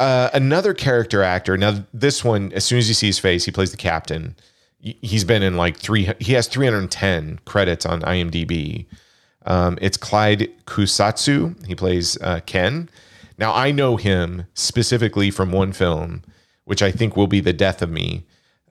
Uh, 0.00 0.30
another 0.32 0.74
character 0.74 1.22
actor. 1.22 1.56
Now, 1.56 1.84
this 1.92 2.24
one, 2.24 2.52
as 2.52 2.64
soon 2.64 2.78
as 2.78 2.88
you 2.88 2.94
see 2.94 3.06
his 3.06 3.18
face, 3.18 3.44
he 3.44 3.50
plays 3.52 3.70
the 3.70 3.76
captain. 3.76 4.34
He's 4.80 5.24
been 5.24 5.42
in 5.42 5.56
like 5.56 5.76
three. 5.76 6.12
He 6.18 6.32
has 6.32 6.48
310 6.48 7.40
credits 7.44 7.86
on 7.86 8.00
IMDb. 8.02 8.86
Um, 9.46 9.78
it's 9.80 9.96
Clyde 9.96 10.48
Kusatsu. 10.66 11.64
He 11.66 11.74
plays 11.74 12.16
uh, 12.20 12.40
Ken. 12.46 12.88
Now, 13.38 13.54
I 13.54 13.70
know 13.70 13.96
him 13.96 14.46
specifically 14.54 15.30
from 15.30 15.52
one 15.52 15.72
film, 15.72 16.22
which 16.64 16.82
I 16.82 16.90
think 16.90 17.16
will 17.16 17.26
be 17.26 17.40
the 17.40 17.52
death 17.52 17.82
of 17.82 17.90
me. 17.90 18.24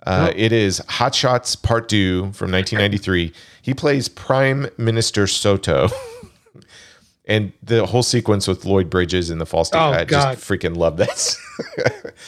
Uh, 0.06 0.32
It 0.36 0.52
is 0.52 0.80
Hot 0.90 1.14
Shots 1.14 1.56
Part 1.56 1.88
Two 1.88 2.32
from 2.34 2.52
1993. 2.52 3.32
He 3.62 3.74
plays 3.74 4.10
Prime 4.10 4.68
Minister 4.78 5.28
Soto. 5.28 5.90
And 7.32 7.54
the 7.64 7.86
whole 7.86 8.04
sequence 8.04 8.48
with 8.48 8.66
Lloyd 8.66 8.90
Bridges 8.90 9.30
and 9.30 9.40
the 9.40 9.46
false 9.46 9.70
Oh, 9.74 9.80
I 9.80 10.04
God. 10.06 10.34
just 10.36 10.48
freaking 10.48 10.76
love 10.76 10.98
this. 10.98 11.38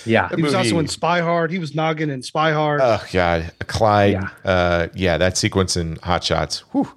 Yeah. 0.06 0.28
That 0.28 0.38
He 0.38 0.44
was 0.44 0.54
also 0.54 0.80
in 0.80 0.88
Spy 0.88 1.22
Hard. 1.22 1.50
He 1.52 1.60
was 1.60 1.76
Noggin 1.76 2.10
in 2.10 2.22
Spy 2.24 2.52
Hard. 2.52 2.82
Oh 2.84 3.02
God, 3.12 3.52
Clyde. 3.68 4.14
Yeah. 4.14 4.30
Uh, 4.44 4.88
yeah, 4.96 5.18
that 5.18 5.38
sequence 5.38 5.78
in 5.78 5.98
Hot 6.04 6.24
Shots. 6.24 6.60
Whew. 6.72 6.92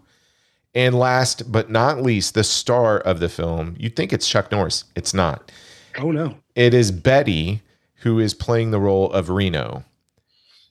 And 0.74 0.94
last 0.98 1.50
but 1.52 1.70
not 1.70 2.02
least, 2.02 2.34
the 2.34 2.44
star 2.44 2.98
of 2.98 3.20
the 3.20 3.28
film. 3.28 3.76
You'd 3.78 3.96
think 3.96 4.12
it's 4.12 4.28
Chuck 4.28 4.50
Norris. 4.50 4.84
It's 4.96 5.12
not. 5.14 5.50
oh 5.98 6.10
no. 6.10 6.36
It 6.54 6.74
is 6.74 6.90
Betty 6.90 7.62
who 8.00 8.18
is 8.18 8.34
playing 8.34 8.70
the 8.70 8.80
role 8.80 9.10
of 9.12 9.30
Reno. 9.30 9.84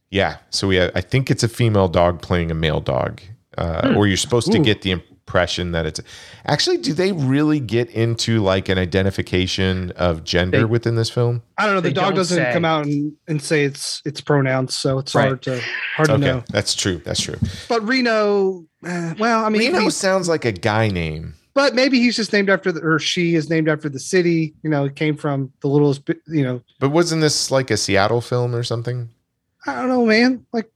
Yeah. 0.09 0.37
So 0.49 0.67
we 0.67 0.75
have, 0.77 0.91
I 0.95 1.01
think 1.01 1.29
it's 1.31 1.43
a 1.43 1.47
female 1.49 1.87
dog 1.87 2.21
playing 2.21 2.51
a 2.51 2.55
male 2.55 2.81
dog, 2.81 3.21
uh, 3.57 3.93
or 3.95 4.07
you're 4.07 4.17
supposed 4.17 4.51
to 4.51 4.59
get 4.59 4.81
the 4.83 5.01
impression 5.27 5.71
that 5.71 5.85
it's 5.87 5.99
actually. 6.45 6.77
Do 6.77 6.93
they 6.93 7.11
really 7.11 7.59
get 7.59 7.89
into 7.89 8.41
like 8.43 8.69
an 8.69 8.77
identification 8.77 9.91
of 9.91 10.23
gender 10.23 10.59
They- 10.59 10.65
within 10.65 10.95
this 10.95 11.09
film? 11.09 11.41
I 11.57 11.65
don't 11.65 11.75
know. 11.75 11.81
The 11.81 11.89
They 11.89 11.93
dog 11.93 12.15
doesn't 12.15 12.37
say. 12.37 12.53
come 12.53 12.65
out 12.65 12.85
and, 12.85 13.13
and 13.27 13.41
say 13.41 13.63
it's 13.63 14.01
it's 14.05 14.21
pronouns, 14.21 14.75
so 14.75 14.99
it's 14.99 15.15
Right. 15.15 15.27
hard 15.27 15.41
to 15.43 15.61
hard 15.95 16.09
to 16.09 16.17
know. 16.19 16.43
that's 16.49 16.75
true. 16.75 17.01
That's 17.03 17.21
true. 17.21 17.37
But 17.67 17.85
Reno, 17.87 18.65
eh, 18.85 19.13
well, 19.17 19.43
I 19.45 19.49
mean, 19.49 19.61
Reno 19.61 19.79
he's- 19.81 19.95
sounds 19.95 20.29
like 20.29 20.45
a 20.45 20.51
guy 20.51 20.89
name. 20.89 21.33
but 21.55 21.73
maybe 21.73 21.99
he's 21.99 22.15
just 22.15 22.31
named 22.31 22.49
after 22.49 22.71
the 22.71 22.81
or 22.81 22.99
she 22.99 23.33
is 23.35 23.49
named 23.49 23.67
after 23.67 23.89
the 23.89 23.99
city. 23.99 24.53
You 24.61 24.69
know, 24.69 24.85
it 24.85 24.95
came 24.95 25.17
from 25.17 25.51
the 25.61 25.67
littlest. 25.69 26.03
You 26.27 26.43
know, 26.43 26.61
But 26.79 26.91
wasn't 26.91 27.21
this 27.21 27.49
like 27.49 27.71
a 27.71 27.77
Seattle 27.77 28.21
film 28.21 28.53
or 28.53 28.61
something? 28.63 29.09
I 29.65 29.73
don't 29.73 29.87
know, 29.87 30.05
man. 30.05 30.45
Like 30.53 30.69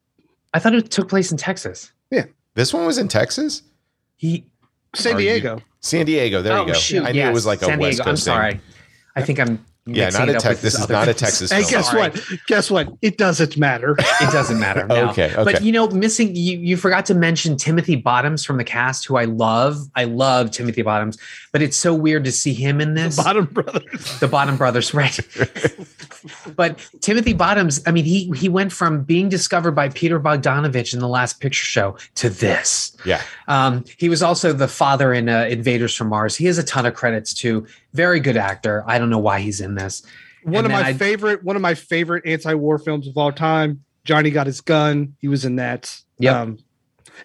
I 0.56 0.60
thought 0.60 0.74
it 0.74 0.90
took 0.90 1.08
place 1.08 1.32
in 1.32 1.38
Texas. 1.38 1.92
Yeah. 2.10 2.26
This 2.56 2.74
one 2.74 2.86
was 2.88 2.98
in 2.98 3.08
Texas, 3.08 3.62
He 4.20 4.44
San 4.94 5.16
Are 5.16 5.20
you- 5.22 5.30
Diego. 5.30 5.62
San 5.80 6.06
Diego. 6.06 6.42
There 6.42 6.58
oh, 6.58 6.66
you 6.66 6.74
go. 6.74 6.78
shoot, 6.78 7.06
I 7.06 7.14
knew 7.14 7.22
it 7.22 7.32
was 7.34 7.46
like 7.46 7.62
a 7.62 7.66
San 7.66 7.80
West 7.80 7.98
Diego. 7.98 8.04
I'm 8.10 8.14
Coast 8.16 8.26
thing. 8.26 8.34
sorry. 8.34 8.62
I 9.16 9.22
think 9.24 9.40
I'm 9.40 9.66
Yeah, 9.86 10.10
not 10.10 10.28
a 10.28 10.36
up 10.36 10.44
Tex- 10.44 10.62
this 10.62 10.76
is 10.78 10.90
not 10.90 11.08
a. 11.08 11.14
Texas 11.14 11.52
Hey, 11.52 11.62
film. 11.62 11.72
guess 11.72 11.86
Sorry. 11.88 12.02
what? 12.10 12.24
Guess 12.48 12.70
what? 12.70 12.90
It 13.02 13.18
doesn't 13.18 13.58
matter. 13.58 13.96
It 14.22 14.32
doesn't 14.32 14.60
matter. 14.60 14.86
no. 14.86 15.10
Okay, 15.12 15.32
okay. 15.34 15.44
But 15.44 15.64
you 15.64 15.72
know, 15.72 15.88
missing 15.90 16.36
you 16.36 16.58
you 16.60 16.76
forgot 16.76 17.06
to 17.08 17.16
mention 17.16 17.56
Timothy 17.56 17.96
Bottoms 17.96 18.44
from 18.44 18.58
the 18.58 18.64
cast, 18.66 19.06
who 19.06 19.16
I 19.16 19.24
love. 19.26 19.78
I 19.96 20.04
love 20.04 20.52
Timothy 20.52 20.82
Bottoms, 20.82 21.18
but 21.54 21.62
it's 21.62 21.78
so 21.78 21.94
weird 21.94 22.26
to 22.26 22.32
see 22.34 22.54
him 22.54 22.82
in 22.82 22.94
this. 22.96 23.16
Bottom 23.16 23.46
brothers. 23.46 24.20
the 24.20 24.28
Bottom 24.28 24.58
Brothers, 24.58 24.94
right? 24.94 25.18
but 26.56 26.80
Timothy 27.02 27.34
Bottoms, 27.34 27.82
I 27.88 27.92
mean, 27.92 28.06
he 28.06 28.32
he 28.36 28.50
went 28.50 28.72
from 28.72 29.04
being 29.04 29.30
discovered 29.30 29.72
by 29.72 29.90
Peter 29.90 30.20
Bogdanovich 30.20 30.94
in 30.94 31.00
the 31.00 31.08
Last 31.08 31.40
Picture 31.40 31.66
Show 31.66 31.98
to 32.16 32.30
this. 32.30 32.96
Yeah. 33.06 33.22
Um, 33.48 33.84
he 33.98 34.10
was 34.10 34.22
also 34.24 34.54
the 34.54 34.68
father 34.68 35.14
in 35.14 35.30
uh, 35.30 35.46
Invaders 35.50 35.96
from 35.96 36.10
Mars. 36.10 36.36
He 36.36 36.46
has 36.46 36.58
a 36.58 36.64
ton 36.64 36.86
of 36.86 36.94
credits 36.94 37.34
too. 37.34 37.66
Very 37.94 38.20
good 38.20 38.38
actor. 38.38 38.84
I 38.88 38.98
don't 39.00 39.10
know 39.10 39.20
why 39.20 39.40
he's 39.40 39.62
in 39.62 39.76
this. 39.76 40.04
One 40.44 40.66
And 40.66 40.68
of 40.68 40.72
my 40.72 40.88
I- 40.90 40.94
favorite, 40.94 41.44
one 41.44 41.56
of 41.56 41.62
my 41.62 41.74
favorite 41.76 42.26
anti-war 42.26 42.78
films 42.80 43.08
of 43.08 43.18
all 43.18 43.32
time. 43.32 43.84
Johnny 44.06 44.32
got 44.32 44.48
his 44.48 44.62
gun. 44.62 45.16
He 45.20 45.28
was 45.28 45.46
in 45.46 45.58
that. 45.58 45.96
Yep. 46.20 46.36
Um, 46.36 46.58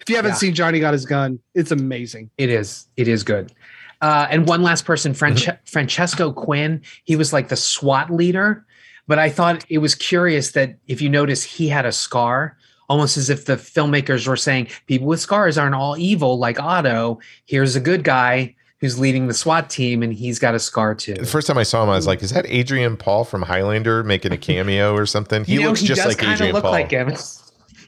if 0.01 0.09
you 0.09 0.17
haven't 0.17 0.31
Yeah. 0.31 0.35
seen 0.35 0.53
Johnny 0.53 0.79
got 0.79 0.93
his 0.93 1.05
gun, 1.05 1.39
it's 1.53 1.71
amazing. 1.71 2.29
It 2.37 2.49
is. 2.49 2.87
It 2.97 3.07
is 3.07 3.23
good. 3.23 3.53
Uh, 4.01 4.27
and 4.29 4.45
one 4.47 4.61
last 4.61 4.83
person, 4.85 5.13
Franche- 5.13 5.45
Mm-hmm. 5.47 5.65
Francesco 5.65 6.31
Quinn. 6.33 6.81
He 7.05 7.15
was 7.15 7.31
like 7.31 7.47
the 7.47 7.55
SWAT 7.55 8.11
leader, 8.11 8.65
but 9.07 9.19
I 9.19 9.29
thought 9.29 9.65
it 9.69 9.79
was 9.79 9.95
curious 9.95 10.51
that 10.51 10.77
if 10.87 11.01
you 11.01 11.09
notice, 11.09 11.43
he 11.43 11.67
had 11.67 11.85
a 11.85 11.91
scar, 11.91 12.57
almost 12.89 13.17
as 13.17 13.29
if 13.29 13.45
the 13.45 13.55
filmmakers 13.55 14.27
were 14.27 14.37
saying 14.37 14.67
people 14.87 15.07
with 15.07 15.19
scars 15.19 15.57
aren't 15.57 15.75
all 15.75 15.97
evil, 15.97 16.37
like 16.37 16.59
Otto. 16.59 17.19
Here's 17.45 17.75
a 17.75 17.79
good 17.79 18.03
guy 18.03 18.55
who's 18.81 18.99
leading 18.99 19.27
the 19.27 19.33
SWAT 19.33 19.69
team, 19.69 20.03
and 20.03 20.13
he's 20.13 20.37
got 20.37 20.53
a 20.53 20.59
scar 20.59 20.93
too. 20.93 21.13
The 21.13 21.25
first 21.25 21.47
time 21.47 21.57
I 21.57 21.63
saw 21.63 21.81
him, 21.83 21.89
I 21.89 21.95
was 21.95 22.07
like, 22.07 22.21
"Is 22.21 22.31
that 22.31 22.45
Adrian 22.47 22.97
Paul 22.97 23.23
from 23.23 23.41
Highlander 23.41 24.03
making 24.03 24.31
a 24.33 24.37
cameo 24.37 24.93
or 24.93 25.05
something?" 25.05 25.43
He 25.45 25.53
You 25.53 25.61
know, 25.61 25.67
looks 25.69 25.81
just 25.81 26.03
does 26.03 26.17
like 26.17 26.23
Adrian 26.27 26.53
look 26.53 26.63
Paul. 26.63 26.71
like 26.71 26.91
him. 26.91 27.13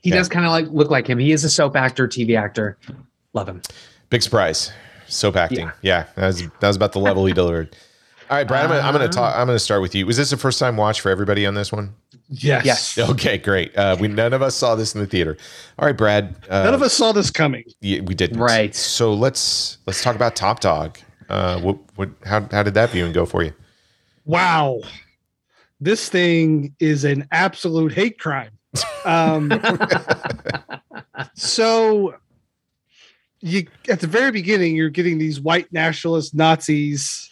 He 0.04 0.12
Yeah. 0.12 0.18
does 0.18 0.30
kind 0.30 0.46
of 0.46 0.52
like 0.52 0.68
look 0.70 0.92
like 0.92 1.08
him. 1.08 1.18
He 1.18 1.32
is 1.32 1.44
a 1.44 1.50
soap 1.50 1.76
actor, 1.76 2.08
TV 2.08 2.38
actor. 2.38 2.78
Love 3.34 3.50
him. 3.50 3.62
Big 4.12 4.22
surprise. 4.22 4.72
Soap 5.08 5.36
acting. 5.36 5.72
Yeah, 5.82 6.06
that 6.16 6.28
was 6.28 6.42
that 6.60 6.68
was 6.68 6.76
about 6.76 6.94
the 6.94 7.00
level 7.00 7.26
he 7.26 7.34
delivered. 7.34 7.76
All 8.30 8.36
right, 8.36 8.48
Brad, 8.48 8.66
I'm 8.66 8.70
gonna, 8.70 8.82
I'm 8.82 8.94
gonna 8.94 9.08
talk. 9.08 9.36
I'm 9.38 9.48
gonna 9.48 9.58
start 9.58 9.82
with 9.82 9.96
you. 9.96 10.06
Was 10.06 10.18
this 10.18 10.34
a 10.34 10.38
first 10.38 10.60
time 10.60 10.76
watch 10.76 11.00
for 11.00 11.10
everybody 11.10 11.46
on 11.46 11.54
this 11.54 11.72
one? 11.72 11.94
Yes. 12.30 12.66
Yes. 12.66 12.98
Okay, 12.98 13.38
great. 13.38 13.76
Uh, 13.78 13.96
we 14.00 14.10
none 14.10 14.34
of 14.34 14.42
us 14.42 14.54
saw 14.54 14.76
this 14.76 14.94
in 14.94 15.00
the 15.00 15.08
theater. 15.08 15.38
All 15.80 15.86
right, 15.86 15.96
Brad. 15.96 16.36
Uh, 16.50 16.66
None 16.66 16.74
of 16.74 16.82
us 16.82 16.94
saw 16.94 17.14
this 17.14 17.32
coming. 17.32 17.64
Yeah, 17.80 18.02
we 18.02 18.14
didn't. 18.14 18.40
Right. 18.40 18.76
So 18.76 19.14
let's 19.14 19.78
let's 19.86 20.04
talk 20.04 20.16
about 20.16 20.36
Top 20.36 20.60
Dog. 20.60 21.00
Uh, 21.30 21.62
what 21.62 21.78
what 21.96 22.10
how 22.26 22.46
how 22.52 22.64
did 22.64 22.74
that 22.74 22.90
viewing 22.90 23.14
go 23.14 23.26
for 23.26 23.44
you? 23.44 23.54
Wow. 24.26 24.82
This 25.80 26.10
thing 26.10 26.76
is 26.80 27.06
an 27.06 27.28
absolute 27.32 27.94
hate 27.94 28.20
crime. 28.20 28.52
Um, 29.06 29.54
so 31.34 32.16
you 33.40 33.68
at 33.88 34.02
the 34.02 34.08
very 34.08 34.32
beginning, 34.32 34.76
you're 34.76 34.90
getting 34.90 35.18
these 35.18 35.40
white 35.40 35.72
nationalist 35.72 36.36
Nazis, 36.36 37.27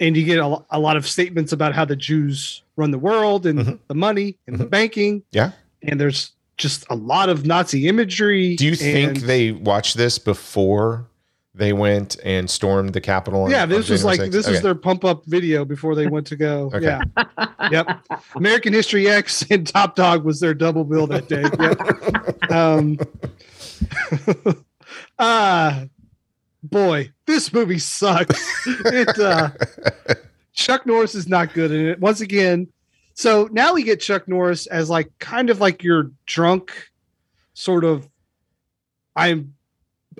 and 0.00 0.16
you 0.16 0.24
get 0.24 0.38
a, 0.38 0.58
a 0.70 0.78
lot 0.80 0.96
of 0.96 1.06
statements 1.06 1.52
about 1.52 1.74
how 1.74 1.84
the 1.84 1.94
Jews 1.96 2.62
run 2.76 2.90
the 2.90 2.98
world 2.98 3.46
and 3.46 3.58
Mhm. 3.60 3.78
the 3.88 3.94
money 3.94 4.36
and 4.46 4.58
the 4.58 4.64
banking. 4.66 5.22
Yeah. 5.30 5.52
And 5.82 6.00
there's 6.00 6.32
just 6.56 6.84
a 6.90 6.94
lot 6.96 7.28
of 7.28 7.46
Nazi 7.46 7.86
imagery. 7.88 8.56
Do 8.56 8.66
you 8.66 8.74
think 8.76 9.20
they 9.20 9.52
watched 9.52 9.96
this 9.96 10.18
before 10.18 11.06
they 11.54 11.72
went 11.72 12.16
and 12.24 12.48
stormed 12.48 12.92
the 12.92 13.00
Capitol? 13.00 13.42
on- 13.44 13.50
Yeah, 13.50 13.66
this 13.66 13.88
was 13.88 14.04
like 14.04 14.20
6th? 14.20 14.32
this 14.32 14.46
was 14.46 14.56
Okay. 14.58 14.62
their 14.62 14.74
pump 14.74 15.04
up 15.04 15.24
video 15.26 15.64
before 15.64 15.94
they 15.94 16.06
went 16.06 16.26
to 16.28 16.36
go. 16.36 16.70
Okay. 16.74 16.84
Yeah. 16.86 17.02
Yep. 17.70 18.00
American 18.36 18.72
History 18.72 19.08
X 19.08 19.44
and 19.50 19.66
Top 19.66 19.96
Dog 19.96 20.24
was 20.24 20.40
their 20.40 20.54
double 20.54 20.84
bill 20.84 21.06
that 21.08 21.28
day. 21.28 21.42
Yep. 21.42 22.50
um 22.52 22.98
uh 25.18 25.84
boy, 26.62 27.10
this 27.26 27.52
movie 27.52 27.78
sucks. 27.78 28.66
it 28.66 29.18
uh 29.18 29.50
Chuck 30.52 30.86
Norris 30.86 31.14
is 31.14 31.28
not 31.28 31.54
good 31.54 31.70
in 31.70 31.86
it. 31.86 32.00
Once 32.00 32.20
again, 32.20 32.68
so 33.14 33.48
now 33.52 33.74
we 33.74 33.82
get 33.82 34.00
Chuck 34.00 34.28
Norris 34.28 34.66
as 34.66 34.90
like 34.90 35.10
kind 35.18 35.50
of 35.50 35.60
like 35.60 35.82
your 35.82 36.10
drunk 36.26 36.72
sort 37.54 37.84
of 37.84 38.08
I'm 39.16 39.54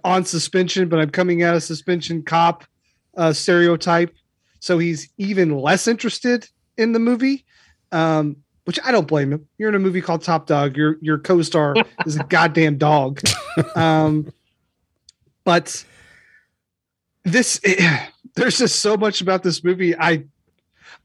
on 0.04 0.24
suspension, 0.24 0.88
but 0.88 0.98
I'm 0.98 1.10
coming 1.10 1.42
out 1.42 1.54
of 1.54 1.62
suspension 1.62 2.22
cop 2.22 2.64
uh, 3.16 3.32
stereotype. 3.32 4.14
So 4.60 4.78
he's 4.78 5.08
even 5.18 5.56
less 5.56 5.88
interested 5.88 6.48
in 6.76 6.92
the 6.92 6.98
movie, 6.98 7.44
um, 7.92 8.36
which 8.64 8.78
I 8.84 8.92
don't 8.92 9.08
blame 9.08 9.32
him. 9.32 9.48
You're 9.58 9.70
in 9.70 9.74
a 9.74 9.80
movie 9.80 10.00
called 10.00 10.22
Top 10.22 10.46
Dog. 10.46 10.76
Your 10.76 10.96
your 11.00 11.18
co-star 11.18 11.74
is 12.06 12.16
a 12.16 12.24
goddamn 12.24 12.78
dog. 12.78 13.20
Um, 13.74 14.32
but 15.44 15.84
this 17.24 17.60
there's 18.36 18.59
just 18.59 18.80
so 18.80 18.97
much 18.97 19.20
about 19.20 19.42
this 19.42 19.64
movie. 19.64 19.97
I 19.97 20.24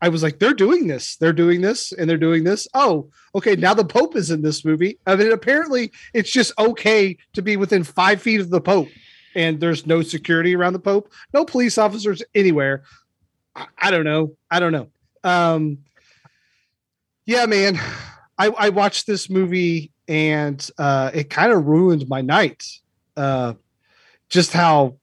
I 0.01 0.09
was 0.09 0.23
like, 0.23 0.39
they're 0.39 0.53
doing 0.53 0.87
this, 0.87 1.15
they're 1.15 1.33
doing 1.33 1.61
this, 1.61 1.91
and 1.91 2.09
they're 2.09 2.17
doing 2.17 2.43
this. 2.43 2.67
Oh, 2.73 3.09
okay. 3.33 3.55
Now 3.55 3.73
the 3.73 3.85
Pope 3.85 4.15
is 4.15 4.29
in 4.29 4.41
this 4.41 4.65
movie. 4.65 4.99
I 5.07 5.15
mean, 5.15 5.31
apparently 5.31 5.91
it's 6.13 6.31
just 6.31 6.51
okay 6.59 7.17
to 7.33 7.41
be 7.41 7.57
within 7.57 7.83
five 7.83 8.21
feet 8.21 8.41
of 8.41 8.49
the 8.49 8.61
Pope, 8.61 8.89
and 9.35 9.59
there's 9.59 9.85
no 9.85 10.01
security 10.01 10.55
around 10.55 10.73
the 10.73 10.79
Pope, 10.79 11.11
no 11.33 11.45
police 11.45 11.77
officers 11.77 12.21
anywhere. 12.33 12.83
I, 13.55 13.67
I 13.77 13.91
don't 13.91 14.05
know. 14.05 14.35
I 14.51 14.59
don't 14.59 14.73
know. 14.73 14.89
Um, 15.23 15.79
yeah, 17.25 17.45
man. 17.45 17.79
I, 18.37 18.47
I 18.47 18.69
watched 18.69 19.07
this 19.07 19.29
movie 19.29 19.91
and 20.07 20.69
uh, 20.77 21.11
it 21.13 21.29
kind 21.29 21.51
of 21.51 21.65
ruined 21.65 22.07
my 22.07 22.21
night. 22.21 22.63
Uh, 23.15 23.53
just 24.29 24.51
how 24.51 24.97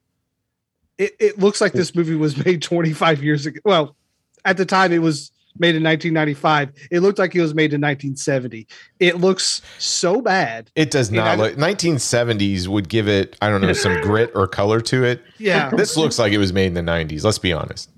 it, 1.04 1.16
it 1.18 1.38
looks 1.38 1.60
like 1.60 1.72
this 1.72 1.94
movie 1.94 2.14
was 2.14 2.42
made 2.44 2.62
25 2.62 3.22
years 3.22 3.46
ago. 3.46 3.60
Well, 3.64 3.96
at 4.44 4.56
the 4.56 4.66
time 4.66 4.92
it 4.92 4.98
was 5.02 5.30
made 5.58 5.74
in 5.74 5.82
1995. 5.82 6.72
It 6.90 7.00
looked 7.00 7.18
like 7.18 7.34
it 7.34 7.42
was 7.42 7.54
made 7.54 7.72
in 7.74 7.80
1970. 7.80 8.66
It 9.00 9.18
looks 9.18 9.60
so 9.78 10.20
bad. 10.22 10.70
It 10.74 10.90
does 10.90 11.10
not 11.10 11.38
look. 11.38 11.54
1970s 11.56 12.68
would 12.68 12.88
give 12.88 13.08
it, 13.08 13.36
I 13.42 13.48
don't 13.50 13.60
know, 13.60 13.72
some 13.72 14.00
grit 14.00 14.32
or 14.34 14.48
color 14.48 14.80
to 14.82 15.04
it. 15.04 15.22
Yeah. 15.38 15.70
This 15.70 15.96
looks 15.96 16.18
like 16.18 16.32
it 16.32 16.38
was 16.38 16.52
made 16.52 16.66
in 16.66 16.74
the 16.74 16.80
90s. 16.80 17.24
Let's 17.24 17.38
be 17.38 17.52
honest. 17.52 17.90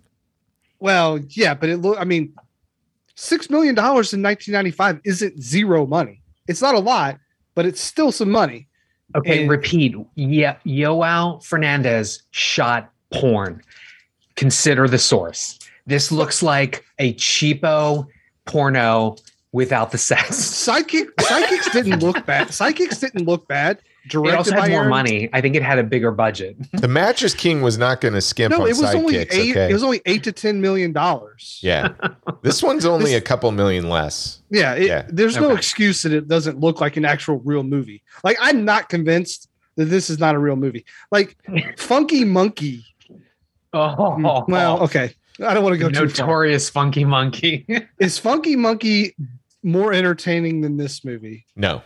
Well, 0.81 1.19
yeah, 1.31 1.55
but 1.55 1.69
it 1.71 1.79
look. 1.79 1.99
I 1.99 2.05
mean, 2.05 2.35
six 3.15 3.49
million 3.49 3.75
dollars 3.75 4.13
in 4.13 4.21
1995 4.23 5.01
isn't 5.05 5.41
zero 5.43 5.87
money. 5.87 6.21
It's 6.47 6.61
not 6.61 6.75
a 6.75 6.79
lot, 6.81 7.19
but 7.55 7.65
it's 7.65 7.81
still 7.81 8.13
some 8.13 8.31
money. 8.31 8.69
Okay, 9.17 9.43
And- 9.43 9.51
repeat. 9.51 9.95
Yeah, 10.17 10.57
João 10.67 11.43
Fernandes 11.43 12.21
shot 12.33 12.91
porn. 13.21 13.63
Consider 14.37 14.89
the 14.89 14.99
source. 14.99 15.59
This 15.87 16.11
looks 16.11 16.43
like 16.43 16.85
a 16.99 17.15
cheapo 17.15 18.07
porno 18.47 19.17
without 19.53 19.93
the 19.93 19.99
sex. 19.99 20.31
Sidekick 20.31 21.07
Sidekicks 21.21 21.73
didn't 21.73 22.01
look 22.03 22.25
bad. 22.27 22.49
Sidekicks 22.49 23.01
didn't 23.01 23.27
look 23.27 23.47
bad. 23.47 23.81
It 24.07 24.15
also 24.17 24.53
had 24.55 24.69
more 24.69 24.81
Aaron- 24.81 24.91
money. 24.91 25.31
I 25.33 25.41
think 25.41 25.55
it 25.57 25.63
had 25.63 25.79
a 25.79 25.83
bigger 25.85 26.11
budget. 26.11 26.57
The 26.73 26.89
Mattress 26.89 27.33
King 27.33 27.63
was 27.63 27.79
not 27.79 28.03
going 28.03 28.13
to 28.13 28.21
skimp 28.21 28.51
No, 28.51 28.63
on 28.63 28.69
it 28.69 28.77
was 28.77 28.95
only 28.95 29.17
eight. 29.17 29.29
okay. 29.53 29.71
It 29.71 29.73
was 29.73 29.83
only 29.85 30.03
eight 30.05 30.25
to 30.25 30.33
ten 30.33 30.61
million 30.61 30.93
dollars. 30.93 31.59
yeah. 31.63 31.89
This 32.43 32.63
one's 32.63 32.85
only 32.85 33.13
This- 33.13 33.19
a 33.19 33.21
couple 33.23 33.51
million 33.53 33.89
less. 33.89 34.41
Yeah, 34.51 34.75
it, 34.75 34.87
Yeah. 34.89 35.07
there's 35.09 35.37
no 35.39 35.53
excuse 35.53 36.03
that 36.03 36.13
it 36.13 36.29
doesn't 36.29 36.61
look 36.61 36.81
like 36.83 36.97
an 36.99 37.05
actual 37.07 37.39
real 37.41 37.63
movie. 37.63 38.03
Like 38.25 38.37
I'm 38.41 38.65
not 38.67 38.89
convinced 38.91 39.49
that 39.77 39.87
this 39.87 40.11
is 40.11 40.19
not 40.19 40.35
a 40.35 40.39
real 40.39 40.57
movie. 40.57 40.85
Like 41.11 41.37
Funky 41.79 42.25
Monkey. 42.25 42.85
Oh, 43.75 44.45
Well, 44.49 44.81
okay, 44.85 45.13
I 45.45 45.53
don't 45.55 45.65
want 45.65 45.75
to 45.75 45.79
go 45.79 45.91
too 45.91 46.07
notorious 46.07 46.71
funky 46.71 47.05
monkey. 47.05 47.67
Is 47.99 48.19
Funky 48.19 48.57
Monkey 48.57 49.15
more 49.63 49.93
entertaining 49.93 50.61
than 50.61 50.77
this 50.77 51.05
movie? 51.05 51.45
No. 51.57 51.83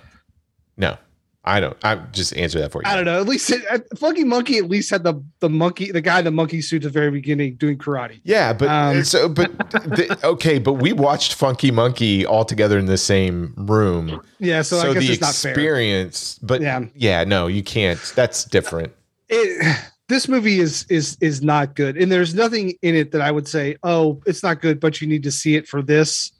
No. 0.76 0.96
I 1.44 1.60
don't. 1.60 1.76
I 1.82 1.94
just 2.12 2.36
answer 2.36 2.58
that 2.60 2.72
for 2.72 2.82
you. 2.82 2.90
I 2.90 2.94
don't 2.94 3.06
know. 3.06 3.20
At 3.20 3.26
least 3.26 3.50
it, 3.50 3.62
uh, 3.70 3.78
Funky 3.96 4.22
Monkey 4.22 4.58
at 4.58 4.68
least 4.68 4.90
had 4.90 5.02
the 5.02 5.22
the 5.40 5.48
monkey, 5.48 5.90
the 5.90 6.02
guy 6.02 6.18
in 6.18 6.26
the 6.26 6.30
monkey 6.30 6.60
suit 6.60 6.82
at 6.82 6.82
the 6.82 6.90
very 6.90 7.10
beginning 7.10 7.54
doing 7.54 7.78
karate. 7.78 8.20
Yeah, 8.22 8.52
but 8.52 8.68
Um, 8.68 9.02
so 9.02 9.30
but 9.30 9.56
the, 9.70 10.18
okay, 10.24 10.58
but 10.58 10.74
we 10.74 10.92
watched 10.92 11.34
Funky 11.34 11.70
Monkey 11.70 12.26
all 12.26 12.44
together 12.44 12.78
in 12.78 12.84
the 12.84 12.98
same 12.98 13.54
room. 13.56 14.20
Yeah, 14.38 14.60
so, 14.60 14.78
I 14.78 14.92
guess 14.92 15.06
the 15.06 15.12
it's 15.12 15.20
not 15.22 15.34
fair. 15.34 15.52
experience, 15.52 16.38
but 16.42 16.60
Yeah. 16.60 16.84
yeah. 16.94 17.24
no, 17.24 17.46
you 17.46 17.62
can't. 17.62 17.98
That's 18.14 18.44
different. 18.44 18.92
it, 19.30 19.78
this 20.08 20.28
movie 20.28 20.58
is 20.58 20.86
is 20.88 21.16
is 21.20 21.42
not 21.42 21.74
good. 21.74 21.96
And 21.96 22.10
there's 22.10 22.34
nothing 22.34 22.74
in 22.82 22.94
it 22.94 23.12
that 23.12 23.20
i 23.20 23.30
would 23.30 23.46
say 23.48 23.76
oh 23.82 24.20
it's 24.26 24.42
not 24.42 24.60
good 24.60 24.80
but 24.80 25.00
you 25.00 25.06
need 25.06 25.22
to 25.24 25.30
see 25.30 25.54
it 25.56 25.68
for 25.68 25.82
this. 25.82 26.32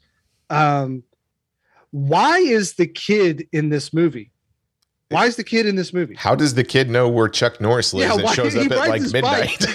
Um 0.49 1.03
why 1.91 2.37
is 2.39 2.73
the 2.73 2.87
kid 2.87 3.47
in 3.51 3.69
this 3.69 3.93
movie? 3.93 4.31
Why 5.09 5.25
is 5.25 5.37
the 5.37 5.43
kid 5.43 5.65
in 5.65 5.75
this 5.75 5.91
movie? 5.91 6.13
How 6.15 6.35
does 6.35 6.53
the 6.53 6.63
kid 6.63 6.87
know 6.89 7.09
where 7.09 7.27
Chuck 7.27 7.59
Norris 7.59 7.93
lives 7.95 8.15
Yeah, 8.15 8.21
and 8.27 8.35
shows 8.35 8.55
up 8.55 8.71
at 8.71 8.89
like 8.89 9.01
midnight? 9.11 9.65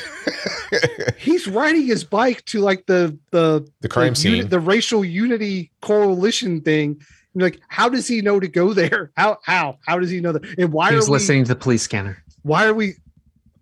he's 1.19 1.47
riding 1.49 1.85
his 1.87 2.05
bike 2.05 2.45
to 2.47 2.61
like 2.61 2.87
the 2.87 3.19
the 3.31 3.67
the 3.81 3.89
crime 3.89 4.15
the, 4.15 4.21
uni- 4.23 4.41
scene. 4.43 4.49
the 4.51 4.61
racial 4.61 5.05
unity 5.05 5.71
coalition 5.81 6.61
thing. 6.61 7.01
You're 7.35 7.49
like 7.49 7.61
how 7.69 7.89
does 7.89 8.07
he 8.07 8.21
know 8.21 8.39
to 8.39 8.47
go 8.49 8.73
there? 8.75 9.11
How 9.17 9.39
how 9.45 9.79
how 9.87 9.99
does 9.99 10.11
he 10.11 10.21
know 10.21 10.33
that? 10.33 10.45
And 10.59 10.73
why 10.73 10.87
he's 10.87 10.93
are 10.95 10.97
was 10.99 11.09
we 11.09 11.13
listening 11.15 11.45
to 11.45 11.49
the 11.49 11.57
police 11.57 11.83
scanner. 11.83 12.23
why 12.43 12.67
are 12.67 12.75
we 12.75 12.95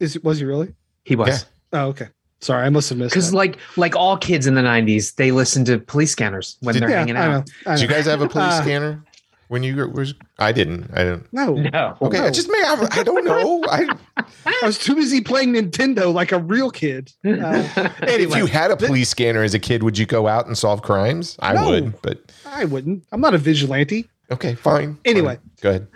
is 0.03 0.19
was 0.23 0.39
he 0.39 0.45
really 0.45 0.75
He 1.05 1.17
was 1.17 1.47
oh 1.73 1.87
okay 1.89 2.09
sorry 2.41 2.67
i 2.67 2.71
must 2.71 2.89
have 2.91 2.99
missed 2.99 3.13
because, 3.15 3.33
like, 3.33 3.57
like 3.77 3.95
all 3.97 4.17
kids 4.17 4.47
in 4.47 4.55
the 4.55 4.63
'90s, 4.63 5.15
they 5.15 5.31
listened 5.31 5.67
to 5.67 5.79
police 5.79 6.11
scanners 6.11 6.57
when 6.61 6.75
Did- 6.75 6.83
they're 6.83 6.91
yeah, 6.91 6.99
hanging 6.99 7.17
I 7.17 7.27
know, 7.27 7.33
out. 7.39 7.51
I 7.67 7.75
Did 7.77 7.83
you 7.83 7.89
guys 7.89 8.07
have 8.07 8.21
a 8.21 8.29
police 8.29 8.53
Uh, 8.55 8.63
scanner 8.63 9.05
when 9.49 9.63
you 9.63 9.77
were? 9.77 10.07
I 10.39 10.51
didn't. 10.51 10.91
I 10.95 11.05
don't. 11.05 11.27
no 11.33 11.53
No, 11.55 11.97
Okay, 12.03 12.19
no. 12.19 12.25
I 12.27 12.31
just 12.31 12.49
may 12.51 12.59
have. 12.65 12.83
I 12.93 13.03
don't 13.03 13.25
know. 13.25 13.63
I, 13.71 13.87
I 14.17 14.67
was 14.67 14.79
too 14.79 14.95
busy 14.95 15.21
playing 15.21 15.53
Nintendo 15.53 16.13
like 16.13 16.33
a 16.33 16.39
real 16.39 16.71
kid. 16.71 17.13
Uh, 17.25 17.69
if 18.03 18.35
you 18.35 18.47
had 18.47 18.71
a 18.71 18.77
th- 18.77 18.89
police 18.89 19.11
scanner 19.11 19.43
as 19.43 19.53
a 19.55 19.59
kid, 19.59 19.83
would 19.83 19.97
you 19.99 20.07
go 20.07 20.27
out 20.27 20.47
and 20.47 20.57
solve 20.57 20.81
crimes? 20.83 21.37
I 21.41 21.53
No. 21.53 21.69
would, 21.71 22.01
but 22.03 22.33
I 22.47 22.65
wouldn't. 22.65 23.05
I'm 23.13 23.21
not 23.21 23.35
a 23.35 23.39
vigilante. 23.39 24.09
okay, 24.31 24.55
fine. 24.55 24.99
Anyway. 25.05 25.37
Fine. 25.37 25.51
go 25.61 25.69
ahead. 25.71 25.87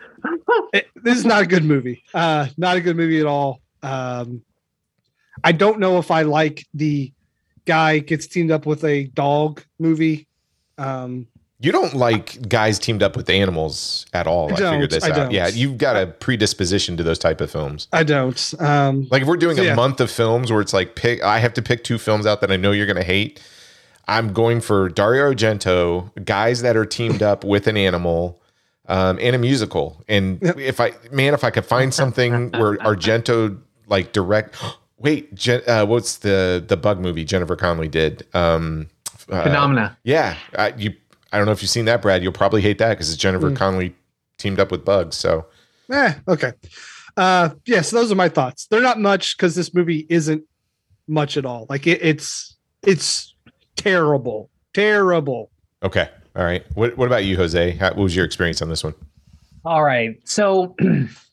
It- 0.75 0.89
this 1.03 1.17
is 1.19 1.25
not 1.25 1.43
a 1.43 1.47
good 1.47 1.65
movie. 1.65 2.05
Uh, 2.15 2.47
not 2.59 2.77
a 2.77 2.81
good 2.81 2.97
movie 2.97 3.19
at 3.21 3.27
all. 3.27 3.61
Um, 3.83 4.43
I 5.45 5.53
don't 5.53 5.79
know 5.79 5.99
if 5.99 6.11
I 6.11 6.23
like 6.23 6.67
the 6.75 7.13
guy 7.67 7.99
gets 7.99 8.27
teamed 8.27 8.51
up 8.51 8.67
with 8.67 8.85
a 8.85 9.05
dog 9.09 9.63
movie. 9.79 10.27
Um, 10.79 11.27
You 11.61 11.73
don't 11.73 11.95
like 11.95 12.49
guys 12.49 12.79
teamed 12.79 13.03
up 13.03 13.17
with 13.17 13.29
animals 13.31 14.07
at 14.13 14.27
all. 14.27 14.51
I 14.51 14.55
I, 14.55 14.71
figured 14.73 14.91
this 14.91 15.05
I 15.05 15.11
out. 15.11 15.17
don't. 15.17 15.31
Yeah, 15.33 15.49
you've 15.49 15.79
got 15.79 15.97
a 15.97 16.07
predisposition 16.07 16.97
to 16.97 17.03
those 17.03 17.19
type 17.19 17.41
of 17.41 17.51
films. 17.51 17.89
I 17.93 18.03
don't. 18.05 18.55
Um, 18.61 19.09
Like 19.11 19.23
if 19.23 19.29
we're 19.29 19.37
doing 19.37 19.57
So, 19.57 19.63
a 19.63 19.67
yeah. 19.67 19.75
month 19.75 20.01
of 20.01 20.11
films 20.11 20.53
where 20.53 20.61
it's 20.61 20.73
like 20.73 20.95
pick, 20.97 21.23
I 21.23 21.39
have 21.39 21.55
to 21.55 21.63
pick 21.63 21.83
two 21.85 21.99
films 21.99 22.27
out 22.27 22.41
that 22.43 22.51
I 22.53 22.57
know 22.57 22.73
you're 22.73 22.87
going 22.87 22.97
to 22.97 23.03
hate. 23.03 23.41
I'm 24.09 24.33
going 24.33 24.61
for 24.61 24.89
Dario 24.89 25.33
Argento, 25.33 26.11
guys 26.25 26.63
that 26.63 26.77
are 26.77 26.87
teamed 26.87 27.23
up 27.23 27.43
with 27.43 27.67
an 27.67 27.77
animal, 27.77 28.41
um, 28.89 29.19
and 29.21 29.35
a 29.35 29.39
musical. 29.39 30.01
And 30.07 30.39
Yep. 30.41 30.59
if 30.61 30.79
I, 30.81 30.93
man, 31.11 31.35
if 31.35 31.43
I 31.43 31.51
could 31.51 31.65
find 31.67 31.93
something 31.93 32.53
where 32.53 32.77
Argento 32.77 33.59
like 33.87 34.13
direct, 34.13 34.57
wait, 34.99 35.35
Jen, 35.35 35.63
uh, 35.67 35.85
what's 35.87 36.19
the 36.19 36.65
the 36.67 36.77
bug 36.77 37.01
movie 37.01 37.25
Jennifer 37.25 37.57
Connelly 37.57 37.89
did? 37.89 38.27
Um, 38.35 38.89
uh, 39.31 39.43
Phenomena. 39.43 39.97
Yeah, 40.05 40.37
I, 40.57 40.69
you. 40.77 40.95
I 41.33 41.39
don't 41.39 41.47
know 41.47 41.53
if 41.53 41.61
you've 41.61 41.71
seen 41.71 41.85
that, 41.87 42.01
Brad. 42.03 42.23
You'll 42.23 42.33
probably 42.33 42.63
hate 42.63 42.79
that 42.79 42.91
because 42.91 43.09
it's 43.13 43.21
Jennifer 43.21 43.51
Mm. 43.51 43.57
Connelly 43.57 43.95
teamed 44.39 44.61
up 44.61 44.71
with 44.71 44.85
bugs. 44.85 45.17
So 45.17 45.47
eh, 45.93 46.15
okay. 46.29 46.53
Uh, 47.17 47.51
yeah, 47.67 47.81
so 47.81 47.97
those 47.97 48.13
are 48.13 48.17
my 48.17 48.29
thoughts. 48.29 48.67
They're 48.67 48.83
not 48.83 49.01
much 49.01 49.37
because 49.37 49.55
this 49.55 49.73
movie 49.75 50.07
isn't 50.09 50.45
much 51.09 51.37
at 51.37 51.45
all. 51.47 51.67
Like 51.69 51.87
it, 51.87 52.01
it's 52.03 52.57
it's 52.83 53.35
terrible, 53.77 54.51
terrible. 54.75 55.51
okay, 55.83 56.09
all 56.37 56.45
right. 56.45 56.65
What 56.75 56.97
What 56.97 57.07
about 57.07 57.25
you, 57.25 57.37
Jose? 57.37 57.73
How, 57.73 57.89
what 57.89 57.97
was 57.99 58.15
your 58.17 58.25
experience 58.25 58.61
on 58.63 58.69
this 58.69 58.85
one? 58.85 58.95
All 59.65 59.83
right. 59.83 60.17
So 60.25 60.77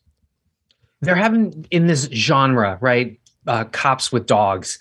they're 1.04 1.14
having 1.14 1.66
in 1.70 1.86
this 1.86 2.08
genre, 2.12 2.78
right? 2.80 3.18
Uh, 3.46 3.64
cops 3.64 4.10
with 4.10 4.26
dogs. 4.26 4.78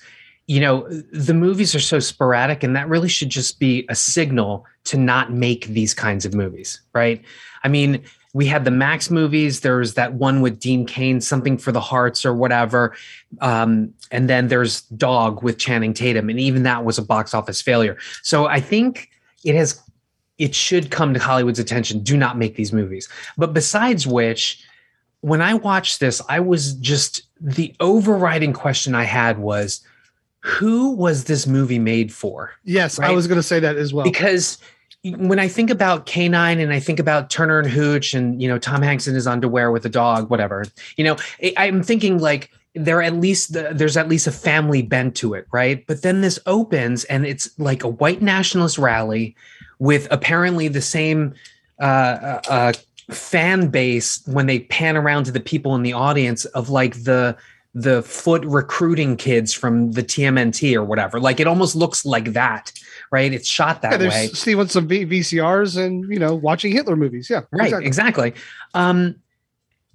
You 0.47 0.59
know, 0.59 0.87
the 1.11 1.33
movies 1.33 1.73
are 1.73 1.79
so 1.79 1.99
sporadic, 1.99 2.63
and 2.63 2.75
that 2.75 2.87
really 2.89 3.09
should 3.09 3.29
just 3.29 3.59
be 3.59 3.85
a 3.89 3.95
signal 3.95 4.65
to 4.85 4.97
not 4.97 5.31
make 5.31 5.67
these 5.67 5.93
kinds 5.93 6.25
of 6.25 6.33
movies, 6.33 6.81
right? 6.93 7.21
I 7.63 7.69
mean, 7.69 8.03
we 8.33 8.47
had 8.47 8.65
the 8.65 8.71
Max 8.71 9.09
movies. 9.09 9.61
There 9.61 9.77
was 9.77 9.93
that 9.93 10.13
one 10.15 10.41
with 10.41 10.59
Dean 10.59 10.85
Cain, 10.85 11.21
something 11.21 11.57
for 11.57 11.71
the 11.71 11.79
hearts 11.79 12.25
or 12.25 12.33
whatever. 12.33 12.95
Um, 13.41 13.93
and 14.11 14.29
then 14.29 14.47
there's 14.47 14.81
Dog 14.81 15.43
with 15.43 15.59
Channing 15.59 15.93
Tatum, 15.93 16.29
and 16.29 16.39
even 16.39 16.63
that 16.63 16.83
was 16.83 16.97
a 16.97 17.03
box 17.03 17.33
office 17.33 17.61
failure. 17.61 17.97
So 18.23 18.47
I 18.47 18.59
think 18.59 19.09
it 19.45 19.55
has 19.55 19.81
it 20.39 20.55
should 20.55 20.89
come 20.89 21.13
to 21.13 21.19
Hollywood's 21.19 21.59
attention. 21.59 21.99
Do 21.99 22.17
not 22.17 22.37
make 22.37 22.55
these 22.55 22.73
movies. 22.73 23.07
But 23.37 23.53
besides 23.53 24.07
which, 24.07 24.63
when 25.23 25.41
I 25.41 25.53
watched 25.53 26.01
this, 26.01 26.21
I 26.27 26.41
was 26.41 26.73
just 26.73 27.23
the 27.39 27.73
overriding 27.79 28.51
question 28.51 28.93
I 28.93 29.05
had 29.05 29.39
was 29.39 29.81
who 30.41 30.91
was 30.91 31.23
this 31.23 31.47
movie 31.47 31.79
made 31.79 32.11
for? 32.13 32.51
Yes, 32.65 32.99
I 32.99 33.11
was 33.11 33.25
going 33.27 33.37
to 33.39 33.43
say 33.43 33.61
that 33.61 33.77
as 33.77 33.93
well. 33.93 34.03
Because 34.03 34.57
when 35.05 35.39
I 35.39 35.47
think 35.47 35.69
about 35.69 36.05
K-9 36.05 36.61
and 36.61 36.73
I 36.73 36.79
think 36.81 36.99
about 36.99 37.29
Turner 37.29 37.59
and 37.59 37.69
Hooch 37.69 38.13
and 38.13 38.41
you 38.41 38.49
know 38.49 38.59
Tom 38.59 38.81
Hanks 38.81 39.07
in 39.07 39.15
his 39.15 39.25
underwear 39.25 39.71
with 39.71 39.85
a 39.85 39.89
dog, 39.89 40.29
whatever, 40.29 40.65
you 40.97 41.05
know, 41.05 41.15
I- 41.41 41.53
I'm 41.55 41.81
thinking 41.83 42.17
like 42.19 42.51
there 42.75 43.01
at 43.01 43.13
least 43.15 43.53
there's 43.53 43.95
at 43.95 44.09
least 44.09 44.27
a 44.27 44.31
family 44.31 44.81
bent 44.81 45.15
to 45.17 45.35
it, 45.35 45.47
right? 45.53 45.87
But 45.87 46.01
then 46.01 46.19
this 46.19 46.37
opens 46.47 47.05
and 47.05 47.25
it's 47.25 47.49
like 47.57 47.81
a 47.85 47.87
white 47.87 48.21
nationalist 48.21 48.77
rally 48.77 49.37
with 49.79 50.05
apparently 50.11 50.67
the 50.67 50.81
same 50.81 51.33
uh, 51.79 51.83
uh, 51.85 52.41
uh, 52.49 52.73
fan 53.11 53.67
base 53.69 54.21
when 54.27 54.45
they 54.47 54.59
pan 54.61 54.95
around 54.97 55.25
to 55.25 55.31
the 55.31 55.39
people 55.39 55.75
in 55.75 55.83
the 55.83 55.93
audience 55.93 56.45
of 56.45 56.69
like 56.69 57.03
the 57.03 57.35
the 57.75 58.03
foot 58.03 58.45
recruiting 58.45 59.17
kids 59.17 59.51
from 59.51 59.93
the 59.93 60.03
TMNT 60.03 60.75
or 60.75 60.83
whatever. 60.83 61.19
Like 61.19 61.39
it 61.39 61.47
almost 61.47 61.75
looks 61.75 62.05
like 62.05 62.33
that, 62.33 62.71
right? 63.11 63.33
It's 63.33 63.47
shot 63.49 63.81
that 63.81 63.99
there's 63.99 64.13
way. 64.13 64.27
stealing 64.27 64.67
some 64.67 64.87
v- 64.87 65.05
VCRs 65.07 65.83
and 65.83 66.07
you 66.11 66.19
know 66.19 66.35
watching 66.35 66.71
Hitler 66.71 66.95
movies. 66.95 67.29
Yeah, 67.29 67.41
Right, 67.51 67.65
exactly. 67.73 67.87
exactly. 67.87 68.33
Um, 68.75 69.15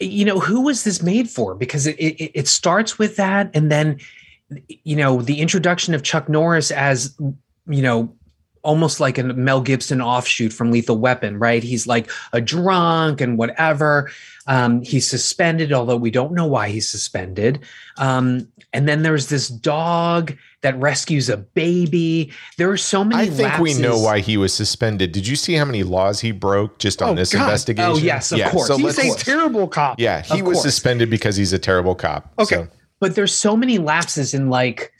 you 0.00 0.24
know, 0.24 0.38
who 0.40 0.62
was 0.62 0.84
this 0.84 1.02
made 1.02 1.28
for? 1.30 1.54
Because 1.54 1.86
it, 1.86 1.96
it 1.96 2.30
it 2.34 2.48
starts 2.48 2.98
with 2.98 3.16
that, 3.16 3.50
and 3.54 3.70
then 3.70 3.98
you 4.68 4.96
know 4.96 5.22
the 5.22 5.40
introduction 5.40 5.94
of 5.94 6.02
Chuck 6.02 6.28
Norris 6.28 6.70
as 6.70 7.16
you 7.68 7.82
know 7.82 8.12
almost 8.62 9.00
like 9.00 9.18
a 9.18 9.22
Mel 9.24 9.60
Gibson 9.60 10.00
offshoot 10.00 10.52
from 10.52 10.70
Lethal 10.70 10.98
Weapon, 10.98 11.38
right? 11.38 11.62
He's 11.62 11.86
like 11.86 12.10
a 12.32 12.40
drunk 12.40 13.20
and 13.20 13.38
whatever. 13.38 14.10
Um, 14.46 14.82
he's 14.82 15.06
suspended, 15.08 15.72
although 15.72 15.96
we 15.96 16.10
don't 16.10 16.32
know 16.32 16.46
why 16.46 16.68
he's 16.70 16.88
suspended. 16.88 17.60
Um, 17.98 18.48
and 18.72 18.88
then 18.88 19.02
there's 19.02 19.28
this 19.28 19.48
dog 19.48 20.34
that 20.62 20.78
rescues 20.80 21.28
a 21.28 21.36
baby. 21.36 22.32
There 22.56 22.70
are 22.70 22.76
so 22.76 23.04
many. 23.04 23.22
I 23.22 23.26
think 23.30 23.58
we 23.58 23.74
know 23.74 23.98
why 23.98 24.20
he 24.20 24.36
was 24.36 24.52
suspended. 24.52 25.12
Did 25.12 25.26
you 25.26 25.36
see 25.36 25.54
how 25.54 25.64
many 25.64 25.82
laws 25.82 26.20
he 26.20 26.32
broke 26.32 26.78
just 26.78 27.00
on 27.02 27.10
Oh, 27.10 27.14
this 27.14 27.32
God. 27.32 27.42
investigation? 27.44 27.92
Oh, 27.92 27.96
yes, 27.98 28.32
of 28.32 28.40
course. 28.50 28.66
So 28.66 28.76
He's 28.76 28.98
a 28.98 29.18
terrible 29.18 29.68
cop. 29.68 30.00
yeah, 30.00 30.22
he 30.22 30.40
Of 30.40 30.46
was 30.46 30.56
course. 30.56 30.62
suspended 30.74 31.08
because 31.10 31.36
he's 31.36 31.52
a 31.52 31.58
terrible 31.58 31.94
cop. 31.94 32.32
Okay. 32.38 32.56
So- 32.56 32.68
but 33.00 33.14
there's 33.14 33.32
so 33.32 33.56
many 33.56 33.78
lapses 33.78 34.34
in 34.34 34.50
like 34.50 34.92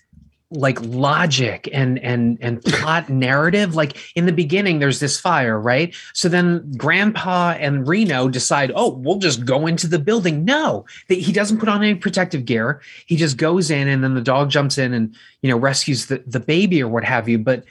like 0.51 0.81
logic 0.81 1.69
and 1.73 1.99
and 1.99 2.39
and 2.41 2.63
plot 2.63 3.11
narrative 3.11 3.75
like 3.75 3.99
in 4.17 4.25
the 4.25 4.33
beginning 4.33 4.79
there's 4.79 5.01
this 5.01 5.21
fire 5.21 5.61
right? 5.61 5.95
So 6.15 6.29
then 6.29 6.73
grandpa 6.77 7.51
and 7.59 7.87
reno 7.87 8.29
decide 8.29 8.73
oh 8.75 8.95
we'll 8.95 9.19
just 9.19 9.45
go 9.45 9.67
into 9.67 9.87
the 9.87 9.99
building. 9.99 10.45
No 10.45 10.87
he 11.09 11.33
doesn't 11.33 11.59
put 11.59 11.69
on 11.69 11.83
any 11.83 11.97
protective 11.97 12.47
gear. 12.47 12.81
He 13.07 13.17
just 13.17 13.37
goes 13.37 13.71
in 13.71 13.89
and 13.89 14.03
then 14.03 14.15
the 14.15 14.23
dog 14.23 14.49
jumps 14.49 14.79
in 14.79 14.95
and 14.95 15.15
you 15.43 15.51
know 15.51 15.59
rescues 15.59 16.07
the, 16.07 16.23
the 16.27 16.41
baby 16.41 16.83
or 16.83 16.89
what 16.89 17.05
have 17.05 17.29
you. 17.29 17.39
But 17.39 17.65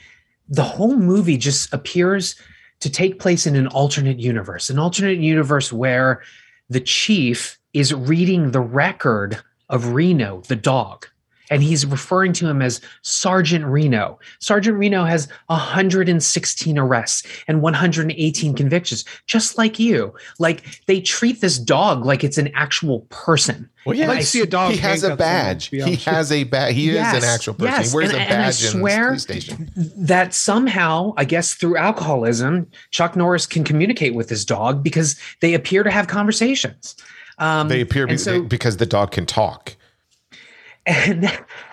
the 0.48 0.62
whole 0.62 0.96
movie 0.96 1.36
just 1.36 1.72
appears 1.74 2.36
to 2.80 2.88
take 2.88 3.18
place 3.18 3.44
in 3.44 3.56
an 3.56 3.66
alternate 3.68 4.20
universe 4.20 4.70
an 4.70 4.78
alternate 4.78 5.18
universe 5.18 5.72
where 5.72 6.22
the 6.70 6.80
chief 6.80 7.58
is 7.72 7.92
reading 7.92 8.50
the 8.50 8.60
record 8.60 9.40
of 9.68 9.92
Reno, 9.92 10.42
the 10.48 10.56
dog. 10.56 11.06
And 11.50 11.62
he's 11.62 11.86
referring 11.86 12.32
to 12.34 12.46
him 12.48 12.60
as 12.62 12.80
Sergeant 13.02 13.64
Reno. 13.64 14.18
Sergeant 14.38 14.76
Reno 14.78 15.04
has 15.04 15.28
116 15.46 16.78
arrests 16.78 17.22
and 17.48 17.62
118 17.62 18.54
convictions, 18.54 19.04
just 19.26 19.58
like 19.58 19.78
you. 19.78 20.14
Like 20.38 20.84
they 20.86 21.00
treat 21.00 21.40
this 21.40 21.58
dog 21.58 22.04
like 22.04 22.24
it's 22.24 22.38
an 22.38 22.50
actual 22.54 23.00
person. 23.10 23.68
Well, 23.86 23.96
yeah, 23.96 24.04
I'd 24.04 24.08
like 24.08 24.20
to 24.20 24.26
see 24.26 24.40
a 24.40 24.46
dog. 24.46 24.72
he 24.72 24.76
has 24.78 25.02
a 25.02 25.16
badge. 25.16 25.68
He 25.68 25.78
has 25.96 26.30
a 26.30 26.44
badge. 26.44 26.74
He 26.74 26.92
Yes, 26.92 27.16
is 27.16 27.24
an 27.24 27.30
actual 27.30 27.54
person. 27.54 27.72
yes, 27.72 27.90
He 27.90 27.96
wears 27.96 28.10
and- 28.10 28.18
a 28.18 28.20
and 28.22 28.32
I 28.32 28.36
badge 28.46 28.60
in 28.60 28.66
the 28.72 28.78
swear- 28.78 29.18
station. 29.18 29.70
that 29.96 30.34
somehow, 30.34 31.14
I 31.16 31.24
guess 31.24 31.54
through 31.54 31.76
alcoholism, 31.76 32.66
Chuck 32.90 33.16
Norris 33.16 33.46
can 33.46 33.64
communicate 33.64 34.14
with 34.14 34.28
his 34.28 34.44
dog 34.44 34.82
because 34.82 35.16
they 35.40 35.54
appear 35.54 35.82
to 35.82 35.90
have 35.90 36.06
conversations. 36.08 36.96
Um, 37.38 37.68
They 37.68 37.80
appear 37.80 38.06
be- 38.06 38.12
and 38.12 38.20
so- 38.20 38.42
because 38.42 38.76
the 38.78 38.86
dog 38.86 39.12
can 39.12 39.24
talk. 39.24 39.74
And 40.88 41.30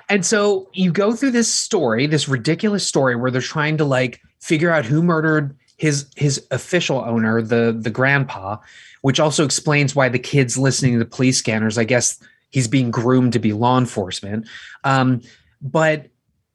and 0.10 0.26
so 0.26 0.70
you 0.74 0.92
go 0.92 1.14
through 1.14 1.32
this 1.32 1.52
story, 1.52 2.06
this 2.06 2.28
ridiculous 2.28 2.86
story 2.86 3.16
where 3.16 3.32
they're 3.32 3.42
trying 3.42 3.78
to 3.78 3.86
like 3.86 4.22
figure 4.40 4.70
out 4.70 4.86
who 4.86 5.02
murdered 5.02 5.58
his 5.78 6.08
his 6.16 6.46
official 6.52 7.00
owner, 7.00 7.42
the 7.42 7.76
the 7.80 7.90
grandpa, 7.90 8.58
which 9.02 9.20
also 9.20 9.46
explains 9.46 9.96
why 9.96 10.10
the 10.10 10.20
kid's 10.20 10.58
listening 10.58 10.94
to 10.94 11.00
the 11.00 11.06
police 11.06 11.38
scanners. 11.38 11.78
I 11.78 11.86
guess 11.86 12.22
he's 12.50 12.68
being 12.68 12.92
groomed 12.92 13.34
to 13.34 13.40
be 13.40 13.54
law 13.54 13.78
enforcement. 13.78 14.48
Um, 14.84 15.22
but 15.62 16.08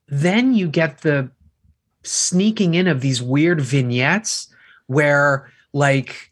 then 0.09 0.55
you 0.55 0.69
get 0.69 1.01
the 1.01 1.31
sneaking 2.03 2.75
in 2.75 2.87
of 2.89 3.01
these 3.01 3.23
weird 3.23 3.61
vignettes 3.61 4.49
where 4.87 5.51
like 5.73 6.30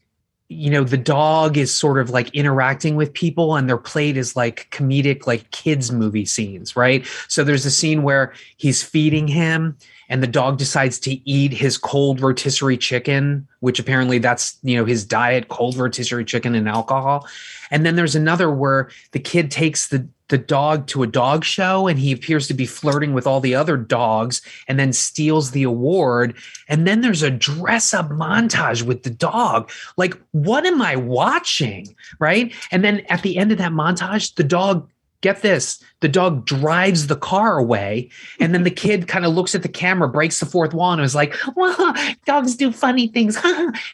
you 0.49 0.71
know 0.71 0.83
the 0.83 0.97
dog 0.97 1.59
is 1.59 1.73
sort 1.73 1.99
of 1.99 2.11
like 2.11 2.35
interacting 2.35 2.97
with 2.97 3.13
people 3.13 3.57
and 3.57 3.69
they're 3.69 3.77
played 3.77 4.17
as 4.17 4.35
like 4.35 4.69
comedic 4.71 5.27
like 5.27 5.51
kids 5.51 5.93
movie 5.93 6.25
scenes 6.25 6.75
right? 6.75 7.07
So 7.29 7.45
there's 7.45 7.67
a 7.67 7.71
scene 7.71 8.03
where 8.03 8.33
he's 8.57 8.83
feeding 8.83 9.29
him 9.29 9.77
and 10.09 10.23
the 10.23 10.27
dog 10.27 10.57
decides 10.57 10.99
to 11.01 11.29
eat 11.29 11.53
his 11.53 11.77
cold 11.77 12.21
rotisserie 12.21 12.79
chicken 12.79 13.47
which 13.61 13.79
apparently 13.79 14.19
that's 14.19 14.59
you 14.63 14.77
know 14.77 14.85
his 14.85 15.05
diet 15.05 15.49
cold 15.49 15.77
rotisserie 15.77 16.25
chicken 16.25 16.55
and 16.55 16.69
alcohol. 16.69 17.27
And 17.71 17.85
then 17.85 17.97
there's 17.97 18.15
another 18.15 18.51
where 18.51 18.91
the 19.13 19.19
kid 19.19 19.51
takes 19.51 19.89
the 19.89 20.09
the 20.29 20.39
dog 20.39 20.87
to 20.89 21.03
a 21.03 21.07
dog 21.07 21.45
show 21.45 21.87
and 21.87 21.99
he 21.99 22.13
appears 22.13 22.47
to 22.47 22.55
be 22.55 22.67
flirting 22.67 23.15
with 23.15 23.27
all 23.27 23.41
the 23.41 23.55
other 23.55 23.77
dogs 23.77 24.43
and 24.69 24.79
then 24.79 24.93
steals 24.93 25.51
the 25.51 25.63
award. 25.63 26.35
And 26.69 26.87
then 26.87 27.01
there's 27.01 27.23
a 27.23 27.31
dress 27.31 27.95
up 27.95 28.11
montage 28.11 28.83
with 28.83 29.03
the 29.03 29.11
dog. 29.11 29.71
Like 29.97 30.17
what 30.33 30.67
am 30.67 30.83
i 30.83 30.97
watching 30.97 31.95
right? 32.19 32.55
And 32.71 32.85
then 32.85 33.01
at 33.09 33.23
the 33.23 33.37
end 33.37 33.53
of 33.53 33.59
that 33.59 33.73
montage 33.73 34.35
the 34.35 34.45
dog 34.45 34.89
get 35.21 35.43
this 35.43 35.83
the 36.01 36.09
dog 36.09 36.45
drives 36.45 37.07
the 37.07 37.17
car 37.17 37.59
away. 37.59 38.11
And 38.39 38.55
then 38.55 38.65
the 38.65 38.71
kid 38.85 39.09
kind 39.09 39.25
of 39.25 39.35
looks 39.35 39.55
at 39.55 39.63
the 39.63 39.69
camera 39.69 40.09
breaks 40.09 40.41
the 40.41 40.47
fourth 40.47 40.75
wall 40.75 40.93
and 40.93 41.03
is 41.03 41.15
like 41.15 41.35
well 41.57 41.95
dogs 42.27 42.55
do 42.55 42.71
funny 42.71 43.09
things. 43.09 43.39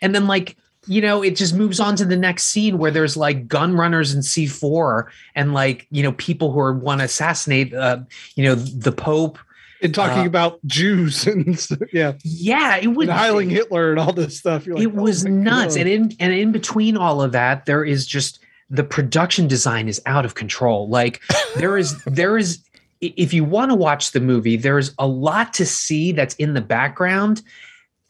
And 0.03 0.15
then 0.15 0.27
like 0.27 0.57
you 0.87 1.01
know 1.01 1.23
it 1.23 1.37
just 1.37 1.55
moves 1.55 1.81
on 1.81 1.97
to 1.97 2.05
the 2.05 2.17
next 2.17 2.45
scene 2.45 2.79
where 2.79 2.91
there's 2.91 3.17
like 3.17 3.49
gun 3.49 3.75
runners 3.77 4.13
in 4.15 4.21
c4 4.21 5.07
and 5.35 5.53
like 5.55 5.87
you 5.91 6.03
know 6.03 6.13
people 6.13 6.53
who 6.53 6.61
are 6.61 6.73
want 6.73 7.01
to 7.01 7.05
assassinate 7.05 7.73
uh 7.75 7.99
you 8.37 8.45
know 8.45 8.55
the 8.55 8.93
pope. 8.93 9.39
And 9.83 9.95
talking 9.95 10.23
Uh, 10.23 10.27
about 10.27 10.65
Jews 10.67 11.27
and 11.33 11.59
yeah, 11.93 12.13
yeah 12.23 12.77
it 12.77 12.89
was 12.89 13.09
and 13.09 13.19
Heiling 13.19 13.51
Hitler 13.51 13.91
and 13.91 14.01
all 14.01 14.13
this 14.15 14.39
stuff. 14.39 14.67
Like, 14.67 14.83
it 14.83 14.87
oh 14.87 15.03
was 15.03 15.25
my 15.25 15.31
nuts. 15.31 15.75
God. 15.77 15.81
and 15.87 15.91
in 15.91 16.17
and 16.21 16.33
in 16.33 16.53
between 16.53 16.97
all 16.97 17.21
of 17.21 17.33
that 17.33 17.67
there 17.67 17.85
is 17.85 18.07
just 18.07 18.39
the 18.71 18.85
production 18.85 19.47
design 19.47 19.89
is 19.89 20.01
out 20.07 20.25
of 20.25 20.35
control. 20.35 20.89
Like 20.89 21.21
there 21.57 21.77
is 21.77 22.03
there 22.07 22.39
is 22.39 22.61
if 23.03 23.35
you 23.35 23.45
want 23.45 23.71
to 23.71 23.75
watch 23.75 24.13
the 24.13 24.21
movie 24.21 24.57
there's 24.57 24.95
a 24.99 25.07
lot 25.07 25.53
to 25.55 25.67
see 25.67 26.13
that's 26.13 26.35
in 26.37 26.55
the 26.55 26.63
background 26.63 27.43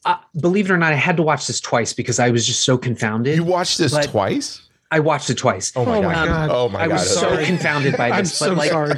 uh, 0.05 0.16
believe 0.40 0.70
it 0.70 0.72
or 0.72 0.76
not 0.76 0.93
i 0.93 0.97
had 0.97 1.16
to 1.16 1.22
watch 1.22 1.47
this 1.47 1.60
twice 1.60 1.93
because 1.93 2.18
i 2.18 2.31
was 2.31 2.47
just 2.47 2.64
so 2.64 2.76
confounded 2.78 3.36
You 3.36 3.44
watched 3.44 3.78
this 3.78 3.93
But- 3.93 4.09
twice? 4.10 4.62
i 4.90 5.01
watched 5.01 5.31
it 5.31 5.39
twice 5.39 5.72
Oh 5.76 5.85
my 5.85 5.97
Oh 5.98 6.02
my 6.02 6.14
god! 6.14 6.26
God. 6.28 6.51
Oh 6.51 6.68
my 6.68 6.81
god! 6.81 6.90
i 6.90 6.93
was 6.94 7.09
so 7.14 7.20
sorry. 7.20 7.44
confounded 7.47 7.97
by 7.97 8.10
I'm 8.12 8.24
this 8.24 8.36
so 8.36 8.52
like 8.52 8.70
sorry. 8.70 8.94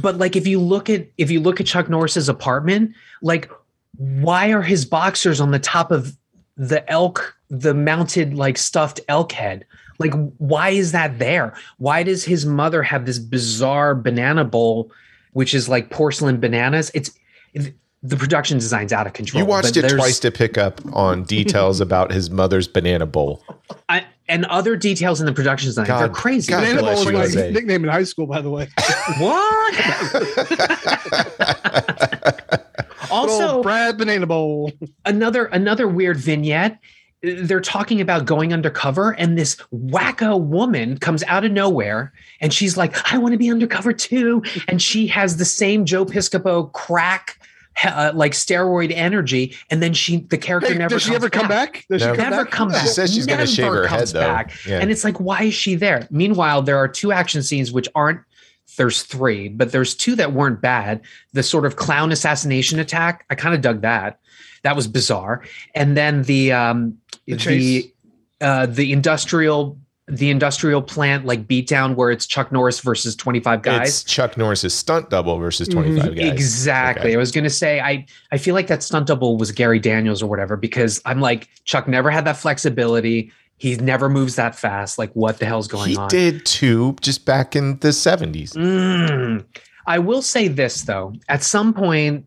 but 0.00 0.16
like 0.18 0.36
if 0.36 0.46
you 0.46 0.60
look 0.60 0.88
at 0.90 1.06
if 1.18 1.30
you 1.30 1.40
look 1.40 1.60
at 1.60 1.66
Chuck 1.66 1.88
Norris's 1.88 2.28
apartment, 2.28 2.92
like 3.22 3.50
why 3.96 4.52
are 4.52 4.60
his 4.62 4.84
boxers 4.84 5.40
on 5.40 5.52
the 5.52 5.58
top 5.58 5.90
of 5.90 6.16
the 6.56 6.88
elk, 6.90 7.36
the 7.48 7.72
mounted 7.74 8.34
like 8.34 8.58
stuffed 8.58 9.00
elk 9.08 9.32
head? 9.32 9.64
Like 9.98 10.12
why 10.38 10.70
is 10.70 10.92
that 10.92 11.18
there? 11.18 11.54
Why 11.78 12.02
does 12.02 12.24
his 12.24 12.44
mother 12.44 12.82
have 12.82 13.06
this 13.06 13.18
bizarre 13.18 13.94
banana 13.94 14.44
bowl, 14.44 14.90
which 15.32 15.54
is 15.54 15.68
like 15.68 15.90
porcelain 15.90 16.40
bananas? 16.40 16.90
It's 16.92 17.10
the 18.04 18.16
production 18.16 18.58
design's 18.58 18.92
out 18.92 19.06
of 19.06 19.14
control. 19.14 19.42
You 19.42 19.46
watched 19.46 19.74
but 19.74 19.84
it 19.90 19.96
twice 19.96 20.18
to 20.20 20.30
pick 20.30 20.58
up 20.58 20.80
on 20.94 21.24
details 21.24 21.80
about 21.80 22.12
his 22.12 22.30
mother's 22.30 22.68
banana 22.68 23.06
bowl. 23.06 23.42
I, 23.88 24.04
and 24.28 24.44
other 24.46 24.76
details 24.76 25.20
in 25.20 25.26
the 25.26 25.32
production 25.32 25.68
design. 25.68 25.86
God- 25.86 26.00
they're 26.00 26.08
crazy. 26.10 26.50
God 26.50 26.60
Banana 26.60 26.82
Bowl 26.82 26.90
was 26.96 27.06
my 27.06 27.12
Jose. 27.20 27.50
nickname 27.50 27.82
in 27.82 27.90
high 27.90 28.04
school, 28.04 28.26
by 28.26 28.42
the 28.42 28.50
way. 28.50 28.68
What? 29.18 29.74
Also, 33.10 33.62
Brad 33.62 33.98
Banana 33.98 34.26
Bowl. 34.26 34.72
another 35.04 35.44
another 35.46 35.86
weird 35.86 36.16
vignette 36.16 36.78
they're 37.22 37.60
talking 37.60 38.00
about 38.00 38.24
going 38.24 38.52
undercover 38.52 39.12
and 39.12 39.38
this 39.38 39.56
wacko 39.72 40.40
woman 40.40 40.98
comes 40.98 41.22
out 41.24 41.44
of 41.44 41.52
nowhere 41.52 42.12
and 42.40 42.52
she's 42.52 42.76
like 42.76 43.12
i 43.12 43.18
want 43.18 43.32
to 43.32 43.38
be 43.38 43.50
undercover 43.50 43.92
too 43.92 44.42
and 44.68 44.82
she 44.82 45.06
has 45.06 45.36
the 45.36 45.44
same 45.44 45.84
joe 45.84 46.04
piscopo 46.04 46.72
crack 46.72 47.38
uh, 47.84 48.12
like 48.14 48.32
steroid 48.32 48.92
energy 48.94 49.54
and 49.70 49.82
then 49.82 49.92
she 49.92 50.18
the 50.18 50.38
character 50.38 50.72
Hey, 50.72 50.78
never 50.78 50.94
does 50.94 51.02
she 51.02 51.14
ever 51.14 51.28
come 51.28 51.48
back? 51.48 51.84
Does 51.90 52.02
No. 52.02 52.12
she 52.12 52.16
come 52.20 52.30
never 52.30 52.44
back? 52.44 52.52
come 52.52 52.68
back 52.70 52.82
She 52.82 52.88
says 52.88 53.12
she's 53.12 53.26
gonna 53.26 53.46
shave 53.46 53.64
Never 53.64 53.76
her 53.82 53.86
head, 53.88 53.98
comes 53.98 54.12
though. 54.12 54.20
back. 54.20 54.52
Yeah. 54.66 54.78
and 54.80 54.90
it's 54.90 55.04
like 55.04 55.18
why 55.18 55.44
is 55.44 55.54
she 55.54 55.74
there 55.74 56.06
meanwhile 56.10 56.62
there 56.62 56.76
are 56.78 56.88
two 56.88 57.12
action 57.12 57.42
scenes 57.42 57.72
which 57.72 57.88
aren't 57.94 58.20
there's 58.76 59.02
three 59.02 59.48
but 59.48 59.72
there's 59.72 59.94
two 59.94 60.14
that 60.16 60.32
weren't 60.32 60.60
bad 60.60 61.00
the 61.32 61.42
sort 61.42 61.64
of 61.66 61.76
clown 61.76 62.10
assassination 62.12 62.78
attack 62.78 63.24
i 63.30 63.34
kind 63.34 63.54
of 63.54 63.60
dug 63.60 63.82
that 63.82 64.18
that 64.62 64.74
was 64.76 64.86
bizarre 64.88 65.42
and 65.74 65.96
then 65.96 66.22
the 66.22 66.52
um 66.52 66.96
The 67.26 67.36
the 67.36 67.92
uh 68.40 68.66
the 68.66 68.92
industrial 68.92 69.78
the 70.06 70.28
industrial 70.30 70.82
plant 70.82 71.24
like 71.24 71.46
beatdown 71.46 71.94
where 71.94 72.10
it's 72.10 72.26
chuck 72.26 72.52
norris 72.52 72.80
versus 72.80 73.16
25 73.16 73.62
guys 73.62 73.88
It's 73.88 74.04
Chuck 74.04 74.36
Norris's 74.36 74.74
stunt 74.74 75.08
double 75.08 75.38
versus 75.38 75.66
25 75.66 76.14
guys. 76.14 76.30
Exactly. 76.30 77.10
Okay. 77.10 77.14
I 77.14 77.16
was 77.16 77.32
going 77.32 77.44
to 77.44 77.50
say 77.50 77.80
I 77.80 78.04
I 78.30 78.36
feel 78.36 78.54
like 78.54 78.66
that 78.66 78.82
stunt 78.82 79.06
double 79.06 79.38
was 79.38 79.50
Gary 79.50 79.78
Daniels 79.78 80.22
or 80.22 80.26
whatever 80.26 80.56
because 80.58 81.00
I'm 81.06 81.20
like 81.20 81.48
Chuck 81.64 81.88
never 81.88 82.10
had 82.10 82.26
that 82.26 82.36
flexibility. 82.36 83.32
He 83.56 83.76
never 83.76 84.10
moves 84.10 84.36
that 84.36 84.54
fast. 84.54 84.98
Like 84.98 85.10
what 85.14 85.38
the 85.38 85.46
hell's 85.46 85.68
going 85.68 85.90
He 85.90 85.96
on? 85.96 86.10
He 86.10 86.16
did 86.16 86.44
too, 86.44 86.96
just 87.00 87.24
back 87.24 87.56
in 87.56 87.78
the 87.78 87.88
70s. 87.88 88.52
Mm. 88.52 89.44
I 89.86 89.98
will 89.98 90.22
say 90.22 90.48
this 90.48 90.82
though. 90.82 91.14
At 91.28 91.42
some 91.42 91.72
point, 91.72 92.26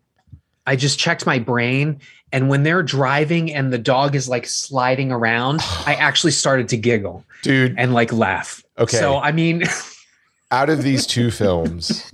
I 0.66 0.76
just 0.76 1.00
checked 1.00 1.26
my 1.26 1.40
brain, 1.40 2.00
and 2.32 2.50
when 2.50 2.64
they're 2.64 2.84
driving 2.84 3.54
and 3.54 3.72
the 3.72 3.78
dog 3.78 4.16
is 4.16 4.28
like 4.30 4.46
sliding 4.46 5.12
around, 5.12 5.62
I 5.86 5.96
actually 6.00 6.32
started 6.32 6.70
to 6.70 6.78
giggle 6.78 7.24
Dude, 7.44 7.76
and 7.78 7.94
like 7.94 8.12
laugh. 8.12 8.64
Okay. 8.78 8.98
So 8.98 9.18
I 9.18 9.32
mean, 9.32 9.64
out 10.52 10.70
of 10.70 10.84
these 10.84 11.06
two 11.08 11.32
films, 11.32 12.12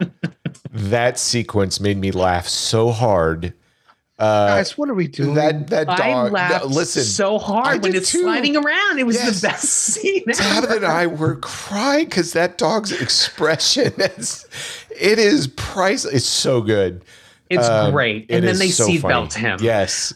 that 0.72 1.18
sequence 1.20 1.80
made 1.80 1.98
me 1.98 2.12
laugh 2.12 2.48
so 2.48 2.92
hard. 2.92 3.54
Uh, 4.20 4.48
Guys, 4.58 4.78
what 4.78 4.90
are 4.90 4.94
we 4.94 5.08
doing? 5.08 5.34
that 5.34 5.68
that 5.68 5.90
I 5.90 6.12
dog. 6.12 6.32
laughed 6.32 6.66
no, 6.66 6.70
listen, 6.70 7.04
so 7.04 7.40
hard 7.40 7.82
when 7.82 7.92
did 7.94 8.04
it's 8.04 8.12
too. 8.12 8.22
sliding 8.22 8.56
around. 8.56 9.00
It 9.00 9.06
was 9.08 9.16
Yes. 9.16 9.42
the 9.42 9.48
best 9.48 9.66
scene. 9.66 10.24
Tabitha 10.26 10.76
ever. 10.76 10.76
and 10.76 10.86
I 10.86 11.08
were 11.08 11.36
crying 11.38 12.06
because 12.06 12.32
that 12.34 12.58
dog's 12.60 12.92
expression 12.92 13.92
is 13.98 14.46
it 14.92 15.18
is 15.18 15.48
priceless. 15.48 16.14
It's 16.14 16.26
so 16.28 16.62
good. 16.62 17.04
It's 17.54 17.68
Um, 17.68 17.92
great. 17.92 18.26
it 18.30 18.36
And 18.36 18.48
then 18.48 18.58
they 18.58 18.70
so 18.70 18.88
seatbelt 18.88 19.34
him. 19.34 19.60
Yes. 19.62 20.14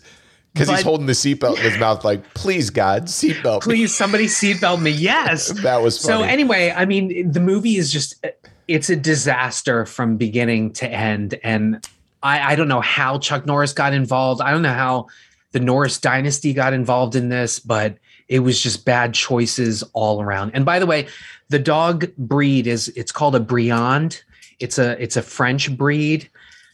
Because 0.53 0.69
he's 0.69 0.81
holding 0.81 1.05
the 1.05 1.13
seatbelt 1.13 1.57
in 1.57 1.61
his 1.71 1.77
mouth, 1.77 2.03
like, 2.03 2.33
please, 2.33 2.71
God, 2.71 3.03
seatbelt. 3.05 3.67
me." 3.67 3.73
Please, 3.75 3.95
somebody 3.95 4.25
seatbelt 4.25 4.81
me. 4.81 4.89
Yes. 4.91 5.51
That 5.61 5.83
was 5.83 5.99
So 5.99 6.23
anyway, 6.23 6.73
I 6.75 6.85
mean, 6.85 7.31
the 7.31 7.39
movie 7.39 7.77
is 7.77 7.91
just 7.91 8.25
it's 8.67 8.89
a 8.89 8.95
disaster 8.95 9.85
from 9.85 10.17
beginning 10.17 10.73
to 10.73 10.89
end. 10.91 11.39
And 11.43 11.87
I, 12.23 12.53
I 12.53 12.55
don't 12.55 12.67
know 12.67 12.81
how 12.81 13.17
Chuck 13.19 13.45
Norris 13.45 13.71
got 13.71 13.93
involved. 13.93 14.41
I 14.41 14.51
don't 14.51 14.61
know 14.63 14.73
how 14.73 15.07
the 15.51 15.59
Norris 15.59 15.99
dynasty 15.99 16.53
got 16.53 16.73
involved 16.73 17.15
in 17.15 17.29
this, 17.29 17.59
but 17.59 17.95
it 18.27 18.39
was 18.39 18.61
just 18.61 18.83
bad 18.83 19.13
choices 19.13 19.83
all 19.93 20.21
around. 20.21 20.51
And 20.53 20.65
by 20.65 20.79
the 20.79 20.85
way, 20.85 21.07
the 21.49 21.59
dog 21.59 22.13
breed 22.17 22.67
is 22.67 22.89
it's 22.89 23.11
called 23.11 23.35
a 23.35 23.39
Briard. 23.39 24.17
It's 24.59 24.77
a 24.79 25.01
it's 25.01 25.15
a 25.15 25.21
French 25.21 25.75
breed. 25.77 26.29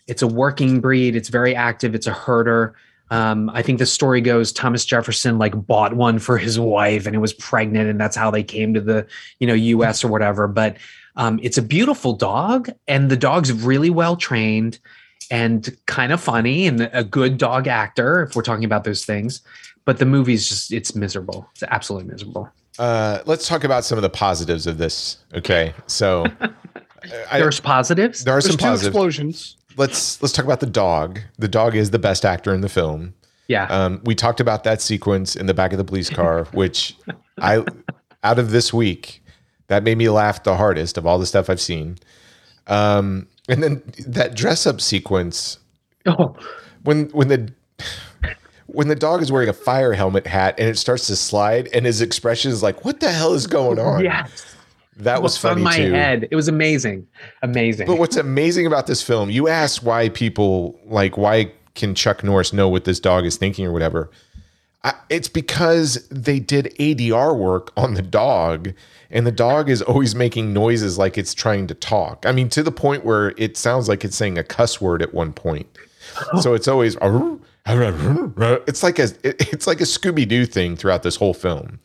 It's 0.08 0.22
a 0.22 0.28
working 0.28 0.80
breed. 0.82 1.16
It's 1.16 1.30
very 1.30 1.56
active. 1.56 1.96
It's 1.96 2.08
a 2.08 2.14
herder. 2.14 2.76
Um, 3.12 3.50
I 3.52 3.62
think 3.62 3.80
the 3.80 3.86
story 3.86 4.22
goes 4.22 4.52
Thomas 4.52 4.86
Jefferson 4.86 5.38
like 5.38 5.54
bought 5.68 5.96
one 5.96 6.18
for 6.20 6.38
his 6.38 6.60
wife 6.60 7.06
and 7.06 7.16
it 7.16 7.20
was 7.20 7.34
pregnant, 7.34 7.90
and 7.90 8.00
that's 8.00 8.16
how 8.16 8.32
they 8.32 8.44
came 8.44 8.74
to 8.74 8.82
the 8.82 9.06
you 9.40 9.48
know 9.48 9.54
U.S. 9.54 10.04
or 10.04 10.08
whatever. 10.08 10.48
But 10.48 10.78
um, 11.16 11.40
it's 11.44 11.58
a 11.58 11.62
beautiful 11.62 12.14
dog, 12.14 12.70
and 12.88 13.12
the 13.12 13.18
dog's 13.18 13.52
really 13.52 13.90
well 13.90 14.16
trained 14.16 14.80
and 15.32 15.76
kind 15.86 16.12
of 16.12 16.20
funny 16.22 16.68
and 16.68 16.90
a 16.92 17.04
good 17.04 17.38
dog 17.38 17.68
actor 17.68 18.24
if 18.24 18.36
we're 18.36 18.42
talking 18.42 18.66
about 18.66 18.84
those 18.84 19.06
things. 19.06 19.42
But 19.86 20.00
the 20.00 20.06
movie's 20.06 20.48
just 20.50 20.72
it's 20.74 20.96
miserable. 20.96 21.48
It's 21.54 21.64
absolutely 21.64 22.10
miserable. 22.10 22.50
Uh, 22.80 23.20
let's 23.26 23.48
talk 23.48 23.64
about 23.64 23.84
some 23.86 23.98
of 23.98 24.02
the 24.02 24.10
positives 24.10 24.66
of 24.66 24.80
this. 24.80 25.18
Okay, 25.36 25.74
so 25.86 26.26
I, 27.32 27.38
There's 27.38 27.60
positives. 27.60 28.24
there 28.24 28.34
are 28.34 28.42
There's 28.42 28.46
some 28.48 28.58
two 28.58 28.66
positives. 28.66 28.88
explosions. 28.88 29.58
Let's 29.78 30.22
let's 30.22 30.34
talk 30.34 30.46
about 30.46 30.60
the 30.60 30.66
dog. 30.66 31.20
The 31.38 31.48
dog 31.48 31.76
is 31.76 31.92
the 31.92 32.00
best 32.00 32.26
actor 32.26 32.54
in 32.54 32.62
the 32.62 32.70
film. 32.70 33.14
Yeah. 33.48 33.66
Um, 33.66 34.02
we 34.04 34.16
talked 34.16 34.40
about 34.40 34.64
that 34.64 34.82
sequence 34.82 35.36
in 35.36 35.46
the 35.46 35.54
back 35.54 35.72
of 35.72 35.78
the 35.78 35.84
police 35.84 36.10
car, 36.10 36.46
which 36.54 36.96
I, 37.40 37.64
out 38.24 38.40
of 38.40 38.52
this 38.52 38.74
week, 38.74 39.22
that 39.68 39.84
made 39.84 39.98
me 39.98 40.10
laugh 40.10 40.44
the 40.44 40.56
hardest 40.56 40.98
of 40.98 41.06
all 41.06 41.20
the 41.20 41.26
stuff 41.26 41.50
I've 41.50 41.62
seen. 41.62 41.98
Um, 42.68 43.28
and 43.50 43.62
then 43.62 43.84
that 44.08 44.36
dress 44.36 44.66
up 44.66 44.80
sequence 44.80 45.60
oh, 46.06 46.36
when 46.84 47.10
when 47.10 47.28
the 47.28 47.54
when 48.68 48.88
the 48.88 48.96
dog 48.96 49.22
is 49.22 49.32
wearing 49.32 49.50
a 49.50 49.54
fire 49.54 49.94
helmet 49.94 50.26
hat 50.26 50.56
and 50.58 50.70
it 50.70 50.78
starts 50.78 51.08
to 51.08 51.16
slide 51.16 51.68
and 51.74 51.86
his 51.86 52.02
expression 52.02 52.52
is 52.52 52.64
like, 52.64 52.86
"What 52.86 53.02
the 53.02 53.12
hell 53.12 53.34
is 53.34 53.48
going 53.48 53.80
on?" 53.80 54.04
yes. 54.04 54.46
That 54.98 55.22
was 55.22 55.38
funny 55.38 55.62
my 55.62 55.78
too. 55.78 55.92
head. 55.92 56.28
It 56.30 56.36
was 56.36 56.48
amazing. 56.48 57.08
Amazing. 57.42 57.88
But 57.88 57.98
what's 57.98 58.18
amazing 58.18 58.68
about 58.68 58.88
this 58.88 59.02
film, 59.02 59.30
you 59.30 59.48
ask 59.48 59.84
why 59.84 60.10
people 60.10 60.80
like 60.86 61.18
why 61.18 61.52
can 61.76 61.96
Chuck 61.96 62.24
Norris 62.24 62.54
know 62.54 62.70
what 62.70 62.86
this 62.86 63.00
dog 63.00 63.26
is 63.26 63.38
thinking 63.38 63.66
or 63.66 63.72
whatever. 63.72 64.10
I, 64.84 64.94
it's 65.10 65.30
because 65.30 66.08
they 66.10 66.40
did 66.40 66.76
ADR 66.78 67.38
work 67.38 67.72
on 67.78 67.94
the 67.94 68.02
dog, 68.02 68.74
and 69.10 69.26
the 69.26 69.32
dog 69.32 69.70
is 69.70 69.82
always 69.82 70.14
making 70.14 70.54
noises 70.54 70.98
like 70.98 71.18
it's 71.18 71.34
trying 71.34 71.68
to 71.68 71.74
talk. 71.74 72.26
I 72.26 72.32
mean, 72.32 72.50
to 72.50 72.62
the 72.64 72.72
point 72.72 73.06
where 73.06 73.34
it 73.38 73.56
sounds 73.56 73.88
like 73.88 74.04
it's 74.04 74.16
saying 74.16 74.38
a 74.38 74.44
cuss 74.44 74.82
word 74.82 75.02
at 75.02 75.14
one 75.14 75.32
point. 75.32 75.68
So 76.42 76.54
it's 76.54 76.68
always 76.68 76.98
it's 77.66 78.84
like 78.84 79.00
a 79.00 79.08
it's 79.24 79.68
like 79.68 79.80
a 79.80 79.86
Scooby 79.86 80.28
Doo 80.28 80.46
thing 80.46 80.76
throughout 80.76 81.04
this 81.04 81.16
whole 81.16 81.34
film, 81.34 81.80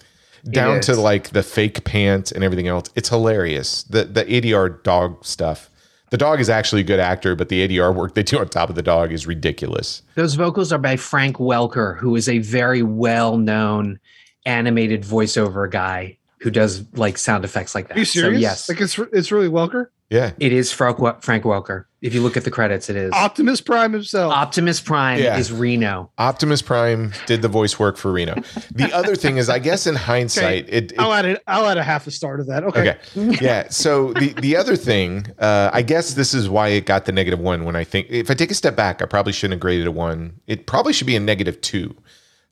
down 0.45 0.81
to 0.83 0.95
like 0.97 1.31
the 1.31 1.43
fake 1.43 1.85
pants 1.85 2.33
and 2.33 2.43
everything 2.45 2.69
else. 2.69 2.87
It's 2.95 3.09
hilarious. 3.09 3.83
The 3.85 4.05
the 4.05 4.25
ADR 4.25 4.83
dog 4.83 5.25
stuff. 5.25 5.71
The 6.11 6.17
dog 6.17 6.41
is 6.41 6.49
actually 6.49 6.81
a 6.81 6.85
good 6.85 7.01
actor, 7.01 7.37
but 7.37 7.51
the 7.51 7.69
ADR 7.69 7.95
work 7.95 8.15
they 8.15 8.23
do 8.23 8.39
on 8.39 8.49
top 8.49 8.71
of 8.71 8.77
the 8.77 8.83
dog 8.83 9.13
is 9.13 9.27
ridiculous. 9.27 10.01
Those 10.15 10.35
vocals 10.37 10.73
are 10.73 10.79
by 10.79 10.97
Frank 10.97 11.37
Welker, 11.37 11.99
who 11.99 12.17
is 12.17 12.31
a 12.31 12.39
very 12.39 12.83
well-known 12.83 14.01
animated 14.47 15.03
voiceover 15.03 15.71
guy 15.71 16.17
who 16.41 16.51
does 16.51 16.85
like 16.95 17.19
sound 17.19 17.45
effects 17.45 17.75
like 17.75 17.89
that. 17.89 17.97
Are 17.97 18.01
you 18.01 18.07
serious? 18.07 18.39
So 18.41 18.41
yes, 18.41 18.69
Like 18.71 18.81
it's 18.81 18.99
it's 19.13 19.31
really 19.33 19.49
Welker, 19.49 19.89
Yeah. 20.09 20.33
it 20.39 20.53
is 20.53 20.73
Frank, 20.73 20.97
Frank 21.23 21.45
Welker. 21.45 21.85
If 22.01 22.15
you 22.15 22.21
look 22.23 22.37
at 22.37 22.45
the 22.45 22.51
credits, 22.53 22.89
it 22.89 22.95
is. 22.95 23.13
Optimus 23.13 23.61
Prime 23.61 23.93
himself. 23.93 24.33
Optimus 24.33 24.81
Prime 24.81 25.21
Yeah. 25.21 25.37
is 25.37 25.51
Reno. 25.51 26.13
Optimus 26.17 26.63
Prime 26.63 27.13
did 27.27 27.43
the 27.43 27.49
voice 27.49 27.77
work 27.79 27.97
for 27.97 28.13
Reno. 28.13 28.35
The 28.73 28.89
other 28.95 29.17
thing 29.17 29.37
is, 29.37 29.49
I 29.49 29.59
guess 29.59 29.85
in 29.87 29.97
hindsight, 29.97 30.67
it, 30.69 30.93
it 30.93 30.99
I'll 31.01 31.13
add 31.13 31.25
it. 31.25 31.43
I'll 31.49 31.67
add 31.67 31.77
a 31.77 31.83
half 31.83 32.07
a 32.07 32.13
star 32.13 32.37
to 32.37 32.45
that. 32.45 32.63
Okay. 32.65 32.97
Okay. 33.17 33.39
Yeah. 33.45 33.69
So 33.71 34.13
the 34.13 34.33
the 34.35 34.57
other 34.57 34.77
thing, 34.77 35.27
uh, 35.41 35.71
I 35.73 35.83
guess 35.83 36.15
this 36.15 36.35
is 36.35 36.49
why 36.49 36.69
it 36.69 36.87
got 36.87 37.05
the 37.05 37.13
negative 37.13 37.41
one. 37.41 37.65
When 37.65 37.75
I 37.75 37.83
think, 37.83 38.07
if 38.11 38.31
I 38.31 38.35
take 38.35 38.53
a 38.53 38.55
step 38.55 38.77
back, 38.77 39.03
I 39.03 39.07
probably 39.07 39.33
shouldn't 39.33 39.55
have 39.55 39.61
graded 39.61 39.87
a 39.89 39.93
one. 39.93 40.41
It 40.47 40.67
probably 40.67 40.93
should 40.93 41.07
be 41.09 41.17
a 41.17 41.21
negative 41.21 41.61
two, 41.63 41.97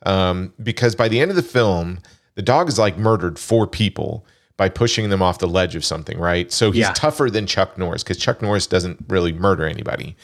um, 0.05 0.53
because 0.63 0.97
by 0.97 1.07
the 1.09 1.21
end 1.21 1.31
of 1.31 1.37
the 1.37 1.43
film, 1.43 2.01
the 2.35 2.43
dog 2.43 2.69
is 2.69 2.79
like 2.81 2.99
murdered 2.99 3.39
four 3.39 3.67
people 3.69 4.27
by 4.57 4.69
pushing 4.69 5.11
them 5.11 5.21
off 5.23 5.39
the 5.39 5.49
ledge 5.49 5.75
of 5.77 5.85
something. 5.85 6.19
Right. 6.19 6.51
So 6.53 6.71
he's 6.71 6.81
Yeah. 6.87 6.93
tougher 6.93 7.29
than 7.31 7.47
Chuck 7.47 7.77
Norris 7.79 8.03
because 8.03 8.17
Chuck 8.19 8.41
Norris 8.43 8.67
doesn't 8.67 9.05
really 9.09 9.33
murder 9.33 9.67
anybody, 9.67 10.17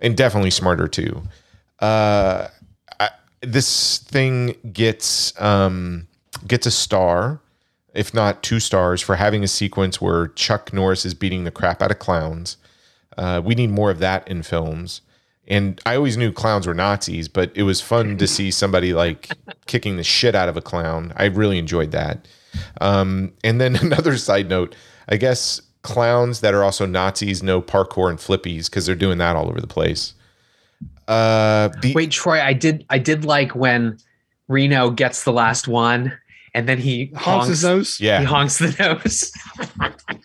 and 0.00 0.16
definitely 0.16 0.50
smarter 0.50 0.88
too. 0.88 1.22
Uh, 1.80 2.48
I, 3.00 3.10
this 3.40 3.98
thing 3.98 4.54
gets 4.72 5.38
um, 5.40 6.06
gets 6.46 6.66
a 6.66 6.70
star 6.70 7.40
if 7.94 8.14
not 8.14 8.42
two 8.44 8.60
stars, 8.60 9.00
for 9.00 9.16
having 9.16 9.42
a 9.42 9.48
sequence 9.48 10.00
where 10.00 10.28
Chuck 10.28 10.72
Norris 10.72 11.04
is 11.04 11.14
beating 11.14 11.42
the 11.44 11.50
crap 11.50 11.82
out 11.82 11.90
of 11.90 11.98
clowns. 11.98 12.56
Uh, 13.16 13.40
we 13.44 13.56
need 13.56 13.70
more 13.70 13.90
of 13.90 13.98
that 13.98 14.28
in 14.28 14.42
films. 14.44 15.00
And 15.48 15.80
I 15.84 15.96
always 15.96 16.16
knew 16.16 16.30
clowns 16.30 16.66
were 16.66 16.74
Nazis, 16.74 17.26
but 17.26 17.50
it 17.56 17.64
was 17.64 17.80
fun 17.80 18.16
to 18.18 18.28
see 18.28 18.52
somebody 18.52 18.92
like 18.92 19.30
kicking 19.66 19.96
the 19.96 20.04
shit 20.04 20.36
out 20.36 20.48
of 20.48 20.56
a 20.56 20.60
clown. 20.60 21.12
I 21.16 21.24
really 21.24 21.58
enjoyed 21.58 21.90
that. 21.90 22.28
Um, 22.80 23.32
and 23.44 23.60
then 23.60 23.76
another 23.82 24.16
side 24.16 24.48
note, 24.48 24.74
I 25.08 25.16
guess 25.16 25.60
clowns 25.82 26.40
that 26.40 26.54
are 26.54 26.64
also 26.64 26.86
Nazis 26.86 27.42
know 27.42 27.62
parkour 27.62 28.10
and 28.10 28.18
flippies 28.18 28.66
because 28.66 28.86
they're 28.86 28.94
doing 28.94 29.18
that 29.18 29.36
all 29.36 29.48
over 29.48 29.60
the 29.60 29.66
place. 29.66 30.14
Uh, 31.06 31.68
the, 31.80 31.94
Wait, 31.94 32.10
Troy, 32.10 32.40
I 32.40 32.52
did 32.52 32.84
I 32.90 32.98
did 32.98 33.24
like 33.24 33.54
when 33.54 33.98
Reno 34.48 34.90
gets 34.90 35.24
the 35.24 35.32
last 35.32 35.66
one 35.68 36.16
and 36.54 36.68
then 36.68 36.78
he 36.78 37.12
Honks 37.14 37.48
his 37.48 37.64
nose. 37.64 38.00
yeah. 38.00 38.20
He 38.20 38.24
honks 38.24 38.58
the 38.58 38.74
nose. 38.78 39.32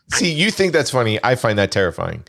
See, 0.14 0.32
you 0.32 0.52
think 0.52 0.74
that's 0.74 0.90
funny. 0.90 1.20
I 1.24 1.36
find 1.36 1.58
that 1.60 1.72
terrifying. 1.72 2.24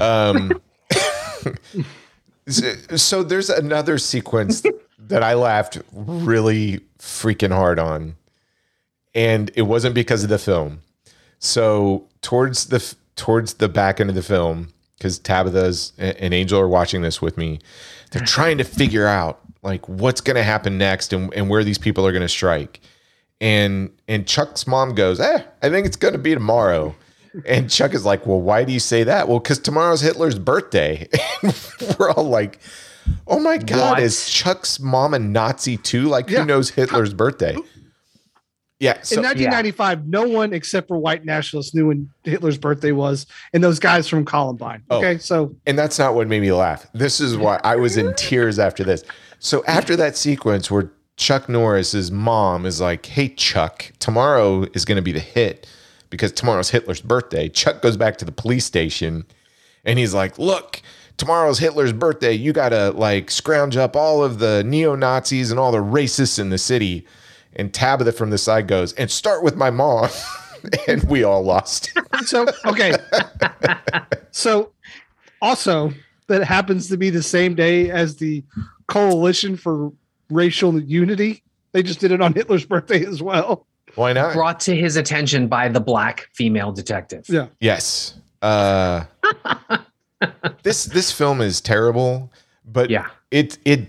Um, 0.00 0.60
so, 2.48 2.72
so 2.96 3.22
there's 3.22 3.50
another 3.50 3.98
sequence 3.98 4.62
that 4.98 5.22
I 5.22 5.34
laughed 5.34 5.78
really 5.92 6.80
freaking 6.98 7.52
hard 7.52 7.78
on, 7.78 8.16
and 9.18 9.50
it 9.56 9.62
wasn't 9.62 9.94
because 9.94 10.22
of 10.22 10.30
the 10.30 10.38
film. 10.38 10.80
So 11.40 12.06
towards 12.22 12.66
the 12.66 12.94
towards 13.16 13.54
the 13.54 13.68
back 13.68 14.00
end 14.00 14.10
of 14.10 14.16
the 14.16 14.22
film, 14.22 14.72
because 14.96 15.18
Tabitha's 15.18 15.92
and 15.98 16.32
Angel 16.32 16.60
are 16.60 16.68
watching 16.68 17.02
this 17.02 17.20
with 17.20 17.36
me, 17.36 17.58
they're 18.12 18.24
trying 18.24 18.58
to 18.58 18.64
figure 18.64 19.06
out 19.06 19.40
like 19.62 19.88
what's 19.88 20.20
going 20.20 20.36
to 20.36 20.42
happen 20.44 20.78
next 20.78 21.12
and, 21.12 21.32
and 21.34 21.50
where 21.50 21.64
these 21.64 21.78
people 21.78 22.06
are 22.06 22.12
going 22.12 22.22
to 22.22 22.28
strike. 22.28 22.80
And 23.40 23.90
and 24.08 24.26
Chuck's 24.26 24.66
mom 24.66 24.94
goes, 24.94 25.20
"Eh, 25.20 25.42
I 25.62 25.68
think 25.70 25.86
it's 25.86 25.96
going 25.96 26.12
to 26.14 26.18
be 26.18 26.34
tomorrow." 26.34 26.94
And 27.46 27.70
Chuck 27.70 27.94
is 27.94 28.04
like, 28.04 28.26
"Well, 28.26 28.40
why 28.40 28.64
do 28.64 28.72
you 28.72 28.80
say 28.80 29.04
that?" 29.04 29.28
Well, 29.28 29.38
because 29.38 29.58
tomorrow's 29.60 30.00
Hitler's 30.00 30.38
birthday. 30.38 31.08
We're 31.98 32.10
all 32.10 32.24
like, 32.24 32.58
"Oh 33.28 33.38
my 33.38 33.58
god, 33.58 33.90
What? 33.92 34.02
is 34.02 34.28
Chuck's 34.28 34.80
mom 34.80 35.14
a 35.14 35.18
Nazi 35.20 35.76
too? 35.76 36.04
Like, 36.08 36.28
Yeah. 36.30 36.40
who 36.40 36.46
knows 36.46 36.70
Hitler's 36.70 37.14
birthday?" 37.14 37.56
Yeah. 38.80 39.00
So 39.02 39.16
in 39.16 39.22
1995, 39.24 40.06
no 40.06 40.28
one 40.28 40.52
except 40.52 40.86
for 40.86 40.98
white 40.98 41.24
nationalists 41.24 41.74
knew 41.74 41.88
when 41.88 42.08
Hitler's 42.22 42.58
birthday 42.58 42.92
was, 42.92 43.26
and 43.52 43.62
those 43.62 43.80
guys 43.80 44.08
from 44.08 44.24
Columbine. 44.24 44.82
Oh. 44.90 44.98
Okay, 44.98 45.18
so 45.18 45.54
And 45.66 45.76
that's 45.78 45.98
not 45.98 46.14
what 46.14 46.28
made 46.28 46.40
me 46.40 46.52
laugh. 46.52 46.86
This 46.92 47.20
is 47.20 47.36
why 47.36 47.60
I 47.64 47.76
was 47.76 47.96
in 47.96 48.14
tears 48.16 48.58
after 48.58 48.84
this. 48.84 49.02
So 49.40 49.64
after 49.66 49.96
that 49.96 50.16
sequence 50.16 50.70
where 50.70 50.92
Chuck 51.16 51.48
Norris's 51.48 52.12
mom 52.12 52.64
is 52.64 52.80
like, 52.80 53.06
"Hey 53.06 53.28
Chuck, 53.28 53.92
tomorrow 53.98 54.66
is 54.74 54.84
going 54.84 54.96
to 54.96 55.02
be 55.02 55.12
the 55.12 55.18
hit 55.20 55.66
because 56.10 56.30
tomorrow's 56.30 56.70
Hitler's 56.70 57.00
birthday." 57.00 57.48
Chuck 57.48 57.82
goes 57.82 57.96
back 57.96 58.16
to 58.18 58.24
the 58.24 58.32
police 58.32 58.64
station 58.64 59.24
and 59.84 59.98
he's 59.98 60.14
like, 60.14 60.38
"Look, 60.38 60.82
tomorrow's 61.16 61.58
Hitler's 61.58 61.92
birthday. 61.92 62.32
You 62.32 62.52
got 62.52 62.68
to 62.68 62.92
like 62.92 63.32
scrounge 63.32 63.76
up 63.76 63.96
all 63.96 64.22
of 64.22 64.38
the 64.38 64.62
neo-Nazis 64.62 65.50
and 65.50 65.58
all 65.58 65.72
the 65.72 65.78
racists 65.78 66.38
in 66.38 66.50
the 66.50 66.58
city." 66.58 67.04
And 67.58 67.74
Tabitha 67.74 68.12
from 68.12 68.30
the 68.30 68.38
side 68.38 68.68
goes, 68.68 68.92
"And 68.94 69.10
start 69.10 69.42
with 69.42 69.56
my 69.56 69.70
mom." 69.70 70.08
and 70.88 71.02
we 71.04 71.22
all 71.24 71.42
lost. 71.42 71.92
so 72.24 72.46
okay. 72.66 72.92
so 74.30 74.72
also 75.42 75.92
that 76.28 76.44
happens 76.44 76.88
to 76.88 76.96
be 76.96 77.10
the 77.10 77.22
same 77.22 77.54
day 77.54 77.90
as 77.90 78.16
the 78.16 78.42
Coalition 78.86 79.56
for 79.56 79.92
Racial 80.30 80.80
Unity. 80.80 81.42
They 81.72 81.82
just 81.82 82.00
did 82.00 82.12
it 82.12 82.20
on 82.20 82.32
Hitler's 82.32 82.64
birthday 82.64 83.04
as 83.04 83.22
well. 83.22 83.66
Why 83.94 84.12
not? 84.12 84.32
Brought 84.34 84.60
to 84.60 84.76
his 84.76 84.96
attention 84.96 85.48
by 85.48 85.68
the 85.68 85.80
black 85.80 86.28
female 86.34 86.72
detective. 86.72 87.24
Yeah. 87.28 87.46
Yes. 87.60 88.14
Uh, 88.42 89.04
this 90.62 90.84
this 90.84 91.10
film 91.12 91.40
is 91.40 91.60
terrible, 91.60 92.32
but 92.64 92.90
Yeah. 92.90 93.08
it 93.30 93.58
it 93.64 93.88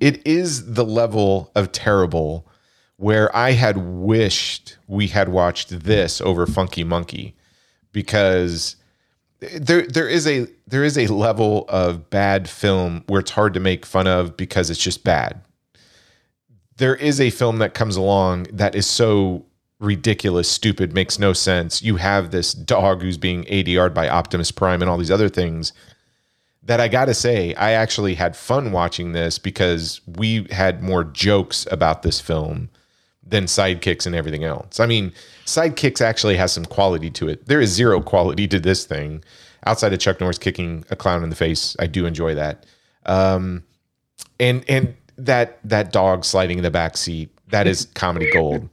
it 0.00 0.26
is 0.26 0.72
the 0.74 0.84
level 0.84 1.50
of 1.54 1.72
terrible 1.72 2.47
where 2.98 3.34
I 3.34 3.52
had 3.52 3.76
wished 3.78 4.76
we 4.86 5.06
had 5.06 5.30
watched 5.30 5.84
this 5.84 6.20
over 6.20 6.46
Funky 6.46 6.84
Monkey 6.84 7.34
because 7.92 8.76
there 9.40 9.86
there 9.86 10.08
is 10.08 10.26
a 10.26 10.48
there 10.66 10.84
is 10.84 10.98
a 10.98 11.06
level 11.06 11.64
of 11.68 12.10
bad 12.10 12.50
film 12.50 13.04
where 13.06 13.20
it's 13.20 13.30
hard 13.30 13.54
to 13.54 13.60
make 13.60 13.86
fun 13.86 14.08
of 14.08 14.36
because 14.36 14.68
it's 14.68 14.82
just 14.82 15.04
bad. 15.04 15.40
There 16.76 16.96
is 16.96 17.20
a 17.20 17.30
film 17.30 17.58
that 17.58 17.72
comes 17.72 17.96
along 17.96 18.44
that 18.52 18.74
is 18.74 18.86
so 18.86 19.46
ridiculous, 19.80 20.50
stupid, 20.50 20.92
makes 20.92 21.20
no 21.20 21.32
sense. 21.32 21.82
You 21.82 21.96
have 21.96 22.32
this 22.32 22.52
dog 22.52 23.00
who's 23.00 23.16
being 23.16 23.44
ADR'd 23.44 23.94
by 23.94 24.08
Optimus 24.08 24.50
Prime 24.50 24.82
and 24.82 24.90
all 24.90 24.98
these 24.98 25.10
other 25.10 25.28
things 25.28 25.72
that 26.64 26.80
I 26.80 26.88
got 26.88 27.06
to 27.06 27.14
say, 27.14 27.54
I 27.54 27.72
actually 27.72 28.14
had 28.14 28.36
fun 28.36 28.72
watching 28.72 29.12
this 29.12 29.38
because 29.38 30.00
we 30.06 30.46
had 30.50 30.82
more 30.82 31.04
jokes 31.04 31.66
about 31.70 32.02
this 32.02 32.20
film 32.20 32.70
than 33.28 33.44
sidekicks 33.44 34.06
and 34.06 34.14
everything 34.14 34.44
else. 34.44 34.80
I 34.80 34.86
mean, 34.86 35.12
sidekicks 35.46 36.00
actually 36.00 36.36
has 36.36 36.52
some 36.52 36.64
quality 36.64 37.10
to 37.10 37.28
it. 37.28 37.46
There 37.46 37.60
is 37.60 37.70
zero 37.70 38.00
quality 38.00 38.48
to 38.48 38.58
this 38.58 38.84
thing 38.84 39.22
outside 39.66 39.92
of 39.92 39.98
Chuck 39.98 40.20
Norris 40.20 40.38
kicking 40.38 40.84
a 40.90 40.96
clown 40.96 41.22
in 41.22 41.30
the 41.30 41.36
face. 41.36 41.76
I 41.78 41.86
do 41.86 42.06
enjoy 42.06 42.34
that. 42.34 42.66
Um, 43.06 43.64
and 44.40 44.64
and 44.68 44.94
that 45.16 45.58
that 45.64 45.92
dog 45.92 46.24
sliding 46.24 46.58
in 46.58 46.62
the 46.62 46.70
back 46.70 46.96
seat 46.96 47.30
that 47.50 47.66
is 47.66 47.86
comedy 47.94 48.30
gold. 48.30 48.68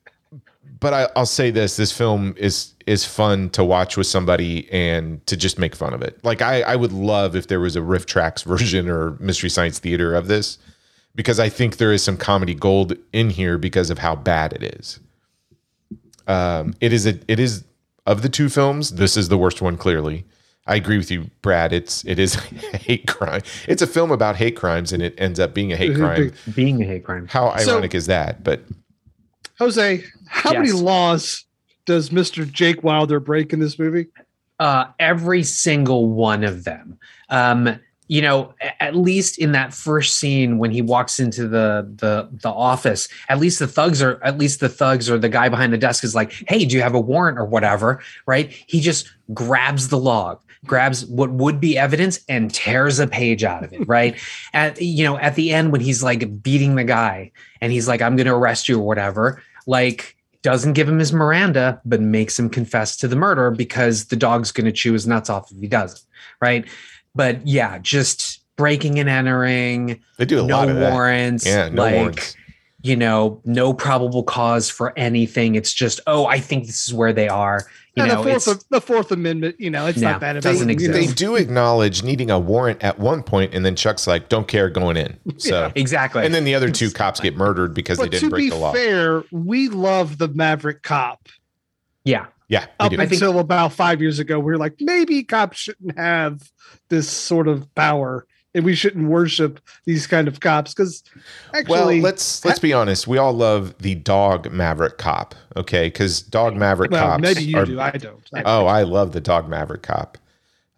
but 0.80 0.94
I, 0.94 1.08
I'll 1.16 1.26
say 1.26 1.50
this: 1.50 1.76
this 1.76 1.92
film 1.92 2.34
is 2.36 2.74
is 2.86 3.04
fun 3.04 3.50
to 3.50 3.64
watch 3.64 3.96
with 3.96 4.06
somebody 4.06 4.70
and 4.70 5.24
to 5.26 5.36
just 5.36 5.58
make 5.58 5.74
fun 5.74 5.92
of 5.92 6.02
it. 6.02 6.22
Like 6.24 6.42
I, 6.42 6.62
I 6.62 6.76
would 6.76 6.92
love 6.92 7.34
if 7.34 7.48
there 7.48 7.60
was 7.60 7.74
a 7.76 7.80
RiffTrax 7.80 8.44
version 8.44 8.88
or 8.88 9.12
Mystery 9.18 9.50
Science 9.50 9.78
Theater 9.78 10.14
of 10.14 10.28
this, 10.28 10.58
because 11.16 11.40
I 11.40 11.48
think 11.48 11.78
there 11.78 11.92
is 11.92 12.04
some 12.04 12.16
comedy 12.16 12.54
gold 12.54 12.94
in 13.12 13.30
here 13.30 13.58
because 13.58 13.90
of 13.90 13.98
how 13.98 14.14
bad 14.14 14.52
it 14.52 14.62
is. 14.78 15.00
Um, 16.28 16.74
it 16.80 16.92
is 16.92 17.06
a 17.06 17.18
it 17.26 17.40
is 17.40 17.64
of 18.06 18.22
the 18.22 18.28
two 18.28 18.48
films, 18.48 18.92
this 18.92 19.16
is 19.16 19.28
the 19.28 19.38
worst 19.38 19.60
one. 19.60 19.76
Clearly, 19.76 20.24
I 20.66 20.76
agree 20.76 20.98
with 20.98 21.10
you, 21.10 21.30
Brad. 21.42 21.72
It's 21.72 22.04
it 22.04 22.18
is 22.18 22.36
a 22.36 22.40
hate 22.76 23.06
crime. 23.08 23.42
It's 23.66 23.82
a 23.82 23.86
film 23.86 24.10
about 24.12 24.36
hate 24.36 24.56
crimes, 24.56 24.92
and 24.92 25.02
it 25.02 25.14
ends 25.18 25.40
up 25.40 25.54
being 25.54 25.72
a 25.72 25.76
hate 25.76 25.96
crime. 25.96 26.32
Being 26.54 26.82
a 26.82 26.86
hate 26.86 27.04
crime. 27.04 27.26
How 27.28 27.56
So- 27.58 27.72
ironic 27.72 27.94
is 27.94 28.06
that? 28.06 28.44
But 28.44 28.62
Jose, 29.58 30.04
how 30.28 30.52
many 30.52 30.72
laws 30.72 31.44
does 31.86 32.10
Mr. 32.10 32.50
Jake 32.50 32.82
Wilder 32.84 33.20
break 33.20 33.52
in 33.52 33.60
this 33.60 33.78
movie? 33.78 34.06
Uh, 34.58 34.86
every 34.98 35.42
single 35.42 36.08
one 36.10 36.42
of 36.44 36.64
them. 36.64 36.98
Um, 37.30 37.78
you 38.08 38.22
know, 38.22 38.54
at 38.80 38.94
least 38.94 39.38
in 39.38 39.52
that 39.52 39.74
first 39.74 40.18
scene 40.18 40.58
when 40.58 40.70
he 40.70 40.80
walks 40.80 41.18
into 41.18 41.48
the 41.48 41.90
the 41.96 42.28
the 42.40 42.48
office, 42.48 43.08
at 43.28 43.38
least 43.38 43.58
the 43.58 43.66
thugs 43.66 44.00
are 44.00 44.22
at 44.22 44.38
least 44.38 44.60
the 44.60 44.68
thugs 44.68 45.10
or 45.10 45.18
the 45.18 45.28
guy 45.28 45.48
behind 45.48 45.72
the 45.72 45.78
desk 45.78 46.04
is 46.04 46.14
like, 46.14 46.32
"Hey, 46.48 46.64
do 46.64 46.76
you 46.76 46.82
have 46.82 46.94
a 46.94 47.00
warrant 47.00 47.38
or 47.38 47.44
whatever?" 47.44 48.00
Right? 48.26 48.50
He 48.50 48.80
just 48.80 49.12
grabs 49.34 49.88
the 49.88 49.98
log, 49.98 50.40
grabs 50.64 51.04
what 51.06 51.30
would 51.30 51.60
be 51.60 51.76
evidence, 51.76 52.20
and 52.28 52.52
tears 52.54 53.00
a 53.00 53.06
page 53.06 53.42
out 53.42 53.64
of 53.64 53.72
it. 53.72 53.76
Right? 53.88 54.16
at 54.52 54.80
you 54.80 55.04
know, 55.04 55.18
at 55.18 55.34
the 55.34 55.52
end 55.52 55.72
when 55.72 55.80
he's 55.80 56.02
like 56.02 56.42
beating 56.42 56.76
the 56.76 56.84
guy, 56.84 57.32
and 57.60 57.72
he's 57.72 57.88
like, 57.88 58.02
"I'm 58.02 58.16
going 58.16 58.26
to 58.26 58.34
arrest 58.34 58.68
you" 58.68 58.78
or 58.78 58.86
whatever. 58.86 59.42
Like 59.66 60.16
doesn't 60.42 60.74
give 60.74 60.88
him 60.88 61.00
his 61.00 61.12
Miranda, 61.12 61.80
but 61.84 62.00
makes 62.00 62.38
him 62.38 62.48
confess 62.48 62.96
to 62.96 63.08
the 63.08 63.16
murder 63.16 63.50
because 63.50 64.04
the 64.04 64.14
dog's 64.14 64.52
going 64.52 64.64
to 64.64 64.70
chew 64.70 64.92
his 64.92 65.04
nuts 65.04 65.28
off 65.28 65.50
if 65.50 65.58
he 65.60 65.66
doesn't. 65.66 66.02
Right. 66.40 66.68
But 67.16 67.46
yeah, 67.46 67.78
just 67.78 68.40
breaking 68.56 68.98
and 69.00 69.08
entering, 69.08 70.00
they 70.18 70.24
do 70.24 70.40
a 70.40 70.46
no 70.46 70.56
lot 70.58 70.68
of 70.68 70.76
that. 70.76 70.92
warrants, 70.92 71.44
Yeah, 71.46 71.68
no 71.70 71.82
like, 71.82 71.94
warrants. 71.94 72.36
you 72.82 72.94
know, 72.96 73.40
no 73.44 73.72
probable 73.74 74.22
cause 74.22 74.70
for 74.70 74.92
anything. 74.98 75.54
It's 75.56 75.72
just, 75.72 76.00
oh, 76.06 76.26
I 76.26 76.38
think 76.40 76.66
this 76.66 76.86
is 76.86 76.94
where 76.94 77.12
they 77.12 77.28
are. 77.28 77.64
You 77.94 78.02
And 78.02 78.12
know, 78.12 78.22
the 78.22 78.38
fourth, 78.40 78.68
the 78.68 78.80
Fourth 78.80 79.10
Amendment, 79.10 79.56
you 79.58 79.70
know, 79.70 79.86
it's 79.86 79.98
No, 79.98 80.12
not 80.12 80.20
that 80.20 80.34
doesn't 80.42 80.68
amazing, 80.70 80.80
you. 80.80 80.92
They 80.92 81.06
do 81.06 81.36
acknowledge 81.36 82.02
needing 82.02 82.30
a 82.30 82.38
warrant 82.38 82.82
at 82.84 82.98
one 82.98 83.22
point, 83.22 83.54
and 83.54 83.64
then 83.64 83.74
Chuck's 83.74 84.06
like, 84.06 84.28
"Don't 84.28 84.46
care, 84.46 84.68
going 84.68 84.98
in." 84.98 85.16
So, 85.38 85.72
exactly. 85.74 86.24
and 86.24 86.34
then 86.34 86.44
the 86.44 86.54
other 86.54 86.70
two 86.70 86.90
cops 86.90 87.20
get 87.20 87.34
murdered 87.36 87.72
because 87.72 87.96
they 87.96 88.04
But 88.04 88.12
to 88.12 88.20
didn't 88.20 88.36
be 88.36 88.48
break 88.48 88.50
the 88.50 88.56
law. 88.58 88.72
fair, 88.74 89.24
we 89.32 89.68
love 89.70 90.18
the 90.18 90.28
Maverick 90.28 90.82
cop. 90.82 91.28
yeah. 92.04 92.26
Yeah, 92.48 92.66
we 92.80 92.86
Up 92.86 92.90
do. 92.90 92.96
think- 92.98 93.12
until 93.12 93.38
about 93.40 93.72
five 93.72 94.00
years 94.00 94.18
ago, 94.18 94.38
we 94.38 94.52
were 94.52 94.58
like, 94.58 94.74
maybe 94.80 95.22
cops 95.24 95.58
shouldn't 95.58 95.98
have 95.98 96.50
this 96.88 97.08
sort 97.08 97.48
of 97.48 97.72
power, 97.74 98.24
and 98.54 98.64
we 98.64 98.74
shouldn't 98.76 99.08
worship 99.08 99.58
these 99.84 100.06
kind 100.06 100.28
of 100.28 100.38
cops 100.40 100.72
because 100.72 101.02
well, 101.52 101.60
actually, 101.80 102.00
let's 102.00 102.44
let's 102.44 102.60
be 102.60 102.72
honest. 102.72 103.08
We 103.08 103.18
all 103.18 103.32
love 103.32 103.74
the 103.78 103.96
dog 103.96 104.50
Maverick 104.52 104.96
cop, 104.96 105.34
okay? 105.56 105.88
Because 105.88 106.22
dog 106.22 106.54
Maverick 106.56 106.92
well, 106.92 107.04
cops. 107.08 107.22
maybe 107.22 107.42
you 107.42 107.58
are- 107.58 107.64
do. 107.66 107.80
I 107.80 107.90
don't. 107.90 108.22
I- 108.34 108.42
Oh, 108.44 108.66
I 108.66 108.82
love 108.84 109.10
the 109.12 109.20
dog 109.20 109.48
Maverick 109.48 109.82
cop. 109.82 110.16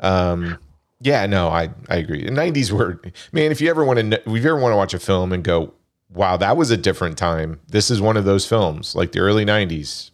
Um, 0.00 0.58
yeah, 1.00 1.26
no, 1.26 1.48
I 1.48 1.68
I 1.90 1.96
agree. 1.96 2.24
The 2.24 2.30
'90s 2.30 2.72
were 2.72 3.00
man. 3.32 3.52
If 3.52 3.60
you 3.60 3.68
ever 3.68 3.84
want 3.84 3.98
to, 3.98 4.16
if 4.20 4.26
you 4.26 4.36
ever 4.50 4.58
want 4.58 4.72
to 4.72 4.76
watch 4.76 4.94
a 4.94 4.98
film 4.98 5.32
and 5.34 5.44
go, 5.44 5.74
"Wow, 6.08 6.36
that 6.38 6.56
was 6.56 6.70
a 6.70 6.76
different 6.78 7.18
time." 7.18 7.60
This 7.68 7.90
is 7.90 8.00
one 8.00 8.16
of 8.16 8.24
those 8.24 8.46
films, 8.46 8.94
like 8.96 9.12
the 9.12 9.20
early 9.20 9.44
'90s. 9.44 10.10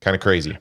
Kind 0.00 0.14
of 0.16 0.20
crazy. 0.20 0.58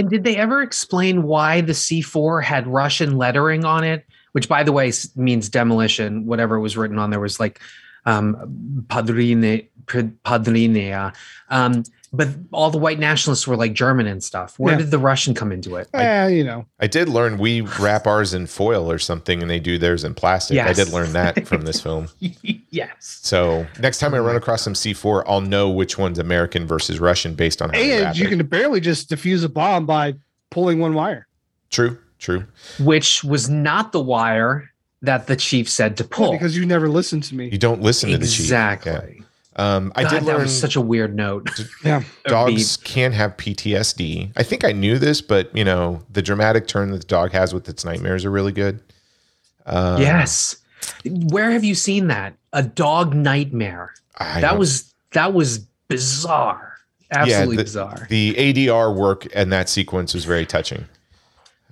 And 0.00 0.08
did 0.08 0.24
they 0.24 0.36
ever 0.36 0.62
explain 0.62 1.24
why 1.24 1.60
the 1.60 1.74
C4 1.74 2.42
had 2.42 2.66
Russian 2.66 3.18
lettering 3.18 3.66
on 3.66 3.84
it? 3.84 4.06
Which, 4.32 4.48
by 4.48 4.62
the 4.62 4.72
way, 4.72 4.90
means 5.14 5.50
demolition. 5.50 6.24
Whatever 6.24 6.58
was 6.58 6.74
written 6.74 6.98
on 6.98 7.10
there 7.10 7.20
was 7.20 7.38
like 7.38 7.60
um, 8.06 8.86
Padrine, 8.88 9.68
Padrinea. 9.84 11.14
Um, 11.50 11.82
but 12.12 12.28
all 12.52 12.70
the 12.70 12.78
white 12.78 12.98
nationalists 12.98 13.46
were 13.46 13.56
like 13.56 13.72
German 13.72 14.06
and 14.08 14.22
stuff. 14.22 14.58
Where 14.58 14.72
Yeah. 14.74 14.78
did 14.78 14.90
the 14.90 14.98
Russian 14.98 15.32
come 15.34 15.52
into 15.52 15.76
it? 15.76 15.88
Eh, 15.94 16.26
you 16.28 16.42
know, 16.44 16.66
I 16.80 16.86
did 16.88 17.08
learn 17.08 17.38
we 17.38 17.60
wrap 17.60 18.06
ours 18.06 18.34
in 18.34 18.46
foil 18.48 18.90
or 18.90 18.98
something, 18.98 19.40
and 19.42 19.50
they 19.50 19.60
do 19.60 19.78
theirs 19.78 20.02
in 20.02 20.14
plastic. 20.14 20.58
I 20.58 20.72
did 20.72 20.88
learn 20.88 21.12
that 21.12 21.46
from 21.48 21.62
this 21.62 21.80
film. 21.80 22.08
yes. 22.70 23.20
So 23.22 23.66
next 23.80 23.98
time 23.98 24.14
I 24.14 24.18
run 24.18 24.36
across 24.36 24.62
some 24.62 24.74
C4, 24.74 25.24
I'll 25.26 25.40
know 25.40 25.70
which 25.70 25.98
one's 25.98 26.18
American 26.18 26.66
versus 26.66 26.98
Russian 27.00 27.34
based 27.34 27.62
on 27.62 27.70
how 27.70 27.78
and 27.78 28.02
wrap 28.06 28.16
you 28.16 28.26
it. 28.26 28.28
can 28.30 28.46
barely 28.46 28.80
just 28.80 29.08
defuse 29.10 29.44
a 29.44 29.48
bomb 29.48 29.86
by 29.86 30.14
pulling 30.50 30.78
one 30.80 30.94
wire 30.94 31.26
True, 31.70 31.96
true. 32.18 32.44
Which 32.80 33.22
was 33.22 33.48
not 33.48 33.92
the 33.92 34.00
wire 34.00 34.68
that 35.02 35.28
the 35.28 35.36
chief 35.36 35.70
said 35.70 35.96
to 35.98 36.04
pull. 36.04 36.32
because 36.32 36.56
you 36.56 36.66
never 36.66 36.88
listened 36.88 37.22
to 37.24 37.34
me. 37.36 37.48
You 37.50 37.58
don't 37.58 37.80
listen 37.80 38.10
to 38.10 38.18
the 38.18 38.26
chief. 38.26 38.40
exactly. 38.40 38.92
Yeah. 39.19 39.19
Um, 39.56 39.92
I 39.96 40.04
God, 40.04 40.10
did 40.10 40.22
that 40.22 40.26
learn 40.26 40.42
was 40.42 40.58
such 40.58 40.76
a 40.76 40.80
weird 40.80 41.14
note. 41.16 41.50
Yeah, 41.84 42.02
dogs 42.26 42.76
can 42.78 43.12
have 43.12 43.36
PTSD. 43.36 44.30
I 44.36 44.42
think 44.42 44.64
I 44.64 44.72
knew 44.72 44.98
this, 44.98 45.20
but 45.20 45.54
you 45.56 45.64
know, 45.64 46.02
the 46.12 46.22
dramatic 46.22 46.66
turn 46.68 46.90
that 46.92 46.98
the 46.98 47.06
dog 47.06 47.32
has 47.32 47.52
with 47.52 47.68
its 47.68 47.84
nightmares 47.84 48.24
are 48.24 48.30
really 48.30 48.52
good. 48.52 48.80
Um, 49.66 50.00
yes. 50.00 50.56
Where 51.04 51.50
have 51.50 51.64
you 51.64 51.74
seen 51.74 52.06
that? 52.08 52.34
A 52.52 52.62
dog 52.62 53.14
nightmare. 53.14 53.92
I 54.18 54.40
that 54.40 54.50
don't- 54.50 54.58
was 54.58 54.94
that 55.12 55.32
was 55.34 55.58
bizarre. 55.88 56.74
Absolutely 57.10 57.56
the- 57.56 57.64
bizarre. 57.64 58.06
the 58.08 58.34
ADR 58.38 58.94
work 58.94 59.26
and 59.34 59.52
that 59.52 59.68
sequence 59.68 60.14
was 60.14 60.24
very 60.24 60.46
touching. 60.46 60.84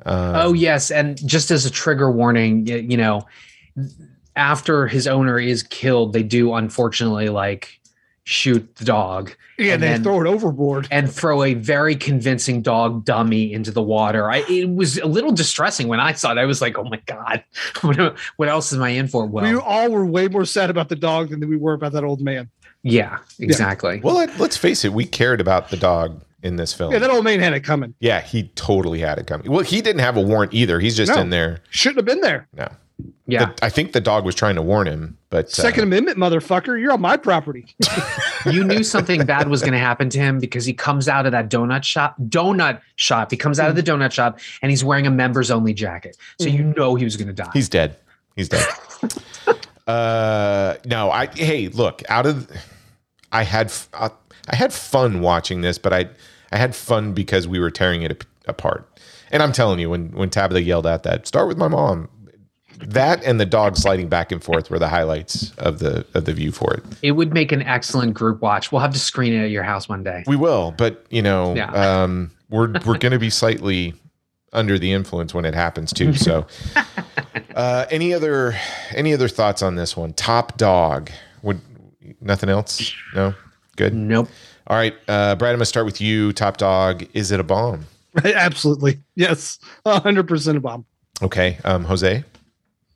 Um, 0.05 0.34
oh 0.34 0.52
yes, 0.52 0.90
and 0.90 1.16
just 1.26 1.50
as 1.52 1.64
a 1.64 1.70
trigger 1.70 2.10
warning, 2.10 2.66
you 2.66 2.96
know, 2.96 3.26
after 4.39 4.86
his 4.86 5.06
owner 5.06 5.39
is 5.39 5.62
killed, 5.62 6.12
they 6.15 6.23
do 6.23 6.55
unfortunately 6.55 7.28
like 7.28 7.81
shoot 8.24 8.77
the 8.77 8.85
dog 8.85 9.32
yeah. 9.59 9.73
And 9.74 9.82
they 9.82 9.89
then- 9.89 10.05
throw 10.05 10.20
it 10.20 10.27
overboard. 10.28 10.86
and 10.93 11.10
throw 11.12 11.43
a 11.43 11.55
very 11.55 11.97
convincing 11.97 12.62
dog 12.62 13.05
dummy 13.05 13.52
into 13.52 13.73
the 13.73 13.82
water. 13.82 14.31
I, 14.31 14.44
it 14.48 14.70
was 14.70 14.98
a 14.98 15.06
little 15.06 15.32
distressing 15.32 15.89
when 15.89 15.98
I 15.98 16.12
saw 16.12 16.31
it. 16.32 16.39
I 16.39 16.44
was 16.44 16.60
like, 16.62 16.78
"Oh 16.78 16.85
my 16.85 17.01
god, 17.06 17.43
what, 17.81 18.16
what 18.36 18.48
else 18.48 18.73
am 18.73 18.82
I 18.85 18.90
in 18.90 19.09
for?" 19.09 19.27
Well, 19.27 19.44
we 19.44 19.59
all 19.59 19.90
were 19.90 20.06
way 20.06 20.28
more 20.28 20.44
sad 20.44 20.70
about 20.70 20.89
the 20.89 20.94
dog 20.97 21.31
than 21.31 21.40
we 21.48 21.56
were 21.56 21.73
about 21.73 21.90
that 21.93 22.05
old 22.05 22.20
man. 22.20 22.48
yeah, 22.85 23.19
exactly. 23.40 24.01
Well, 24.01 24.15
let, 24.15 24.39
let's 24.39 24.56
face 24.56 24.85
it, 24.85 24.93
we 24.93 25.05
cared 25.06 25.40
about 25.40 25.70
the 25.70 25.77
dog 25.77 26.23
in 26.44 26.55
this 26.55 26.73
film. 26.73 26.93
Yeah, 26.93 27.01
that 27.01 27.10
old 27.10 27.24
man 27.24 27.40
had 27.40 27.52
it 27.55 27.65
coming. 27.65 27.94
Yeah, 27.98 28.20
he 28.20 28.44
totally 28.55 29.01
had 29.01 29.19
it 29.19 29.27
coming. 29.27 29.51
Well, 29.51 29.65
he 29.65 29.81
didn't 29.81 30.02
have 30.02 30.16
a 30.16 30.23
warrant 30.23 30.55
either. 30.55 30.78
He's 30.78 30.97
just 30.97 31.12
No. 31.12 31.20
in 31.20 31.31
there. 31.31 31.59
Shouldn't 31.70 31.97
have 31.97 32.05
been 32.06 32.20
there. 32.20 32.47
No, 32.56 32.69
yeah, 33.26 33.46
The- 33.54 33.64
I 33.64 33.68
think 33.68 33.92
the 33.92 34.00
dog 34.00 34.24
was 34.24 34.34
trying 34.34 34.54
to 34.56 34.62
warn 34.62 34.86
him, 34.86 35.16
but 35.30 35.46
uh, 35.46 35.48
Second 35.48 35.84
Amendment, 35.84 36.18
motherfucker. 36.18 36.80
You're 36.80 36.92
on 36.92 37.00
my 37.00 37.16
property. 37.16 37.66
you 38.46 38.64
knew 38.64 38.82
something 38.82 39.24
bad 39.26 39.48
was 39.48 39.60
going 39.60 39.72
to 39.72 39.78
happen 39.78 40.08
to 40.10 40.18
him 40.18 40.38
because 40.38 40.64
he 40.64 40.72
comes 40.72 41.08
out 41.08 41.26
of 41.26 41.32
that 41.32 41.48
donut 41.50 41.84
shop. 41.84 42.16
Donut 42.28 42.80
shop. 42.96 43.30
He 43.30 43.36
comes 43.36 43.60
out 43.60 43.70
of 43.70 43.76
the 43.76 43.82
donut 43.82 44.12
shop 44.12 44.40
and 44.62 44.70
he's 44.70 44.82
wearing 44.82 45.06
a 45.06 45.10
members 45.10 45.50
only 45.50 45.74
jacket. 45.74 46.16
So 46.40 46.48
you 46.48 46.64
know 46.76 46.94
he 46.94 47.04
was 47.04 47.16
going 47.16 47.28
to 47.28 47.34
die. 47.34 47.50
he's 47.52 47.68
dead. 47.68 47.96
He's 48.36 48.48
dead. 48.48 48.66
uh, 49.86 50.74
no, 50.86 51.10
I. 51.10 51.26
Hey, 51.26 51.68
look, 51.68 52.02
out 52.08 52.26
of, 52.26 52.50
I 53.32 53.42
had, 53.42 53.66
f- 53.66 53.88
uh, 53.94 54.10
I 54.48 54.56
had 54.56 54.72
fun 54.72 55.20
watching 55.20 55.60
this, 55.60 55.78
but 55.78 55.92
I, 55.92 56.08
I 56.52 56.56
had 56.56 56.74
fun 56.74 57.12
because 57.14 57.46
we 57.48 57.58
were 57.58 57.70
tearing 57.70 58.02
it 58.02 58.24
apart. 58.46 58.88
And 59.30 59.42
I'm 59.42 59.52
telling 59.52 59.78
you, 59.78 59.90
when 59.90 60.10
when 60.12 60.30
Tabitha 60.30 60.62
yelled 60.62 60.86
at 60.86 61.02
that 61.02 61.26
"start 61.26 61.48
with 61.48 61.58
my 61.58 61.68
mom," 61.68 62.08
that 62.78 63.22
and 63.24 63.40
the 63.40 63.46
dog 63.46 63.76
sliding 63.76 64.09
back 64.09 64.30
and 64.32 64.42
forth 64.42 64.70
were 64.70 64.78
the 64.78 64.88
highlights 64.88 65.52
of 65.59 65.78
the 65.80 66.06
of 66.14 66.24
the 66.24 66.32
view 66.32 66.52
for 66.52 66.72
it. 66.74 66.82
it 67.02 67.12
would 67.12 67.32
make 67.32 67.52
an 67.52 67.62
excellent 67.62 68.14
group 68.14 68.40
watch. 68.40 68.70
We'll 68.72 68.80
have 68.80 68.92
to 68.92 68.98
screen 68.98 69.32
it 69.32 69.44
at 69.44 69.50
your 69.50 69.62
house 69.64 69.88
one 69.88 70.02
day. 70.02 70.24
We 70.26 70.36
will, 70.36 70.72
but 70.76 71.05
you 71.10 71.22
know, 71.22 71.55
Yeah. 71.55 71.70
um, 71.72 72.30
we're 72.50 72.72
we're 72.86 72.98
going 72.98 73.12
to 73.12 73.18
be 73.18 73.30
slightly 73.30 73.94
under 74.52 74.78
the 74.78 74.92
influence 74.92 75.34
when 75.34 75.44
it 75.44 75.55
happens 75.55 75.92
too. 75.92 76.14
So, 76.14 76.46
uh, 77.55 77.86
any 77.90 78.14
other 78.14 78.55
any 78.94 79.12
other 79.12 79.28
thoughts 79.28 79.62
on 79.62 79.74
this 79.76 79.96
one? 79.96 80.12
Top 80.14 80.56
dog. 80.56 81.10
Would 81.42 81.60
nothing 82.20 82.48
else? 82.48 82.92
No. 83.14 83.34
Good. 83.76 83.94
Nope. 83.94 84.28
All 84.66 84.76
right, 84.76 84.94
uh, 85.09 85.34
Brad. 85.36 85.50
I'm 85.52 85.56
going 85.56 85.60
to 85.60 85.66
start 85.66 85.86
with 85.86 86.00
you. 86.00 86.32
Top 86.32 86.56
dog. 86.56 87.06
Is 87.14 87.30
it 87.30 87.40
a 87.40 87.44
bomb? 87.44 87.86
Absolutely. 88.24 88.98
Yes. 89.14 89.59
hundred 89.86 90.26
percent 90.28 90.56
a 90.59 90.60
bomb. 90.60 90.84
Okay. 91.22 91.59
Um, 91.64 91.84
Jose. 91.84 92.24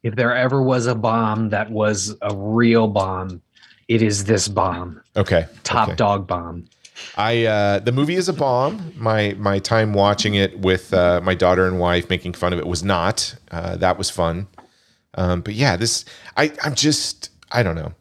If 0.03 0.17
there 0.17 0.35
ever 0.35 0.63
was 0.63 0.87
a 0.87 0.95
bomb 0.95 1.51
that 1.51 1.71
was 1.71 2.17
a 2.23 2.35
real 2.35 2.89
bomb, 2.89 3.41
it 3.89 4.03
is 4.03 4.25
this 4.25 4.49
bomb. 4.49 5.01
Okay. 5.17 5.47
Top 5.63 5.89
okay. 5.89 5.97
dog 5.97 6.27
bomb. 6.27 6.69
I 7.17 7.47
uh, 7.47 7.79
the 7.79 7.93
movie 7.93 8.17
is 8.17 8.29
a 8.29 8.33
bomb. 8.33 8.93
My 8.97 9.35
my 9.39 9.59
time 9.59 9.93
watching 9.93 10.35
it 10.35 10.59
with 10.61 10.93
uh, 10.93 11.21
my 11.23 11.35
daughter 11.35 11.67
and 11.67 11.79
wife 11.79 12.09
making 12.11 12.35
fun 12.35 12.53
of 12.53 12.59
it 12.59 12.67
was 12.67 12.83
not. 12.83 13.35
Uh, 13.51 13.77
that 13.77 13.99
was 13.99 14.11
fun. 14.11 14.47
Um, 15.15 15.41
but 15.41 15.55
yeah, 15.55 15.77
this 15.77 16.05
I 16.37 16.53
I'm 16.63 16.75
just 16.75 17.31
I 17.51 17.63
don't 17.63 17.77
know 17.77 17.93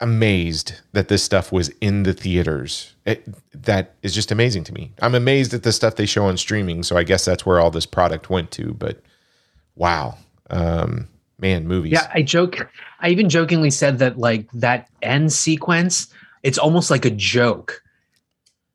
amazed 0.00 0.80
that 0.92 1.08
this 1.08 1.22
stuff 1.22 1.52
was 1.52 1.68
in 1.80 2.04
the 2.04 2.14
theaters. 2.14 2.94
It, 3.04 3.22
that 3.52 3.94
is 4.02 4.14
just 4.14 4.32
amazing 4.32 4.64
to 4.64 4.72
me. 4.72 4.92
I'm 5.02 5.14
amazed 5.14 5.52
at 5.52 5.62
the 5.62 5.72
stuff 5.72 5.96
they 5.96 6.06
show 6.06 6.24
on 6.24 6.36
streaming. 6.38 6.82
So 6.82 6.96
I 6.96 7.04
guess 7.04 7.24
that's 7.26 7.44
where 7.44 7.60
all 7.60 7.70
this 7.70 7.86
product 7.86 8.30
went 8.30 8.50
to. 8.52 8.72
But 8.72 9.02
wow, 9.76 10.16
um, 10.50 11.08
man, 11.38 11.66
movies. 11.66 11.92
Yeah, 11.92 12.10
I 12.14 12.22
joke. 12.22 12.68
I 13.00 13.08
even 13.08 13.28
jokingly 13.28 13.70
said 13.70 13.98
that 13.98 14.18
like 14.18 14.50
that 14.52 14.88
end 15.02 15.32
sequence, 15.32 16.12
it's 16.42 16.58
almost 16.58 16.90
like 16.90 17.04
a 17.04 17.10
joke. 17.10 17.82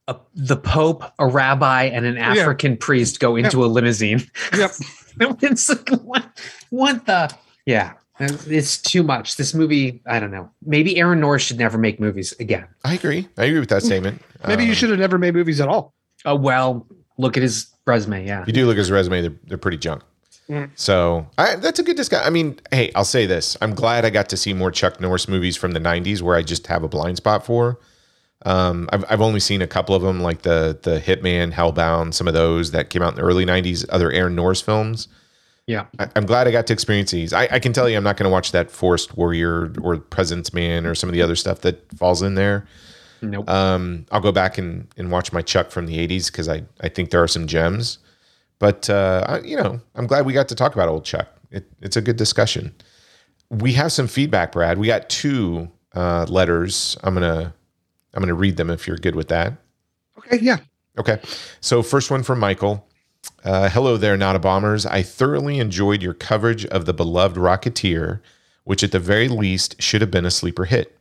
A, 0.07 0.15
the 0.35 0.57
Pope, 0.57 1.03
a 1.17 1.25
rabbi, 1.27 1.83
and 1.85 2.05
an 2.05 2.17
African 2.17 2.77
priest 2.77 3.19
go 3.19 3.35
into 3.35 3.65
a 3.65 3.67
limousine. 3.67 4.23
Yep. 4.55 4.71
it's 5.41 5.69
like, 5.69 5.89
what, 6.03 6.25
what 6.69 7.05
the? 7.07 7.33
Yeah, 7.65 7.93
it's 8.19 8.77
too 8.77 9.01
much. 9.01 9.35
This 9.37 9.55
movie, 9.55 10.01
I 10.05 10.19
don't 10.19 10.29
know. 10.29 10.51
Maybe 10.63 10.97
Aaron 10.99 11.19
Norris 11.19 11.41
should 11.41 11.57
never 11.57 11.79
make 11.79 11.99
movies 11.99 12.33
again. 12.39 12.67
I 12.83 12.93
agree. 12.93 13.27
I 13.37 13.45
agree 13.45 13.59
with 13.59 13.69
that 13.69 13.81
statement. 13.81 14.21
Maybe 14.47 14.63
you 14.65 14.69
Um, 14.69 14.75
should 14.75 14.89
have 14.91 14.99
never 14.99 15.17
made 15.17 15.33
movies 15.33 15.59
at 15.59 15.67
all. 15.67 15.93
Oh 16.23 16.35
well, 16.35 16.85
look 17.17 17.35
at 17.35 17.41
his 17.43 17.67
resume. 17.87 18.27
Yeah, 18.27 18.41
If 18.41 18.47
you 18.47 18.53
do 18.53 18.65
look 18.67 18.75
at 18.75 18.79
his 18.79 18.91
resume, 18.91 19.21
they're, 19.21 19.35
they're 19.45 19.57
pretty 19.57 19.77
junk. 19.77 20.03
Mm. 20.49 20.69
So 20.75 21.27
I, 21.37 21.55
that's 21.55 21.79
a 21.79 21.83
good 21.83 21.97
discussion. 21.97 22.25
I 22.25 22.29
mean, 22.29 22.59
hey, 22.71 22.91
I'll 22.93 23.03
say 23.05 23.25
this: 23.25 23.57
I'm 23.61 23.73
glad 23.73 24.05
I 24.05 24.09
got 24.11 24.29
to 24.29 24.37
see 24.37 24.53
more 24.53 24.71
Chuck 24.71 24.99
Norris 25.01 25.27
movies 25.27 25.57
from 25.57 25.71
the 25.71 25.79
'90s, 25.79 26.21
where 26.21 26.35
I 26.35 26.43
just 26.43 26.67
have 26.67 26.83
a 26.83 26.87
blind 26.87 27.17
spot 27.17 27.45
for. 27.45 27.79
Um, 28.45 28.87
I've 28.91 29.03
I've 29.09 29.21
only 29.21 29.39
seen 29.39 29.61
a 29.63 29.67
couple 29.67 29.95
of 29.95 30.03
them, 30.03 30.21
like 30.21 30.43
the 30.43 30.77
the 30.83 30.99
Hitman, 30.99 31.51
Hellbound, 31.51 32.13
some 32.13 32.27
of 32.27 32.35
those 32.35 32.71
that 32.71 32.91
came 32.91 33.01
out 33.01 33.13
in 33.13 33.15
the 33.15 33.23
early 33.23 33.45
'90s. 33.45 33.85
Other 33.89 34.11
Aaron 34.11 34.35
Norris 34.35 34.61
films. 34.61 35.07
yeah. 35.65 35.85
I, 35.97 36.09
I'm 36.15 36.27
glad 36.27 36.47
I 36.47 36.51
got 36.51 36.67
to 36.67 36.73
experience 36.73 37.09
these. 37.09 37.33
I, 37.33 37.47
I 37.49 37.57
can 37.59 37.73
tell 37.73 37.89
you, 37.89 37.97
I'm 37.97 38.03
not 38.03 38.17
going 38.17 38.29
to 38.29 38.33
watch 38.33 38.51
that 38.51 38.69
Forest 38.69 39.17
Warrior 39.17 39.73
or 39.81 39.97
President's 39.97 40.53
Man 40.53 40.85
or 40.85 40.93
some 40.93 41.09
of 41.09 41.13
the 41.13 41.23
other 41.23 41.35
stuff 41.35 41.61
that 41.61 41.91
falls 41.97 42.21
in 42.21 42.35
there. 42.35 42.67
Nope. 43.23 43.49
Um, 43.49 44.05
I'll 44.11 44.21
go 44.21 44.31
back 44.31 44.59
and, 44.59 44.87
and 44.97 45.09
watch 45.09 45.33
my 45.33 45.41
Chuck 45.41 45.71
from 45.71 45.87
the 45.87 45.97
80s 46.07 46.27
because 46.27 46.47
I, 46.47 46.63
I 46.81 46.89
think 46.89 47.09
there 47.09 47.23
are 47.23 47.27
some 47.27 47.47
gems. 47.47 47.97
But, 48.59 48.89
uh, 48.89 49.25
I, 49.27 49.39
you 49.41 49.57
know, 49.57 49.81
I'm 49.95 50.07
glad 50.07 50.25
we 50.25 50.33
got 50.33 50.47
to 50.49 50.55
talk 50.55 50.73
about 50.73 50.89
old 50.89 51.05
Chuck. 51.05 51.27
It, 51.51 51.69
it's 51.81 51.97
a 51.97 52.01
good 52.01 52.15
discussion. 52.15 52.73
We 53.49 53.73
have 53.73 53.91
some 53.91 54.07
feedback, 54.07 54.51
Brad. 54.51 54.77
We 54.77 54.87
got 54.87 55.09
two 55.09 55.69
uh, 55.93 56.25
letters. 56.29 56.97
I'm 57.03 57.15
going 57.15 57.29
to 57.29 57.53
I'm 58.15 58.25
to 58.25 58.33
read 58.33 58.57
them 58.57 58.69
if 58.69 58.87
you're 58.87 58.97
good 58.97 59.15
with 59.15 59.27
that. 59.27 59.53
Okay, 60.17 60.39
yeah. 60.41 60.57
Okay. 60.97 61.19
So, 61.59 61.83
first 61.83 62.09
one 62.09 62.23
from 62.23 62.39
Michael. 62.39 62.87
Uh, 63.43 63.69
hello 63.69 63.97
there, 63.97 64.15
Not 64.17 64.35
a 64.35 64.39
Bombers. 64.39 64.85
I 64.85 65.03
thoroughly 65.03 65.59
enjoyed 65.59 66.01
your 66.01 66.13
coverage 66.13 66.65
of 66.67 66.85
the 66.85 66.93
beloved 66.93 67.37
Rocketeer, 67.37 68.21
which 68.63 68.83
at 68.83 68.91
the 68.91 68.99
very 68.99 69.27
least 69.27 69.81
should 69.81 70.01
have 70.01 70.11
been 70.11 70.25
a 70.25 70.31
sleeper 70.31 70.65
hit. 70.65 70.97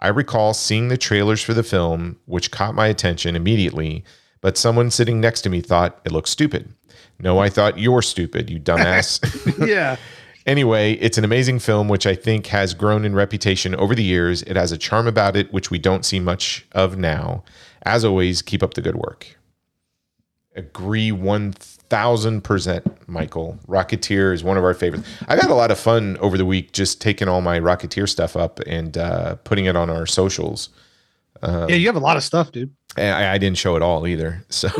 I 0.00 0.08
recall 0.08 0.52
seeing 0.52 0.88
the 0.88 0.98
trailers 0.98 1.42
for 1.42 1.54
the 1.54 1.62
film, 1.62 2.18
which 2.26 2.50
caught 2.50 2.74
my 2.74 2.86
attention 2.88 3.36
immediately, 3.36 4.04
but 4.40 4.56
someone 4.56 4.90
sitting 4.90 5.20
next 5.20 5.42
to 5.42 5.50
me 5.50 5.60
thought 5.60 6.00
it 6.04 6.12
looked 6.12 6.28
stupid. 6.28 6.72
No, 7.18 7.38
I 7.38 7.48
thought 7.48 7.78
you're 7.78 8.02
stupid, 8.02 8.50
you 8.50 8.58
dumbass. 8.60 9.20
Yeah. 9.66 9.96
Anyway, 10.46 10.92
it's 10.94 11.18
an 11.18 11.24
amazing 11.24 11.58
film, 11.58 11.88
which 11.88 12.06
I 12.06 12.14
think 12.14 12.46
has 12.46 12.72
grown 12.72 13.04
in 13.04 13.16
reputation 13.16 13.74
over 13.74 13.96
the 13.96 14.04
years. 14.04 14.42
It 14.42 14.54
has 14.54 14.70
a 14.70 14.78
charm 14.78 15.08
about 15.08 15.34
it, 15.34 15.52
which 15.52 15.72
we 15.72 15.78
don't 15.80 16.04
see 16.04 16.20
much 16.20 16.64
of 16.70 16.96
now. 16.96 17.42
As 17.82 18.04
always, 18.04 18.42
keep 18.42 18.62
up 18.62 18.74
the 18.74 18.80
good 18.82 18.94
work. 18.94 19.36
Agree 20.54 21.10
1000%, 21.10 23.08
Michael. 23.08 23.58
Rocketeer 23.66 24.32
is 24.32 24.44
one 24.44 24.56
of 24.56 24.62
our 24.62 24.72
favorites. 24.74 25.08
I 25.26 25.34
got 25.36 25.50
a 25.50 25.54
lot 25.54 25.72
of 25.72 25.78
fun 25.80 26.16
over 26.18 26.38
the 26.38 26.46
week 26.46 26.72
just 26.72 27.00
taking 27.00 27.26
all 27.28 27.40
my 27.40 27.58
Rocketeer 27.58 28.08
stuff 28.08 28.36
up 28.36 28.60
and 28.66 28.96
uh, 28.96 29.34
putting 29.36 29.64
it 29.64 29.74
on 29.74 29.90
our 29.90 30.06
socials. 30.06 30.68
yeah, 31.42 31.66
you 31.66 31.86
have 31.86 31.96
a 31.96 32.00
lot 32.00 32.16
of 32.16 32.22
stuff, 32.22 32.52
dude. 32.52 32.72
And 32.96 33.14
I, 33.14 33.34
I 33.34 33.38
didn't 33.38 33.58
show 33.58 33.76
it 33.76 33.82
all 33.82 34.06
either. 34.06 34.44
So, 34.48 34.68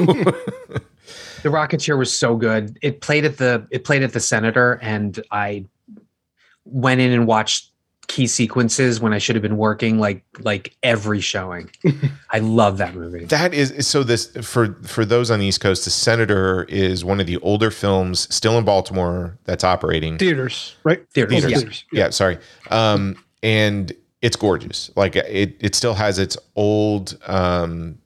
The 1.43 1.53
Rocketeer 1.53 1.97
was 1.97 2.13
so 2.17 2.35
good. 2.37 2.77
It 2.83 3.01
played 3.01 3.25
at 3.25 3.37
the 3.39 3.67
it 3.71 3.85
played 3.85 4.03
at 4.03 4.13
the 4.13 4.21
Senator, 4.21 4.81
and 4.83 5.23
I 5.31 5.65
went 6.65 7.01
in 7.01 7.13
and 7.13 7.27
watched 7.27 7.71
key 8.09 8.27
sequences 8.29 9.01
when 9.01 9.13
I 9.13 9.19
should 9.19 9.35
have 9.37 9.43
been 9.43 9.57
working 9.57 9.99
like 10.01 10.25
like 10.41 10.75
every 10.83 11.21
showing. 11.21 11.71
I 12.31 12.41
love 12.41 12.79
that 12.79 12.95
movie. 12.95 13.27
That 13.27 13.55
is 13.55 13.87
so. 13.87 14.03
This 14.03 14.27
for 14.43 14.75
for 14.83 15.05
those 15.05 15.31
on 15.31 15.39
the 15.39 15.47
East 15.47 15.61
Coast, 15.61 15.85
The 15.85 15.91
Senator 15.91 16.65
is 16.69 17.05
one 17.05 17.21
of 17.21 17.27
the 17.27 17.37
older 17.39 17.71
films 17.71 18.33
still 18.35 18.59
in 18.59 18.65
Baltimore 18.65 19.39
that's 19.45 19.63
operating. 19.63 20.19
Theaters, 20.19 20.75
right? 20.83 21.09
Theaters, 21.11 21.45
Oh, 21.45 21.49
yeah. 21.49 21.57
theaters. 21.59 21.85
Yeah, 21.93 22.11
sorry. 22.11 22.39
Um, 22.71 23.23
and 23.45 23.93
it's 24.23 24.37
gorgeous. 24.37 24.91
Like 24.97 25.15
it, 25.15 25.57
it 25.61 25.75
still 25.77 25.95
has 25.95 26.19
its 26.19 26.37
old, 26.57 27.17
um, 27.27 27.99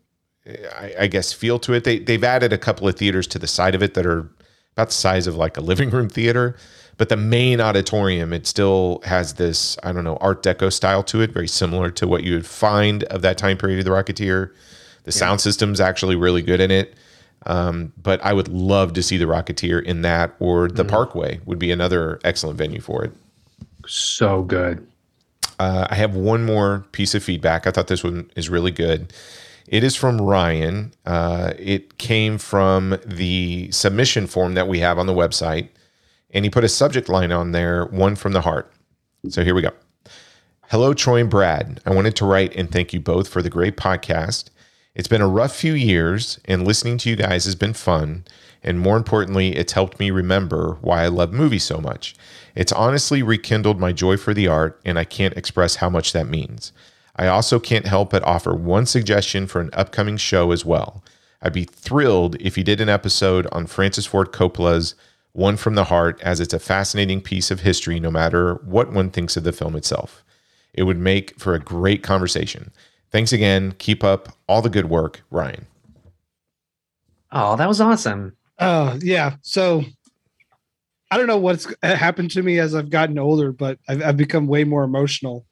I, 0.76 0.94
I 1.00 1.06
guess, 1.06 1.32
feel 1.32 1.58
to 1.60 1.72
it. 1.74 1.84
They 1.84 1.98
they've 1.98 2.24
added 2.24 2.52
a 2.52 2.58
couple 2.58 2.88
of 2.88 2.96
theaters 2.96 3.26
to 3.28 3.38
the 3.38 3.46
side 3.46 3.74
of 3.74 3.82
it 3.82 3.94
that 3.94 4.06
are 4.06 4.28
about 4.76 4.88
the 4.88 4.94
size 4.94 5.26
of 5.26 5.36
like 5.36 5.56
a 5.56 5.60
living 5.60 5.90
room 5.90 6.08
theater. 6.08 6.56
But 6.96 7.08
the 7.08 7.16
main 7.16 7.62
auditorium, 7.62 8.34
it 8.34 8.46
still 8.46 9.00
has 9.04 9.34
this, 9.34 9.78
I 9.82 9.90
don't 9.90 10.04
know, 10.04 10.18
Art 10.20 10.42
Deco 10.42 10.70
style 10.70 11.02
to 11.04 11.22
it, 11.22 11.32
very 11.32 11.48
similar 11.48 11.90
to 11.92 12.06
what 12.06 12.24
you 12.24 12.34
would 12.34 12.44
find 12.44 13.04
of 13.04 13.22
that 13.22 13.38
time 13.38 13.56
period 13.56 13.78
of 13.78 13.86
the 13.86 13.90
Rocketeer. 13.90 14.52
The 15.04 15.12
sound 15.12 15.40
system's 15.40 15.80
actually 15.80 16.14
really 16.14 16.42
good 16.42 16.60
in 16.60 16.70
it. 16.70 16.94
Um, 17.46 17.94
but 18.02 18.22
I 18.22 18.34
would 18.34 18.48
love 18.48 18.92
to 18.92 19.02
see 19.02 19.16
the 19.16 19.24
Rocketeer 19.24 19.82
in 19.82 20.02
that, 20.02 20.34
or 20.40 20.68
the 20.68 20.84
Parkway 20.84 21.40
would 21.46 21.58
be 21.58 21.70
another 21.70 22.20
excellent 22.22 22.58
venue 22.58 22.82
for 22.82 23.02
it. 23.02 23.12
So 23.86 24.42
good. 24.42 24.86
Uh, 25.58 25.86
I 25.88 25.94
have 25.94 26.14
one 26.14 26.44
more 26.44 26.84
piece 26.92 27.14
of 27.14 27.24
feedback. 27.24 27.66
I 27.66 27.70
thought 27.70 27.86
this 27.86 28.04
one 28.04 28.30
is 28.36 28.50
really 28.50 28.72
good. 28.72 29.12
It 29.70 29.84
is 29.84 29.94
from 29.94 30.20
Ryan. 30.20 30.92
Uh, 31.06 31.52
it 31.56 31.96
came 31.96 32.38
from 32.38 32.98
the 33.06 33.70
submission 33.70 34.26
form 34.26 34.54
that 34.54 34.66
we 34.66 34.80
have 34.80 34.98
on 34.98 35.06
the 35.06 35.14
website, 35.14 35.68
and 36.30 36.44
he 36.44 36.50
put 36.50 36.64
a 36.64 36.68
subject 36.68 37.08
line 37.08 37.30
on 37.30 37.52
there, 37.52 37.84
one 37.84 38.16
from 38.16 38.32
the 38.32 38.40
heart. 38.40 38.72
So 39.28 39.44
here 39.44 39.54
we 39.54 39.62
go. 39.62 39.70
Hello, 40.70 40.92
Troy 40.92 41.20
and 41.20 41.30
Brad. 41.30 41.80
I 41.86 41.94
wanted 41.94 42.16
to 42.16 42.26
write 42.26 42.52
and 42.56 42.68
thank 42.68 42.92
you 42.92 42.98
both 42.98 43.28
for 43.28 43.42
the 43.42 43.48
great 43.48 43.76
podcast. 43.76 44.50
It's 44.96 45.06
been 45.06 45.22
a 45.22 45.28
rough 45.28 45.54
few 45.54 45.74
years, 45.74 46.40
and 46.46 46.66
listening 46.66 46.98
to 46.98 47.08
you 47.08 47.14
guys 47.14 47.44
has 47.44 47.54
been 47.54 47.72
fun. 47.72 48.24
And 48.64 48.80
more 48.80 48.96
importantly, 48.96 49.54
it's 49.54 49.74
helped 49.74 50.00
me 50.00 50.10
remember 50.10 50.78
why 50.80 51.04
I 51.04 51.08
love 51.08 51.32
movies 51.32 51.62
so 51.62 51.78
much. 51.78 52.16
It's 52.56 52.72
honestly 52.72 53.22
rekindled 53.22 53.78
my 53.78 53.92
joy 53.92 54.16
for 54.16 54.34
the 54.34 54.48
art, 54.48 54.80
and 54.84 54.98
I 54.98 55.04
can't 55.04 55.36
express 55.36 55.76
how 55.76 55.88
much 55.88 56.12
that 56.12 56.26
means. 56.26 56.72
I 57.20 57.26
also 57.26 57.60
can't 57.60 57.86
help 57.86 58.12
but 58.12 58.22
offer 58.22 58.54
one 58.54 58.86
suggestion 58.86 59.46
for 59.46 59.60
an 59.60 59.68
upcoming 59.74 60.16
show 60.16 60.52
as 60.52 60.64
well. 60.64 61.04
I'd 61.42 61.52
be 61.52 61.64
thrilled 61.64 62.36
if 62.40 62.56
you 62.56 62.64
did 62.64 62.80
an 62.80 62.88
episode 62.88 63.46
on 63.52 63.66
Francis 63.66 64.06
Ford 64.06 64.32
Coppola's 64.32 64.94
One 65.32 65.58
from 65.58 65.74
the 65.74 65.84
Heart, 65.84 66.18
as 66.22 66.40
it's 66.40 66.54
a 66.54 66.58
fascinating 66.58 67.20
piece 67.20 67.50
of 67.50 67.60
history 67.60 68.00
no 68.00 68.10
matter 68.10 68.54
what 68.64 68.94
one 68.94 69.10
thinks 69.10 69.36
of 69.36 69.44
the 69.44 69.52
film 69.52 69.76
itself. 69.76 70.24
It 70.72 70.84
would 70.84 70.96
make 70.96 71.38
for 71.38 71.52
a 71.52 71.60
great 71.60 72.02
conversation. 72.02 72.70
Thanks 73.10 73.34
again. 73.34 73.72
Keep 73.72 74.02
up 74.02 74.30
all 74.48 74.62
the 74.62 74.70
good 74.70 74.88
work, 74.88 75.20
Ryan. 75.30 75.66
Oh, 77.32 77.54
that 77.56 77.68
was 77.68 77.82
awesome. 77.82 78.34
Oh, 78.58 78.98
yeah. 79.02 79.36
So 79.42 79.84
I 81.10 81.18
don't 81.18 81.26
know 81.26 81.36
what's 81.36 81.66
uh, 81.82 81.96
happened 81.96 82.30
to 82.30 82.42
me 82.42 82.58
as 82.60 82.74
I've 82.74 82.88
gotten 82.88 83.18
older, 83.18 83.52
but 83.52 83.78
I've, 83.86 84.02
I've 84.02 84.16
become 84.16 84.46
way 84.46 84.64
more 84.64 84.84
emotional. 84.84 85.44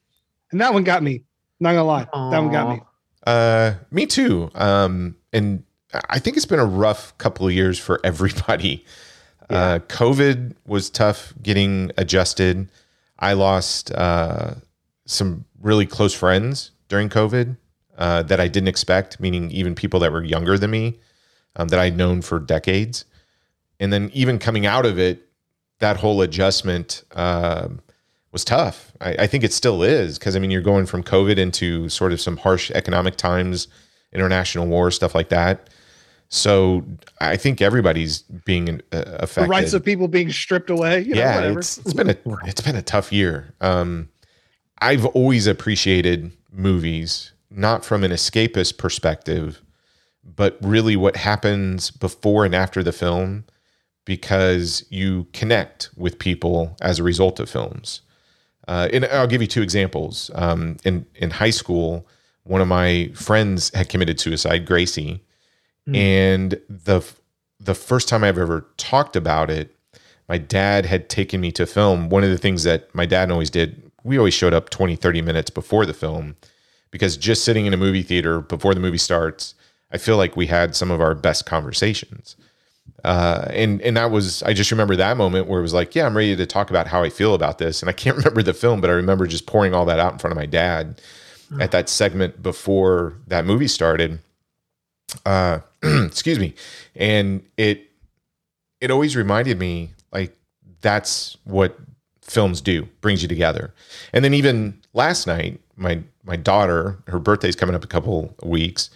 And 0.51 0.63
that 0.63 0.73
one 0.73 0.83
got 0.83 1.03
me. 1.03 1.25
Not 1.61 1.73
gonna 1.73 1.85
lie. 1.85 2.05
That 2.05 2.39
one 2.39 2.53
got 2.53 2.69
me. 2.69 2.83
Uh, 3.27 3.75
me 3.91 4.07
too. 4.07 4.51
Um, 4.55 5.17
and 5.33 5.65
I 6.09 6.19
think 6.19 6.37
it's 6.37 6.47
been 6.47 6.59
a 6.59 6.65
rough 6.65 7.17
couple 7.19 7.47
of 7.47 7.53
years 7.53 7.79
for 7.79 8.01
everybody. 8.05 8.85
Uh, 9.51 9.81
COVID 9.89 10.55
was 10.67 10.91
tough 10.91 11.33
getting 11.43 11.91
adjusted. 11.97 12.69
I 13.19 13.33
lost 13.33 13.91
uh, 13.93 14.55
some 15.07 15.45
really 15.61 15.87
close 15.87 16.15
friends 16.15 16.71
during 16.89 17.09
COVID 17.09 17.57
uh, 17.97 18.23
that 18.25 18.41
I 18.41 18.49
didn't 18.49 18.69
expect, 18.69 19.19
meaning 19.21 19.51
even 19.51 19.75
people 19.75 20.01
that 20.01 20.13
were 20.13 20.23
younger 20.23 20.57
than 20.59 20.71
me 20.71 21.01
um, 21.57 21.69
that 21.69 21.81
I'd 21.81 21.97
known 21.97 22.23
for 22.23 22.39
decades. 22.39 23.05
And 23.81 23.93
then 23.93 24.11
even 24.13 24.39
coming 24.39 24.67
out 24.67 24.87
of 24.87 24.99
it, 24.99 25.29
that 25.81 25.97
whole 25.97 26.23
adjustment 26.23 27.05
um 27.13 27.81
was 28.33 28.45
tough. 28.45 28.93
I, 29.01 29.11
I 29.21 29.27
think 29.27 29.45
it 29.45 29.53
still 29.53 29.83
is 29.83 30.19
because 30.19 30.37
I 30.37 30.39
mean 30.39 30.51
you're 30.51 30.61
going 30.61 30.87
from 30.87 31.03
COVID 31.03 31.39
into 31.39 31.89
sort 31.89 32.13
of 32.13 32.21
some 32.21 32.37
harsh 32.37 32.71
economic 32.73 33.17
times, 33.17 33.69
international 34.13 34.67
war, 34.67 34.91
stuff 34.91 35.15
like 35.15 35.29
that. 35.31 35.71
So 36.31 36.85
I 37.21 37.37
think 37.37 37.63
everybody's 37.63 38.23
being 38.23 38.83
uh, 38.93 39.03
affected. 39.21 39.45
The 39.45 39.49
rights 39.49 39.73
of 39.73 39.85
people 39.85 40.09
being 40.09 40.31
stripped 40.31 40.69
away. 40.69 41.01
You 41.01 41.15
know, 41.15 41.21
yeah, 41.21 41.35
whatever. 41.37 41.59
it's 41.59 41.79
it's 41.79 41.95
been 41.95 42.11
a 42.11 42.17
it's 42.45 42.61
been 42.61 42.77
a 42.77 42.83
tough 42.83 43.13
year. 43.13 43.55
Um, 43.61 44.09
I've 44.81 45.07
always 45.07 45.47
appreciated 45.47 46.33
movies 46.53 47.33
not 47.51 47.85
from 47.85 48.05
an 48.05 48.11
escapist 48.11 48.77
perspective, 48.77 49.63
but 50.23 50.59
really 50.61 50.97
what 50.97 51.17
happens 51.17 51.91
before 51.91 52.45
and 52.45 52.55
after 52.55 52.83
the 52.83 52.93
film, 52.93 53.45
because 54.05 54.85
you 54.91 55.27
connect 55.33 55.91
with 55.97 56.19
people 56.19 56.77
as 56.81 56.99
a 56.99 57.03
result 57.03 57.41
of 57.41 57.49
films. 57.49 58.03
Uh, 58.69 58.89
and 58.93 59.07
I'll 59.07 59.27
give 59.27 59.41
you 59.41 59.49
two 59.49 59.63
examples. 59.63 60.31
Um, 60.35 60.77
in 60.85 61.07
in 61.17 61.31
high 61.31 61.51
school, 61.51 62.07
one 62.45 62.61
of 62.61 62.69
my 62.69 63.11
friends 63.15 63.75
had 63.75 63.89
committed 63.89 64.21
suicide, 64.21 64.67
Gracie, 64.67 65.23
and 65.95 66.61
the 66.69 67.03
the 67.59 67.75
first 67.75 68.09
time 68.09 68.23
I've 68.23 68.39
ever 68.39 68.67
talked 68.77 69.17
about 69.17 69.51
it, 69.51 69.75
my 70.29 70.39
dad 70.39 70.87
had 70.87 71.09
taken 71.09 71.41
me 71.41 71.51
to 71.53 71.67
film. 71.67 72.11
One 72.11 72.23
of 72.23 72.31
the 72.31 72.39
things 72.39 72.63
that 72.65 72.95
my 72.95 73.07
dad 73.07 73.31
always 73.31 73.51
did, 73.51 73.91
we 74.05 74.19
always 74.19 74.35
showed 74.35 74.55
up 74.55 74.71
20, 74.71 74.97
30 74.97 75.23
minutes 75.23 75.51
before 75.51 75.87
the 75.87 75.95
film 75.95 76.37
because 76.91 77.17
just 77.17 77.45
sitting 77.45 77.67
in 77.67 77.75
a 77.75 77.79
movie 77.79 78.03
theater 78.03 78.41
before 78.41 78.75
the 78.75 78.81
movie 78.81 78.99
starts, 78.99 79.55
I 79.91 79.99
feel 79.99 80.17
like 80.17 80.37
we 80.37 80.47
had 80.47 80.77
some 80.77 80.91
of 80.91 81.01
our 81.01 81.15
best 81.15 81.47
conversations. 81.47 82.37
Uh, 83.05 83.47
and 83.51 83.81
and 83.83 83.97
that 83.97 84.11
was 84.11 84.43
I 84.43 84.53
just 84.53 84.71
remember 84.71 84.97
that 84.97 85.17
moment 85.17 85.47
where 85.47 85.61
it 85.61 85.63
was 85.63 85.75
like, 85.75 85.95
yeah, 85.95 86.07
I'm 86.07 86.17
ready 86.17 86.35
to 86.35 86.47
talk 86.47 86.71
about 86.71 86.89
how 86.89 87.03
I 87.03 87.11
feel 87.11 87.35
about 87.35 87.59
this. 87.59 87.81
And 87.83 87.89
I 87.89 87.93
can't 87.93 88.17
remember 88.19 88.43
the 88.43 88.55
film, 88.55 88.81
but 88.81 88.91
I 88.91 88.95
remember 88.95 89.27
just 89.27 89.47
pouring 89.47 89.75
all 89.75 89.85
that 89.87 89.99
out 89.99 90.13
in 90.13 90.19
front 90.19 90.33
of 90.33 90.37
my 90.37 90.47
dad 90.47 91.01
at 91.61 91.71
that 91.71 91.89
segment 91.89 92.43
before 92.43 93.15
that 93.27 93.45
movie 93.45 93.69
started. 93.69 94.19
Uh, 95.25 95.61
excuse 95.83 96.39
me, 96.39 96.55
and 96.97 97.43
it 97.57 97.89
it 98.81 98.91
always 98.91 99.17
reminded 99.17 99.59
me 99.59 99.91
like 100.13 100.37
that's 100.81 101.37
what 101.45 101.79
films 102.23 102.61
do 102.61 102.87
brings 103.01 103.23
you 103.23 103.29
together 103.29 103.73
and 104.13 104.23
then 104.23 104.35
even 104.35 104.79
last 104.93 105.27
night 105.27 105.59
my 105.77 105.99
my 106.25 106.37
daughter 106.37 106.99
her 107.07 107.19
birthday's 107.19 107.57
coming 107.57 107.75
up 107.75 107.83
a 107.83 107.87
couple 107.89 108.35
of 108.43 108.49
weeks 108.49 108.91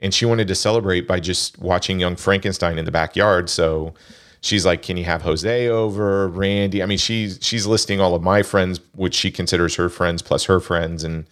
and 0.00 0.12
she 0.12 0.26
wanted 0.26 0.48
to 0.48 0.54
celebrate 0.54 1.06
by 1.06 1.20
just 1.20 1.58
watching 1.58 1.98
young 1.98 2.16
frankenstein 2.16 2.78
in 2.78 2.84
the 2.84 2.92
backyard. 2.92 3.48
So 3.48 3.94
she's 4.40 4.66
like 4.66 4.82
can 4.82 4.96
you 4.96 5.04
have 5.04 5.22
jose 5.22 5.68
over? 5.68 6.28
Randy? 6.28 6.82
I 6.82 6.86
mean 6.86 6.98
she's 6.98 7.38
she's 7.42 7.66
listing 7.66 8.00
all 8.00 8.14
of 8.14 8.22
my 8.22 8.42
friends 8.42 8.80
which 8.94 9.14
she 9.14 9.30
considers 9.30 9.74
her 9.76 9.88
friends 9.88 10.22
plus 10.22 10.44
her 10.44 10.60
friends. 10.60 11.04
And 11.04 11.26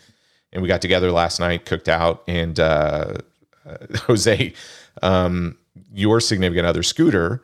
and 0.52 0.62
we 0.62 0.68
got 0.68 0.80
together 0.82 1.10
last 1.10 1.40
night 1.40 1.64
cooked 1.64 1.88
out 1.88 2.22
and 2.26 2.58
uh, 2.58 3.14
uh 3.68 3.76
jose 4.06 4.52
um 5.02 5.56
your 5.92 6.20
significant 6.20 6.66
other 6.66 6.82
scooter 6.82 7.42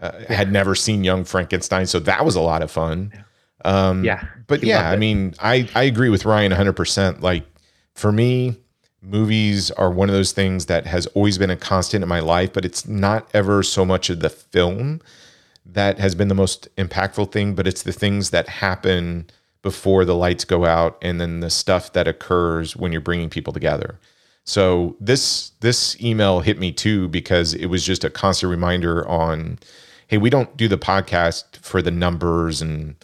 uh, 0.00 0.12
had 0.28 0.52
never 0.52 0.74
seen 0.74 1.02
young 1.02 1.24
frankenstein. 1.24 1.86
So 1.86 1.98
that 2.00 2.24
was 2.24 2.36
a 2.36 2.40
lot 2.40 2.62
of 2.62 2.70
fun. 2.70 3.12
Um 3.64 4.04
Yeah, 4.04 4.24
but 4.46 4.62
yeah 4.62 4.90
i 4.90 4.96
mean 4.96 5.34
i 5.40 5.68
i 5.74 5.82
agree 5.84 6.08
with 6.10 6.24
ryan 6.24 6.52
100% 6.52 7.22
like 7.22 7.44
for 7.94 8.12
me 8.12 8.56
movies 9.02 9.70
are 9.72 9.90
one 9.90 10.08
of 10.08 10.14
those 10.14 10.32
things 10.32 10.66
that 10.66 10.86
has 10.86 11.06
always 11.08 11.36
been 11.36 11.50
a 11.50 11.56
constant 11.56 12.02
in 12.02 12.08
my 12.08 12.20
life 12.20 12.52
but 12.52 12.64
it's 12.64 12.86
not 12.86 13.28
ever 13.34 13.62
so 13.62 13.84
much 13.84 14.08
of 14.08 14.20
the 14.20 14.30
film 14.30 15.00
that 15.66 15.98
has 15.98 16.14
been 16.14 16.28
the 16.28 16.34
most 16.34 16.68
impactful 16.76 17.30
thing 17.32 17.54
but 17.54 17.66
it's 17.66 17.82
the 17.82 17.92
things 17.92 18.30
that 18.30 18.48
happen 18.48 19.26
before 19.62 20.04
the 20.04 20.14
lights 20.14 20.44
go 20.44 20.64
out 20.64 20.98
and 21.00 21.20
then 21.20 21.40
the 21.40 21.50
stuff 21.50 21.92
that 21.92 22.08
occurs 22.08 22.76
when 22.76 22.92
you're 22.92 23.00
bringing 23.00 23.30
people 23.30 23.52
together. 23.52 23.98
So 24.44 24.96
this 25.00 25.50
this 25.60 26.00
email 26.02 26.40
hit 26.40 26.58
me 26.58 26.72
too 26.72 27.08
because 27.08 27.54
it 27.54 27.66
was 27.66 27.84
just 27.84 28.02
a 28.02 28.10
constant 28.10 28.50
reminder 28.50 29.06
on 29.08 29.60
hey 30.08 30.18
we 30.18 30.30
don't 30.30 30.56
do 30.56 30.66
the 30.66 30.78
podcast 30.78 31.56
for 31.58 31.80
the 31.80 31.92
numbers 31.92 32.60
and 32.60 32.96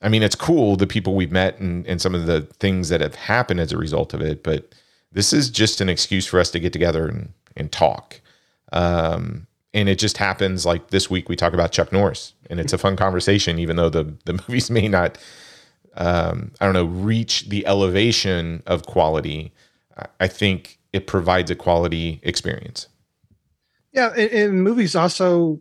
I 0.00 0.08
mean, 0.08 0.22
it's 0.24 0.34
cool 0.34 0.76
the 0.76 0.86
people 0.86 1.14
we've 1.14 1.30
met 1.30 1.58
and, 1.60 1.86
and 1.86 2.00
some 2.00 2.14
of 2.14 2.26
the 2.26 2.42
things 2.58 2.88
that 2.88 3.00
have 3.00 3.14
happened 3.14 3.60
as 3.60 3.70
a 3.70 3.76
result 3.76 4.14
of 4.14 4.20
it, 4.20 4.42
but 4.42 4.74
this 5.12 5.32
is 5.32 5.50
just 5.50 5.80
an 5.80 5.88
excuse 5.88 6.26
for 6.26 6.40
us 6.40 6.50
to 6.50 6.58
get 6.58 6.72
together 6.72 7.06
and, 7.06 7.32
and 7.56 7.70
talk. 7.70 8.20
Um, 8.72 9.46
and 9.74 9.88
it 9.88 9.98
just 9.98 10.18
happens 10.18 10.66
like 10.66 10.88
this 10.88 11.10
week 11.10 11.28
we 11.28 11.36
talk 11.36 11.52
about 11.52 11.72
Chuck 11.72 11.92
Norris, 11.92 12.34
and 12.50 12.60
it's 12.60 12.72
a 12.72 12.78
fun 12.78 12.96
conversation, 12.96 13.58
even 13.58 13.76
though 13.76 13.88
the 13.88 14.14
the 14.24 14.32
movies 14.48 14.70
may 14.70 14.88
not, 14.88 15.18
um, 15.96 16.52
I 16.60 16.64
don't 16.64 16.74
know, 16.74 16.84
reach 16.84 17.48
the 17.48 17.66
elevation 17.66 18.62
of 18.66 18.86
quality. 18.86 19.52
I- 20.20 20.28
think 20.28 20.78
it 20.92 21.06
provides 21.06 21.50
a 21.50 21.54
quality 21.54 22.20
experience. 22.22 22.88
Yeah, 23.92 24.08
and, 24.16 24.30
and 24.30 24.64
movies 24.64 24.96
also, 24.96 25.60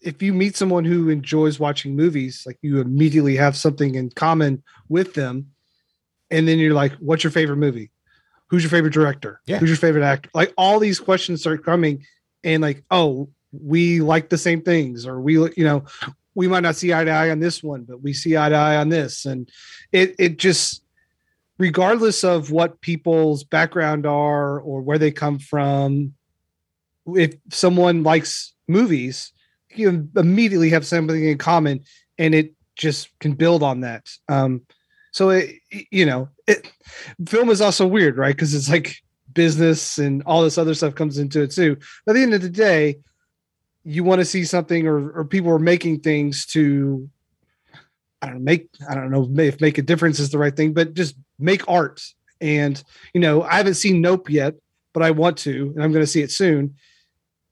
if 0.00 0.22
you 0.22 0.32
meet 0.32 0.56
someone 0.56 0.84
who 0.84 1.08
enjoys 1.08 1.60
watching 1.60 1.94
movies, 1.96 2.44
like 2.46 2.58
you 2.62 2.80
immediately 2.80 3.36
have 3.36 3.56
something 3.56 3.94
in 3.94 4.10
common 4.10 4.62
with 4.88 5.14
them, 5.14 5.52
and 6.30 6.48
then 6.48 6.58
you're 6.58 6.74
like, 6.74 6.92
"What's 6.94 7.22
your 7.22 7.32
favorite 7.32 7.58
movie? 7.58 7.91
Who's 8.52 8.62
your 8.62 8.70
favorite 8.70 8.92
director? 8.92 9.40
Yeah. 9.46 9.58
Who's 9.58 9.70
your 9.70 9.78
favorite 9.78 10.04
actor?" 10.04 10.30
Like 10.34 10.52
all 10.58 10.78
these 10.78 11.00
questions 11.00 11.40
start 11.40 11.64
coming, 11.64 12.04
and 12.44 12.62
like, 12.62 12.84
"Oh, 12.90 13.30
we 13.50 14.00
like 14.00 14.28
the 14.28 14.38
same 14.38 14.60
things," 14.60 15.06
or 15.06 15.20
we, 15.20 15.34
you 15.34 15.64
know, 15.64 15.84
we 16.34 16.48
might 16.48 16.62
not 16.62 16.76
see 16.76 16.92
eye 16.92 17.04
to 17.04 17.10
eye 17.10 17.30
on 17.30 17.40
this 17.40 17.62
one, 17.62 17.84
but 17.84 18.02
we 18.02 18.12
see 18.12 18.36
eye 18.36 18.50
to 18.50 18.54
eye 18.54 18.76
on 18.76 18.90
this, 18.90 19.24
and 19.24 19.50
it 19.90 20.14
it 20.18 20.38
just 20.38 20.84
regardless 21.58 22.24
of 22.24 22.50
what 22.50 22.82
people's 22.82 23.42
background 23.42 24.04
are 24.04 24.60
or 24.60 24.82
where 24.82 24.98
they 24.98 25.10
come 25.10 25.38
from 25.38 26.12
if 27.06 27.36
someone 27.50 28.02
likes 28.02 28.54
movies, 28.68 29.32
you 29.74 30.08
immediately 30.16 30.70
have 30.70 30.86
something 30.86 31.24
in 31.24 31.38
common, 31.38 31.80
and 32.18 32.34
it 32.34 32.52
just 32.76 33.08
can 33.18 33.32
build 33.32 33.62
on 33.62 33.80
that. 33.80 34.08
Um, 34.28 34.62
so 35.12 35.30
it, 35.30 35.56
you 35.90 36.04
know, 36.04 36.28
it, 36.46 36.70
film 37.26 37.48
is 37.50 37.60
also 37.60 37.86
weird, 37.86 38.16
right? 38.16 38.34
Because 38.34 38.54
it's 38.54 38.68
like 38.68 38.96
business 39.32 39.98
and 39.98 40.22
all 40.24 40.42
this 40.42 40.58
other 40.58 40.74
stuff 40.74 40.94
comes 40.94 41.18
into 41.18 41.42
it 41.42 41.52
too. 41.52 41.76
But 42.04 42.12
at 42.12 42.14
the 42.14 42.22
end 42.22 42.34
of 42.34 42.42
the 42.42 42.50
day, 42.50 42.96
you 43.84 44.04
want 44.04 44.20
to 44.20 44.24
see 44.24 44.44
something, 44.44 44.86
or 44.86 45.10
or 45.10 45.24
people 45.24 45.50
are 45.52 45.58
making 45.58 46.00
things 46.00 46.46
to. 46.46 47.08
I 48.20 48.26
don't 48.26 48.36
know, 48.36 48.42
make 48.42 48.68
I 48.88 48.94
don't 48.94 49.10
know 49.10 49.28
if 49.38 49.60
make 49.60 49.78
a 49.78 49.82
difference 49.82 50.20
is 50.20 50.30
the 50.30 50.38
right 50.38 50.54
thing, 50.54 50.72
but 50.72 50.94
just 50.94 51.16
make 51.38 51.68
art. 51.68 52.00
And 52.40 52.82
you 53.14 53.20
know, 53.20 53.42
I 53.42 53.56
haven't 53.56 53.74
seen 53.74 54.00
Nope 54.00 54.30
yet, 54.30 54.54
but 54.92 55.02
I 55.02 55.10
want 55.10 55.38
to, 55.38 55.72
and 55.74 55.82
I'm 55.82 55.92
going 55.92 56.04
to 56.04 56.10
see 56.10 56.22
it 56.22 56.30
soon 56.30 56.74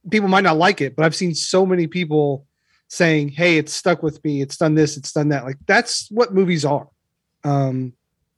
people 0.08 0.28
might 0.28 0.44
not 0.44 0.56
like 0.56 0.80
it, 0.80 0.96
but 0.96 1.04
I've 1.04 1.14
seen 1.14 1.34
so 1.34 1.66
many 1.66 1.86
people 1.86 2.46
saying, 2.88 3.28
"Hey, 3.30 3.58
it's 3.58 3.72
stuck 3.72 4.02
with 4.02 4.22
me. 4.24 4.40
It's 4.40 4.56
done 4.56 4.74
this. 4.74 4.96
It's 4.96 5.12
done 5.12 5.28
that." 5.28 5.44
Like 5.44 5.58
that's 5.66 6.10
what 6.10 6.34
movies 6.34 6.64
are. 6.64 6.88
Um, 7.44 7.92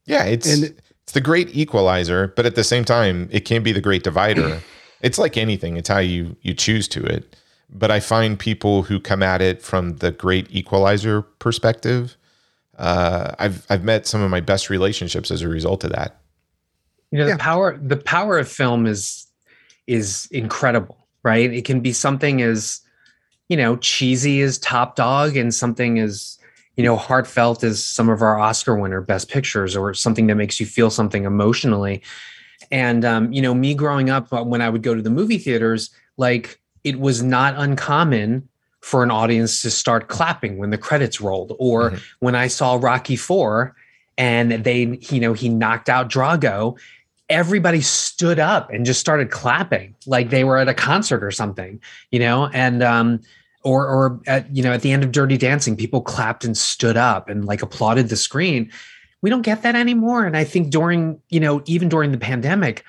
Yeah, 0.05 0.23
it's 0.25 0.47
And- 0.51 0.75
it's 1.03 1.13
the 1.13 1.21
great 1.21 1.55
equalizer, 1.55 2.33
but 2.35 2.45
at 2.45 2.55
the 2.55 2.63
same 2.63 2.83
time, 2.85 3.27
it 3.31 3.45
can 3.45 3.63
be 3.63 3.71
the 3.71 3.81
great 3.81 4.03
divider. 4.03 4.61
it's 5.01 5.17
like 5.17 5.37
anything; 5.37 5.77
it's 5.77 5.89
how 5.89 5.99
you 5.99 6.35
you 6.41 6.53
choose 6.53 6.87
to 6.89 7.03
it. 7.03 7.35
But 7.69 7.89
I 7.91 7.99
find 7.99 8.37
people 8.37 8.83
who 8.83 8.99
come 8.99 9.23
at 9.23 9.41
it 9.41 9.61
from 9.61 9.97
the 9.97 10.11
great 10.11 10.47
equalizer 10.51 11.21
perspective. 11.21 12.15
Uh, 12.77 13.31
I've 13.39 13.65
I've 13.69 13.83
met 13.83 14.07
some 14.07 14.21
of 14.21 14.29
my 14.29 14.39
best 14.41 14.69
relationships 14.69 15.31
as 15.31 15.41
a 15.41 15.47
result 15.47 15.83
of 15.83 15.91
that. 15.91 16.19
You 17.11 17.19
know, 17.19 17.27
Yeah. 17.27 17.33
the 17.33 17.39
power 17.39 17.77
the 17.81 17.97
power 17.97 18.37
of 18.39 18.47
film 18.49 18.85
is 18.85 19.27
is 19.87 20.27
incredible, 20.31 21.07
right? 21.23 21.51
It 21.53 21.65
can 21.65 21.79
be 21.81 21.91
something 21.93 22.41
as, 22.41 22.81
you 23.49 23.57
know, 23.57 23.75
cheesy 23.77 24.41
as 24.41 24.57
Top 24.57 24.95
Dog 24.95 25.35
and 25.37 25.53
something 25.53 25.99
as, 25.99 26.37
you 26.75 26.83
know, 26.83 26.95
heartfelt 26.95 27.63
as 27.63 27.83
some 27.83 28.09
of 28.09 28.21
our 28.21 28.39
Oscar 28.39 28.75
winner 28.75 29.01
best 29.01 29.29
pictures 29.29 29.75
or 29.75 29.93
something 29.93 30.27
that 30.27 30.35
makes 30.35 30.59
you 30.59 30.65
feel 30.65 30.89
something 30.89 31.23
emotionally. 31.25 32.01
And 32.71 33.05
um, 33.05 33.31
you 33.31 33.41
know, 33.41 33.53
me 33.53 33.75
growing 33.75 34.09
up 34.09 34.31
uh, 34.33 34.43
when 34.43 34.61
I 34.61 34.69
would 34.69 34.81
go 34.83 34.95
to 34.95 35.01
the 35.01 35.09
movie 35.09 35.37
theaters, 35.37 35.91
like 36.17 36.59
it 36.83 36.99
was 36.99 37.21
not 37.21 37.53
uncommon 37.57 38.47
for 38.81 39.03
an 39.03 39.11
audience 39.11 39.61
to 39.61 39.71
start 39.71 40.07
clapping 40.09 40.57
when 40.57 40.69
the 40.69 40.77
credits 40.77 41.21
rolled 41.21 41.55
or 41.57 41.91
Mhm. 41.91 42.01
when 42.19 42.35
I 42.35 42.47
saw 42.47 42.75
Rocky 42.81 43.15
4 43.15 43.75
and 44.17 44.51
they 44.63 44.99
you 45.09 45.19
know 45.19 45.33
he 45.33 45.49
knocked 45.49 45.89
out 45.89 46.09
Drago 46.09 46.77
everybody 47.29 47.81
stood 47.81 48.37
up 48.37 48.69
and 48.69 48.85
just 48.85 48.99
started 48.99 49.31
clapping 49.31 49.95
like 50.05 50.29
they 50.29 50.43
were 50.43 50.57
at 50.59 50.67
a 50.67 50.73
concert 50.73 51.23
or 51.23 51.31
something 51.31 51.79
you 52.11 52.19
know 52.19 52.47
and 52.53 52.83
um 52.83 53.19
or 53.63 53.87
or 53.87 54.21
at 54.27 54.53
you 54.55 54.61
know 54.61 54.71
at 54.71 54.81
the 54.81 54.91
end 54.91 55.03
of 55.03 55.11
dirty 55.11 55.37
dancing 55.37 55.75
people 55.75 56.01
clapped 56.01 56.43
and 56.43 56.57
stood 56.57 56.97
up 56.97 57.29
and 57.29 57.45
like 57.45 57.61
applauded 57.61 58.09
the 58.09 58.15
screen 58.15 58.71
we 59.21 59.29
don't 59.29 59.41
get 59.41 59.63
that 59.63 59.75
anymore 59.75 60.25
and 60.25 60.37
i 60.37 60.43
think 60.43 60.69
during 60.69 61.19
you 61.29 61.39
know 61.39 61.61
even 61.65 61.89
during 61.89 62.11
the 62.11 62.17
pandemic 62.17 62.83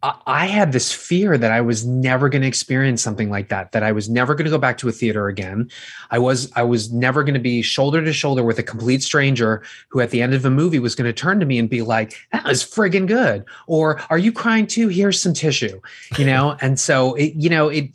I, 0.00 0.46
had 0.46 0.70
this 0.70 0.92
fear 0.92 1.36
that 1.36 1.50
I 1.50 1.60
was 1.60 1.84
never 1.84 2.28
going 2.28 2.42
to 2.42 2.48
experience 2.48 3.02
something 3.02 3.30
like 3.30 3.48
that. 3.48 3.72
That 3.72 3.82
I 3.82 3.90
was 3.90 4.08
never 4.08 4.36
going 4.36 4.44
to 4.44 4.50
go 4.50 4.58
back 4.58 4.78
to 4.78 4.88
a 4.88 4.92
theater 4.92 5.26
again. 5.26 5.68
I 6.12 6.20
was 6.20 6.52
I 6.54 6.62
was 6.62 6.92
never 6.92 7.24
going 7.24 7.34
to 7.34 7.40
be 7.40 7.62
shoulder 7.62 8.04
to 8.04 8.12
shoulder 8.12 8.44
with 8.44 8.60
a 8.60 8.62
complete 8.62 9.02
stranger 9.02 9.64
who, 9.88 10.00
at 10.00 10.10
the 10.10 10.22
end 10.22 10.34
of 10.34 10.44
a 10.44 10.50
movie, 10.50 10.78
was 10.78 10.94
going 10.94 11.06
to 11.06 11.12
turn 11.12 11.40
to 11.40 11.46
me 11.46 11.58
and 11.58 11.68
be 11.68 11.82
like, 11.82 12.14
"That 12.30 12.44
was 12.44 12.62
friggin' 12.62 13.08
good," 13.08 13.44
or 13.66 14.00
"Are 14.08 14.18
you 14.18 14.30
crying 14.30 14.68
too? 14.68 14.86
Here's 14.86 15.20
some 15.20 15.34
tissue," 15.34 15.80
you 16.16 16.24
know. 16.24 16.56
and 16.60 16.78
so 16.78 17.14
it, 17.14 17.34
you 17.34 17.50
know, 17.50 17.68
it. 17.68 17.90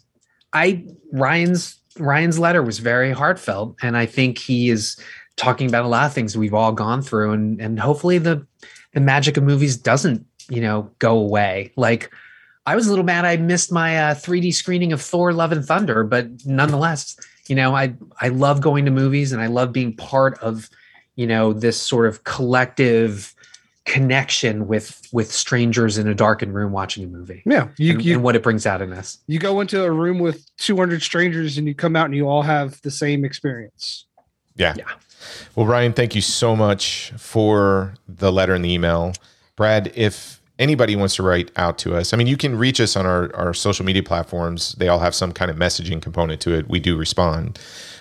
I 0.51 0.85
Ryan's 1.13 1.79
Ryan's 1.99 2.39
letter 2.39 2.63
was 2.63 2.79
very 2.79 3.11
heartfelt, 3.11 3.75
and 3.81 3.95
I 3.97 4.05
think 4.05 4.37
he 4.37 4.69
is 4.69 4.97
talking 5.35 5.67
about 5.67 5.85
a 5.85 5.87
lot 5.87 6.05
of 6.05 6.13
things 6.13 6.37
we've 6.37 6.53
all 6.53 6.71
gone 6.71 7.01
through, 7.01 7.31
and 7.31 7.61
and 7.61 7.79
hopefully 7.79 8.17
the 8.17 8.45
the 8.93 8.99
magic 8.99 9.37
of 9.37 9.43
movies 9.43 9.77
doesn't 9.77 10.25
you 10.49 10.61
know 10.61 10.89
go 10.99 11.17
away. 11.17 11.71
Like 11.75 12.11
I 12.65 12.75
was 12.75 12.87
a 12.87 12.89
little 12.89 13.05
mad 13.05 13.25
I 13.25 13.37
missed 13.37 13.71
my 13.71 13.97
uh, 13.97 14.15
3D 14.15 14.53
screening 14.53 14.93
of 14.93 15.01
Thor: 15.01 15.33
Love 15.33 15.51
and 15.51 15.65
Thunder, 15.65 16.03
but 16.03 16.27
nonetheless, 16.45 17.17
you 17.47 17.55
know 17.55 17.75
I 17.75 17.93
I 18.21 18.29
love 18.29 18.61
going 18.61 18.85
to 18.85 18.91
movies 18.91 19.31
and 19.31 19.41
I 19.41 19.47
love 19.47 19.71
being 19.71 19.95
part 19.95 20.37
of 20.39 20.69
you 21.15 21.27
know 21.27 21.53
this 21.53 21.79
sort 21.79 22.07
of 22.07 22.23
collective 22.23 23.35
connection 23.85 24.67
with 24.67 25.01
with 25.11 25.31
strangers 25.31 25.97
in 25.97 26.07
a 26.07 26.15
darkened 26.15 26.53
room 26.55 26.71
watching 26.71 27.03
a 27.03 27.07
movie 27.07 27.43
Yeah, 27.45 27.67
you 27.77 27.93
and, 27.93 28.05
you, 28.05 28.13
and 28.13 28.23
what 28.23 28.35
it 28.35 28.41
brings 28.41 28.65
out 28.65 28.81
in 28.81 28.93
us. 28.93 29.17
you 29.27 29.39
go 29.39 29.59
into 29.59 29.83
a 29.83 29.91
room 29.91 30.19
with 30.19 30.45
200 30.57 31.01
strangers 31.01 31.57
and 31.57 31.67
you 31.67 31.75
come 31.75 31.95
out 31.95 32.05
and 32.05 32.15
you 32.15 32.27
all 32.29 32.43
have 32.43 32.81
the 32.81 32.91
same 32.91 33.25
experience. 33.25 34.05
Yeah. 34.55 34.73
Yeah. 34.77 34.85
Well, 35.55 35.65
Ryan, 35.65 35.93
thank 35.93 36.15
you 36.15 36.21
so 36.21 36.55
much 36.55 37.11
for 37.17 37.93
the 38.07 38.31
letter 38.31 38.53
and 38.53 38.63
the 38.63 38.71
email. 38.71 39.13
Brad, 39.55 39.91
if 39.95 40.41
anybody 40.59 40.95
wants 40.95 41.15
to 41.15 41.23
write 41.23 41.51
out 41.55 41.77
to 41.79 41.95
us, 41.95 42.13
I 42.13 42.17
mean, 42.17 42.27
you 42.27 42.37
can 42.37 42.57
reach 42.57 42.79
us 42.79 42.95
on 42.95 43.05
our, 43.05 43.35
our 43.35 43.53
social 43.53 43.85
media 43.85 44.03
platforms. 44.03 44.73
They 44.73 44.87
all 44.87 44.99
have 44.99 45.15
some 45.15 45.31
kind 45.31 45.49
of 45.51 45.57
messaging 45.57 46.01
component 46.01 46.39
to 46.41 46.53
it. 46.57 46.69
We 46.69 46.79
do 46.79 46.95
respond. 46.97 47.59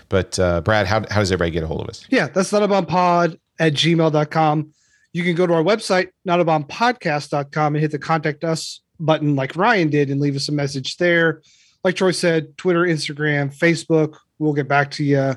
But 0.09 0.39
uh, 0.39 0.61
Brad, 0.61 0.87
how, 0.87 1.01
how 1.11 1.21
does 1.21 1.33
everybody 1.33 1.51
get 1.53 1.63
a 1.63 1.67
hold 1.67 1.81
of 1.81 1.89
us? 1.89 2.05
Yeah, 2.11 2.29
that's 2.29 2.53
notabombpod 2.53 3.39
at 3.59 3.73
gmail.com. 3.73 4.73
You 5.13 5.23
can 5.25 5.35
go 5.35 5.47
to 5.47 5.53
our 5.53 5.63
website, 5.63 6.09
notabombpodcast.com, 6.27 7.75
and 7.75 7.81
hit 7.81 7.91
the 7.91 7.99
contact 7.99 8.45
us 8.45 8.81
button 8.99 9.35
like 9.37 9.57
Ryan 9.57 9.91
did 9.91 10.11
and 10.11 10.21
leave 10.21 10.37
us 10.37 10.49
a 10.49 10.53
message 10.53 10.97
there. 10.97 11.43
Like 11.85 11.97
Troy 11.97 12.13
said, 12.13 12.57
Twitter, 12.57 12.83
Instagram, 12.83 13.57
Facebook. 13.57 14.17
We'll 14.39 14.53
get 14.53 14.69
back 14.69 14.91
to 14.93 15.05
you 15.05 15.35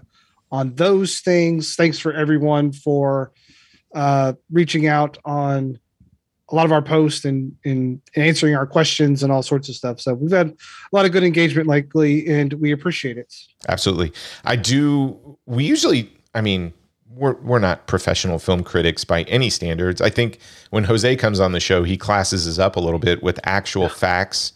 on 0.52 0.76
those 0.76 1.20
things. 1.20 1.76
Thanks 1.76 2.00
for 2.00 2.14
everyone 2.14 2.72
for 2.72 3.32
uh, 3.94 4.34
reaching 4.52 4.88
out 4.88 5.18
on 5.26 5.80
a 6.50 6.56
lot 6.56 6.66
of 6.66 6.72
our 6.72 6.82
posts 6.82 7.26
and, 7.26 7.56
and 7.66 8.02
answering 8.16 8.56
our 8.56 8.68
questions 8.68 9.24
and 9.24 9.32
all 9.32 9.42
sorts 9.42 9.68
of 9.68 9.76
stuff. 9.76 10.00
So 10.00 10.14
we've 10.14 10.32
had 10.32 10.50
a 10.50 10.56
lot 10.96 11.06
of 11.06 11.12
good 11.12 11.24
engagement 11.24 11.68
lately, 11.68 12.28
and 12.28 12.54
we 12.54 12.72
appreciate 12.72 13.18
it. 13.18 13.34
Absolutely. 13.68 14.14
I 14.44 14.56
do. 14.56 15.38
We 15.48 15.66
usually, 15.66 16.12
I 16.36 16.42
mean, 16.42 16.74
we're, 17.16 17.34
we're 17.36 17.60
not 17.60 17.88
professional 17.88 18.40
film 18.40 18.64
critics 18.64 19.04
by 19.06 19.24
any 19.24 19.50
standards. 19.50 20.02
I 20.02 20.10
think 20.10 20.40
when 20.70 20.84
Jose 20.86 21.16
comes 21.16 21.40
on 21.40 21.52
the 21.54 21.60
show, 21.60 21.84
he 21.84 21.98
classes 21.98 22.48
us 22.48 22.60
up 22.60 22.76
a 22.76 22.80
little 22.80 23.00
bit 23.00 23.24
with 23.24 23.40
actual 23.44 23.90
facts. 23.90 24.54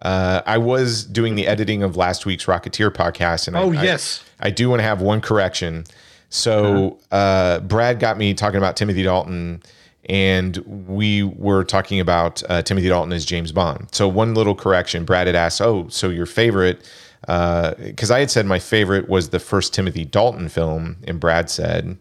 Uh, 0.00 0.42
I 0.46 0.58
was 0.58 1.04
doing 1.04 1.34
the 1.34 1.46
editing 1.46 1.82
of 1.82 1.96
last 1.96 2.24
week's 2.24 2.44
Rocketeer 2.46 2.90
podcast, 2.90 3.48
and 3.48 3.56
Oh, 3.56 3.72
I, 3.72 3.80
I- 3.80 3.82
yes. 3.84 4.24
I 4.40 4.50
do 4.50 4.68
want 4.70 4.78
to 4.80 4.84
have 4.84 5.00
one 5.00 5.20
correction. 5.20 5.84
So 6.30 6.98
uh, 7.10 7.60
Brad 7.60 7.98
got 8.00 8.18
me 8.18 8.34
talking 8.34 8.58
about 8.58 8.76
Timothy 8.76 9.02
Dalton, 9.02 9.62
and 10.08 10.56
we 10.86 11.22
were 11.22 11.64
talking 11.64 12.00
about 12.00 12.42
uh, 12.48 12.62
Timothy 12.62 12.88
Dalton 12.88 13.12
as 13.12 13.24
James 13.24 13.50
Bond. 13.52 13.88
So 13.92 14.06
one 14.08 14.34
little 14.34 14.54
correction: 14.54 15.04
Brad 15.04 15.26
had 15.26 15.36
asked, 15.36 15.60
"Oh, 15.60 15.88
so 15.88 16.08
your 16.10 16.26
favorite?" 16.26 16.88
Uh, 17.26 17.74
because 17.74 18.10
I 18.10 18.20
had 18.20 18.30
said 18.30 18.46
my 18.46 18.58
favorite 18.58 19.08
was 19.08 19.30
the 19.30 19.40
first 19.40 19.74
Timothy 19.74 20.04
Dalton 20.04 20.48
film, 20.48 20.98
and 21.06 21.18
Brad 21.18 21.50
said, 21.50 21.98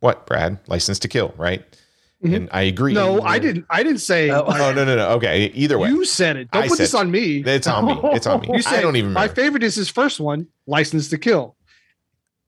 "What, 0.00 0.26
Brad? 0.26 0.58
License 0.68 0.98
to 1.00 1.08
Kill, 1.08 1.34
right?" 1.36 1.62
Mm-hmm. 2.24 2.34
And 2.34 2.48
I 2.52 2.62
agree. 2.62 2.94
No, 2.94 3.20
I 3.20 3.38
didn't. 3.38 3.66
I 3.68 3.82
didn't 3.82 4.00
say. 4.00 4.30
Oh, 4.30 4.44
oh 4.46 4.56
no, 4.56 4.72
no, 4.72 4.96
no. 4.96 5.10
Okay, 5.10 5.46
either 5.54 5.78
way, 5.78 5.90
You 5.90 6.06
said 6.06 6.36
it. 6.36 6.50
Don't 6.50 6.64
I 6.64 6.68
put 6.68 6.78
this 6.78 6.94
on 6.94 7.10
me. 7.10 7.42
it's 7.44 7.66
on 7.66 7.84
me. 7.84 8.00
It's 8.14 8.26
on 8.26 8.40
me. 8.40 8.48
You 8.54 8.62
said 8.62 8.78
I 8.78 8.80
don't 8.80 8.96
even 8.96 9.12
my 9.12 9.28
favorite 9.28 9.62
is 9.62 9.74
his 9.74 9.90
first 9.90 10.20
one, 10.20 10.46
License 10.66 11.10
to 11.10 11.18
Kill. 11.18 11.54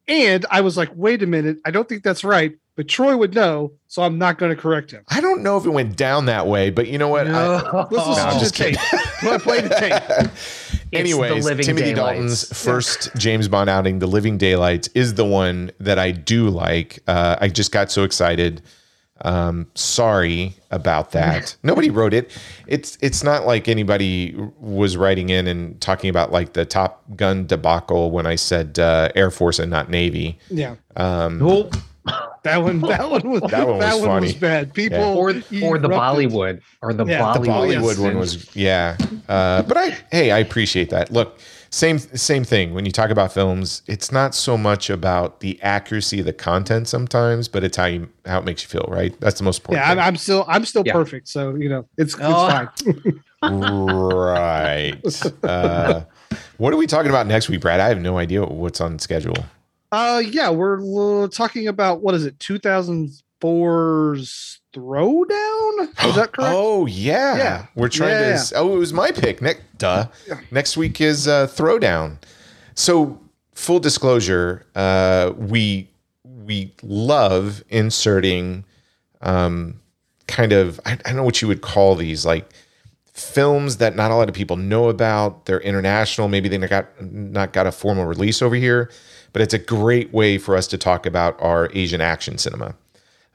And 0.08 0.46
I 0.50 0.60
was 0.60 0.76
like, 0.76 0.90
wait 0.94 1.22
a 1.22 1.26
minute, 1.26 1.58
I 1.64 1.72
don't 1.72 1.88
think 1.88 2.04
that's 2.04 2.22
right. 2.24 2.54
But 2.76 2.88
Troy 2.88 3.16
would 3.16 3.34
know, 3.34 3.72
so 3.88 4.02
I'm 4.02 4.18
not 4.18 4.38
going 4.38 4.54
to 4.54 4.60
correct 4.60 4.90
him. 4.90 5.02
I 5.08 5.20
don't 5.20 5.42
know 5.42 5.56
if 5.56 5.64
it 5.64 5.70
went 5.70 5.96
down 5.96 6.26
that 6.26 6.46
way, 6.46 6.70
but 6.70 6.86
you 6.88 6.96
know 6.98 7.08
what? 7.08 7.26
I- 7.26 7.70
Let's 7.70 7.90
listen 7.92 8.24
I'm 8.26 8.32
to 8.34 8.38
just 8.38 8.56
the 8.56 8.64
tape. 8.64 8.76
Play, 9.20 9.38
play 9.38 9.60
the 9.62 9.68
tape. 9.70 10.75
Anyways, 10.92 11.44
the 11.44 11.54
Timothy 11.56 11.94
daylights. 11.94 12.48
Dalton's 12.48 12.62
first 12.62 13.10
James 13.16 13.48
Bond 13.48 13.68
outing, 13.70 13.98
The 13.98 14.06
Living 14.06 14.38
Daylights, 14.38 14.88
is 14.94 15.14
the 15.14 15.24
one 15.24 15.70
that 15.80 15.98
I 15.98 16.10
do 16.12 16.48
like. 16.48 17.02
Uh, 17.06 17.36
I 17.40 17.48
just 17.48 17.72
got 17.72 17.90
so 17.90 18.04
excited. 18.04 18.62
Um, 19.22 19.66
sorry 19.74 20.54
about 20.70 21.12
that. 21.12 21.56
Nobody 21.62 21.88
wrote 21.88 22.12
it. 22.12 22.36
It's 22.66 22.98
it's 23.00 23.22
not 23.24 23.46
like 23.46 23.66
anybody 23.66 24.36
was 24.60 24.96
writing 24.96 25.30
in 25.30 25.46
and 25.46 25.80
talking 25.80 26.10
about 26.10 26.32
like 26.32 26.52
the 26.52 26.66
Top 26.66 27.02
Gun 27.16 27.46
debacle 27.46 28.10
when 28.10 28.26
I 28.26 28.34
said 28.34 28.78
uh, 28.78 29.08
Air 29.14 29.30
Force 29.30 29.58
and 29.58 29.70
not 29.70 29.88
Navy. 29.88 30.38
Yeah. 30.50 30.76
Um, 30.96 31.40
Well, 31.40 31.70
That 32.46 32.62
one, 32.62 32.80
that 32.80 33.10
one 33.10 33.28
was 33.30 33.42
That 33.50 33.66
one 33.66 33.78
was 33.78 34.00
funny. 34.04 34.32
bad. 34.38 34.72
People 34.74 34.98
or 34.98 35.30
or 35.62 35.78
the. 35.78 35.88
Bollywood 35.88 36.60
or 36.82 36.92
the 36.94 37.04
Yeah, 37.04 37.32
the 37.32 37.40
the 37.40 37.46
Bollywood. 37.48 37.76
Bollywood 37.76 37.98
one 38.02 38.18
was 38.18 38.54
yeah, 38.56 38.96
uh, 39.28 39.62
but 39.62 39.76
I 39.76 39.96
hey 40.10 40.30
I 40.30 40.38
appreciate 40.38 40.90
that. 40.90 41.10
Look, 41.12 41.38
same 41.70 41.98
same 41.98 42.44
thing 42.44 42.74
when 42.74 42.84
you 42.86 42.92
talk 42.92 43.10
about 43.10 43.32
films. 43.32 43.82
It's 43.86 44.12
not 44.12 44.34
so 44.34 44.56
much 44.56 44.88
about 44.90 45.40
the 45.40 45.60
accuracy 45.62 46.20
of 46.20 46.26
the 46.26 46.32
content 46.32 46.88
sometimes, 46.88 47.48
but 47.48 47.64
it's 47.64 47.76
how 47.76 47.86
you 47.86 48.08
how 48.24 48.38
it 48.38 48.44
makes 48.44 48.62
you 48.62 48.68
feel. 48.68 48.86
Right, 48.88 49.18
that's 49.20 49.38
the 49.38 49.44
most 49.44 49.58
important. 49.60 49.84
Yeah, 49.86 49.92
I'm, 49.92 49.98
I'm 49.98 50.16
still, 50.16 50.44
I'm 50.48 50.64
still 50.64 50.82
Yeah. 50.86 50.92
perfect. 50.92 51.28
So 51.28 51.54
you 51.56 51.68
know, 51.68 51.86
it's, 51.98 52.14
it's 52.14 52.22
Oh. 52.22 52.46
fine. 52.48 52.68
right. 53.42 54.94
Uh, 55.44 56.04
what 56.58 56.72
are 56.72 56.76
we 56.76 56.86
talking 56.86 57.10
about 57.10 57.26
next 57.26 57.48
week, 57.48 57.60
Brad? 57.60 57.80
I 57.80 57.88
have 57.88 58.00
no 58.00 58.18
idea 58.18 58.44
what's 58.44 58.80
on 58.80 58.98
schedule. 58.98 59.36
Uh, 59.92 60.22
yeah, 60.24 60.50
we're 60.50 61.24
uh, 61.24 61.28
talking 61.28 61.68
about 61.68 62.00
what 62.02 62.14
is 62.14 62.24
it, 62.26 62.38
2004's 63.42 64.60
Throwdown? 64.74 65.88
Is 66.04 66.14
that 66.16 66.32
correct? 66.32 66.38
Oh 66.54 66.86
yeah, 66.86 67.36
Yeah. 67.36 67.66
We're 67.74 67.88
trying 67.88 68.10
Yeah, 68.10 68.18
to. 68.36 68.54
yeah. 68.54 68.60
Oh, 68.60 68.74
it 68.74 68.78
was 68.78 68.92
my 68.92 69.10
pick. 69.10 69.40
Next, 69.40 69.62
duh. 69.78 70.08
Next 70.50 70.76
week 70.76 71.00
is 71.00 71.26
uh, 71.28 71.46
Throwdown. 71.46 72.18
So 72.74 73.18
full 73.54 73.78
disclosure, 73.78 74.66
uh, 74.74 75.32
we 75.36 75.88
we 76.24 76.74
love 76.82 77.64
inserting 77.70 78.64
um, 79.22 79.80
kind 80.28 80.52
of 80.52 80.78
I, 80.84 80.92
I 80.92 80.96
don't 80.96 81.16
know 81.16 81.24
what 81.24 81.40
you 81.40 81.48
would 81.48 81.62
call 81.62 81.94
these 81.94 82.26
like 82.26 82.50
films 83.14 83.78
that 83.78 83.96
not 83.96 84.10
a 84.10 84.14
lot 84.14 84.28
of 84.28 84.34
people 84.34 84.56
know 84.56 84.88
about. 84.90 85.46
They're 85.46 85.60
international. 85.60 86.28
Maybe 86.28 86.48
they 86.50 86.58
not 86.58 86.68
got 86.70 87.02
not 87.02 87.52
got 87.54 87.66
a 87.66 87.72
formal 87.72 88.04
release 88.04 88.42
over 88.42 88.54
here, 88.56 88.90
but 89.36 89.42
it's 89.42 89.52
a 89.52 89.58
great 89.58 90.14
way 90.14 90.38
for 90.38 90.56
us 90.56 90.66
to 90.66 90.78
talk 90.78 91.04
about 91.04 91.38
our 91.42 91.68
Asian 91.74 92.00
action 92.00 92.38
cinema. 92.38 92.74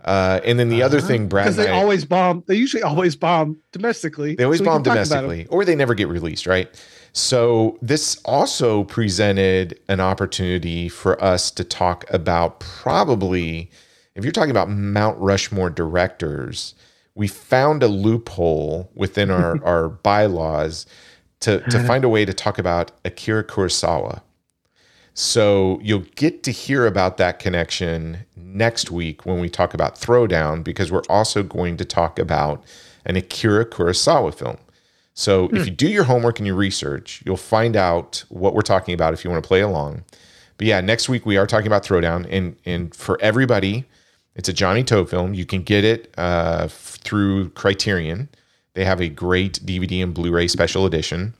Uh, 0.03 0.39
and 0.43 0.57
then 0.57 0.69
the 0.69 0.81
other 0.81 0.99
thing, 0.99 1.27
Brad, 1.27 1.45
Because 1.45 1.57
they 1.57 1.67
I- 1.67 1.79
always 1.79 2.05
bomb. 2.05 2.43
They 2.47 2.55
usually 2.55 2.81
always 2.81 3.15
bomb 3.15 3.57
domestically. 3.71 4.33
they 4.33 4.43
always 4.43 4.57
so 4.61 4.65
bomb 4.65 4.83
can 4.83 4.95
talk 4.95 5.05
about 5.05 5.17
'em. 5.17 5.23
domestically, 5.25 5.45
or 5.55 5.63
they 5.63 5.75
never 5.75 5.93
get 5.93 6.07
released, 6.07 6.47
right? 6.47 6.67
So 7.13 7.77
this 7.83 8.17
also 8.25 8.83
presented 8.85 9.79
an 9.89 9.99
opportunity 9.99 10.89
for 10.89 11.23
us 11.23 11.51
to 11.51 11.63
talk 11.63 12.03
about 12.11 12.59
probably, 12.61 13.69
if 14.15 14.23
you're 14.25 14.31
talking 14.31 14.49
about 14.49 14.71
Mount 14.71 15.19
Rushmore 15.19 15.69
directors, 15.69 16.73
we 17.13 17.27
found 17.27 17.83
a 17.83 17.87
loophole 17.87 18.89
within 18.95 19.29
our, 19.29 19.63
our 19.63 19.87
bylaws 19.89 20.87
to, 21.41 21.59
to 21.69 21.83
find 21.83 22.03
a 22.03 22.09
way 22.09 22.25
to 22.25 22.33
talk 22.33 22.57
about 22.57 22.91
Akira 23.05 23.43
Kurosawa. 23.43 24.21
So 25.13 25.79
you'll 25.81 26.05
get 26.15 26.43
to 26.43 26.51
hear 26.51 26.85
about 26.85 27.17
that 27.17 27.39
connection 27.39 28.25
next 28.35 28.91
week 28.91 29.25
when 29.25 29.39
we 29.39 29.49
talk 29.49 29.73
about 29.73 29.95
Throwdown, 29.95 30.63
because 30.63 30.91
we're 30.91 31.03
also 31.09 31.43
going 31.43 31.77
to 31.77 31.85
talk 31.85 32.17
about 32.17 32.63
an 33.05 33.15
Akira 33.15 33.65
Kurosawa 33.65 34.33
film. 34.33 34.57
So 35.13 35.49
if 35.51 35.65
you 35.65 35.71
do 35.71 35.89
your 35.89 36.05
homework 36.05 36.39
and 36.39 36.47
your 36.47 36.55
research, 36.55 37.21
you'll 37.25 37.37
find 37.37 37.75
out 37.75 38.23
what 38.29 38.53
we're 38.53 38.61
talking 38.61 38.93
about 38.93 39.13
if 39.13 39.23
you 39.23 39.29
want 39.29 39.43
to 39.43 39.47
play 39.47 39.59
along. 39.61 40.03
But 40.57 40.67
yeah, 40.67 40.79
next 40.79 41.09
week 41.09 41.25
we 41.25 41.37
are 41.37 41.47
talking 41.47 41.67
about 41.67 41.83
Throwdown, 41.83 42.27
and 42.29 42.55
and 42.65 42.95
for 42.95 43.19
everybody, 43.21 43.85
it's 44.35 44.47
a 44.47 44.53
Johnnie 44.53 44.83
To 44.85 45.05
film. 45.05 45.33
You 45.33 45.45
can 45.45 45.63
get 45.63 45.83
it 45.83 46.13
uh, 46.17 46.67
through 46.69 47.49
Criterion. 47.49 48.29
They 48.73 48.85
have 48.85 49.01
a 49.01 49.09
great 49.09 49.59
DVD 49.65 50.01
and 50.01 50.13
Blu-ray 50.13 50.47
special 50.47 50.85
edition. 50.85 51.33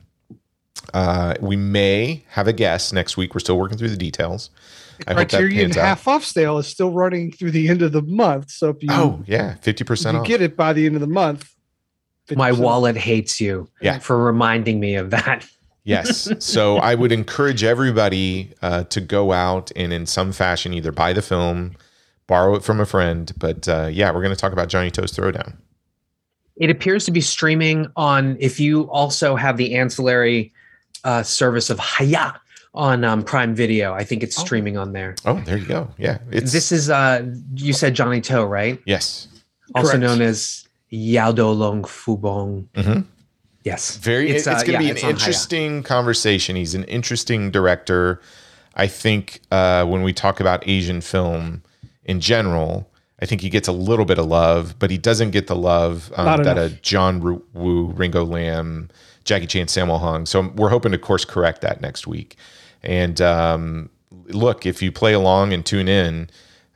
Uh, 0.94 1.36
we 1.40 1.56
may 1.56 2.24
have 2.30 2.48
a 2.48 2.54
guest 2.54 2.94
next 2.94 3.18
week. 3.18 3.34
We're 3.34 3.40
still 3.40 3.58
working 3.58 3.78
through 3.78 3.90
the 3.90 3.98
details. 3.98 4.50
I 5.08 5.14
Criterion 5.16 5.66
pans 5.72 5.78
out. 5.78 5.86
half 5.86 6.08
off 6.08 6.24
sale 6.24 6.58
is 6.60 6.68
still 6.68 6.92
running 6.92 7.32
through 7.32 7.52
the 7.52 7.70
end 7.70 7.82
of 7.82 7.92
the 7.92 8.02
month. 8.04 8.52
So 8.52 8.70
if 8.70 8.84
you, 8.84 8.90
Oh 8.92 9.24
yeah, 9.26 9.56
fifty 9.56 9.82
if 9.82 9.88
percent 9.88 10.16
you 10.16 10.22
off. 10.22 10.28
get 10.28 10.42
it 10.42 10.56
by 10.56 10.74
the 10.74 10.86
end 10.86 10.96
of 10.96 11.02
the 11.02 11.08
month, 11.08 11.56
My 12.36 12.52
50% 12.52 12.60
wallet 12.60 12.98
hates 12.98 13.42
you 13.42 13.68
Yeah. 13.82 13.98
for 14.00 14.18
reminding 14.24 14.80
me 14.80 14.96
of 14.96 15.10
that. 15.10 15.48
Yes. 15.84 16.30
So 16.46 16.78
I 16.90 16.94
would 16.94 17.12
encourage 17.12 17.64
everybody 17.64 18.54
uh, 18.62 18.84
to 18.86 19.02
go 19.02 19.32
out 19.32 19.72
and 19.76 19.92
in 19.92 20.06
some 20.06 20.32
fashion 20.32 20.72
either 20.74 20.92
buy 20.92 21.14
the 21.14 21.24
film, 21.24 21.76
borrow 22.28 22.54
it 22.56 22.64
from 22.64 22.80
a 22.80 22.86
friend. 22.86 23.32
But 23.38 23.68
uh, 23.68 23.90
yeah, 23.92 24.12
we're 24.12 24.22
going 24.22 24.36
to 24.36 24.40
talk 24.40 24.54
about 24.54 24.68
Johnnie 24.70 24.92
To's 24.92 25.12
Throwdown. 25.14 25.56
It 26.58 26.70
appears 26.70 27.06
to 27.06 27.12
be 27.12 27.22
streaming 27.22 27.88
on. 27.96 28.38
If 28.40 28.60
you 28.60 28.84
also 28.92 29.36
have 29.36 29.58
the 29.58 29.74
ancillary 29.76 30.54
uh, 31.04 31.24
service 31.24 31.70
of 31.70 31.80
Hi-YAH 31.80 32.38
on 32.74 33.04
um, 33.04 33.24
Prime 33.24 33.54
Video. 33.56 33.94
I 33.94 34.04
think 34.04 34.24
it's 34.24 34.38
Oh. 34.40 34.44
streaming 34.44 34.78
on 34.78 34.94
there. 34.94 35.16
Oh, 35.26 35.42
there 35.46 35.58
you 35.58 35.66
go. 35.66 35.90
Yeah, 35.98 36.20
it's 36.32 36.52
This 36.52 36.72
is 36.72 36.90
uh, 36.90 37.26
you 37.56 37.74
said 37.74 37.94
Johnnie 37.94 38.22
To, 38.22 38.46
right? 38.46 38.80
yes, 38.86 39.28
Also 39.76 39.92
Correct. 39.92 40.02
known 40.02 40.22
as 40.22 40.66
Yao 40.90 41.32
Do 41.32 41.48
Long 41.50 41.84
Fu 41.84 42.18
Bong. 42.18 42.68
Mhm. 42.76 43.06
Yes, 43.64 43.98
very. 43.98 44.30
It's, 44.32 44.48
uh, 44.48 44.54
going 44.54 44.66
to 44.66 44.72
yeah, 44.72 44.80
be 44.80 44.90
an 44.90 44.96
it's 44.96 45.04
on 45.04 45.10
Hi-YAH. 45.12 45.20
interesting 45.20 45.84
conversation. 45.84 46.56
He's 46.56 46.74
an 46.74 46.84
interesting 46.86 47.52
director. 47.52 48.20
I 48.76 48.88
think 48.88 49.42
uh, 49.52 49.86
when 49.86 50.02
we 50.02 50.14
talk 50.14 50.40
about 50.40 50.68
Asian 50.68 51.02
film 51.02 51.62
in 52.06 52.20
general, 52.22 52.90
I 53.22 53.26
think 53.28 53.42
he 53.42 53.50
gets 53.50 53.68
a 53.68 53.72
little 53.72 54.06
bit 54.06 54.18
of 54.18 54.26
love, 54.26 54.76
but 54.80 54.90
he 54.90 54.98
doesn't 54.98 55.30
get 55.32 55.46
the 55.48 55.56
love 55.56 56.12
um, 56.16 56.42
that 56.44 56.58
a. 56.58 56.70
John 56.82 57.22
Woo, 57.54 57.92
Ringo 57.96 58.24
Lam, 58.26 58.90
Jackie 59.24 59.48
Chan, 59.48 59.68
Sammo 59.68 60.00
Hung. 60.00 60.26
So 60.26 60.50
we're 60.56 60.70
hoping 60.70 60.92
to 60.92 60.98
course 60.98 61.26
correct 61.26 61.62
that 61.62 61.82
next 61.82 62.08
week. 62.08 62.36
And 62.84 63.22
um, 63.22 63.90
look, 64.28 64.66
if 64.66 64.82
you 64.82 64.92
play 64.92 65.14
along 65.14 65.54
and 65.54 65.66
tune 65.66 65.88
in, 65.88 66.30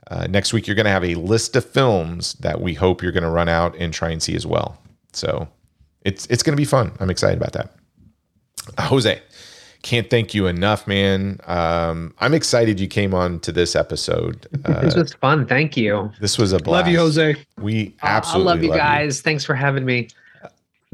uh, 0.08 0.26
next 0.28 0.52
week 0.52 0.66
you're 0.66 0.76
going 0.76 0.86
to 0.86 0.90
have 0.90 1.04
a 1.04 1.14
list 1.16 1.56
of 1.56 1.64
films 1.64 2.34
that 2.34 2.60
we 2.60 2.74
hope 2.74 3.02
you're 3.02 3.12
going 3.12 3.24
to 3.24 3.30
run 3.30 3.48
out 3.48 3.74
and 3.76 3.92
try 3.92 4.10
and 4.10 4.22
see 4.22 4.36
as 4.36 4.46
well. 4.46 4.78
So 5.12 5.48
it's 6.02 6.26
it's 6.26 6.42
going 6.42 6.56
to 6.56 6.60
be 6.60 6.64
fun. 6.64 6.92
I'm 7.00 7.10
excited 7.10 7.36
about 7.36 7.52
that. 7.54 7.74
Jose, 8.78 9.20
can't 9.82 10.08
thank 10.10 10.34
you 10.34 10.46
enough, 10.46 10.86
man. 10.86 11.40
Um, 11.46 12.14
I'm 12.18 12.34
excited 12.34 12.78
you 12.78 12.88
came 12.88 13.14
on 13.14 13.40
to 13.40 13.52
this 13.52 13.74
episode. 13.74 14.46
Uh, 14.64 14.80
this 14.82 14.94
was 14.94 15.14
fun. 15.14 15.46
Thank 15.46 15.76
you. 15.76 16.12
this 16.20 16.38
was 16.38 16.52
a 16.52 16.58
blast. 16.58 16.84
Love 16.84 16.88
you, 16.92 16.98
Jose. 16.98 17.36
We 17.58 17.96
absolutely 18.02 18.50
I 18.50 18.54
love 18.54 18.64
you 18.64 18.70
guys. 18.70 19.20
Thanks 19.20 19.44
for 19.44 19.54
having 19.54 19.84
me. 19.84 20.08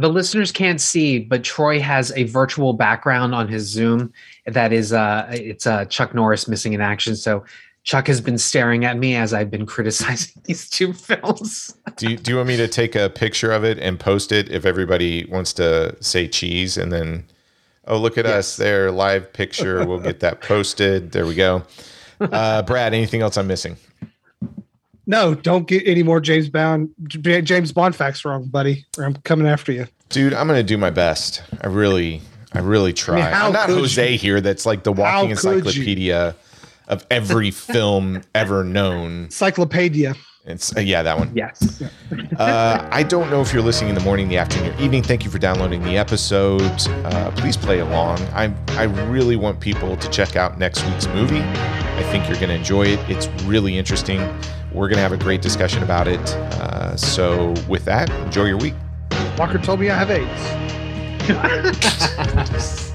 The 0.03 0.09
listeners 0.09 0.51
can't 0.51 0.81
see, 0.81 1.21
but 1.21 1.45
Troy 1.45 1.79
has 1.79 2.11
a 2.17 2.25
virtual 2.25 2.73
background 2.73 3.37
on 3.37 3.47
his 3.47 3.69
Zoom 3.69 4.13
that 4.47 4.73
is 4.73 4.93
uh 4.93 5.29
it's 5.31 5.65
uh 5.65 5.85
Chuck 5.85 6.13
Norris 6.13 6.49
missing 6.49 6.73
in 6.73 6.81
action. 6.81 7.15
So 7.15 7.45
Chuck 7.85 8.09
has 8.09 8.21
been 8.21 8.37
staring 8.37 8.85
at 8.85 8.99
me 8.99 9.15
as 9.15 9.33
I've 9.33 9.49
been 9.49 9.65
criticizing 9.75 10.43
these 10.45 10.69
two 10.69 10.93
films. 10.93 11.77
Do 11.99 12.11
you, 12.11 12.17
do 12.17 12.33
you 12.33 12.37
want 12.39 12.49
me 12.49 12.57
to 12.57 12.67
take 12.67 12.97
a 12.97 13.11
picture 13.11 13.53
of 13.53 13.63
it 13.63 13.79
and 13.79 14.01
post 14.01 14.33
it 14.33 14.51
if 14.51 14.67
everybody 14.67 15.25
wants 15.27 15.53
to 15.55 15.97
say 16.01 16.27
cheese 16.27 16.77
and 16.77 16.91
then 16.91 17.25
oh 17.87 17.97
look 17.97 18.19
at 18.19 18.27
us 18.27 18.57
there 18.57 18.91
live 18.91 19.33
picture 19.33 19.87
we'll 19.87 20.01
get 20.01 20.21
that 20.21 20.41
posted 20.41 21.13
there 21.13 21.27
we 21.27 21.35
go 21.35 21.63
uh, 22.21 22.63
Brad 22.63 22.95
anything 22.95 23.21
else 23.21 23.37
I'm 23.37 23.47
missing 23.47 23.77
No, 25.07 25.35
don't 25.35 25.67
get 25.67 25.83
any 25.87 26.03
more 26.03 26.21
James 26.21 26.49
Bond 26.49 26.91
James 27.09 27.73
Bond 27.73 27.97
facts 27.97 28.25
wrong, 28.25 28.45
buddy. 28.45 28.85
Or 28.97 29.05
I'm 29.05 29.15
coming 29.17 29.47
after 29.47 29.73
you. 29.73 29.87
dude 30.11 30.33
I'm 30.35 30.47
gonna 30.47 30.63
do 30.63 30.77
my 30.79 30.91
best 30.91 31.43
I 31.63 31.67
really 31.69 32.21
I 32.53 32.59
really 32.61 32.93
try 32.93 33.21
how 33.21 33.47
I'm 33.47 33.53
not 33.53 33.67
could 33.67 33.79
Jose 33.79 34.17
here 34.17 34.41
that's 34.41 34.67
like 34.67 34.83
the 34.85 34.93
walking 34.93 35.31
How 35.31 35.31
encyclopedia 35.31 36.37
of 36.89 37.07
every 37.11 37.51
film 37.73 38.23
ever 38.35 38.63
known 38.63 39.25
Encyclopedia. 39.25 40.15
it's 40.45 40.77
uh, 40.77 40.81
yeah 40.81 41.03
that 41.03 41.19
one 41.19 41.31
Yes. 41.35 41.83
Uh, 42.39 42.89
I 42.91 43.03
don't 43.03 43.31
know 43.31 43.41
if 43.41 43.53
you're 43.53 43.63
listening 43.63 43.91
in 43.91 43.95
the 43.95 44.01
morning, 44.03 44.29
the 44.29 44.37
afternoon, 44.39 44.75
or 44.75 44.81
evening. 44.83 45.03
Thank 45.03 45.25
you 45.25 45.31
for 45.31 45.39
downloading 45.39 45.83
the 45.83 45.97
episode. 45.97 46.63
Uh, 47.07 47.31
please 47.33 47.57
play 47.57 47.79
along. 47.81 48.19
I 48.33 48.53
I 48.71 48.85
really 48.85 49.37
want 49.37 49.61
people 49.61 49.97
to 49.97 50.11
check 50.11 50.35
out 50.35 50.59
next 50.59 50.85
week's 50.87 51.07
movie. 51.09 51.41
I 51.41 52.03
think 52.11 52.27
you're 52.29 52.37
going 52.39 52.49
to 52.49 52.55
enjoy 52.55 52.87
it. 52.87 52.99
It's 53.09 53.29
really 53.45 53.79
interesting. 53.79 54.19
We're 54.75 54.89
going 54.89 54.97
to 54.97 55.03
have 55.03 55.13
a 55.13 55.19
great 55.19 55.43
discussion 55.43 55.83
about 55.83 56.09
it. 56.09 56.21
Uh, 56.35 56.97
so 56.97 57.55
with 57.69 57.85
that, 57.85 58.11
enjoy 58.25 58.45
your 58.45 58.59
week. 58.59 58.75
Walker 59.39 59.59
told 59.59 59.81
me 59.81 59.91
I 59.91 59.97
have 59.97 60.11
AIDS. 60.11 60.29